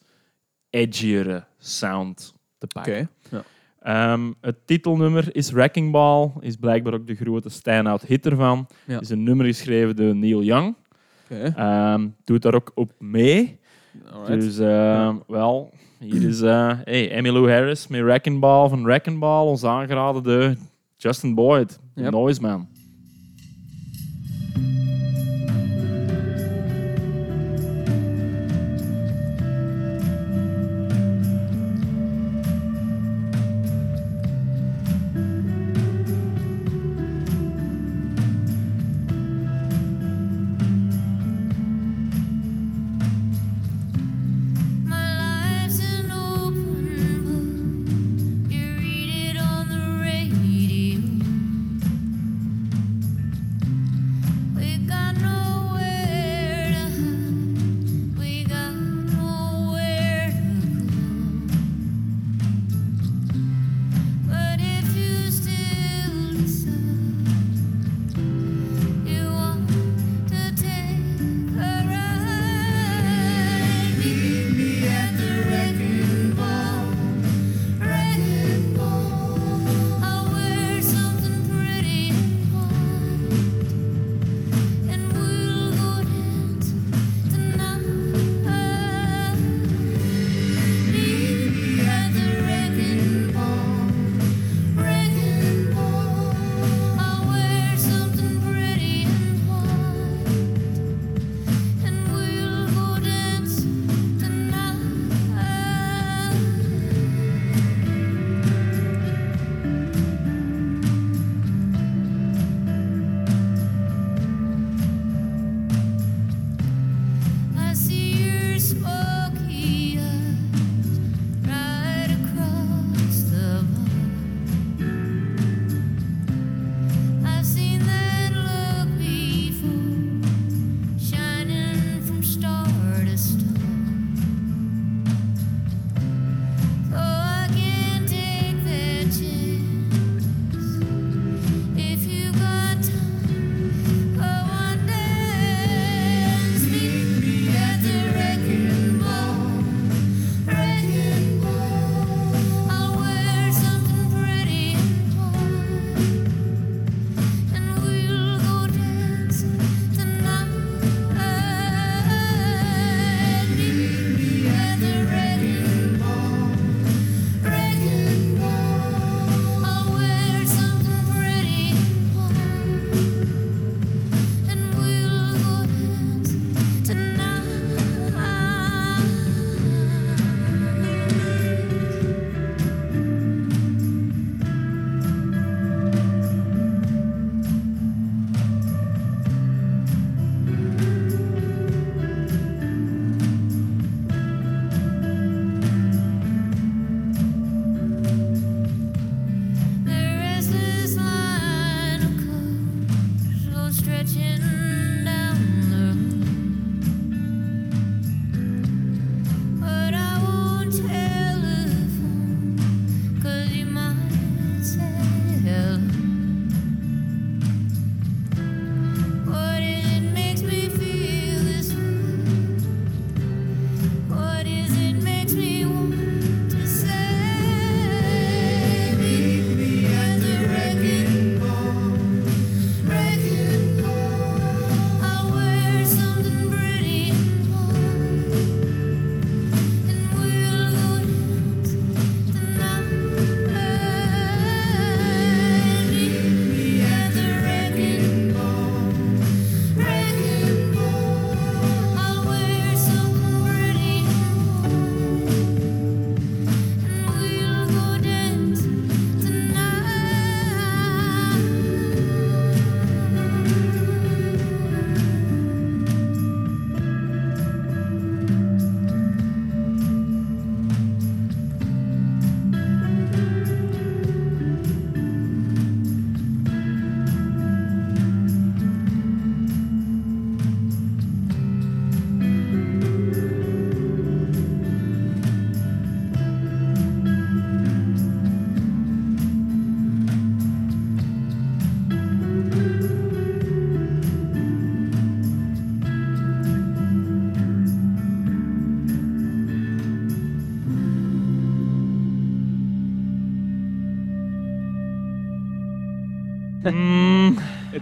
edgiere 0.71 1.45
sound 1.59 2.35
te 2.59 2.67
Oké. 2.67 2.75
pakken. 2.75 3.11
Ja. 3.31 3.43
Ehm, 3.81 4.33
het 4.41 4.67
titelnummer 4.67 5.37
is 5.37 5.51
Wrecking 5.51 5.93
Ball. 5.93 6.31
Is 6.41 6.57
blijkbaar 6.57 6.95
ook 6.95 7.07
de 7.07 7.15
grote 7.15 7.49
stand-out 7.49 8.03
hit 8.03 8.27
ervan. 8.27 8.67
Ja. 8.87 9.01
is 9.01 9.11
een 9.11 9.23
nummer 9.23 9.47
geschreven 9.47 9.97
door 9.97 10.17
Neil 10.17 10.43
Young. 10.43 10.75
Ehm, 11.29 12.09
doet 12.25 12.43
daar 12.43 12.55
ook 12.55 12.73
op 12.75 12.93
mee. 12.99 13.59
Alright. 14.13 14.41
Dus 14.41 14.59
ehm, 14.59 15.17
wel, 15.27 15.73
hier 15.99 16.29
is 16.29 16.41
eh 16.41 16.73
hey, 16.85 17.11
Emmylou 17.11 17.51
Harris 17.51 17.87
met 17.89 18.01
Wrecking 18.03 18.41
Ball 18.41 18.69
van 18.69 18.83
Wrecking 18.85 19.19
Ball, 19.19 19.47
ons 19.47 19.65
aangeraden 19.65 20.23
door 20.23 20.55
Justin 20.97 21.35
Boyd, 21.35 21.79
Yep. 21.95 22.11
Noise 22.11 22.41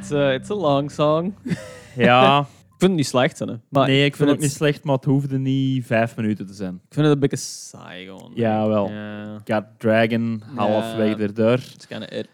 It's 0.08 0.16
a, 0.16 0.32
it's 0.32 0.50
a 0.50 0.54
long 0.54 0.90
song. 0.90 1.34
ja, 1.96 2.40
Ik 2.40 2.46
vind 2.78 2.90
het 2.90 2.92
niet 2.92 3.06
slecht, 3.06 3.38
hè. 3.38 3.46
Maar 3.68 3.86
nee, 3.86 4.04
ik 4.04 4.16
vind 4.16 4.30
het 4.30 4.40
niet 4.40 4.52
slecht, 4.52 4.84
maar 4.84 4.94
het 4.94 5.04
hoefde 5.04 5.38
niet 5.38 5.86
vijf 5.86 6.16
minuten 6.16 6.46
te 6.46 6.54
zijn. 6.54 6.74
Ik 6.74 6.94
vind 6.94 7.06
het 7.06 7.14
een 7.14 7.20
beetje 7.20 7.36
saai 7.36 8.04
gewoon. 8.04 8.32
Ja, 8.34 8.66
wel. 8.66 8.90
Got 9.44 9.64
Dragon, 9.78 10.42
halfweg 10.54 11.18
erdoor. 11.18 11.52
it's 11.52 11.86
kind 11.86 12.02
of 12.02 12.08
it. 12.10 12.28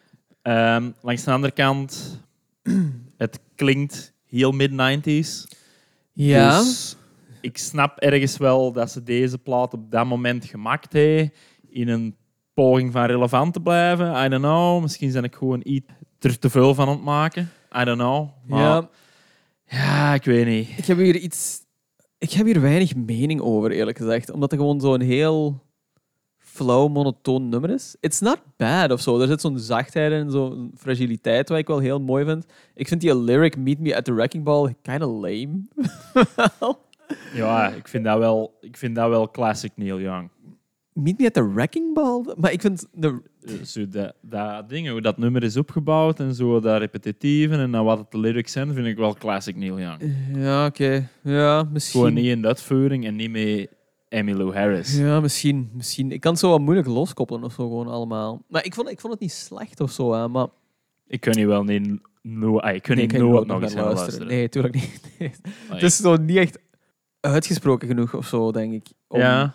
Langs 1.03 1.25
de 1.25 1.31
andere 1.31 1.53
kant, 1.53 2.21
het 3.17 3.41
klinkt 3.55 4.13
heel 4.27 4.53
mid-90s. 4.53 5.59
Ja. 6.13 6.59
Dus 6.59 6.97
ik 7.41 7.59
snap 7.59 7.99
ergens 7.99 8.37
wel 8.37 8.73
dat 8.73 8.91
ze 8.91 9.03
deze 9.03 9.39
plaat 9.39 9.75
op 9.75 9.91
dat 9.91 10.07
moment 10.07 10.45
gemaakt 10.45 10.93
hebben. 10.93 11.33
In 11.69 11.89
een 11.89 12.17
poging 12.53 12.93
van 12.93 13.05
relevant 13.05 13.53
te 13.53 13.61
blijven. 13.61 14.25
I 14.25 14.29
don't 14.29 14.43
know. 14.43 14.83
Misschien 14.83 15.11
zijn 15.11 15.25
ik 15.25 15.35
gewoon 15.35 15.61
iets 15.65 15.87
er 16.25 16.39
te 16.39 16.51
veel 16.51 16.75
van 16.75 16.89
aan 16.89 16.95
het 16.95 17.05
maken. 17.05 17.51
I 17.77 17.85
don't 17.85 17.99
know. 17.99 18.29
Maar 18.47 18.61
ja, 18.61 18.89
ja, 19.67 20.15
ik 20.15 20.25
weet 20.25 20.47
niet. 20.47 20.69
ik 20.77 20.85
heb 20.85 20.97
hier 20.97 21.17
iets... 21.17 21.63
Ik 22.19 22.31
heb 22.31 22.47
hier 22.47 22.61
weinig 22.61 22.95
mening 22.97 23.41
over, 23.41 23.71
eerlijk 23.71 23.99
gezegd. 23.99 24.31
Omdat 24.31 24.51
het 24.51 24.61
gewoon 24.61 24.81
zo'n 24.81 25.01
heel 25.01 25.63
flow, 26.39 26.93
monotoon 26.93 27.49
nummer 27.49 27.71
is. 27.71 27.97
It's 28.01 28.21
not 28.21 28.39
bad 28.57 28.91
of 28.91 29.01
zo. 29.01 29.21
Er 29.21 29.27
zit 29.27 29.41
zo'n 29.41 29.59
zachtheid 29.59 30.13
en 30.13 30.31
zo'n 30.31 30.73
fragiliteit 30.77 31.49
wat 31.49 31.59
ik 31.59 31.67
wel 31.67 31.79
heel 31.79 32.01
mooi 32.01 32.25
vind. 32.25 32.47
Ik 32.75 32.89
vind 32.89 33.01
die 33.01 33.17
lyric 33.17 33.57
Meet 33.57 33.79
Me 33.79 33.97
at 33.97 34.05
the 34.05 34.15
Wrecking 34.15 34.45
Ball 34.45 34.75
kind 34.83 35.03
of 35.03 35.11
lame. 35.23 35.63
Ja, 37.35 37.69
ik 37.69 37.89
vind 37.89 38.05
dat 38.05 38.19
wel, 38.19 38.59
ik 38.61 38.77
vind 38.77 38.95
dat 38.95 39.09
wel 39.09 39.31
classic 39.31 39.73
Neil 39.75 40.01
Young. 40.01 40.31
Meet 40.95 41.19
Me 41.19 41.27
at 41.27 41.33
the 41.35 41.53
Wrecking 41.53 41.95
Ball? 41.95 42.35
Maar 42.39 42.53
ik 42.53 42.61
vind... 42.61 42.87
De... 42.93 43.23
Eh, 43.43 43.63
Zo 43.63 43.89
dat, 43.89 44.15
dat 44.21 44.69
ding, 44.69 44.89
hoe 44.89 45.01
dat 45.01 45.19
nummer 45.19 45.43
is 45.43 45.57
opgebouwd 45.57 46.21
en 46.21 46.35
zo, 46.35 46.61
dat 46.61 46.79
repetitieve 46.79 47.55
en 47.55 47.71
dan 47.71 47.85
wat 47.85 47.99
het 47.99 48.11
de 48.11 48.19
lyrics 48.19 48.53
zijn, 48.53 48.75
vind 48.75 48.87
ik 48.87 48.97
wel 48.97 49.15
classic 49.15 49.57
Neil 49.57 49.79
Young. 49.81 50.01
Ja, 50.35 50.67
oké. 50.67 51.09
Ja, 51.23 51.63
misschien. 51.73 52.01
Gewoon 52.01 52.15
niet 52.15 52.27
in 52.27 52.43
de 52.43 52.47
uitvoering 52.49 53.07
en 53.07 53.17
niet 53.17 53.31
met 53.31 53.69
Emmylou 54.09 54.55
Harris. 54.55 54.97
Ja, 54.97 55.21
misschien, 55.21 55.71
misschien. 55.73 56.13
Ik 56.13 56.21
kan 56.21 56.31
het 56.31 56.41
zo 56.41 56.51
wat 56.51 56.61
moeilijk 56.61 56.87
loskoppelen 56.89 57.45
of 57.45 57.53
zo 57.53 57.69
gewoon 57.69 57.89
allemaal. 57.89 58.43
Maar 58.49 58.65
ik 58.65 58.75
vond, 58.75 58.91
ik 58.91 59.01
vond 59.01 59.13
het 59.13 59.23
niet 59.23 59.33
slecht 59.33 59.81
of 59.81 59.91
zo, 59.91 60.13
hè, 60.13 60.29
maar... 60.29 60.47
Ik 61.07 61.21
kan 61.21 61.35
niet 61.37 61.47
wel 61.47 61.65
niet, 61.65 62.01
no, 62.23 62.59
ah, 62.59 62.75
ik 62.75 62.83
kan 62.83 62.97
Nee, 62.97 63.07
niet 63.07 63.19
nooit 63.19 63.39
hier 63.45 63.47
nog 63.53 63.63
eens 63.63 63.75
naar 63.75 63.85
gaan 63.85 63.95
luisteren. 63.95 64.27
Nee, 64.29 64.49
tuurlijk 64.49 64.75
niet. 64.75 65.01
Nee. 65.19 65.31
Ah, 65.69 65.75
Het 65.75 65.83
is 65.83 65.97
zo 65.97 66.17
niet 66.17 66.37
echt 66.37 66.59
uitgesproken 67.21 67.89
genoeg 67.89 68.15
of 68.15 68.27
zo, 68.27 68.53
denk 68.53 68.73
ik. 68.73 68.87
om- 69.09 69.19
Ja. 69.21 69.55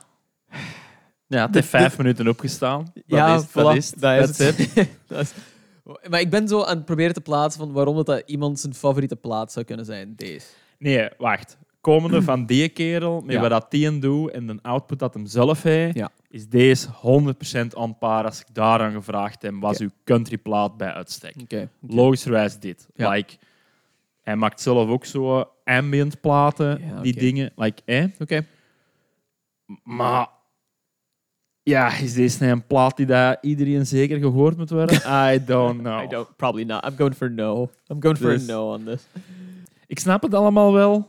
Ja, 1.30 1.46
het 1.46 1.54
heeft 1.56 1.68
vijf 1.68 1.98
minuten 1.98 2.28
opgestaan. 2.28 2.84
Dat 2.94 3.04
Ja, 3.06 3.36
is, 3.36 3.52
dat 3.52 3.76
is, 3.76 3.90
het. 3.92 4.00
dat 4.02 4.30
is 4.30 4.38
het. 4.38 4.60
it. 4.60 4.90
Dat 5.08 5.20
is- 5.22 5.34
Maar 6.10 6.20
ik 6.20 6.30
ben 6.30 6.48
zo 6.48 6.64
aan 6.64 6.76
het 6.76 6.86
proberen 6.86 7.14
te 7.14 7.22
plaatsen 7.22 7.62
van 7.62 7.72
waarom 7.72 7.96
dat, 7.96 8.06
dat 8.06 8.24
iemand 8.26 8.60
zijn 8.60 8.74
favoriete 8.74 9.16
plaat 9.16 9.52
zou 9.52 9.66
kunnen 9.66 9.86
zijn. 9.86 10.14
Deze. 10.16 10.46
Nee, 10.80 11.10
wacht. 11.18 11.58
Komende 11.82 12.22
van 12.22 12.46
die 12.46 12.70
kerel, 12.70 13.22
met 13.22 13.36
Ja. 13.36 13.42
wat 13.42 13.50
dat 13.50 13.72
die 13.72 13.88
een 13.88 14.00
doet 14.00 14.32
en 14.32 14.48
de 14.48 14.60
output 14.62 15.00
dat 15.00 15.14
hem 15.14 15.26
zelf 15.26 15.64
heeft, 15.64 15.96
Ja. 15.96 16.10
is 16.30 16.48
deze 16.48 16.88
100% 16.92 17.74
on 17.76 17.98
par 17.98 18.26
als 18.26 18.40
ik 18.40 18.46
daaraan 18.54 18.92
gevraagd 18.92 19.42
heb, 19.42 19.54
was 19.60 19.74
Oké. 19.76 19.84
uw 19.84 19.90
countryplaat 20.04 20.78
bij 20.78 20.94
uitstek. 20.94 21.36
Oké. 21.42 21.70
Logischerwijs 21.88 22.60
dit. 22.60 22.88
Ja. 22.96 23.10
Like, 23.10 23.36
hij 24.22 24.36
maakt 24.36 24.62
zelf 24.62 24.90
ook 24.90 25.06
zo 25.06 25.50
ambient 25.64 26.22
platen, 26.22 26.82
die 27.02 27.14
dingen. 27.16 27.52
Like, 27.56 27.82
eh? 27.86 28.06
Oké. 28.20 28.46
Maar 29.84 30.28
ja, 31.70 31.98
is 31.98 32.14
deze 32.14 32.46
een 32.46 32.68
plaat 32.68 32.98
die 32.98 33.06
dat 33.06 33.38
iedereen 33.42 33.86
zeker 33.86 34.20
gehoord 34.20 34.58
moet 34.58 34.70
worden? 34.70 34.96
I 35.34 35.44
don't 35.46 35.80
know. 35.80 36.04
I 36.04 36.08
don't, 36.08 36.36
probably 36.36 36.64
not. 36.64 36.86
I'm 36.86 36.96
going 36.98 37.16
for 37.16 37.32
no. 37.32 37.70
I'm 37.88 38.02
going 38.02 38.18
for 38.18 38.30
Dus- 38.30 38.50
a 38.50 38.52
no 38.52 38.74
on 38.74 38.84
this. 38.84 39.02
Ik 39.88 40.00
snap 40.00 40.22
het 40.22 40.34
allemaal 40.34 40.74
wel, 40.74 41.08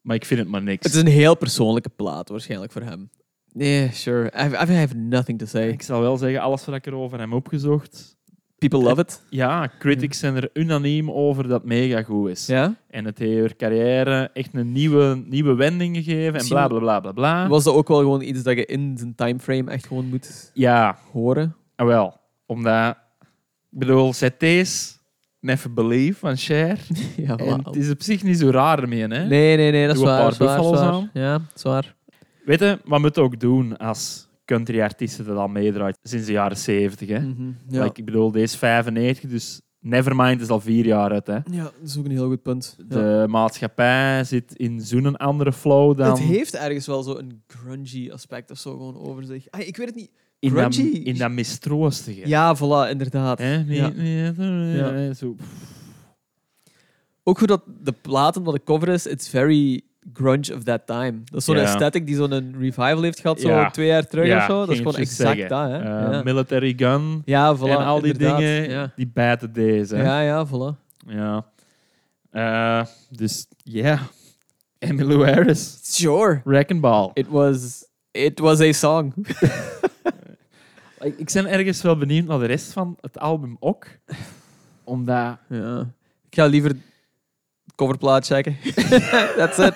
maar 0.00 0.16
ik 0.16 0.24
vind 0.24 0.40
het 0.40 0.48
maar 0.48 0.62
niks. 0.62 0.86
Het 0.86 0.94
is 0.94 1.00
een 1.00 1.06
heel 1.06 1.34
persoonlijke 1.36 1.88
plaat, 1.88 2.28
waarschijnlijk 2.28 2.72
voor 2.72 2.82
hem. 2.82 3.10
Nee, 3.52 3.90
sure. 3.92 4.26
I 4.34 4.38
have, 4.38 4.72
I 4.72 4.76
have 4.76 4.94
nothing 4.94 5.38
to 5.38 5.46
say. 5.46 5.68
Ik 5.68 5.82
zal 5.82 6.00
wel 6.00 6.16
zeggen, 6.16 6.40
alles 6.40 6.64
wat 6.64 6.74
ik 6.74 6.86
erover 6.86 7.20
heb 7.20 7.32
opgezocht, 7.32 8.15
People 8.58 8.78
love 8.82 9.00
it. 9.00 9.22
ja, 9.30 9.70
critics 9.78 10.18
zijn 10.18 10.36
er 10.36 10.50
unaniem 10.52 11.10
over 11.10 11.42
dat 11.42 11.52
het 11.60 11.64
mega 11.64 12.02
goed 12.02 12.28
is. 12.30 12.46
Ja? 12.46 12.74
En 12.90 13.04
het 13.04 13.18
heeft 13.18 13.40
haar 13.40 13.56
carrière 13.56 14.30
echt 14.32 14.48
een 14.52 14.72
nieuwe, 14.72 15.22
nieuwe 15.26 15.54
wending 15.54 15.96
gegeven 15.96 16.38
en 16.40 16.48
bla 16.48 16.68
bla 16.68 16.78
bla 16.78 17.00
bla 17.00 17.12
bla. 17.12 17.48
Was 17.48 17.64
dat 17.64 17.74
ook 17.74 17.88
wel 17.88 17.98
gewoon 17.98 18.22
iets 18.22 18.42
dat 18.42 18.56
je 18.56 18.66
in 18.66 18.98
zijn 18.98 19.14
timeframe 19.14 19.70
echt 19.70 19.86
gewoon 19.86 20.06
moet 20.08 20.50
Ja, 20.54 20.98
horen? 21.12 21.56
ah, 21.76 21.86
wel. 21.86 22.20
Omdat, 22.46 22.96
ik 23.70 23.78
bedoel, 23.78 24.12
deze 24.38 24.94
Never 25.40 25.72
Believe 25.72 26.18
van 26.18 26.36
Cher. 26.36 26.78
ja, 27.26 27.36
En 27.36 27.64
het 27.64 27.76
is 27.76 27.90
op 27.90 28.02
zich 28.02 28.22
niet 28.22 28.38
zo 28.38 28.50
raar 28.50 28.78
ermee, 28.78 29.00
hè? 29.00 29.06
Nee, 29.26 29.56
nee, 29.56 29.70
nee, 29.70 29.86
dat 29.86 29.94
is 29.96 30.00
Doe 30.02 30.10
een 30.10 30.16
waar. 30.18 30.36
paar 30.36 30.62
waar, 30.62 30.90
waar. 30.92 31.10
Ja, 31.12 31.32
dat 31.32 31.52
is 31.56 31.62
waar. 31.62 31.94
Weet 32.44 32.60
je, 32.60 32.78
wat 32.84 33.00
moet 33.00 33.18
ook 33.18 33.40
doen 33.40 33.76
als 33.76 34.25
country-artiesten 34.46 35.24
dat 35.26 35.36
al 35.36 35.48
meedraait 35.48 35.98
sinds 36.02 36.26
de 36.26 36.32
jaren 36.32 36.56
70, 36.56 37.08
hè? 37.08 37.20
Mhm, 37.20 37.50
Ja. 37.68 37.82
Like, 37.82 37.98
ik 38.00 38.04
bedoel, 38.04 38.30
deze 38.30 38.44
is 38.44 38.56
95, 38.56 39.30
dus 39.30 39.60
Nevermind 39.80 40.40
is 40.40 40.48
al 40.48 40.60
vier 40.60 40.86
jaar 40.86 41.10
uit, 41.10 41.26
hè? 41.26 41.34
ja, 41.34 41.62
dat 41.62 41.72
is 41.84 41.98
ook 41.98 42.04
een 42.04 42.10
heel 42.10 42.28
goed 42.28 42.42
punt. 42.42 42.76
Ja. 42.78 42.84
De 42.96 43.24
maatschappij 43.28 44.24
zit 44.24 44.54
in 44.54 44.80
zo'n 44.80 45.16
andere 45.16 45.52
flow 45.52 45.96
dan 45.98 46.08
Het 46.10 46.18
heeft 46.18 46.54
ergens 46.54 46.86
wel 46.86 47.02
zo 47.02 47.16
een 47.16 47.42
grungy 47.46 48.10
aspect 48.10 48.50
of 48.50 48.58
zo 48.58 48.70
gewoon 48.70 48.96
over 48.98 49.24
zich. 49.24 49.50
Ah, 49.50 49.60
ik 49.66 49.76
weet 49.76 49.86
het 49.86 49.94
niet. 49.96 50.10
in, 50.38 50.54
dat, 50.54 50.74
grungy. 50.74 50.96
in 50.96 51.18
dat 51.18 51.30
mistroostige. 51.30 52.28
Ja, 52.28 52.56
voilà, 52.56 52.90
inderdaad. 52.90 53.38
Hè? 53.38 53.62
Nee, 53.64 53.76
Ja. 53.76 53.88
nee, 53.88 54.32
nee, 54.32 54.76
Ja. 54.76 55.12
Zo. 55.14 55.36
Ook 57.22 57.38
goed 57.38 57.48
dat 57.48 57.62
de 57.82 57.92
platen 57.92 58.42
wat 58.42 58.54
de 58.54 58.62
cover 58.64 58.88
is, 58.88 59.06
it's 59.06 59.28
very 59.28 59.80
grunge 60.14 60.54
of 60.54 60.62
that 60.64 60.86
time. 60.86 61.12
Dat 61.24 61.40
is 61.40 61.44
zo'n 61.44 61.56
Ja. 61.56 61.62
aesthetic 61.62 62.06
die 62.06 62.14
zo'n 62.16 62.54
revival 62.58 63.02
heeft 63.02 63.20
gehad, 63.20 63.40
zo 63.40 63.66
twee 63.72 63.86
jaar 63.86 64.06
terug 64.06 64.36
of 64.36 64.44
zo. 64.44 64.60
Dat 64.60 64.70
is 64.70 64.76
gewoon 64.76 64.96
exact 64.96 65.36
zeggen. 65.38 65.48
dat, 65.48 65.68
hè. 65.70 66.10
Eh. 66.18 66.24
Military 66.24 66.74
Gun 66.76 67.22
ja, 67.24 67.56
voilà. 67.56 67.60
en 67.60 67.76
al 67.76 68.00
die 68.00 68.12
inderdaad. 68.12 68.38
dingen, 68.38 68.92
die 68.96 69.10
bijten 69.14 69.52
deze. 69.52 69.96
hè. 69.96 70.02
ja, 70.02 70.20
ja 70.20 70.46
voilà. 70.46 70.84
Ja. 71.06 71.44
Eh, 72.30 72.86
dus 73.10 73.46
ja, 73.56 73.98
Emmylou 74.78 75.24
Harris, 75.30 75.78
Sure. 75.82 76.40
Wrecking 76.44 76.80
Ball. 76.80 77.10
It 77.14 77.28
was, 77.28 77.84
it 78.10 78.38
was 78.38 78.60
a 78.60 78.72
song. 78.72 79.12
Ik, 81.16 81.30
ben 81.32 81.46
ergens 81.46 81.82
wel 81.82 81.96
benieuwd 81.96 82.26
naar 82.26 82.38
de 82.38 82.46
rest 82.46 82.72
van 82.72 82.96
het 83.00 83.18
album 83.18 83.56
ook. 83.60 83.86
Omdat... 84.84 85.36
Ja. 85.48 85.80
Ik 86.30 86.34
ga 86.34 86.46
liever 86.46 86.76
coverplaat 87.76 88.26
checken. 88.26 88.56
That's 89.38 89.58
it. 89.58 89.74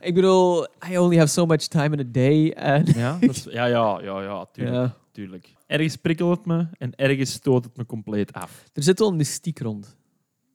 Ik 0.00 0.14
bedoel, 0.14 0.66
I 0.90 0.96
only 0.98 1.16
have 1.16 1.28
so 1.30 1.46
much 1.46 1.66
time 1.66 1.96
in 1.96 2.00
a 2.00 2.10
day. 2.12 2.54
Ja, 2.96 3.18
dat 3.20 3.30
is- 3.36 3.44
ja, 3.50 3.64
ja, 3.64 4.00
ja, 4.02 4.22
ja, 4.22 4.46
tuurlijk, 4.52 4.76
ja. 4.76 4.96
tuurlijk. 5.12 5.54
Ergens 5.66 5.96
prikkelt 5.96 6.36
het 6.36 6.46
me 6.46 6.66
en 6.78 6.92
ergens 6.96 7.32
stoot 7.32 7.64
het 7.64 7.76
me 7.76 7.86
compleet 7.86 8.32
af. 8.32 8.64
Er 8.72 8.82
zit 8.82 8.98
wel 8.98 9.08
een 9.08 9.16
mystiek 9.16 9.58
rond. 9.58 9.96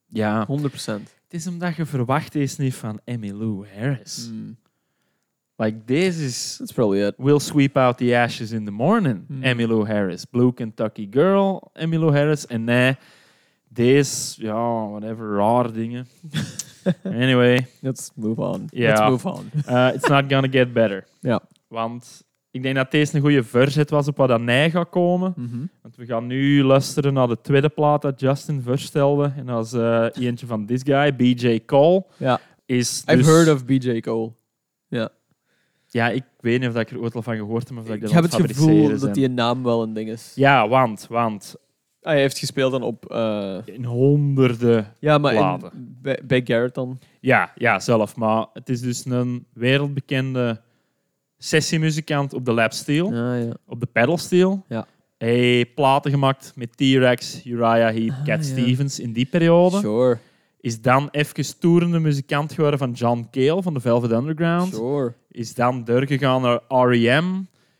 Ja, 0.07 0.47
100%. 0.61 0.63
het 0.63 1.03
is 1.29 1.47
omdat 1.47 1.75
je 1.75 1.85
verwacht 1.85 2.35
is 2.35 2.57
niet 2.57 2.75
van 2.75 2.99
Emmylou 3.03 3.65
Harris. 3.77 4.29
Mm. 4.31 4.57
Like, 5.55 5.77
deze 5.85 6.25
is... 6.25 6.55
That's 6.57 6.71
probably 6.71 7.05
it. 7.07 7.13
We'll 7.17 7.39
sweep 7.39 7.77
out 7.77 7.97
the 7.97 8.17
ashes 8.17 8.51
in 8.51 8.65
the 8.65 8.71
morning. 8.71 9.23
Hmm. 9.27 9.43
Emmylou 9.43 9.87
Harris. 9.87 10.25
Blue 10.25 10.53
Kentucky 10.53 11.07
Girl, 11.11 11.69
Emmylou 11.73 12.11
Harris. 12.17 12.45
En 12.45 12.63
nee, 12.63 12.95
deze, 13.67 14.41
ja, 14.43 14.87
whatever, 14.87 15.35
rare 15.35 15.71
dingen. 15.71 16.07
anyway, 17.23 17.67
Let's 17.81 18.11
move 18.15 18.41
on. 18.41 18.67
Ja. 18.69 19.09
Let's 19.09 19.23
move 19.23 19.37
on. 19.37 19.51
uh, 19.69 19.91
it's 19.93 20.07
not 20.07 20.23
gonna 20.27 20.47
get 20.51 20.73
better. 20.73 21.05
Ja. 21.21 21.41
Want 21.67 22.23
ik 22.51 22.63
denk 22.63 22.75
dat 22.75 22.91
deze 22.91 23.15
een 23.15 23.21
goede 23.21 23.43
verzet 23.43 23.89
was 23.89 24.07
op 24.07 24.17
wat 24.17 24.27
dat 24.27 24.41
mij 24.41 24.71
gaat 24.71 24.89
komen. 24.89 25.33
Mhm. 25.35 25.65
Want 25.81 25.95
we 25.95 26.05
gaan 26.05 26.27
nu 26.27 26.63
luisteren 26.63 27.13
naar 27.13 27.27
de 27.27 27.41
tweede 27.41 27.69
plaat 27.69 28.01
dat 28.01 28.19
Justin 28.19 28.61
voorstelde. 28.61 29.33
En 29.35 29.45
dat 29.45 29.65
is 29.65 29.73
eh, 29.73 30.05
eentje 30.13 30.45
van 30.45 30.65
this 30.65 30.81
guy, 30.83 31.15
BJ 31.15 31.59
Cole. 31.65 32.05
Ja. 32.17 32.39
Is 32.65 33.03
I've 33.05 33.17
dus- 33.17 33.25
heard 33.25 33.49
of 33.49 33.65
BJ 33.65 33.99
Cole. 33.99 34.31
Ja, 35.89 36.09
ik 36.09 36.23
weet 36.39 36.59
niet 36.59 36.69
of 36.69 36.75
ik 36.75 36.91
er 36.91 36.99
ooit 36.99 37.15
al 37.15 37.21
van 37.21 37.35
gehoord 37.35 37.69
heb. 37.69 37.77
Of 37.77 37.85
dat 37.85 37.95
ik, 37.95 38.01
heb 38.01 38.11
aan 38.11 38.23
het 38.23 38.35
gevoel 38.35 38.99
dat 38.99 39.13
die 39.13 39.27
naam 39.29 39.63
wel 39.63 39.83
een 39.83 39.93
ding 39.93 40.09
is. 40.09 40.31
Ja, 40.35 40.67
want, 40.67 41.05
want 41.09 41.55
Ah, 42.01 42.13
hij 42.13 42.21
heeft 42.21 42.37
gespeeld 42.37 42.71
dan 42.71 42.81
op... 42.83 43.05
eh, 43.11 43.57
in 43.65 43.83
honderden 43.85 44.93
ja, 44.99 45.17
maar 45.17 45.31
in, 45.33 45.37
Platen. 45.39 45.97
bij, 46.01 46.19
bij 46.23 46.41
Garrett 46.45 46.75
dan. 46.75 46.99
Ja, 47.19 47.51
ja, 47.55 47.79
zelf. 47.79 48.15
Maar 48.15 48.45
het 48.53 48.69
is 48.69 48.81
dus 48.81 49.05
een 49.05 49.45
wereldbekende 49.53 50.61
sessiemuzikant 51.37 52.33
op 52.33 52.45
de 52.45 52.51
lap 52.53 52.71
steel, 52.73 53.13
Ja, 53.13 53.35
ja. 53.35 53.51
op 53.67 53.79
de 53.79 53.85
pedal 53.91 54.17
steel. 54.17 54.63
Ja. 54.67 54.87
Hij 55.17 55.29
heeft 55.35 55.73
platen 55.75 56.11
gemaakt 56.11 56.51
met 56.55 56.77
T-Rex, 56.77 57.45
Uriah 57.45 57.93
Heep, 57.93 58.09
Ah, 58.11 58.17
Cat 58.25 58.25
ja. 58.47 58.51
Stevens 58.51 58.99
in 58.99 59.13
die 59.13 59.25
periode. 59.25 59.77
Sure, 59.79 60.17
Is 60.61 60.81
dan 60.81 61.07
even 61.11 61.59
toerende 61.59 61.99
muzikant 61.99 62.53
geworden 62.53 62.79
van 62.79 62.91
John 62.91 63.27
Cale 63.31 63.61
van 63.61 63.73
de 63.73 63.79
Velvet 63.79 64.11
Underground. 64.11 64.73
sure. 64.73 65.13
Is 65.31 65.53
dan 65.53 65.83
doorgegaan 65.83 66.41
naar 66.41 66.59
R.E.M., 66.67 67.25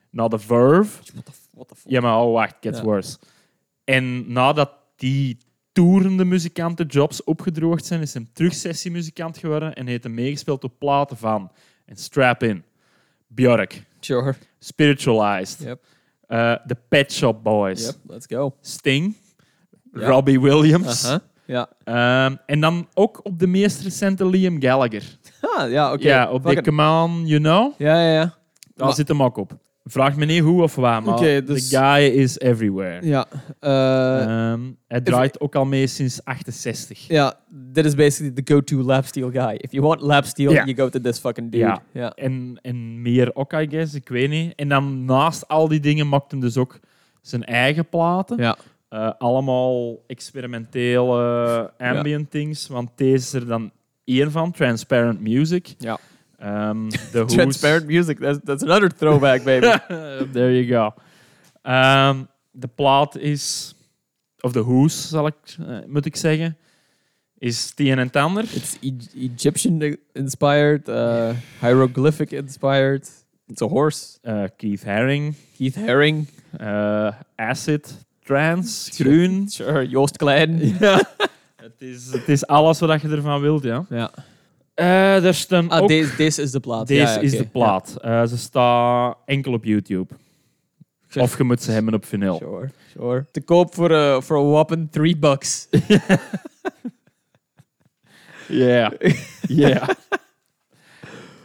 naar 0.10 0.30
The 0.30 0.40
Verve. 0.40 0.92
What 1.14 1.26
the, 1.26 1.32
f- 1.32 1.48
what 1.54 1.68
the 1.68 1.76
fuck? 1.76 1.92
Ja, 1.92 2.02
maar 2.02 2.22
oh, 2.22 2.34
wacht, 2.34 2.56
gets 2.62 2.78
Ja. 2.80 2.84
worse. 2.84 3.18
En 3.88 4.32
nadat 4.32 4.70
die 4.96 5.38
toerende 5.72 6.26
muzikantenjobs 6.26 7.24
opgedroogd 7.24 7.86
zijn, 7.86 8.02
is 8.02 8.14
hem 8.14 8.28
terug 8.34 8.54
sessiemuzikant 8.54 9.38
geworden 9.38 9.74
en 9.76 9.88
heeft 9.88 10.04
hem 10.04 10.14
meegespeeld 10.14 10.64
op 10.64 10.74
platen 10.80 11.18
van 11.18 11.52
en 11.86 11.96
Strap 11.96 12.44
In, 12.44 12.64
Björk, 13.28 13.84
Sure. 14.00 14.36
Spiritualized, 14.60 15.60
Yep. 15.64 15.84
eh, 16.28 16.54
The 16.68 16.76
Pet 16.90 17.14
Shop 17.14 17.44
Boys, 17.44 17.86
Yep, 17.86 17.96
let's 18.08 18.26
go. 18.26 18.56
Sting. 18.62 19.16
Robbie 19.92 20.40
Williams. 20.42 21.06
Aha. 21.06 21.20
Ja. 21.46 21.70
Ehm, 21.84 22.36
en 22.46 22.60
dan 22.60 22.88
ook 22.94 23.20
op 23.24 23.40
de 23.40 23.48
meest 23.48 23.82
recente 23.82 24.26
Liam 24.30 24.62
Gallagher. 24.62 25.04
Ah, 25.42 25.72
ja, 25.72 25.94
oké. 25.94 26.08
Ja, 26.08 26.32
op 26.32 26.42
Fuck 26.42 26.52
de 26.54 26.58
it. 26.60 26.66
Come 26.68 26.90
On, 27.04 27.26
You 27.28 27.40
Know. 27.40 27.74
Ja, 27.78 28.02
ja, 28.02 28.12
ja. 28.14 28.20
Daar 28.76 28.86
Maar- 28.88 28.96
zit 28.96 29.08
hem 29.08 29.24
ook 29.24 29.38
op. 29.38 29.58
Vraag 29.90 30.16
me 30.16 30.26
niet 30.26 30.42
hoe 30.42 30.62
of 30.64 30.76
waar, 30.76 31.04
maar 31.04 31.14
Oké, 31.14 31.44
dus- 31.44 31.70
the 31.70 31.78
guy 31.78 32.04
is 32.06 32.40
everywhere. 32.40 33.06
Ja. 33.08 33.26
eh, 33.60 34.22
Ehm, 34.52 34.60
hij 34.88 35.02
draait 35.02 35.40
ook 35.40 35.56
al 35.56 35.66
mee 35.66 35.88
sinds 35.88 36.24
68. 36.24 37.08
ja, 37.08 37.34
dit 37.50 37.86
is 37.86 37.96
basically 37.96 38.42
the 38.42 38.54
go-to 38.54 38.78
lapsteel 38.78 39.30
guy. 39.32 39.56
If 39.58 39.72
you 39.72 39.84
want 39.84 40.02
lapsteel, 40.02 40.52
Ja. 40.52 40.64
you 40.66 40.76
go 40.76 40.90
to 40.90 41.00
this 41.02 41.20
fucking 41.20 41.52
dude. 41.52 41.64
Ja. 41.64 41.82
ja. 41.92 42.12
En, 42.16 42.60
en 42.62 43.02
meer 43.02 43.36
ook, 43.36 43.54
I 43.54 43.68
guess, 43.70 43.94
ik 43.94 44.10
weet 44.10 44.30
niet. 44.30 44.54
En 44.56 44.70
dan 44.70 45.06
naast 45.06 45.48
al 45.48 45.68
die 45.68 45.80
dingen 45.80 46.08
maakt 46.10 46.32
hij 46.32 46.40
dus 46.40 46.58
ook 46.58 46.80
zijn 47.22 47.44
eigen 47.44 47.90
platen. 47.90 48.38
Ja. 48.38 48.58
Eh, 48.90 49.12
allemaal 49.18 50.04
experimentele 50.08 51.72
ambient 51.78 52.32
things. 52.32 52.68
Want 52.68 52.90
deze 52.96 53.16
is 53.16 53.34
er 53.34 53.48
dan 53.48 53.72
één 54.04 54.32
van, 54.32 54.52
Transparent 54.52 55.20
Music. 55.22 55.76
Ja. 55.78 55.98
Ehm, 56.38 56.90
The 57.12 57.20
Who's- 57.20 57.34
Transparent 57.34 57.86
music, 57.88 58.20
that's, 58.20 58.40
that's 58.44 58.64
another 58.64 58.90
throwback, 58.90 59.44
baby. 59.44 59.68
There 60.34 60.62
you 60.62 60.66
go. 60.68 60.94
Ehm, 61.62 62.24
de 62.52 62.68
plaat 62.68 63.18
is, 63.18 63.76
of 64.40 64.52
de 64.52 64.64
Who's 64.64 65.10
zal 65.10 65.28
ik, 65.28 65.36
eh, 65.68 65.78
moet 65.88 66.06
ik 66.06 66.16
zeggen, 66.16 66.58
is 67.38 67.72
een 67.76 68.00
en 68.00 68.12
ander. 68.12 68.44
It's 68.44 68.78
e- 68.82 69.30
Egyptian 69.36 69.98
inspired, 70.14 70.88
uh, 70.90 71.30
hieroglyphic 71.62 72.32
inspired. 72.32 73.10
It's 73.48 73.62
a 73.62 73.68
horse. 73.68 74.18
Eh, 74.22 74.44
Keith 74.58 74.84
Haring, 74.84 75.36
Keith 75.58 75.76
Haring. 75.76 76.28
eh, 76.58 77.12
Acid, 77.36 78.06
Trance, 78.24 78.92
Groen. 78.92 79.48
Sure, 79.50 79.88
Joost 79.88 80.18
Klein. 80.18 80.60
Ja. 80.80 81.02
het, 81.56 81.74
is, 81.82 82.12
het 82.12 82.30
is 82.30 82.48
alles 82.48 82.80
wat 82.80 83.02
je 83.02 83.08
ervan 83.10 83.42
wilt, 83.42 83.64
ja. 83.64 83.86
Ja. 83.90 84.12
Eh 84.78 85.26
er 85.26 85.34
staan 85.34 85.70
Ah, 85.70 85.82
ook... 85.82 85.88
deze, 85.88 86.16
deze 86.16 86.42
is 86.42 86.52
de 86.52 86.60
plaat. 86.60 86.88
Deze 86.88 87.02
Ja, 87.02 87.14
ja, 87.14 87.20
is 87.20 87.32
de 87.38 87.48
plaat. 87.48 87.98
Eh, 88.02 88.26
ze 88.26 88.38
staat 88.38 89.18
enkel 89.26 89.54
op 89.54 89.64
YouTube. 89.64 90.14
Ja. 91.10 91.22
Of 91.22 91.38
je 91.38 91.44
moet 91.44 91.62
ze 91.62 91.72
hebben 91.72 91.94
op 91.94 92.06
vinyl. 92.06 92.36
Sure, 92.38 92.70
sure. 92.92 93.26
Te 93.32 93.42
koop 93.42 93.74
voor 93.76 93.92
eh, 93.92 94.22
voor 94.22 94.38
een 94.40 94.50
whopping 94.50 94.92
3 94.92 95.18
bucks. 95.18 95.68
Ja. 98.48 98.94
Ja. 99.48 99.90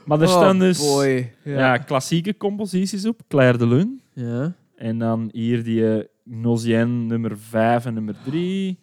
Maar 0.05 0.21
er 0.21 0.29
staan 0.29 0.59
dus 0.59 0.81
Oh, 0.81 0.95
boy. 0.95 1.33
ja. 1.45 1.59
Ja. 1.59 1.79
klassieke 1.79 2.37
composities 2.37 3.07
op. 3.07 3.21
Claire 3.29 3.59
de 3.59 3.67
Lune. 3.67 3.97
ja. 4.13 4.53
En 4.77 4.99
dan 4.99 5.29
hier 5.33 5.63
die 5.65 5.81
uh, 5.81 6.03
Nosien 6.25 7.07
nummer 7.07 7.39
5 7.39 7.85
en 7.87 7.95
nummer 7.95 8.15
3. 8.25 8.79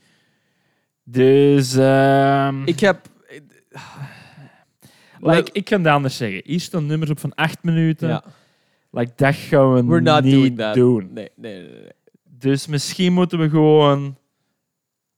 Dus... 1.04 1.76
ehm, 1.76 2.64
Ik 2.66 2.80
heb... 2.80 3.08
like, 5.22 5.50
ik 5.52 5.66
kan 5.66 5.84
het 5.84 5.94
anders 5.94 6.18
zeggen. 6.18 6.42
Hier 6.46 6.60
staan 6.60 6.86
nummers 6.86 7.10
op 7.12 7.20
van 7.20 7.36
8 7.36 7.64
minuten. 7.64 8.08
Ja. 8.08 8.24
Like, 8.92 9.12
dat 9.16 9.36
gaan 9.36 9.74
we 9.74 9.86
We're 9.86 10.02
not 10.02 10.24
niet 10.24 10.34
doing 10.34 10.58
that. 10.58 10.74
doen. 10.74 11.14
Nee, 11.14 11.30
nee, 11.36 11.62
nee. 11.62 11.72
nee. 11.72 11.90
Dus 12.24 12.68
misschien 12.68 13.14
moeten 13.14 13.40
we 13.40 13.50
gewoon 13.50 14.18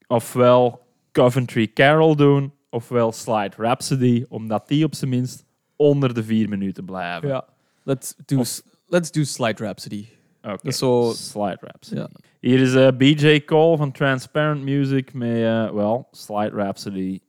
ofwel 0.07 0.81
Coventry 1.11 1.67
Carol 1.73 2.15
doen, 2.15 2.53
ofwel 2.69 3.11
Slide 3.11 3.51
Rhapsody, 3.57 4.25
omdat 4.29 4.67
die 4.67 4.85
op 4.85 4.95
zijn 4.95 5.09
minst 5.09 5.45
onder 5.75 6.13
de 6.13 6.23
vier 6.23 6.49
minuten 6.49 6.85
blijven. 6.85 7.27
Ja. 7.29 7.45
Let's 7.83 8.13
do, 8.25 8.39
Of- 8.39 8.61
let's 8.87 9.11
do 9.11 9.23
Slide 9.23 9.63
Rhapsody. 9.63 10.05
Oké, 10.41 10.71
Slide 10.71 11.57
Rhapsody. 11.61 11.99
Ja. 11.99 12.09
Hier 12.39 12.59
is 12.59 12.73
eh, 12.73 12.87
BJ 12.97 13.41
Cole 13.45 13.77
van 13.77 13.91
Transparent 13.91 14.63
Music 14.63 15.13
met, 15.13 15.35
eh 15.35 15.71
wel, 15.71 16.07
Slide 16.11 16.49
Rhapsody. 16.55 17.19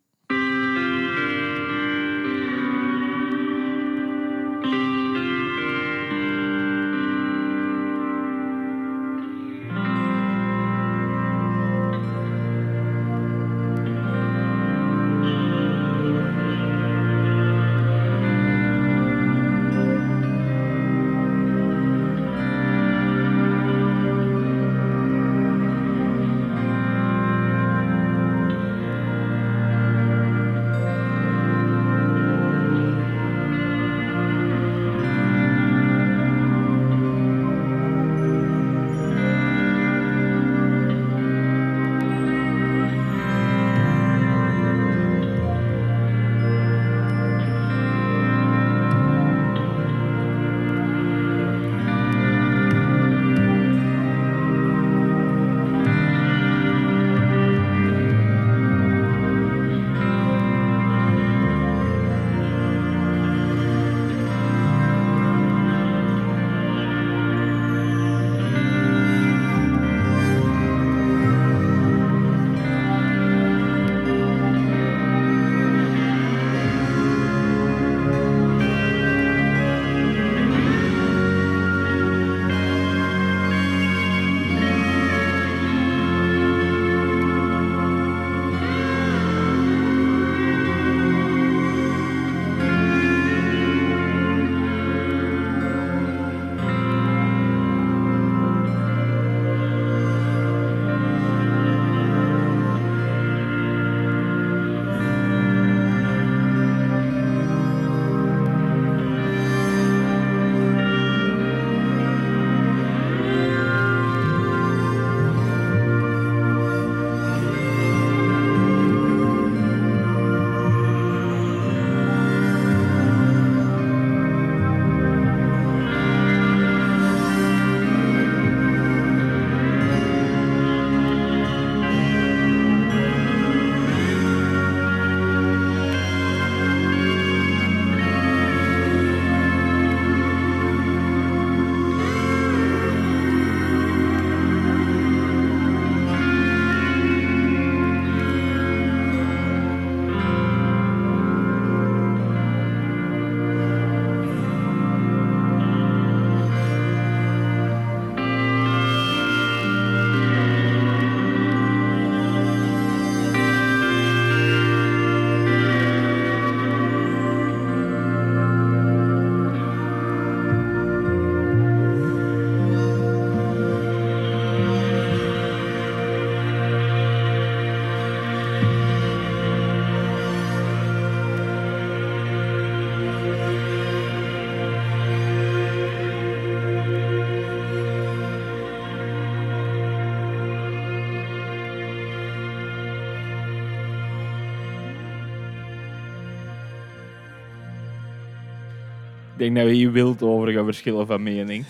Denk 199.43 199.57
dat 199.57 199.65
we 199.65 199.73
hier 199.73 199.93
wild 199.93 200.23
over 200.23 200.53
gaan 200.53 200.65
verschillen 200.65 201.07
van 201.07 201.23
mening. 201.23 201.65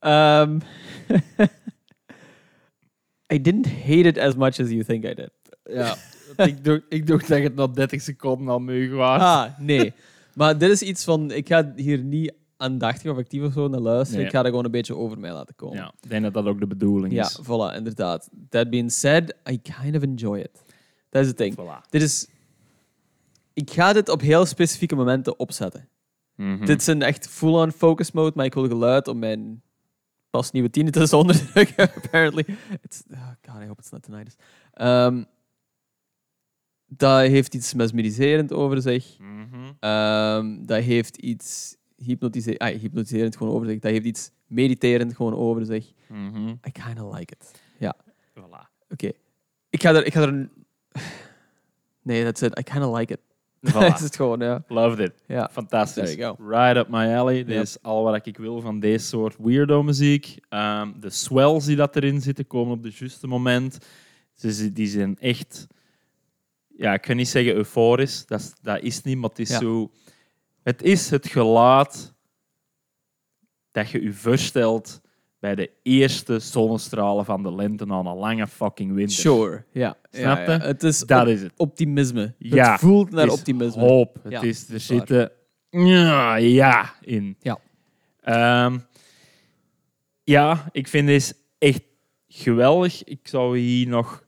Um, 0.00 0.60
I 3.34 3.40
didn't 3.40 3.66
hate 3.66 4.06
it 4.06 4.18
as 4.18 4.34
much 4.34 4.60
as 4.60 4.70
you 4.70 4.84
think 4.84 5.04
I 5.04 5.14
did. 5.14 5.30
Ja. 5.64 5.96
ik, 6.36 6.64
dacht, 6.64 6.82
ik 6.88 7.06
dacht 7.06 7.28
dat 7.28 7.42
het 7.42 7.54
na 7.54 7.66
30 7.66 8.02
seconden 8.02 8.48
al 8.48 8.58
meug 8.58 8.90
was. 8.90 9.20
Ah, 9.20 9.44
nee. 9.58 9.92
Maar 10.34 10.58
dit 10.58 10.70
is 10.70 10.82
iets 10.82 11.04
van, 11.04 11.30
ik 11.30 11.48
ga 11.48 11.72
hier 11.76 11.98
niet 11.98 12.32
aandachtig 12.56 13.10
of 13.10 13.18
actief 13.18 13.42
of 13.42 13.52
zo 13.52 13.68
naar 13.68 13.80
luisteren. 13.80 14.16
Nee. 14.16 14.26
Ik 14.26 14.32
ga 14.32 14.38
er 14.40 14.48
gewoon 14.48 14.64
een 14.64 14.70
beetje 14.70 14.96
over 14.96 15.18
mij 15.18 15.32
laten 15.32 15.54
komen. 15.56 15.76
Ja, 15.76 15.92
ik 16.00 16.10
denk 16.10 16.22
dat 16.22 16.34
dat 16.34 16.46
ook 16.46 16.60
de 16.60 16.66
bedoeling 16.66 17.12
Ja, 17.12 17.22
is. 17.22 17.40
voilà, 17.42 17.76
inderdaad. 17.76 18.28
That 18.48 18.70
being 18.70 18.92
said, 18.92 19.34
I 19.50 19.60
kind 19.60 19.96
of 19.96 20.02
enjoy 20.02 20.38
it. 20.38 20.62
Dat 21.08 21.22
is 21.22 21.28
het 21.28 21.38
ding. 21.38 21.54
Voilà. 21.54 21.88
Dit 21.90 22.02
is... 22.02 22.28
Ik 23.52 23.70
ga 23.70 23.92
dit 23.92 24.08
op 24.08 24.20
heel 24.20 24.46
specifieke 24.46 24.96
momenten 24.96 25.38
opzetten. 25.38 25.88
Mhm. 26.36 26.64
Dit 26.64 26.80
is 26.80 26.86
een 26.86 27.02
echt 27.02 27.28
full-on 27.28 27.72
focus 27.72 28.12
mode, 28.12 28.32
maar 28.34 28.44
ik 28.44 28.54
wil 28.54 28.68
geluid 28.68 29.08
om 29.08 29.18
mijn 29.18 29.62
pas 30.30 30.50
nieuwe 30.50 30.70
tinnitus 30.70 31.08
te 31.08 31.16
onderdrukken, 31.16 31.90
apparently. 32.02 32.44
It's, 32.82 33.02
oh 33.10 33.28
god, 33.42 33.62
I 33.62 33.66
hope 33.66 33.80
it's 33.80 33.90
not 33.90 34.02
tinnitus. 34.02 34.34
Ehm 34.72 35.22
dat 36.96 37.20
heeft 37.20 37.54
iets 37.54 37.74
mesmeriserend 37.74 38.52
over 38.52 38.82
zich. 38.82 39.16
Ehm, 39.80 40.64
dat 40.64 40.82
heeft 40.82 41.16
iets 41.16 41.76
hypnotise 41.96 42.58
ah, 42.58 42.78
hypnotiserend 42.78 43.36
gewoon 43.36 43.52
over 43.54 43.66
zich. 43.66 43.78
Dat 43.78 43.90
heeft 43.90 44.04
iets 44.04 44.30
mediterend 44.46 45.14
gewoon 45.14 45.34
over 45.34 45.64
zich. 45.64 45.92
Mhm. 46.08 46.48
I 46.48 46.72
kind 46.72 47.00
of 47.00 47.18
like 47.18 47.34
it. 47.34 47.60
Voilà. 48.38 48.68
Oké. 48.88 49.10
Ik 49.70 49.82
ga 49.82 49.94
er... 49.94 50.06
Ik 50.06 50.12
ga 50.12 50.20
er 50.20 50.28
een... 50.28 50.50
Nee, 52.02 52.24
that's 52.24 52.42
it. 52.42 52.58
I 52.58 52.62
kind 52.62 52.84
of 52.84 52.98
like 52.98 53.12
it. 53.12 53.20
Voilà. 53.68 53.72
dat 53.72 53.94
is 53.98 54.00
het 54.00 54.16
gewoon, 54.16 54.38
ja. 54.40 54.64
Loved 54.68 54.98
it. 54.98 55.12
ja. 55.26 55.48
Fantastisch. 55.52 56.14
There 56.14 56.34
you 56.36 56.36
Right 56.48 56.76
up 56.76 56.88
my 56.88 57.06
alley. 57.14 57.36
Dit 57.44 57.54
Yep. 57.54 57.62
is 57.62 57.82
al 57.82 58.02
wat 58.02 58.26
ik 58.26 58.36
wil 58.36 58.60
van 58.60 58.80
deze 58.80 59.06
soort 59.06 59.36
weirdo 59.38 59.82
muziek. 59.82 60.38
Ehm, 60.48 60.92
de 61.00 61.10
swells 61.10 61.64
die 61.64 61.76
dat 61.76 61.96
erin 61.96 62.20
zitten 62.20 62.46
komen 62.46 62.76
op 62.76 62.82
het 62.82 62.96
juiste 62.96 63.26
moment. 63.26 63.78
Ze, 64.34 64.52
zi- 64.52 64.72
die 64.72 64.86
zijn 64.86 65.18
echt... 65.18 65.66
Ja, 66.76 66.92
ik 66.94 67.00
kan 67.00 67.16
niet 67.16 67.28
zeggen 67.28 67.54
euforisch. 67.54 68.26
Dat 68.26 68.40
is, 68.40 68.52
dat 68.62 68.82
is 68.82 69.02
niet, 69.02 69.16
maar 69.18 69.28
het 69.30 69.38
is 69.38 69.48
Ja. 69.50 69.58
zo... 69.58 69.90
Het 70.62 70.82
is 70.82 71.10
het 71.10 71.26
geluid 71.28 72.14
dat 73.70 73.90
je 73.90 74.02
je 74.02 74.12
voorstelt 74.12 75.00
bij 75.40 75.54
de 75.54 75.70
eerste 75.82 76.38
zonnestralen 76.38 77.24
van 77.24 77.42
de 77.42 77.54
lente 77.54 77.86
na 77.86 77.98
een 77.98 78.16
lange 78.16 78.46
fucking 78.46 78.94
winter. 78.94 79.16
Sure. 79.16 79.64
Ja. 79.72 79.96
Snap 80.10 80.38
je? 80.46 80.52
ja. 80.52 80.58
Het 80.58 80.82
is 80.82 80.98
Dat 81.00 81.28
is 81.28 81.42
het. 81.42 81.52
optimisme. 81.56 82.34
Ja, 82.38 82.70
het 82.72 82.80
voelt 82.80 83.10
naar 83.10 83.22
Het 83.24 83.32
optimisme. 83.32 83.82
Hoop. 83.82 84.18
Het 84.22 84.32
Ja, 84.32 84.42
is, 84.42 84.68
er 84.68 84.80
zitten 84.80 85.30
ja, 85.70 86.34
ja 86.36 86.94
in. 87.00 87.36
Ja. 87.40 87.58
Ehm, 88.20 88.78
ja, 90.24 90.68
ik 90.72 90.88
vind 90.88 91.06
deze 91.06 91.34
echt 91.58 91.82
geweldig. 92.28 93.04
Ik 93.04 93.28
zou 93.28 93.58
hier 93.58 93.88
nog... 93.88 94.24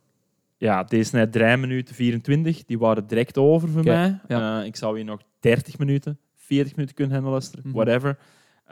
Ja, 0.57 0.85
deze 0.85 1.01
is 1.03 1.11
net 1.11 1.33
3 1.33 1.57
minuten 1.57 1.95
24. 1.95 2.65
Die 2.65 2.79
waren 2.79 3.07
direct 3.07 3.39
over 3.39 3.69
voor 3.69 3.85
mij. 3.85 4.19
ja. 4.29 4.61
Eh, 4.61 4.67
ik 4.67 4.77
zou 4.77 4.97
hier 4.97 5.05
nog 5.05 5.21
30 5.41 5.79
minuten, 5.79 6.19
40 6.37 6.77
minuten 6.77 6.97
kunnen 6.97 7.15
gaan 7.17 7.31
luisteren. 7.31 7.65
Mhm. 7.67 7.75
Whatever. 7.75 8.19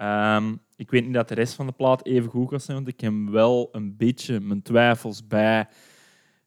Ehm, 0.01 0.55
ik 0.77 0.91
weet 0.91 1.05
niet 1.05 1.15
dat 1.15 1.29
de 1.29 1.35
rest 1.35 1.55
van 1.55 1.67
de 1.67 1.73
plaat 1.73 2.07
even 2.07 2.31
goed 2.31 2.63
zijn, 2.63 2.77
want 2.77 2.89
ik 2.89 3.01
heb 3.01 3.13
wel 3.31 3.69
een 3.73 3.97
beetje 3.97 4.41
mijn 4.41 4.63
twijfels 4.63 5.27
bij 5.27 5.69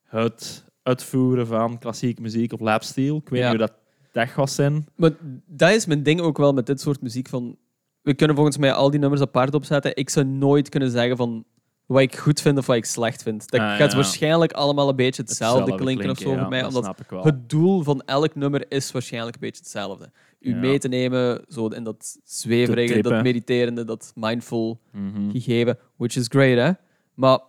het 0.04 0.66
uitvoeren 0.84 1.48
van 1.48 1.78
klassieke 1.80 2.22
muziek 2.22 2.54
op 2.54 2.60
lapsteel. 2.60 3.18
Ik 3.18 3.30
weet 3.30 3.40
Ja. 3.40 3.52
niet 3.52 3.58
hoe 3.60 3.68
dat, 3.68 3.76
dat 4.12 4.30
gaat 4.30 4.52
zijn. 4.52 4.86
Maar 4.96 5.12
dat 5.46 5.72
is 5.72 5.86
mijn 5.86 6.04
ding 6.04 6.22
ook 6.22 6.38
wel 6.38 6.54
met 6.54 6.66
dit 6.66 6.82
soort 6.82 7.02
muziek. 7.02 7.28
Van, 7.30 7.58
we 8.02 8.14
kunnen 8.14 8.36
volgens 8.36 8.58
mij 8.58 8.74
al 8.74 8.92
die 8.92 9.00
nummers 9.00 9.22
apart 9.22 9.54
opzetten. 9.54 9.96
Ik 9.96 10.10
zou 10.10 10.26
nooit 10.26 10.70
kunnen 10.70 10.92
zeggen 10.92 11.18
van 11.18 11.46
wat 11.86 12.02
ik 12.02 12.16
goed 12.18 12.42
vind 12.42 12.58
of 12.58 12.66
wat 12.66 12.76
ik 12.76 12.86
slecht 12.86 13.24
vind. 13.24 13.50
Dat 13.50 13.60
Ah, 13.60 13.76
gaat 13.78 13.90
ja. 13.92 13.96
waarschijnlijk 13.96 14.52
allemaal 14.52 14.90
een 14.90 14.96
beetje 14.96 15.22
hetzelfde, 15.22 15.76
klinken 15.76 16.10
of 16.10 16.18
zo 16.18 16.32
ja, 16.32 16.40
voor 16.40 16.50
mij. 16.50 16.62
dat 16.62 16.76
Omdat 16.76 17.24
het 17.24 17.50
doel 17.50 17.82
van 17.84 18.02
elk 18.06 18.36
nummer 18.36 18.66
is 18.72 18.92
waarschijnlijk 18.92 19.34
een 19.36 19.42
beetje 19.42 19.62
hetzelfde. 19.62 20.12
U 20.44 20.50
Ja. 20.50 20.56
mee 20.58 20.80
te 20.80 20.88
nemen 20.88 21.46
zo 21.48 21.68
in 21.68 21.84
dat 21.84 22.18
zweverige, 22.24 23.02
dat 23.02 23.24
mediterende, 23.24 23.84
dat 23.86 24.12
mindful 24.16 24.80
Mhm. 24.92 25.30
gegeven. 25.32 25.78
Which 25.96 26.16
is 26.16 26.26
great, 26.28 26.58
hè? 26.58 26.72
Maar 27.14 27.40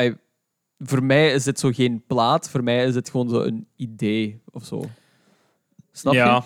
I- 0.00 0.16
voor 0.78 1.02
mij 1.04 1.32
is 1.32 1.44
dit 1.44 1.58
zo 1.60 1.70
geen 1.72 2.02
plaat. 2.06 2.50
Voor 2.50 2.62
mij 2.64 2.84
is 2.86 2.92
dit 2.94 3.10
gewoon 3.10 3.28
zo 3.28 3.40
een 3.42 3.66
idee 3.76 4.42
of 4.50 4.64
zo. 4.64 4.84
Snap 5.92 6.12
je? 6.12 6.18
ja, 6.18 6.44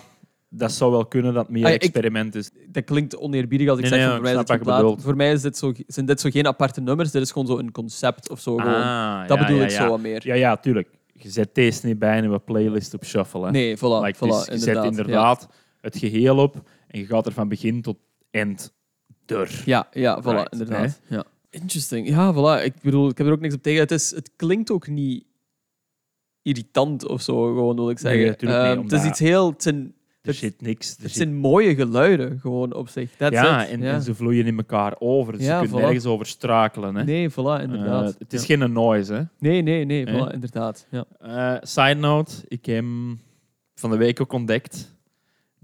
dat 0.49 0.71
zou 0.71 0.91
wel 0.91 1.05
kunnen 1.05 1.33
dat 1.33 1.49
meer 1.49 1.65
Ah, 1.65 1.71
ik- 1.71 1.81
experiment 1.81 2.35
is. 2.35 2.51
dat 2.67 2.83
klinkt 2.83 3.17
oneerbiedig 3.17 3.67
als 3.69 3.77
ik 3.77 3.83
Nee, 3.83 3.93
zeg 3.93 4.01
nee, 4.01 4.11
voor 4.15 4.23
mij 4.23 4.55
ik 4.57 4.63
plaat. 4.63 5.01
Voor 5.01 5.15
mij 5.15 5.31
is 5.31 5.41
dit 5.41 5.57
zo, 5.57 5.73
zijn 5.87 6.05
dit 6.05 6.19
zo 6.21 6.29
geen 6.29 6.47
aparte 6.47 6.81
nummers. 6.81 7.11
Dit 7.11 7.21
is 7.21 7.31
gewoon 7.31 7.47
zo 7.47 7.57
een 7.57 7.71
concept 7.71 8.29
of 8.29 8.39
zo. 8.39 8.55
gewoon. 8.57 8.73
Ah, 8.73 9.27
dat 9.27 9.37
ja, 9.37 9.45
bedoel 9.45 9.61
ik 9.63 9.69
zo 9.69 9.89
wat 9.89 10.01
meer. 10.01 10.27
Ja, 10.27 10.33
ja, 10.33 10.57
tuurlijk. 10.57 10.89
Je 11.13 11.29
zet 11.29 11.55
deze 11.55 11.85
niet 11.87 11.99
bij 11.99 12.17
in 12.17 12.23
een 12.23 12.43
playlist 12.43 12.93
op 12.93 13.03
shuffle. 13.05 13.45
Hè. 13.45 13.51
Nee, 13.51 13.77
voilà. 13.77 13.79
Like, 13.79 14.15
voilà 14.15 14.19
dus 14.19 14.45
je 14.45 14.57
zet 14.57 14.83
inderdaad 14.83 15.47
het 15.81 15.97
geheel 15.97 16.37
op 16.37 16.69
en 16.87 16.99
je 16.99 17.05
gaat 17.05 17.25
er 17.25 17.31
van 17.31 17.47
begin 17.47 17.81
tot 17.81 17.97
eind 18.31 18.73
door. 19.25 19.49
Ja, 19.65 19.87
ja, 19.91 20.21
voilà, 20.21 20.25
Right, 20.25 20.51
inderdaad. 20.51 21.01
Ja. 21.09 21.23
Interesting. 21.49 22.07
Ja, 22.07 22.33
voilà. 22.33 22.63
Ik 22.63 22.73
bedoel, 22.81 23.09
ik 23.09 23.17
heb 23.17 23.27
er 23.27 23.33
ook 23.33 23.39
niks 23.39 23.53
op 23.53 23.61
tegen. 23.61 23.79
Het, 23.79 23.91
is, 23.91 24.11
het 24.11 24.31
klinkt 24.35 24.71
ook 24.71 24.87
niet 24.87 25.25
irritant 26.41 27.07
of 27.07 27.21
zo, 27.21 27.45
gewoon 27.45 27.75
wil 27.75 27.89
ik 27.89 27.99
zeggen. 27.99 28.19
Nee, 28.21 28.29
natuurlijk 28.29 28.75
niet, 28.81 28.91
het 28.91 29.01
is 29.01 29.07
iets 29.07 29.19
heel... 29.19 29.49
Het 29.51 29.63
zijn, 29.63 29.93
Er 30.21 30.33
zit 30.33 30.61
niks. 30.61 30.89
Er 30.89 31.01
het 31.01 31.11
zit- 31.11 31.17
zijn 31.21 31.35
mooie 31.35 31.75
geluiden, 31.75 32.39
gewoon 32.39 32.73
op 32.73 32.87
zich. 32.89 33.11
That's 33.17 33.35
ja, 33.35 33.67
en, 33.67 33.81
ja. 33.81 33.93
en 33.93 34.01
ze 34.01 34.15
vloeien 34.15 34.45
in 34.45 34.57
elkaar 34.57 34.95
over. 34.99 35.33
Dus 35.33 35.45
Ja, 35.45 35.61
je 35.61 35.67
kunt 35.67 35.79
voilà. 35.79 35.83
nergens 35.83 36.05
over 36.05 36.25
strakelen. 36.25 36.95
Hè. 36.95 37.03
Nee, 37.03 37.29
voilà, 37.31 37.61
inderdaad. 37.61 38.13
Eh, 38.13 38.19
het 38.19 38.33
is 38.33 38.45
Ja. 38.45 38.57
geen 38.57 38.71
noise. 38.73 39.13
Hè. 39.13 39.21
Nee, 39.39 39.61
nee, 39.61 39.85
nee, 39.85 40.05
voilà, 40.07 40.33
inderdaad. 40.33 40.87
Ja. 40.89 41.05
Eh, 41.19 41.57
side 41.61 41.93
note, 41.99 42.31
ik 42.47 42.65
heb 42.65 42.85
van 43.75 43.89
de 43.91 43.97
week 43.97 44.21
ook 44.21 44.31
ontdekt 44.33 44.95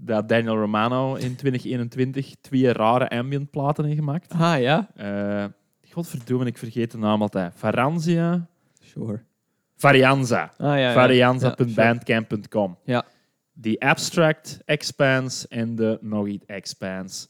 dat 0.00 0.28
Daniel 0.28 0.56
Romano 0.56 1.14
in 1.14 1.36
2021 1.36 2.34
twee 2.40 2.72
rare 2.72 3.08
ambient 3.08 3.50
platen 3.50 3.84
heeft 3.84 3.98
gemaakt. 3.98 4.32
Ah, 4.32 4.60
ja? 4.60 4.90
Eh 4.96 5.44
godverdomme, 5.98 6.46
ik 6.46 6.58
vergeet 6.58 6.90
de 6.90 6.98
naam 6.98 7.22
altijd. 7.22 7.52
Varanzia? 7.56 8.46
Sure. 8.80 9.22
Varianza. 9.76 10.52
Ah, 10.56 10.66
ja, 10.66 10.76
ja. 10.76 10.92
Varianza.bandcamp.com. 10.92 12.78
Ja. 12.84 13.04
Die 13.52 13.80
Abstract 13.80 14.60
Expanse 14.64 15.46
en 15.48 15.74
de 15.74 15.98
nog 16.00 16.26
iets 16.26 16.46
Expanse. 16.46 17.26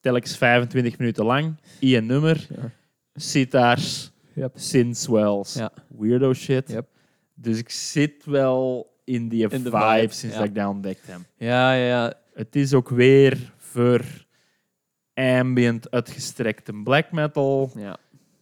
Telkens 0.00 0.36
25 0.36 0.98
minuten 0.98 1.24
lang. 1.24 1.54
Eén 1.80 2.06
nummer. 2.06 2.36
Sure. 2.36 2.70
Sitars. 3.14 4.10
Yep. 4.34 4.56
Ja. 5.54 5.72
Weirdo 5.98 6.32
shit. 6.32 6.70
Yep. 6.70 6.88
Dus 7.34 7.58
ik 7.58 7.70
zit 7.70 8.24
wel 8.24 8.90
in 9.08 9.30
vibe, 9.30 9.60
vibe, 9.60 10.12
sinds 10.12 10.34
ja. 10.34 10.40
dat 10.40 10.44
ik 10.48 10.54
dat 10.54 10.66
ontdekt 10.68 11.06
heb. 11.06 11.18
Ja, 11.36 11.72
ja. 11.74 12.12
Het 12.34 12.56
is 12.56 12.74
ook 12.74 12.88
weer 12.88 13.52
voor 13.56 14.04
ambient 15.14 15.90
uitgestrekte 15.90 16.72
black 16.84 17.12
metal. 17.12 17.70
ja. 17.74 17.96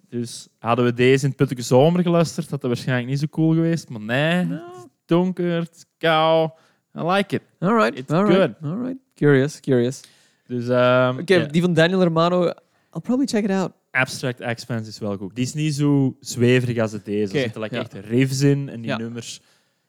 Dus 0.08 0.48
hadden 0.58 0.84
we 0.84 0.94
deze 0.94 1.22
in 1.22 1.28
het 1.28 1.36
Putteke 1.38 1.62
Zomer 1.62 2.02
geluisterd, 2.02 2.50
had 2.50 2.60
dat 2.60 2.70
waarschijnlijk 2.70 3.08
niet 3.08 3.18
zo 3.18 3.26
cool 3.30 3.52
geweest. 3.54 3.88
Maar 3.88 4.00
nee, 4.00 4.34
het 4.46 4.60
is 4.76 4.84
donker, 5.06 5.58
het 5.60 5.74
is 5.74 5.84
kou. 5.98 6.50
I 6.98 7.02
like 7.02 7.34
it. 7.34 7.42
All 7.58 7.74
right, 7.76 7.98
It's 7.98 8.12
all 8.12 8.24
right, 8.24 8.54
good. 8.60 8.70
all 8.72 8.78
right. 8.82 8.96
Curious, 9.14 9.60
curious. 9.60 10.00
Dus 10.46 10.68
ehm, 10.68 11.18
Oké, 11.18 11.46
die 11.46 11.62
van 11.62 11.74
Daniel 11.74 12.02
Romano, 12.02 12.44
I'll 12.44 13.00
probably 13.02 13.26
check 13.26 13.44
it 13.44 13.50
out. 13.50 13.72
Abstract 13.90 14.40
Expanse 14.40 14.88
is 14.88 14.98
wel 14.98 15.16
goed. 15.16 15.34
Die 15.34 15.44
is 15.44 15.54
niet 15.54 15.74
zo 15.74 16.16
zweverig 16.20 16.78
als 16.78 16.92
het 16.92 17.04
deze. 17.04 17.28
Oké, 17.28 17.36
Er 17.36 17.42
zitten 17.42 17.60
like, 17.60 17.74
ja. 17.74 17.80
echt 17.80 17.92
riffs 17.92 18.40
in 18.40 18.68
en 18.68 18.80
die 18.80 18.90
Ja. 18.90 18.96
nummers 18.96 19.40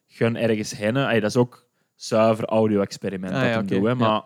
gaan 0.08 0.36
ergens 0.36 0.72
heen. 0.78 0.98
Ay, 0.98 1.20
dat 1.20 1.30
is 1.30 1.36
ook 1.36 1.66
zuiver 1.96 2.46
audio-experiment 2.46 3.34
Ah, 3.34 3.42
dat 3.42 3.50
ja, 3.50 3.62
doet, 3.62 3.70
hè. 3.70 3.90
ja. 3.90 3.94
Maar 3.96 4.24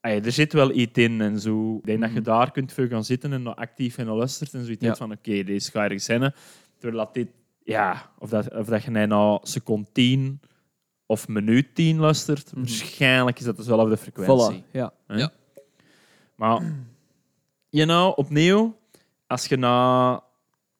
ay, 0.00 0.20
er 0.20 0.32
zit 0.32 0.52
wel 0.52 0.70
iets 0.70 0.98
in 0.98 1.20
en 1.20 1.40
zo. 1.40 1.76
Ik 1.76 1.84
denk 1.84 2.00
dat 2.00 2.08
je 2.10 2.14
Mhm. 2.20 2.24
daar 2.24 2.50
kunt 2.50 2.72
voor 2.72 2.86
gaan 2.86 3.04
zitten 3.04 3.32
en 3.32 3.54
actief 3.56 3.98
en 3.98 4.06
luistert 4.06 4.54
en 4.54 4.64
zoiets 4.64 4.84
Ja. 4.84 4.94
van 4.94 5.12
oké, 5.12 5.42
deze 5.44 5.70
ga 5.70 5.84
ergens 5.84 6.06
heen. 6.06 6.32
Terwijl 6.78 7.04
dat 7.04 7.14
dit, 7.14 7.28
ja, 7.64 8.10
of 8.18 8.30
dat, 8.30 8.54
of 8.54 8.66
dat 8.66 8.82
je 8.82 8.90
naar 8.90 9.06
nou 9.06 9.38
seconde 9.42 9.88
10 9.92 10.40
of 11.06 11.28
minuut 11.28 11.74
10 11.74 11.98
luistert, 11.98 12.50
Mhm. 12.52 12.60
waarschijnlijk 12.60 13.38
is 13.38 13.44
dat 13.44 13.56
dezelfde 13.56 13.96
frequentie. 13.96 14.62
Voilà, 14.62 14.70
ja. 14.70 14.92
Hè? 15.06 15.16
Ja. 15.16 15.32
Maar, 16.34 16.62
you 17.68 17.86
know, 17.86 18.18
opnieuw, 18.18 18.76
als 19.26 19.46
je 19.46 19.56
naar 19.56 20.20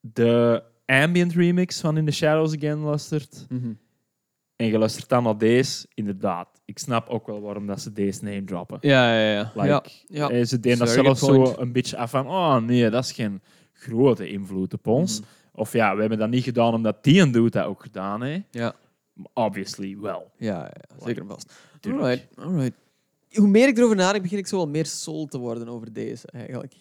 de 0.00 0.62
ambient 0.86 1.32
remix 1.32 1.80
van 1.80 1.96
In 1.96 2.04
the 2.06 2.12
Shadows 2.12 2.56
Again 2.56 2.78
luistert 2.78 3.46
Mhm. 3.48 3.72
En 4.62 4.68
je 4.68 4.78
luistert 4.78 5.08
dan 5.08 5.22
naar 5.22 5.38
deze, 5.38 5.86
inderdaad, 5.94 6.48
ik 6.64 6.78
snap 6.78 7.08
ook 7.08 7.26
wel 7.26 7.40
waarom 7.40 7.66
dat 7.66 7.80
ze 7.80 7.92
deze 7.92 8.24
name 8.24 8.44
droppen. 8.44 8.78
Ja, 8.80 9.18
ja, 9.18 9.32
ja. 9.32 9.52
Like, 9.54 9.66
ja. 9.68 9.82
ja. 10.06 10.28
eh, 10.28 10.44
ze 10.44 10.60
deden 10.60 10.78
dat 10.78 10.90
zelfs 10.90 11.20
zo 11.20 11.54
een 11.58 11.72
beetje 11.72 11.96
af 11.96 12.10
van, 12.10 12.26
oh 12.26 12.56
nee, 12.56 12.90
dat 12.90 13.04
is 13.04 13.12
geen 13.12 13.42
grote 13.72 14.28
invloed 14.28 14.72
op 14.72 14.86
ons. 14.86 15.20
Mhm. 15.20 15.28
Of 15.54 15.72
ja, 15.72 15.94
we 15.94 16.00
hebben 16.00 16.18
dat 16.18 16.28
niet 16.28 16.44
gedaan 16.44 16.74
omdat 16.74 17.04
die 17.04 17.20
een 17.20 17.32
doet 17.32 17.52
dat 17.52 17.64
ook 17.64 17.82
gedaan 17.82 18.22
heeft. 18.22 18.44
Ja. 18.50 18.74
Obviously 19.34 19.98
wel. 20.00 20.30
Ja, 20.36 20.58
ja, 20.58 21.04
zeker 21.04 21.26
vast. 21.26 21.52
Alright, 21.80 22.26
alright. 22.36 22.76
hoe 23.32 23.48
meer 23.48 23.68
ik 23.68 23.78
erover 23.78 23.96
nadenk, 23.96 24.22
begin 24.22 24.38
ik 24.38 24.46
zo 24.46 24.56
wel 24.56 24.68
meer 24.68 24.86
soul 24.86 25.26
te 25.26 25.38
worden 25.38 25.68
over 25.68 25.92
deze, 25.92 26.26
eigenlijk. 26.26 26.74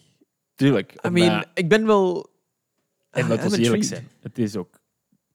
Tuurlijk. 0.54 0.94
I 1.06 1.08
mean, 1.08 1.26
maar- 1.26 1.50
ik 1.54 1.68
ben 1.68 1.86
wel... 1.86 2.30
en 3.10 3.28
laten 3.28 3.50
we 3.50 3.56
eerlijk 3.56 3.82
intrigued. 3.82 3.86
zijn. 3.86 4.08
Het 4.20 4.38
is 4.38 4.56
ook 4.56 4.80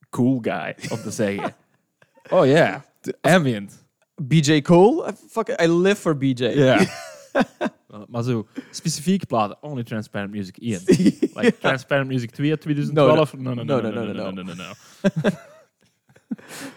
cool 0.09 0.39
guy 0.41 0.75
om 0.89 0.97
te 1.01 1.11
zeggen. 1.11 1.55
oh 2.29 2.45
ja, 2.45 2.85
ambient. 3.21 3.85
BJ 4.21 4.61
Cole? 4.61 5.09
I, 5.09 5.13
fuck, 5.29 5.49
I 5.61 5.67
live 5.67 5.95
for 5.95 6.17
BJ. 6.17 6.41
Yeah. 6.55 6.85
maar 8.09 8.23
zo, 8.23 8.47
specifieke 8.71 9.25
platen. 9.25 9.57
Only 9.61 9.83
Transparent 9.83 10.33
Music 10.33 10.57
1. 10.57 10.81
Like 11.35 11.57
Transparent 11.59 12.09
Music 12.09 12.31
2 12.31 12.57
2012. 12.57 13.33
No, 13.37 13.53
no, 13.53 13.63
no, 13.63 13.81
no, 13.81 13.91
no, 13.91 13.91
no, 13.91 14.13
no, 14.13 14.31
no, 14.31 14.43
no, 14.43 14.53
no. 14.53 14.73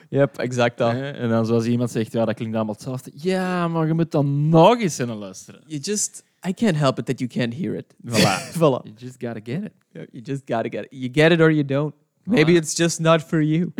Yep, 0.08 0.38
exact 0.38 0.78
dat. 0.78 0.92
Eh, 0.92 1.22
En 1.22 1.28
dan 1.28 1.46
zoals 1.46 1.64
iemand 1.64 1.90
zegt, 1.90 2.12
ja, 2.12 2.24
dat 2.24 2.34
klinkt 2.34 2.56
allemaal 2.56 2.74
hetzelfde. 2.74 3.10
Ja, 3.14 3.68
maar 3.68 3.86
je 3.86 3.94
moet 3.94 4.10
dan 4.10 4.48
nog 4.48 4.80
eens 4.80 4.98
in 4.98 5.10
luisteren. 5.14 5.62
You 5.66 5.80
just... 5.80 6.24
I 6.48 6.54
can't 6.54 6.76
help 6.76 6.98
it 6.98 7.06
that 7.06 7.18
you 7.18 7.30
can't 7.30 7.54
hear 7.54 7.74
it. 7.74 7.94
Voilà. 8.06 8.52
Voilà. 8.52 8.80
You 8.82 8.94
just 8.96 9.20
gotta 9.20 9.40
get 9.44 9.62
it. 9.62 9.72
You 9.92 10.22
just 10.22 10.46
gotta 10.46 10.68
get 10.68 10.84
it. 10.84 10.88
You 10.90 11.10
get 11.12 11.32
it 11.32 11.40
or 11.40 11.50
you 11.50 11.64
don't. 11.64 11.94
Maybe 12.24 12.52
it's 12.52 12.74
just 12.74 13.00
not 13.00 13.22
for 13.22 13.40
you. 13.42 13.72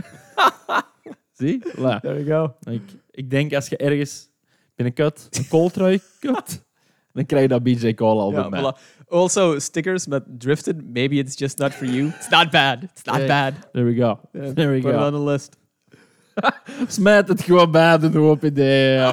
Zie? 1.41 1.63
Voilà. 1.77 2.01
There 2.01 2.25
you 2.25 2.27
go. 2.27 2.71
Ik, 2.71 2.83
ik 3.11 3.31
denk 3.31 3.55
als 3.55 3.69
je 3.69 3.77
ergens 3.77 4.29
binnenkort 4.77 5.27
een 5.31 5.49
kooltrui 5.49 6.01
kunt, 6.21 6.65
dan 7.13 7.27
krijg 7.27 7.43
je 7.43 7.49
dat 7.49 7.63
BJ 7.63 7.95
Cole 7.95 8.21
al 8.21 8.33
bij 8.33 8.49
mij. 8.49 8.61
voilà. 8.61 8.79
Also, 9.09 9.59
stickers 9.59 10.07
met 10.07 10.23
drifted. 10.39 10.77
Maybe 10.93 11.15
it's 11.15 11.39
just 11.39 11.59
not 11.59 11.73
for 11.75 11.87
you. 11.87 12.07
It's 12.09 12.29
not 12.29 12.51
bad. 12.51 12.83
It's 12.83 13.03
not 13.05 13.27
bad. 13.27 13.55
There 13.73 13.85
we 13.85 13.95
go. 13.95 14.21
Yeah, 14.33 14.53
There 14.55 14.71
we 14.73 14.81
Put 14.81 14.91
it 14.93 14.97
go. 14.99 15.05
on 15.07 15.13
the 15.13 15.21
list. 15.31 15.57
Smijt 16.97 17.29
het 17.29 17.43
gewoon 17.43 17.71
bij 17.71 17.99
de 17.99 18.19
hoop 18.19 18.45
ideeën. 18.45 19.13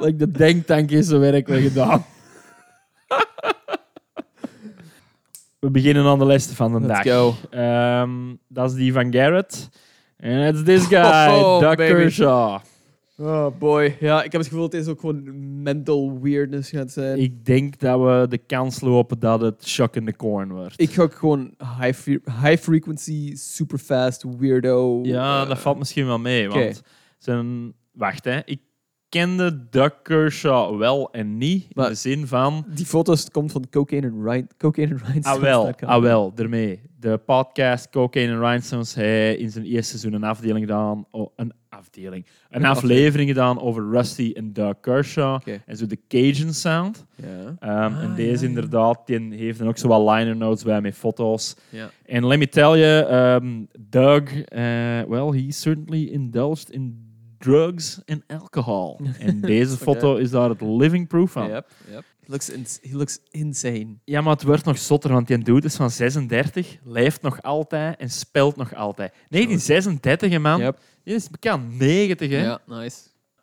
like 0.00 0.16
de 0.16 0.30
denktank 0.30 0.90
is 0.90 1.06
zijn 1.06 1.20
werk 1.20 1.46
weer 1.46 1.60
gedaan. 1.60 2.04
We 5.58 5.70
beginnen 5.70 6.06
aan 6.06 6.18
de 6.18 6.26
lijst 6.26 6.52
van 6.52 6.72
de 6.72 6.80
Let's 6.86 7.02
dag. 7.04 7.14
go. 7.14 7.34
Ehm, 7.50 8.34
dat 8.48 8.70
is 8.70 8.76
die 8.76 8.92
van 8.92 9.12
Garrett. 9.12 9.68
En 10.16 10.46
it's 10.54 10.62
this 10.62 10.86
guy, 10.94 11.28
Oh, 11.28 11.60
Doug 11.60 11.76
baby. 11.76 11.92
Kershaw. 11.92 12.58
Oh 13.18 13.46
boy. 13.58 13.96
Ja, 14.00 14.16
ik 14.22 14.32
heb 14.32 14.40
het 14.40 14.46
gevoel 14.50 14.62
dat 14.62 14.70
deze 14.70 14.90
ook 14.90 15.00
gewoon 15.00 15.22
mental 15.62 16.18
weirdness 16.22 16.70
gaat 16.70 16.90
zijn. 16.90 17.16
Ik, 17.16 17.22
Ik 17.24 17.44
denk 17.44 17.78
dat 17.78 18.00
we 18.00 18.26
de 18.28 18.38
kans 18.38 18.80
lopen 18.80 19.18
dat 19.18 19.40
het 19.40 19.66
shock 19.68 19.96
in 19.96 20.04
the 20.04 20.16
corn 20.16 20.52
wordt. 20.52 20.74
ga 20.90 21.02
ook 21.02 21.14
gewoon 21.14 21.54
high, 21.80 21.98
fre- 21.98 22.30
high 22.42 22.62
frequency, 22.62 23.34
super 23.36 23.78
fast, 23.78 24.24
weirdo. 24.38 25.00
Ja, 25.02 25.42
eh, 25.42 25.48
dat 25.48 25.58
valt 25.58 25.78
misschien 25.78 26.06
wel 26.06 26.18
mee. 26.18 26.48
Want 26.48 26.82
zijn... 27.18 27.72
Wacht, 27.92 28.24
hè. 28.24 28.40
Ik 28.44 28.60
kende 29.08 29.68
Doug 29.70 30.02
Kershaw 30.02 30.78
wel 30.78 31.08
en 31.12 31.38
niet. 31.38 31.74
Maar- 31.74 31.84
in 31.84 31.90
de 31.92 31.98
zin 31.98 32.26
van... 32.26 32.64
Die 32.74 32.86
foto's 32.86 33.30
komt 33.30 33.52
van 33.52 33.64
Cocaine 33.70 34.10
and 34.10 34.24
Rhine. 34.26 34.46
Cocaine 34.58 34.92
and 34.94 35.00
Rhinestones. 35.02 35.36
Ah 35.36 35.42
wel, 35.42 35.74
ah 35.80 36.02
wel, 36.02 36.34
daarmee. 36.34 36.80
De 37.06 37.18
podcast 37.18 37.90
Cocaine 37.90 38.32
and 38.32 38.42
Rhinestones 38.42 38.94
hij 38.94 39.36
in 39.36 39.50
zijn 39.50 39.64
eerste 39.64 39.98
seizoen 39.98 40.12
een 40.12 40.28
afdeling 40.28 40.60
gedaan, 40.66 41.06
oh, 41.10 41.30
een 41.36 41.52
afdeling, 41.68 42.26
een 42.50 42.64
aflevering 42.64 43.28
gedaan 43.28 43.60
over 43.60 43.90
Rusty 43.90 44.32
en 44.34 44.52
Doug 44.52 44.80
Kershaw 44.80 45.40
en 45.66 45.76
zo 45.76 45.86
de 45.86 45.98
Cajun 46.08 46.54
sound. 46.54 47.06
Um, 47.24 47.28
en 47.60 48.10
Ah, 48.10 48.16
deze 48.16 48.30
ja, 48.30 48.40
ja. 48.40 48.46
inderdaad, 48.48 49.06
die 49.06 49.34
heeft 49.34 49.58
dan 49.58 49.68
ook 49.68 49.78
zo 49.78 49.88
wat 49.88 50.16
liner 50.16 50.36
notes 50.36 50.64
bij 50.64 50.80
met 50.80 50.94
foto's. 50.94 51.56
En 52.04 52.26
let 52.26 52.38
me 52.38 52.48
tell 52.48 52.78
you, 52.78 53.12
um, 53.14 53.68
Doug, 53.78 54.34
uh, 54.34 55.02
well, 55.08 55.42
he 55.42 55.50
certainly 55.50 56.04
indulged 56.04 56.70
in 56.70 57.06
drugs 57.38 58.00
and 58.06 58.22
alcohol. 58.26 59.00
en 59.18 59.40
deze 59.40 59.76
foto 59.76 60.16
is 60.16 60.30
daar 60.30 60.48
het 60.48 60.60
living 60.60 61.08
proof 61.08 61.30
van. 61.30 61.48
Yep, 61.48 61.70
yep. 61.90 62.04
He 62.26 62.32
looks, 62.32 62.50
ins- 62.50 62.78
he 62.82 62.96
looks 62.96 63.18
insane. 63.30 63.86
Ja, 64.04 64.20
maar 64.20 64.32
het 64.32 64.42
wordt 64.42 64.64
nog 64.64 64.78
zotter, 64.78 65.12
want 65.12 65.26
die 65.26 65.38
dude 65.38 65.66
is 65.66 65.76
van 65.76 65.90
36, 65.90 66.76
leeft 66.84 67.22
nog 67.22 67.42
altijd 67.42 67.98
en 68.00 68.10
speelt 68.10 68.56
nog 68.56 68.74
altijd. 68.74 69.12
1936, 69.28 70.30
hè, 70.30 70.38
man. 70.38 70.60
Yep. 70.60 70.78
Die 71.04 71.14
is 71.14 71.30
bekend 71.30 71.78
90, 71.78 72.30
hè. 72.30 72.42
Ja, 72.42 72.58
nice. 72.66 72.96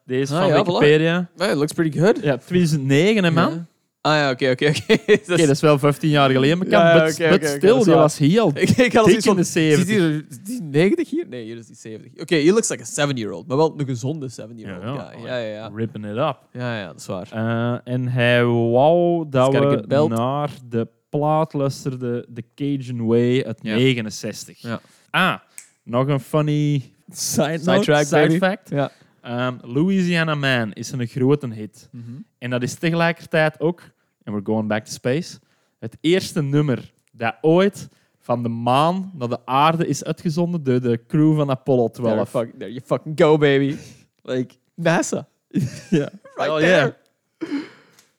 Deze 0.06 0.34
Ah, 0.34 0.40
van 0.40 0.48
ja, 0.48 0.62
voilà. 0.62 0.66
Wikipedia. 0.66 1.30
Well, 1.36 1.50
it 1.52 1.56
looks 1.56 1.72
pretty 1.74 2.00
good. 2.00 2.20
Ja, 2.24 2.38
2009, 2.38 3.24
hè, 3.24 3.32
man. 3.32 3.68
Ah 4.06 4.16
ja, 4.16 4.30
oké, 4.32 4.50
oké, 4.52 4.68
oké. 4.68 4.94
Oké, 5.34 5.46
dat 5.46 5.50
is 5.50 5.62
wel 5.62 5.80
15 5.80 6.10
jaar 6.10 6.30
geleden, 6.30 6.58
maar 6.58 6.68
Ja, 6.70 6.96
ja, 6.96 7.04
but, 7.06 7.14
oké, 7.14 7.24
but 7.30 7.36
oké, 7.38 7.46
oké, 7.46 7.58
still, 7.58 7.70
dat 7.70 7.78
is 7.78 7.84
die 7.84 7.94
waar. 7.94 8.02
was 8.04 8.18
hier 8.18 8.40
al 8.42 8.52
Ik, 8.56 8.70
ik 8.70 8.94
had 8.94 9.06
dik 9.06 9.16
iets 9.16 9.26
in 9.26 9.32
van... 9.34 9.36
de 9.42 9.44
Ziet 9.44 9.88
70. 9.88 9.96
hij, 9.98 10.24
is 10.30 10.38
die 10.44 10.62
90 10.62 11.10
hier? 11.10 11.26
Nee, 11.30 11.44
hier 11.44 11.58
is 11.58 11.66
die 11.68 11.76
70. 11.76 12.22
Oké, 12.22 12.36
he 12.36 12.52
looks 12.52 12.70
like 12.70 12.82
a 12.82 12.86
seven-year-old. 12.86 13.48
Maar 13.48 13.58
wel 13.58 13.74
een 13.78 13.86
gezonde 13.86 14.30
seven-year-old 14.30 14.84
Ja, 14.84 14.94
ja. 14.94 15.18
guy. 15.18 15.26
Ja, 15.26 15.38
ja, 15.38 15.54
ja. 15.54 15.72
Ripping 15.76 16.06
it 16.06 16.12
up. 16.12 16.38
Ja, 16.52 16.78
ja, 16.80 16.86
dat 16.88 17.00
is 17.00 17.06
waar. 17.06 17.28
Eh, 17.32 17.94
en 17.94 18.08
hij 18.08 18.46
wou 18.46 19.26
dat 19.30 19.52
we 19.54 19.84
belt. 19.88 20.10
naar 20.10 20.50
de 20.70 20.88
plaat 21.10 21.54
luisterden, 21.54 22.26
The 22.34 22.44
Cajun 22.56 23.06
Way 23.06 23.44
uit 23.44 23.60
Ja. 23.62 23.76
69. 23.76 24.62
Ja. 24.62 24.82
Ah, 25.10 25.36
nog 25.84 26.08
een 26.08 26.20
funny 26.20 26.92
side, 27.12 27.42
note, 27.64 27.84
Sidetrack, 27.84 28.04
side 28.06 28.20
baby. 28.22 28.38
fact. 28.38 28.70
Ja. 28.70 28.92
Um, 29.26 29.60
Louisiana 29.62 30.36
Man 30.36 30.74
is 30.74 30.92
een 30.92 31.08
grote 31.08 31.54
hit. 31.54 31.90
En 32.38 32.50
dat 32.50 32.64
is 32.64 32.74
tegelijkertijd 32.74 33.60
ook, 33.60 33.82
en 34.24 34.34
we're 34.34 34.46
going 34.46 34.68
back 34.68 34.86
to 34.86 34.92
space, 34.92 35.40
het 35.80 35.98
eerste 36.02 36.42
nummer 36.42 36.94
dat 37.12 37.36
ooit 37.42 37.90
van 38.20 38.44
de 38.44 38.50
maan 38.50 39.12
naar 39.14 39.28
de 39.30 39.46
aarde 39.46 39.88
is 39.88 40.04
uitgezonden 40.04 40.64
door 40.64 40.82
de 40.82 41.02
crew 41.08 41.36
van 41.36 41.50
Apollo 41.50 41.90
There, 41.90 42.08
12. 42.08 42.30
fuck, 42.30 42.52
there 42.58 42.72
you 42.72 42.82
fucking 42.86 43.20
go, 43.20 43.38
baby. 43.38 43.76
Like, 44.22 44.56
NASA. 44.76 45.28
Ja. 45.90 46.10
Right 46.36 46.50
Oh, 46.50 46.58
there. 46.58 46.96
yeah. 47.40 47.50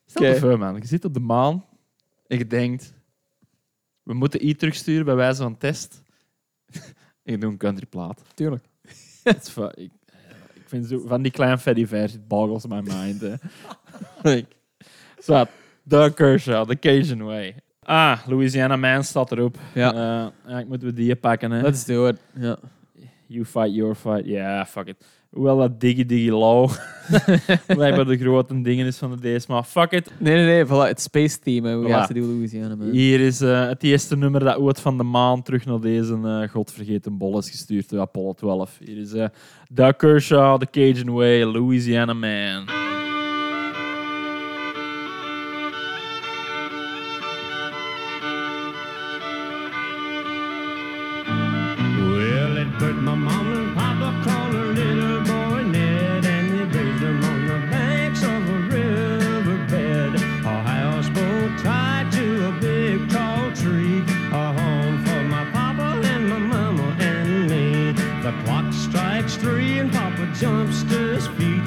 Stel 0.07 0.35
voor, 0.37 0.59
man. 0.59 0.77
Je 0.77 0.87
zit 0.87 1.05
op 1.05 1.15
de 1.15 1.21
maan 1.21 1.65
en 2.27 2.39
je 2.39 2.47
denkt, 2.47 2.93
we 4.03 4.15
moeten 4.15 4.47
iets 4.47 4.59
terugsturen 4.59 5.05
bij 5.05 5.15
wijze 5.15 5.43
van 5.43 5.57
test. 5.57 6.03
en 7.25 7.33
je 7.33 7.39
doet 7.39 7.51
een 7.51 7.57
countryplaat. 7.59 8.23
Tuurlijk. 8.35 8.65
Dat 9.23 9.43
is 9.43 9.51
ik, 10.65 10.71
vind 10.71 10.87
zo, 10.87 11.03
van 11.07 11.23
die 11.23 11.33
kleine 11.33 11.59
fatty 11.59 11.87
versie, 11.87 12.19
it 12.19 12.29
boggles 12.29 12.67
my 12.67 12.81
mind. 12.81 13.21
hè. 13.21 13.35
like, 14.31 14.47
zo, 15.23 15.45
Doug 15.83 16.15
Kershaw, 16.15 16.69
The 16.69 16.79
Cajun 16.79 17.25
Way. 17.25 17.55
Ah, 17.87 18.19
Louisiana 18.27 18.77
Man 18.77 19.05
staat 19.05 19.33
erop. 19.33 19.59
Ja. 19.75 19.93
Eh, 19.93 20.31
eigenlijk 20.37 20.69
moeten 20.69 20.89
we 20.89 20.95
die 20.95 21.17
pakken. 21.17 21.51
Hè. 21.51 21.63
Let's 21.63 21.85
do 21.85 22.07
it. 22.07 22.21
Ja. 22.35 22.59
You 23.27 23.45
fight, 23.45 23.75
your 23.75 23.95
fight. 23.95 24.27
Ja, 24.27 24.67
fuck 24.67 24.87
it. 24.87 25.05
Hoewel 25.35 25.59
dat 25.59 25.81
Diggy 25.81 26.07
Diggy 26.07 26.31
Low 26.31 26.71
blijkbaar 27.67 28.05
de 28.05 28.19
grote 28.19 28.63
dingen 28.63 28.87
is 28.87 28.97
van 28.97 29.11
de 29.11 29.21
deze, 29.21 29.47
maar 29.49 29.63
fuck 29.63 29.91
it. 29.91 30.11
Nee, 30.19 30.35
nee, 30.35 30.45
nee. 30.45 30.65
Voilà, 30.65 30.89
het 30.89 31.01
space 31.01 31.39
theme. 31.39 31.77
We 31.77 32.05
to 32.07 32.15
do 32.15 32.21
Louisiana, 32.21 32.77
man. 32.77 32.91
Hier 32.91 33.21
is 33.21 33.41
eh, 33.41 33.69
het 33.69 33.83
eerste 33.83 34.17
nummer 34.17 34.45
dat 34.45 34.57
ooit 34.57 34.81
van 34.81 34.97
de 34.97 35.03
maan 35.03 35.43
terug 35.43 35.65
naar 35.65 35.81
deze 35.81 36.19
eh, 36.25 36.49
godvergeten 36.49 37.19
bol 37.19 37.39
is 37.39 37.51
gestuurd 37.51 37.89
door 37.89 38.01
Apollo 38.01 38.33
12. 38.33 38.79
Hier 38.85 38.99
is 38.99 39.13
eh 39.13 39.27
Doug 39.71 39.97
Kershaw, 39.97 40.61
The 40.61 40.71
Cajun 40.71 41.13
Way, 41.13 41.43
Louisiana 41.45 42.13
Man. 42.13 42.84
And 70.45 70.69
papa 70.69 70.75
jumps 70.75 70.83
to 70.85 70.99
his 71.15 71.27
feet. 71.29 71.63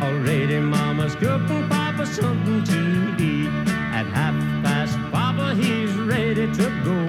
Already 0.00 0.58
mama's 0.58 1.14
cooking 1.14 1.68
papa 1.68 2.06
something 2.06 2.64
to 2.64 3.16
eat. 3.18 3.48
At 3.92 4.06
half 4.06 4.34
past 4.64 4.98
papa, 5.12 5.54
he's 5.54 5.92
ready 5.94 6.46
to 6.52 6.82
go. 6.84 7.06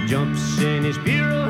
He 0.00 0.06
Jumps 0.06 0.58
in 0.60 0.84
his 0.84 0.98
bureau, 0.98 1.45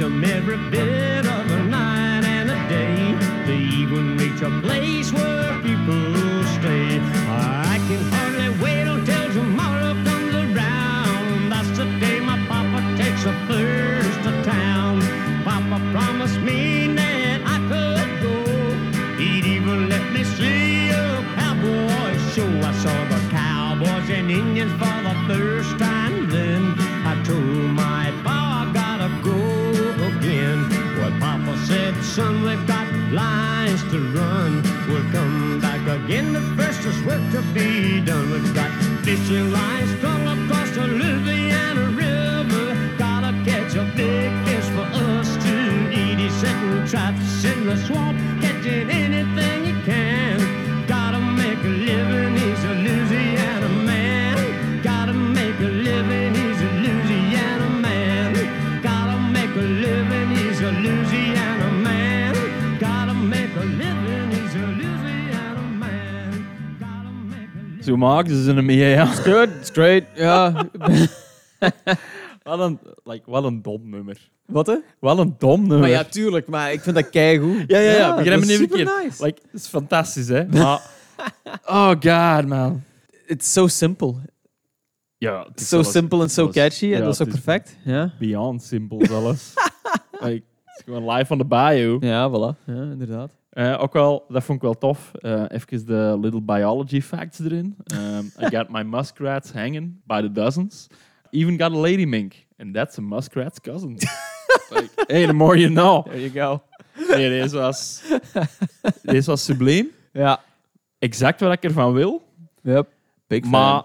It 0.00 0.04
takes 0.04 0.14
them 0.14 0.24
every 0.24 0.56
bit 0.70 0.99
lines 33.12 33.82
to 33.90 33.98
run. 34.14 34.62
We'll 34.88 35.10
come 35.12 35.60
back 35.60 35.80
again. 35.86 36.32
The 36.32 36.40
first 36.56 36.80
is 36.84 37.02
work 37.02 37.22
to 37.32 37.42
be 37.52 38.00
done. 38.00 38.30
We've 38.30 38.54
got 38.54 38.70
fishing 39.04 39.52
lines 39.52 39.90
strung 39.98 40.26
across 40.26 40.70
the 40.70 40.86
Louisiana 40.86 41.86
River. 41.90 42.96
Gotta 42.98 43.32
catch 43.44 43.74
a 43.74 43.84
big 43.96 44.30
fish 44.46 44.68
for 44.74 44.86
us 45.10 45.28
to 45.44 45.90
eat. 45.92 46.18
He's 46.18 46.34
setting 46.34 46.86
traps 46.86 47.44
in 47.44 47.66
the 47.66 47.76
swamp, 47.86 48.18
catching 48.40 48.90
anything 48.90 49.49
Zo 67.90 67.96
maken 67.96 68.44
ze 68.44 68.52
hem 68.52 68.64
mee, 68.64 68.76
ja. 68.76 69.04
Good, 69.06 69.48
straight, 69.62 70.06
ja. 70.26 70.64
Wat 72.42 72.60
een, 72.60 72.78
like, 73.04 73.30
wat 73.30 73.44
een 73.44 73.62
dom 73.62 73.88
nummer. 73.90 74.30
Wat 74.46 74.66
hè? 74.66 74.76
Wel 75.00 75.18
een 75.18 75.34
dom 75.38 75.60
nummer. 75.60 75.78
Maar 75.78 75.88
ja, 75.88 76.04
tuurlijk, 76.04 76.46
maar 76.46 76.72
ik 76.72 76.80
vind 76.80 76.96
dat 76.96 77.10
keigoed. 77.10 77.64
ja, 77.66 77.78
ja, 77.78 77.90
ja. 77.90 78.16
begrijp 78.16 78.40
me 78.40 78.46
niet 78.46 78.56
verkeerd. 78.56 78.90
nice. 79.02 79.24
Like, 79.24 79.40
het 79.50 79.60
is 79.60 79.66
fantastisch, 79.66 80.28
hè. 80.28 80.46
Maar... 80.58 80.80
oh 81.66 81.88
god, 81.88 82.46
man. 82.46 82.82
It's 83.26 83.52
so 83.52 83.66
simple. 83.66 84.14
Ja, 85.18 85.44
het 85.48 85.60
is 85.60 85.68
So 85.68 85.76
zelfs- 85.76 85.90
simple 85.90 86.22
en 86.22 86.30
so 86.30 86.48
catchy. 86.48 86.84
En 86.84 86.98
ja, 86.98 87.04
dat 87.04 87.14
is 87.14 87.20
ook 87.20 87.28
perfect. 87.28 87.76
Ja, 87.84 88.12
Beyond 88.18 88.62
simpel 88.62 89.00
zelfs. 89.06 89.52
like, 90.24 90.44
het 90.64 90.76
is 90.76 90.82
gewoon 90.84 91.10
live 91.10 91.32
on 91.32 91.38
the 91.38 91.44
bayou. 91.44 92.06
ja 92.06 92.28
voilà. 92.30 92.64
Ja, 92.64 92.82
inderdaad. 92.82 93.38
Eh, 93.50 93.82
ook 93.82 93.92
wel, 93.92 94.24
dat 94.28 94.44
vond 94.44 94.58
ik 94.58 94.64
wel 94.64 94.78
tof. 94.78 95.14
Eh 95.14 95.44
even 95.48 95.86
de 95.86 96.18
little 96.20 96.42
biology 96.42 97.00
facts 97.00 97.38
erin. 97.38 97.76
Um, 97.94 98.32
I 98.40 98.56
got 98.56 98.68
my 98.68 98.82
muskrats 98.82 99.52
hanging 99.52 100.00
by 100.04 100.20
the 100.20 100.32
dozens. 100.32 100.86
Even 101.30 101.58
got 101.58 101.72
a 101.72 101.80
lady 101.80 102.04
mink. 102.04 102.46
And 102.56 102.74
that's 102.74 102.98
a 102.98 103.02
muskrat's 103.02 103.60
cousin. 103.60 103.90
like, 104.70 104.90
hey, 105.06 105.26
the 105.26 105.32
more 105.32 105.58
you 105.58 105.70
know. 105.70 106.04
There 106.04 106.20
you 106.20 106.30
go. 106.30 106.62
Nee, 107.08 107.28
deze 107.28 107.56
was, 107.56 108.02
deze 109.02 109.30
was 109.30 109.44
subliem. 109.44 109.90
Ja. 110.12 110.40
Exact 110.98 111.40
wat 111.40 111.52
ik 111.52 111.64
ervan 111.64 111.92
wil. 111.92 112.22
Yep. 112.62 112.88
Big 113.26 113.40
fan. 113.42 113.50
Maar 113.50 113.84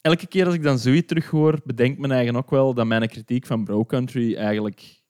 elke 0.00 0.26
keer 0.26 0.46
als 0.46 0.54
ik 0.54 0.62
dan 0.62 0.78
zoiets 0.78 1.06
terughoor, 1.06 1.60
bedenkt 1.64 1.98
mijn 1.98 2.12
eigen 2.12 2.36
ook 2.36 2.50
wel 2.50 2.74
dat 2.74 2.86
mijn 2.86 3.08
kritiek 3.08 3.46
van 3.46 3.64
Bro 3.64 3.84
Country 3.84 4.34
eigenlijk 4.36 5.02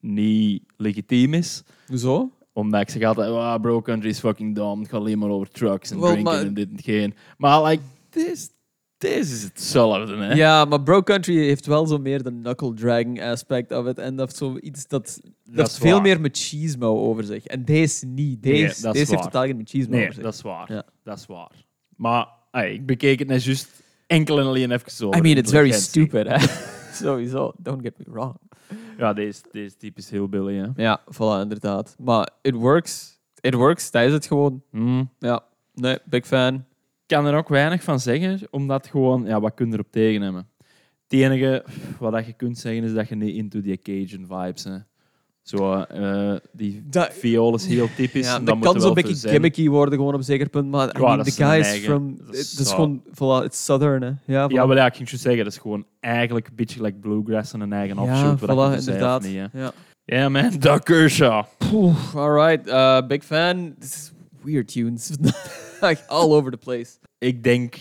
niet 0.00 0.62
legitiem 0.76 1.34
is. 1.34 1.62
Hoezo? 1.86 2.30
Omdat 2.58 2.80
ik 2.80 2.90
zeg 2.90 3.02
altijd, 3.02 3.30
oh, 3.30 3.54
Bro 3.60 3.82
Country 3.82 4.08
is 4.08 4.18
fucking 4.18 4.54
dumb. 4.54 4.78
Het 4.80 4.88
gaat 4.88 5.00
alleen 5.00 5.18
maar 5.18 5.28
over 5.28 5.50
trucks 5.50 5.90
en 5.90 5.98
drinken 5.98 6.22
maar- 6.22 6.40
en 6.40 6.54
dit 6.54 6.68
en 6.70 6.82
geen. 6.82 7.14
Maar 7.36 7.62
like, 7.62 7.82
deze 8.10 8.48
deze 8.98 9.34
is 9.34 9.42
hetzelfde, 9.42 10.16
hè? 10.16 10.32
Ja, 10.32 10.64
maar 10.64 10.82
Bro 10.82 11.02
Country 11.02 11.36
heeft 11.36 11.66
wel 11.66 11.86
zo 11.86 11.98
meer 11.98 12.22
de 12.22 12.30
knuckle 12.30 12.74
dragging 12.74 13.22
aspect 13.22 13.72
of 13.72 13.86
it. 13.86 13.98
En 13.98 14.16
dat 14.16 14.26
heeft 14.26 14.36
zoiets 14.36 14.86
dat... 14.88 15.20
Dat 15.44 15.78
veel 15.78 15.92
waar. 15.92 16.02
meer 16.02 16.20
machismo 16.20 16.98
over 16.98 17.24
zich. 17.24 17.46
En 17.46 17.64
deze 17.64 18.06
niet. 18.06 18.44
Nee, 18.44 18.52
Deze, 18.52 18.64
is 18.68 18.80
deze 18.80 19.10
heeft 19.10 19.22
totaal 19.22 19.44
geen 19.44 19.56
machismo 19.56 19.90
Nee, 19.90 20.02
over 20.02 20.14
zich. 20.14 20.22
dat 20.22 20.34
is 20.34 20.42
waar. 20.42 20.72
Ja. 20.72 20.82
Dat 21.04 21.18
is 21.18 21.26
waar. 21.26 21.50
Maar 21.96 22.26
ik 22.64 22.86
bekeek 22.86 23.18
het 23.18 23.28
net 23.28 23.44
juist 23.44 23.82
enkel 24.06 24.38
en 24.40 24.46
alleen 24.46 24.70
even 24.70 24.90
zo. 24.90 25.10
I 25.12 25.20
mean, 25.20 25.36
it's 25.36 25.50
very 25.50 25.72
stupid. 25.72 26.26
hè. 26.28 26.36
Sowieso. 27.04 27.52
Don't 27.58 27.82
get 27.82 27.98
me 27.98 28.04
wrong. 28.10 28.36
Ja, 28.98 29.12
deze, 29.12 29.42
deze 29.52 29.76
type 29.76 29.98
is 29.98 30.10
heel 30.10 30.28
billig, 30.28 30.66
hè? 30.66 30.82
Ja, 30.82 31.00
voilà, 31.00 31.42
inderdaad. 31.42 31.96
Maar 31.98 32.28
it 32.42 32.54
works. 32.54 33.18
It 33.40 33.54
works. 33.54 33.90
Dat 33.90 34.02
is 34.02 34.12
het 34.12 34.26
gewoon. 34.26 34.62
Mm. 34.70 35.10
Ja. 35.18 35.44
Nee, 35.74 35.98
big 36.04 36.26
fan. 36.26 36.54
Ik 36.54 37.14
kan 37.16 37.26
er 37.26 37.34
ook 37.34 37.48
weinig 37.48 37.82
van 37.82 38.00
zeggen, 38.00 38.40
omdat 38.50 38.86
gewoon, 38.86 39.24
ja, 39.24 39.40
wat 39.40 39.54
kun 39.54 39.66
je 39.66 39.72
erop 39.72 39.90
tegen 39.90 40.22
hebben? 40.22 40.48
Het 41.02 41.20
enige 41.20 41.64
wat 41.98 42.12
dat 42.12 42.26
je 42.26 42.32
kunt 42.32 42.58
zeggen 42.58 42.84
is 42.84 42.92
dat 42.92 43.08
je 43.08 43.14
niet 43.14 43.34
into 43.34 43.60
die 43.60 43.78
Cajun 43.78 44.26
vibes, 44.26 44.64
hè. 44.64 44.76
Zo, 45.48 45.72
eh, 45.74 46.34
die 46.52 46.82
Dat- 46.90 47.12
viool 47.12 47.54
is 47.54 47.66
heel 47.66 47.88
typisch. 47.96 48.26
Ja, 48.26 48.36
en 48.36 48.44
dat 48.44 48.54
moet 48.54 48.64
kan 48.64 48.72
zo'n 48.80 48.94
wel 48.94 49.02
beetje 49.02 49.28
gimmicky 49.28 49.68
worden 49.68 49.94
gewoon 49.98 50.12
op 50.12 50.18
een 50.18 50.24
zeker 50.24 50.48
punt. 50.48 50.70
Maar 50.70 50.88
I 50.88 50.90
Ja, 51.00 51.04
mean, 51.04 51.16
dat 51.16 51.24
the 51.26 51.30
is 51.30 51.36
guy 51.48 51.58
is 51.58 51.84
from... 51.84 52.16
dat 52.16 52.26
Het 52.26 52.36
is 52.36 52.58
is 52.60 52.70
gewoon... 52.72 53.02
Voilà, 53.06 53.44
it's 53.44 53.64
southern, 53.64 54.02
hè. 54.02 54.08
Ja, 54.24 54.44
Ja, 54.48 54.66
maar 54.66 54.76
ja, 54.76 54.86
ik 54.86 54.94
ging 54.94 55.10
je 55.10 55.16
zeggen, 55.16 55.44
dat 55.44 55.52
is 55.52 55.58
gewoon 55.58 55.84
eigenlijk 56.00 56.46
een 56.48 56.54
beetje 56.54 56.82
like 56.82 56.98
bluegrass 56.98 57.52
en 57.52 57.60
een 57.60 57.72
eigen 57.72 57.96
Ja, 57.96 58.02
offshoot. 58.02 58.40
wat 58.40 58.72
voilà, 58.72 58.78
inderdaad. 58.78 59.22
niet. 59.22 59.32
Ja. 59.52 59.72
Ja, 60.04 60.28
man, 60.28 60.50
Doug 60.58 60.82
Kershaw. 60.82 61.44
Poeh, 61.70 62.14
alright, 62.14 62.66
uh, 62.68 63.06
big 63.06 63.24
fan. 63.24 63.74
This 63.78 63.94
is 63.94 64.12
weird 64.42 64.68
tunes. 64.72 65.10
like 65.80 66.02
all 66.06 66.32
over 66.34 66.50
the 66.50 66.56
place. 66.56 66.90
Ik 67.18 67.42
denk 67.42 67.74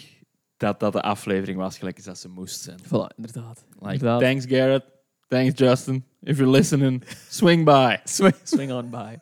dat 0.58 0.80
dat 0.80 0.94
de 0.94 1.02
aflevering 1.02 1.58
was, 1.58 1.78
gelijk 1.78 1.96
als 1.96 2.06
dat 2.06 2.18
ze 2.18 2.30
moest 2.30 2.62
zijn. 2.62 2.78
Voilà, 2.86 3.16
inderdaad. 3.16 3.66
Like, 3.80 3.94
Inderdaad. 3.94 4.22
thanks 4.22 4.46
Garrett, 4.46 4.86
thanks 5.28 5.60
Justin. 5.60 6.04
If 6.24 6.38
you're 6.38 6.52
listening, 6.52 7.04
swing 7.30 7.66
by. 7.66 7.98
Swing, 8.06 8.36
swing 8.44 8.72
on 8.72 8.90
by. 8.90 9.18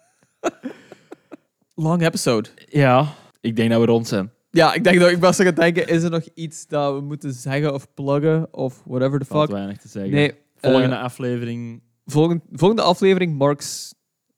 Long 1.76 2.02
episode. 2.02 2.50
Ja, 2.70 3.14
ik 3.42 3.56
denk 3.56 3.70
dat 3.70 3.80
we 3.80 3.86
rond 3.86 4.08
zijn. 4.08 4.32
Ja, 4.52 4.74
ik 4.74 4.84
denk 4.84 5.00
dat 5.00 5.10
ik 5.10 5.18
was 5.18 5.40
aan 5.40 5.46
het 5.46 5.56
denken, 5.56 5.88
is 5.88 6.04
er 6.04 6.10
nog 6.10 6.28
iets 6.34 6.68
dat 6.68 6.94
we 6.94 7.02
moeten 7.02 7.34
zeggen 7.34 7.74
of 7.74 7.94
pluggen 7.94 8.48
of 8.54 8.82
whatever 8.86 9.20
the 9.20 9.26
Valt 9.26 9.46
fuck? 9.46 9.56
weinig 9.56 9.78
te 9.78 9.88
zeggen. 9.88 10.12
Nee. 10.12 10.34
Volgende 10.56 10.96
eh, 10.96 11.02
aflevering, 11.02 11.82
volgende, 12.06 12.44
volgende 12.52 12.82
aflevering, 12.84 13.38
Marks. 13.38 13.94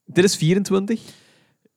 Dit 0.05 0.23
is 0.23 0.35
24. 0.35 1.01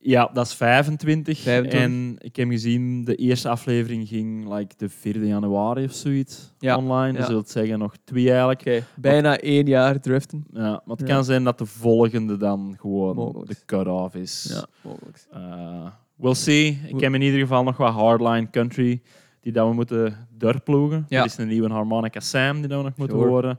Ja, 0.03 0.31
dat 0.33 0.47
is 0.47 0.55
25. 0.55 1.39
25. 1.41 1.81
En 1.81 2.17
ik 2.19 2.37
heb 2.37 2.49
gezien, 2.49 3.05
de 3.05 3.15
eerste 3.15 3.49
aflevering 3.49 4.09
ging 4.09 4.55
like 4.55 4.75
de 4.77 4.89
4 4.89 5.25
januari 5.25 5.85
of 5.85 5.93
zoiets 5.93 6.53
Ja, 6.59 6.77
online. 6.77 7.07
ja. 7.07 7.13
Dus 7.13 7.21
dat 7.21 7.29
wil 7.29 7.43
zeggen 7.47 7.79
nog 7.79 7.95
twee 8.05 8.29
eigenlijk. 8.33 8.83
Bijna 8.97 9.39
één 9.39 9.67
jaar 9.67 10.01
driften. 10.01 10.45
Ja, 10.53 10.61
maar 10.85 10.97
het 10.97 11.09
Ja. 11.09 11.15
kan 11.15 11.25
zijn 11.25 11.45
dat 11.45 11.59
de 11.59 11.67
volgende 11.67 12.37
dan 12.37 12.77
gewoon 12.81 13.15
Mogelijk. 13.17 13.49
de 13.49 13.57
cut-off 13.67 14.15
is. 14.15 14.47
Ja, 14.51 14.67
mogelijk. 14.83 15.27
Uh, 15.35 15.87
we'll 16.17 16.35
see. 16.35 16.81
Ik 16.87 17.01
heb 17.01 17.15
in 17.15 17.23
ieder 17.23 17.41
geval 17.41 17.63
nog 17.63 17.77
wat 17.77 17.93
hardline 17.93 18.51
country 18.51 19.03
die 19.41 19.53
dat 19.53 19.69
we 19.69 19.75
moeten 19.75 20.29
doorploegen. 20.39 21.07
Ja. 21.09 21.19
Er 21.21 21.25
is 21.27 21.37
een 21.37 21.49
nieuwe 21.49 21.69
harmonica 21.71 22.21
Sam 22.21 22.59
die 22.59 22.69
dat 22.69 22.79
we 22.79 22.85
nog 22.85 22.97
moeten 22.97 23.17
Sure. 23.19 23.31
horen. 23.31 23.51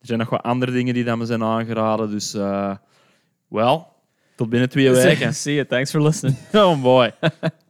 Er 0.00 0.06
zijn 0.06 0.18
nog 0.18 0.30
wat 0.30 0.42
andere 0.42 0.72
dingen 0.72 0.94
die 0.94 1.04
dat 1.04 1.18
me 1.18 1.24
zijn 1.26 1.42
aangeraden. 1.42 2.10
Dus, 2.10 2.34
uh, 2.34 2.74
wel, 3.48 3.86
tot 4.38 4.50
binnen 4.50 4.68
twee 4.68 4.90
weken. 4.90 5.34
See 5.34 5.54
you, 5.54 5.66
thanks 5.66 5.90
for 5.90 6.02
listening. 6.02 6.36
oh 6.52 6.76
boy. 6.82 7.10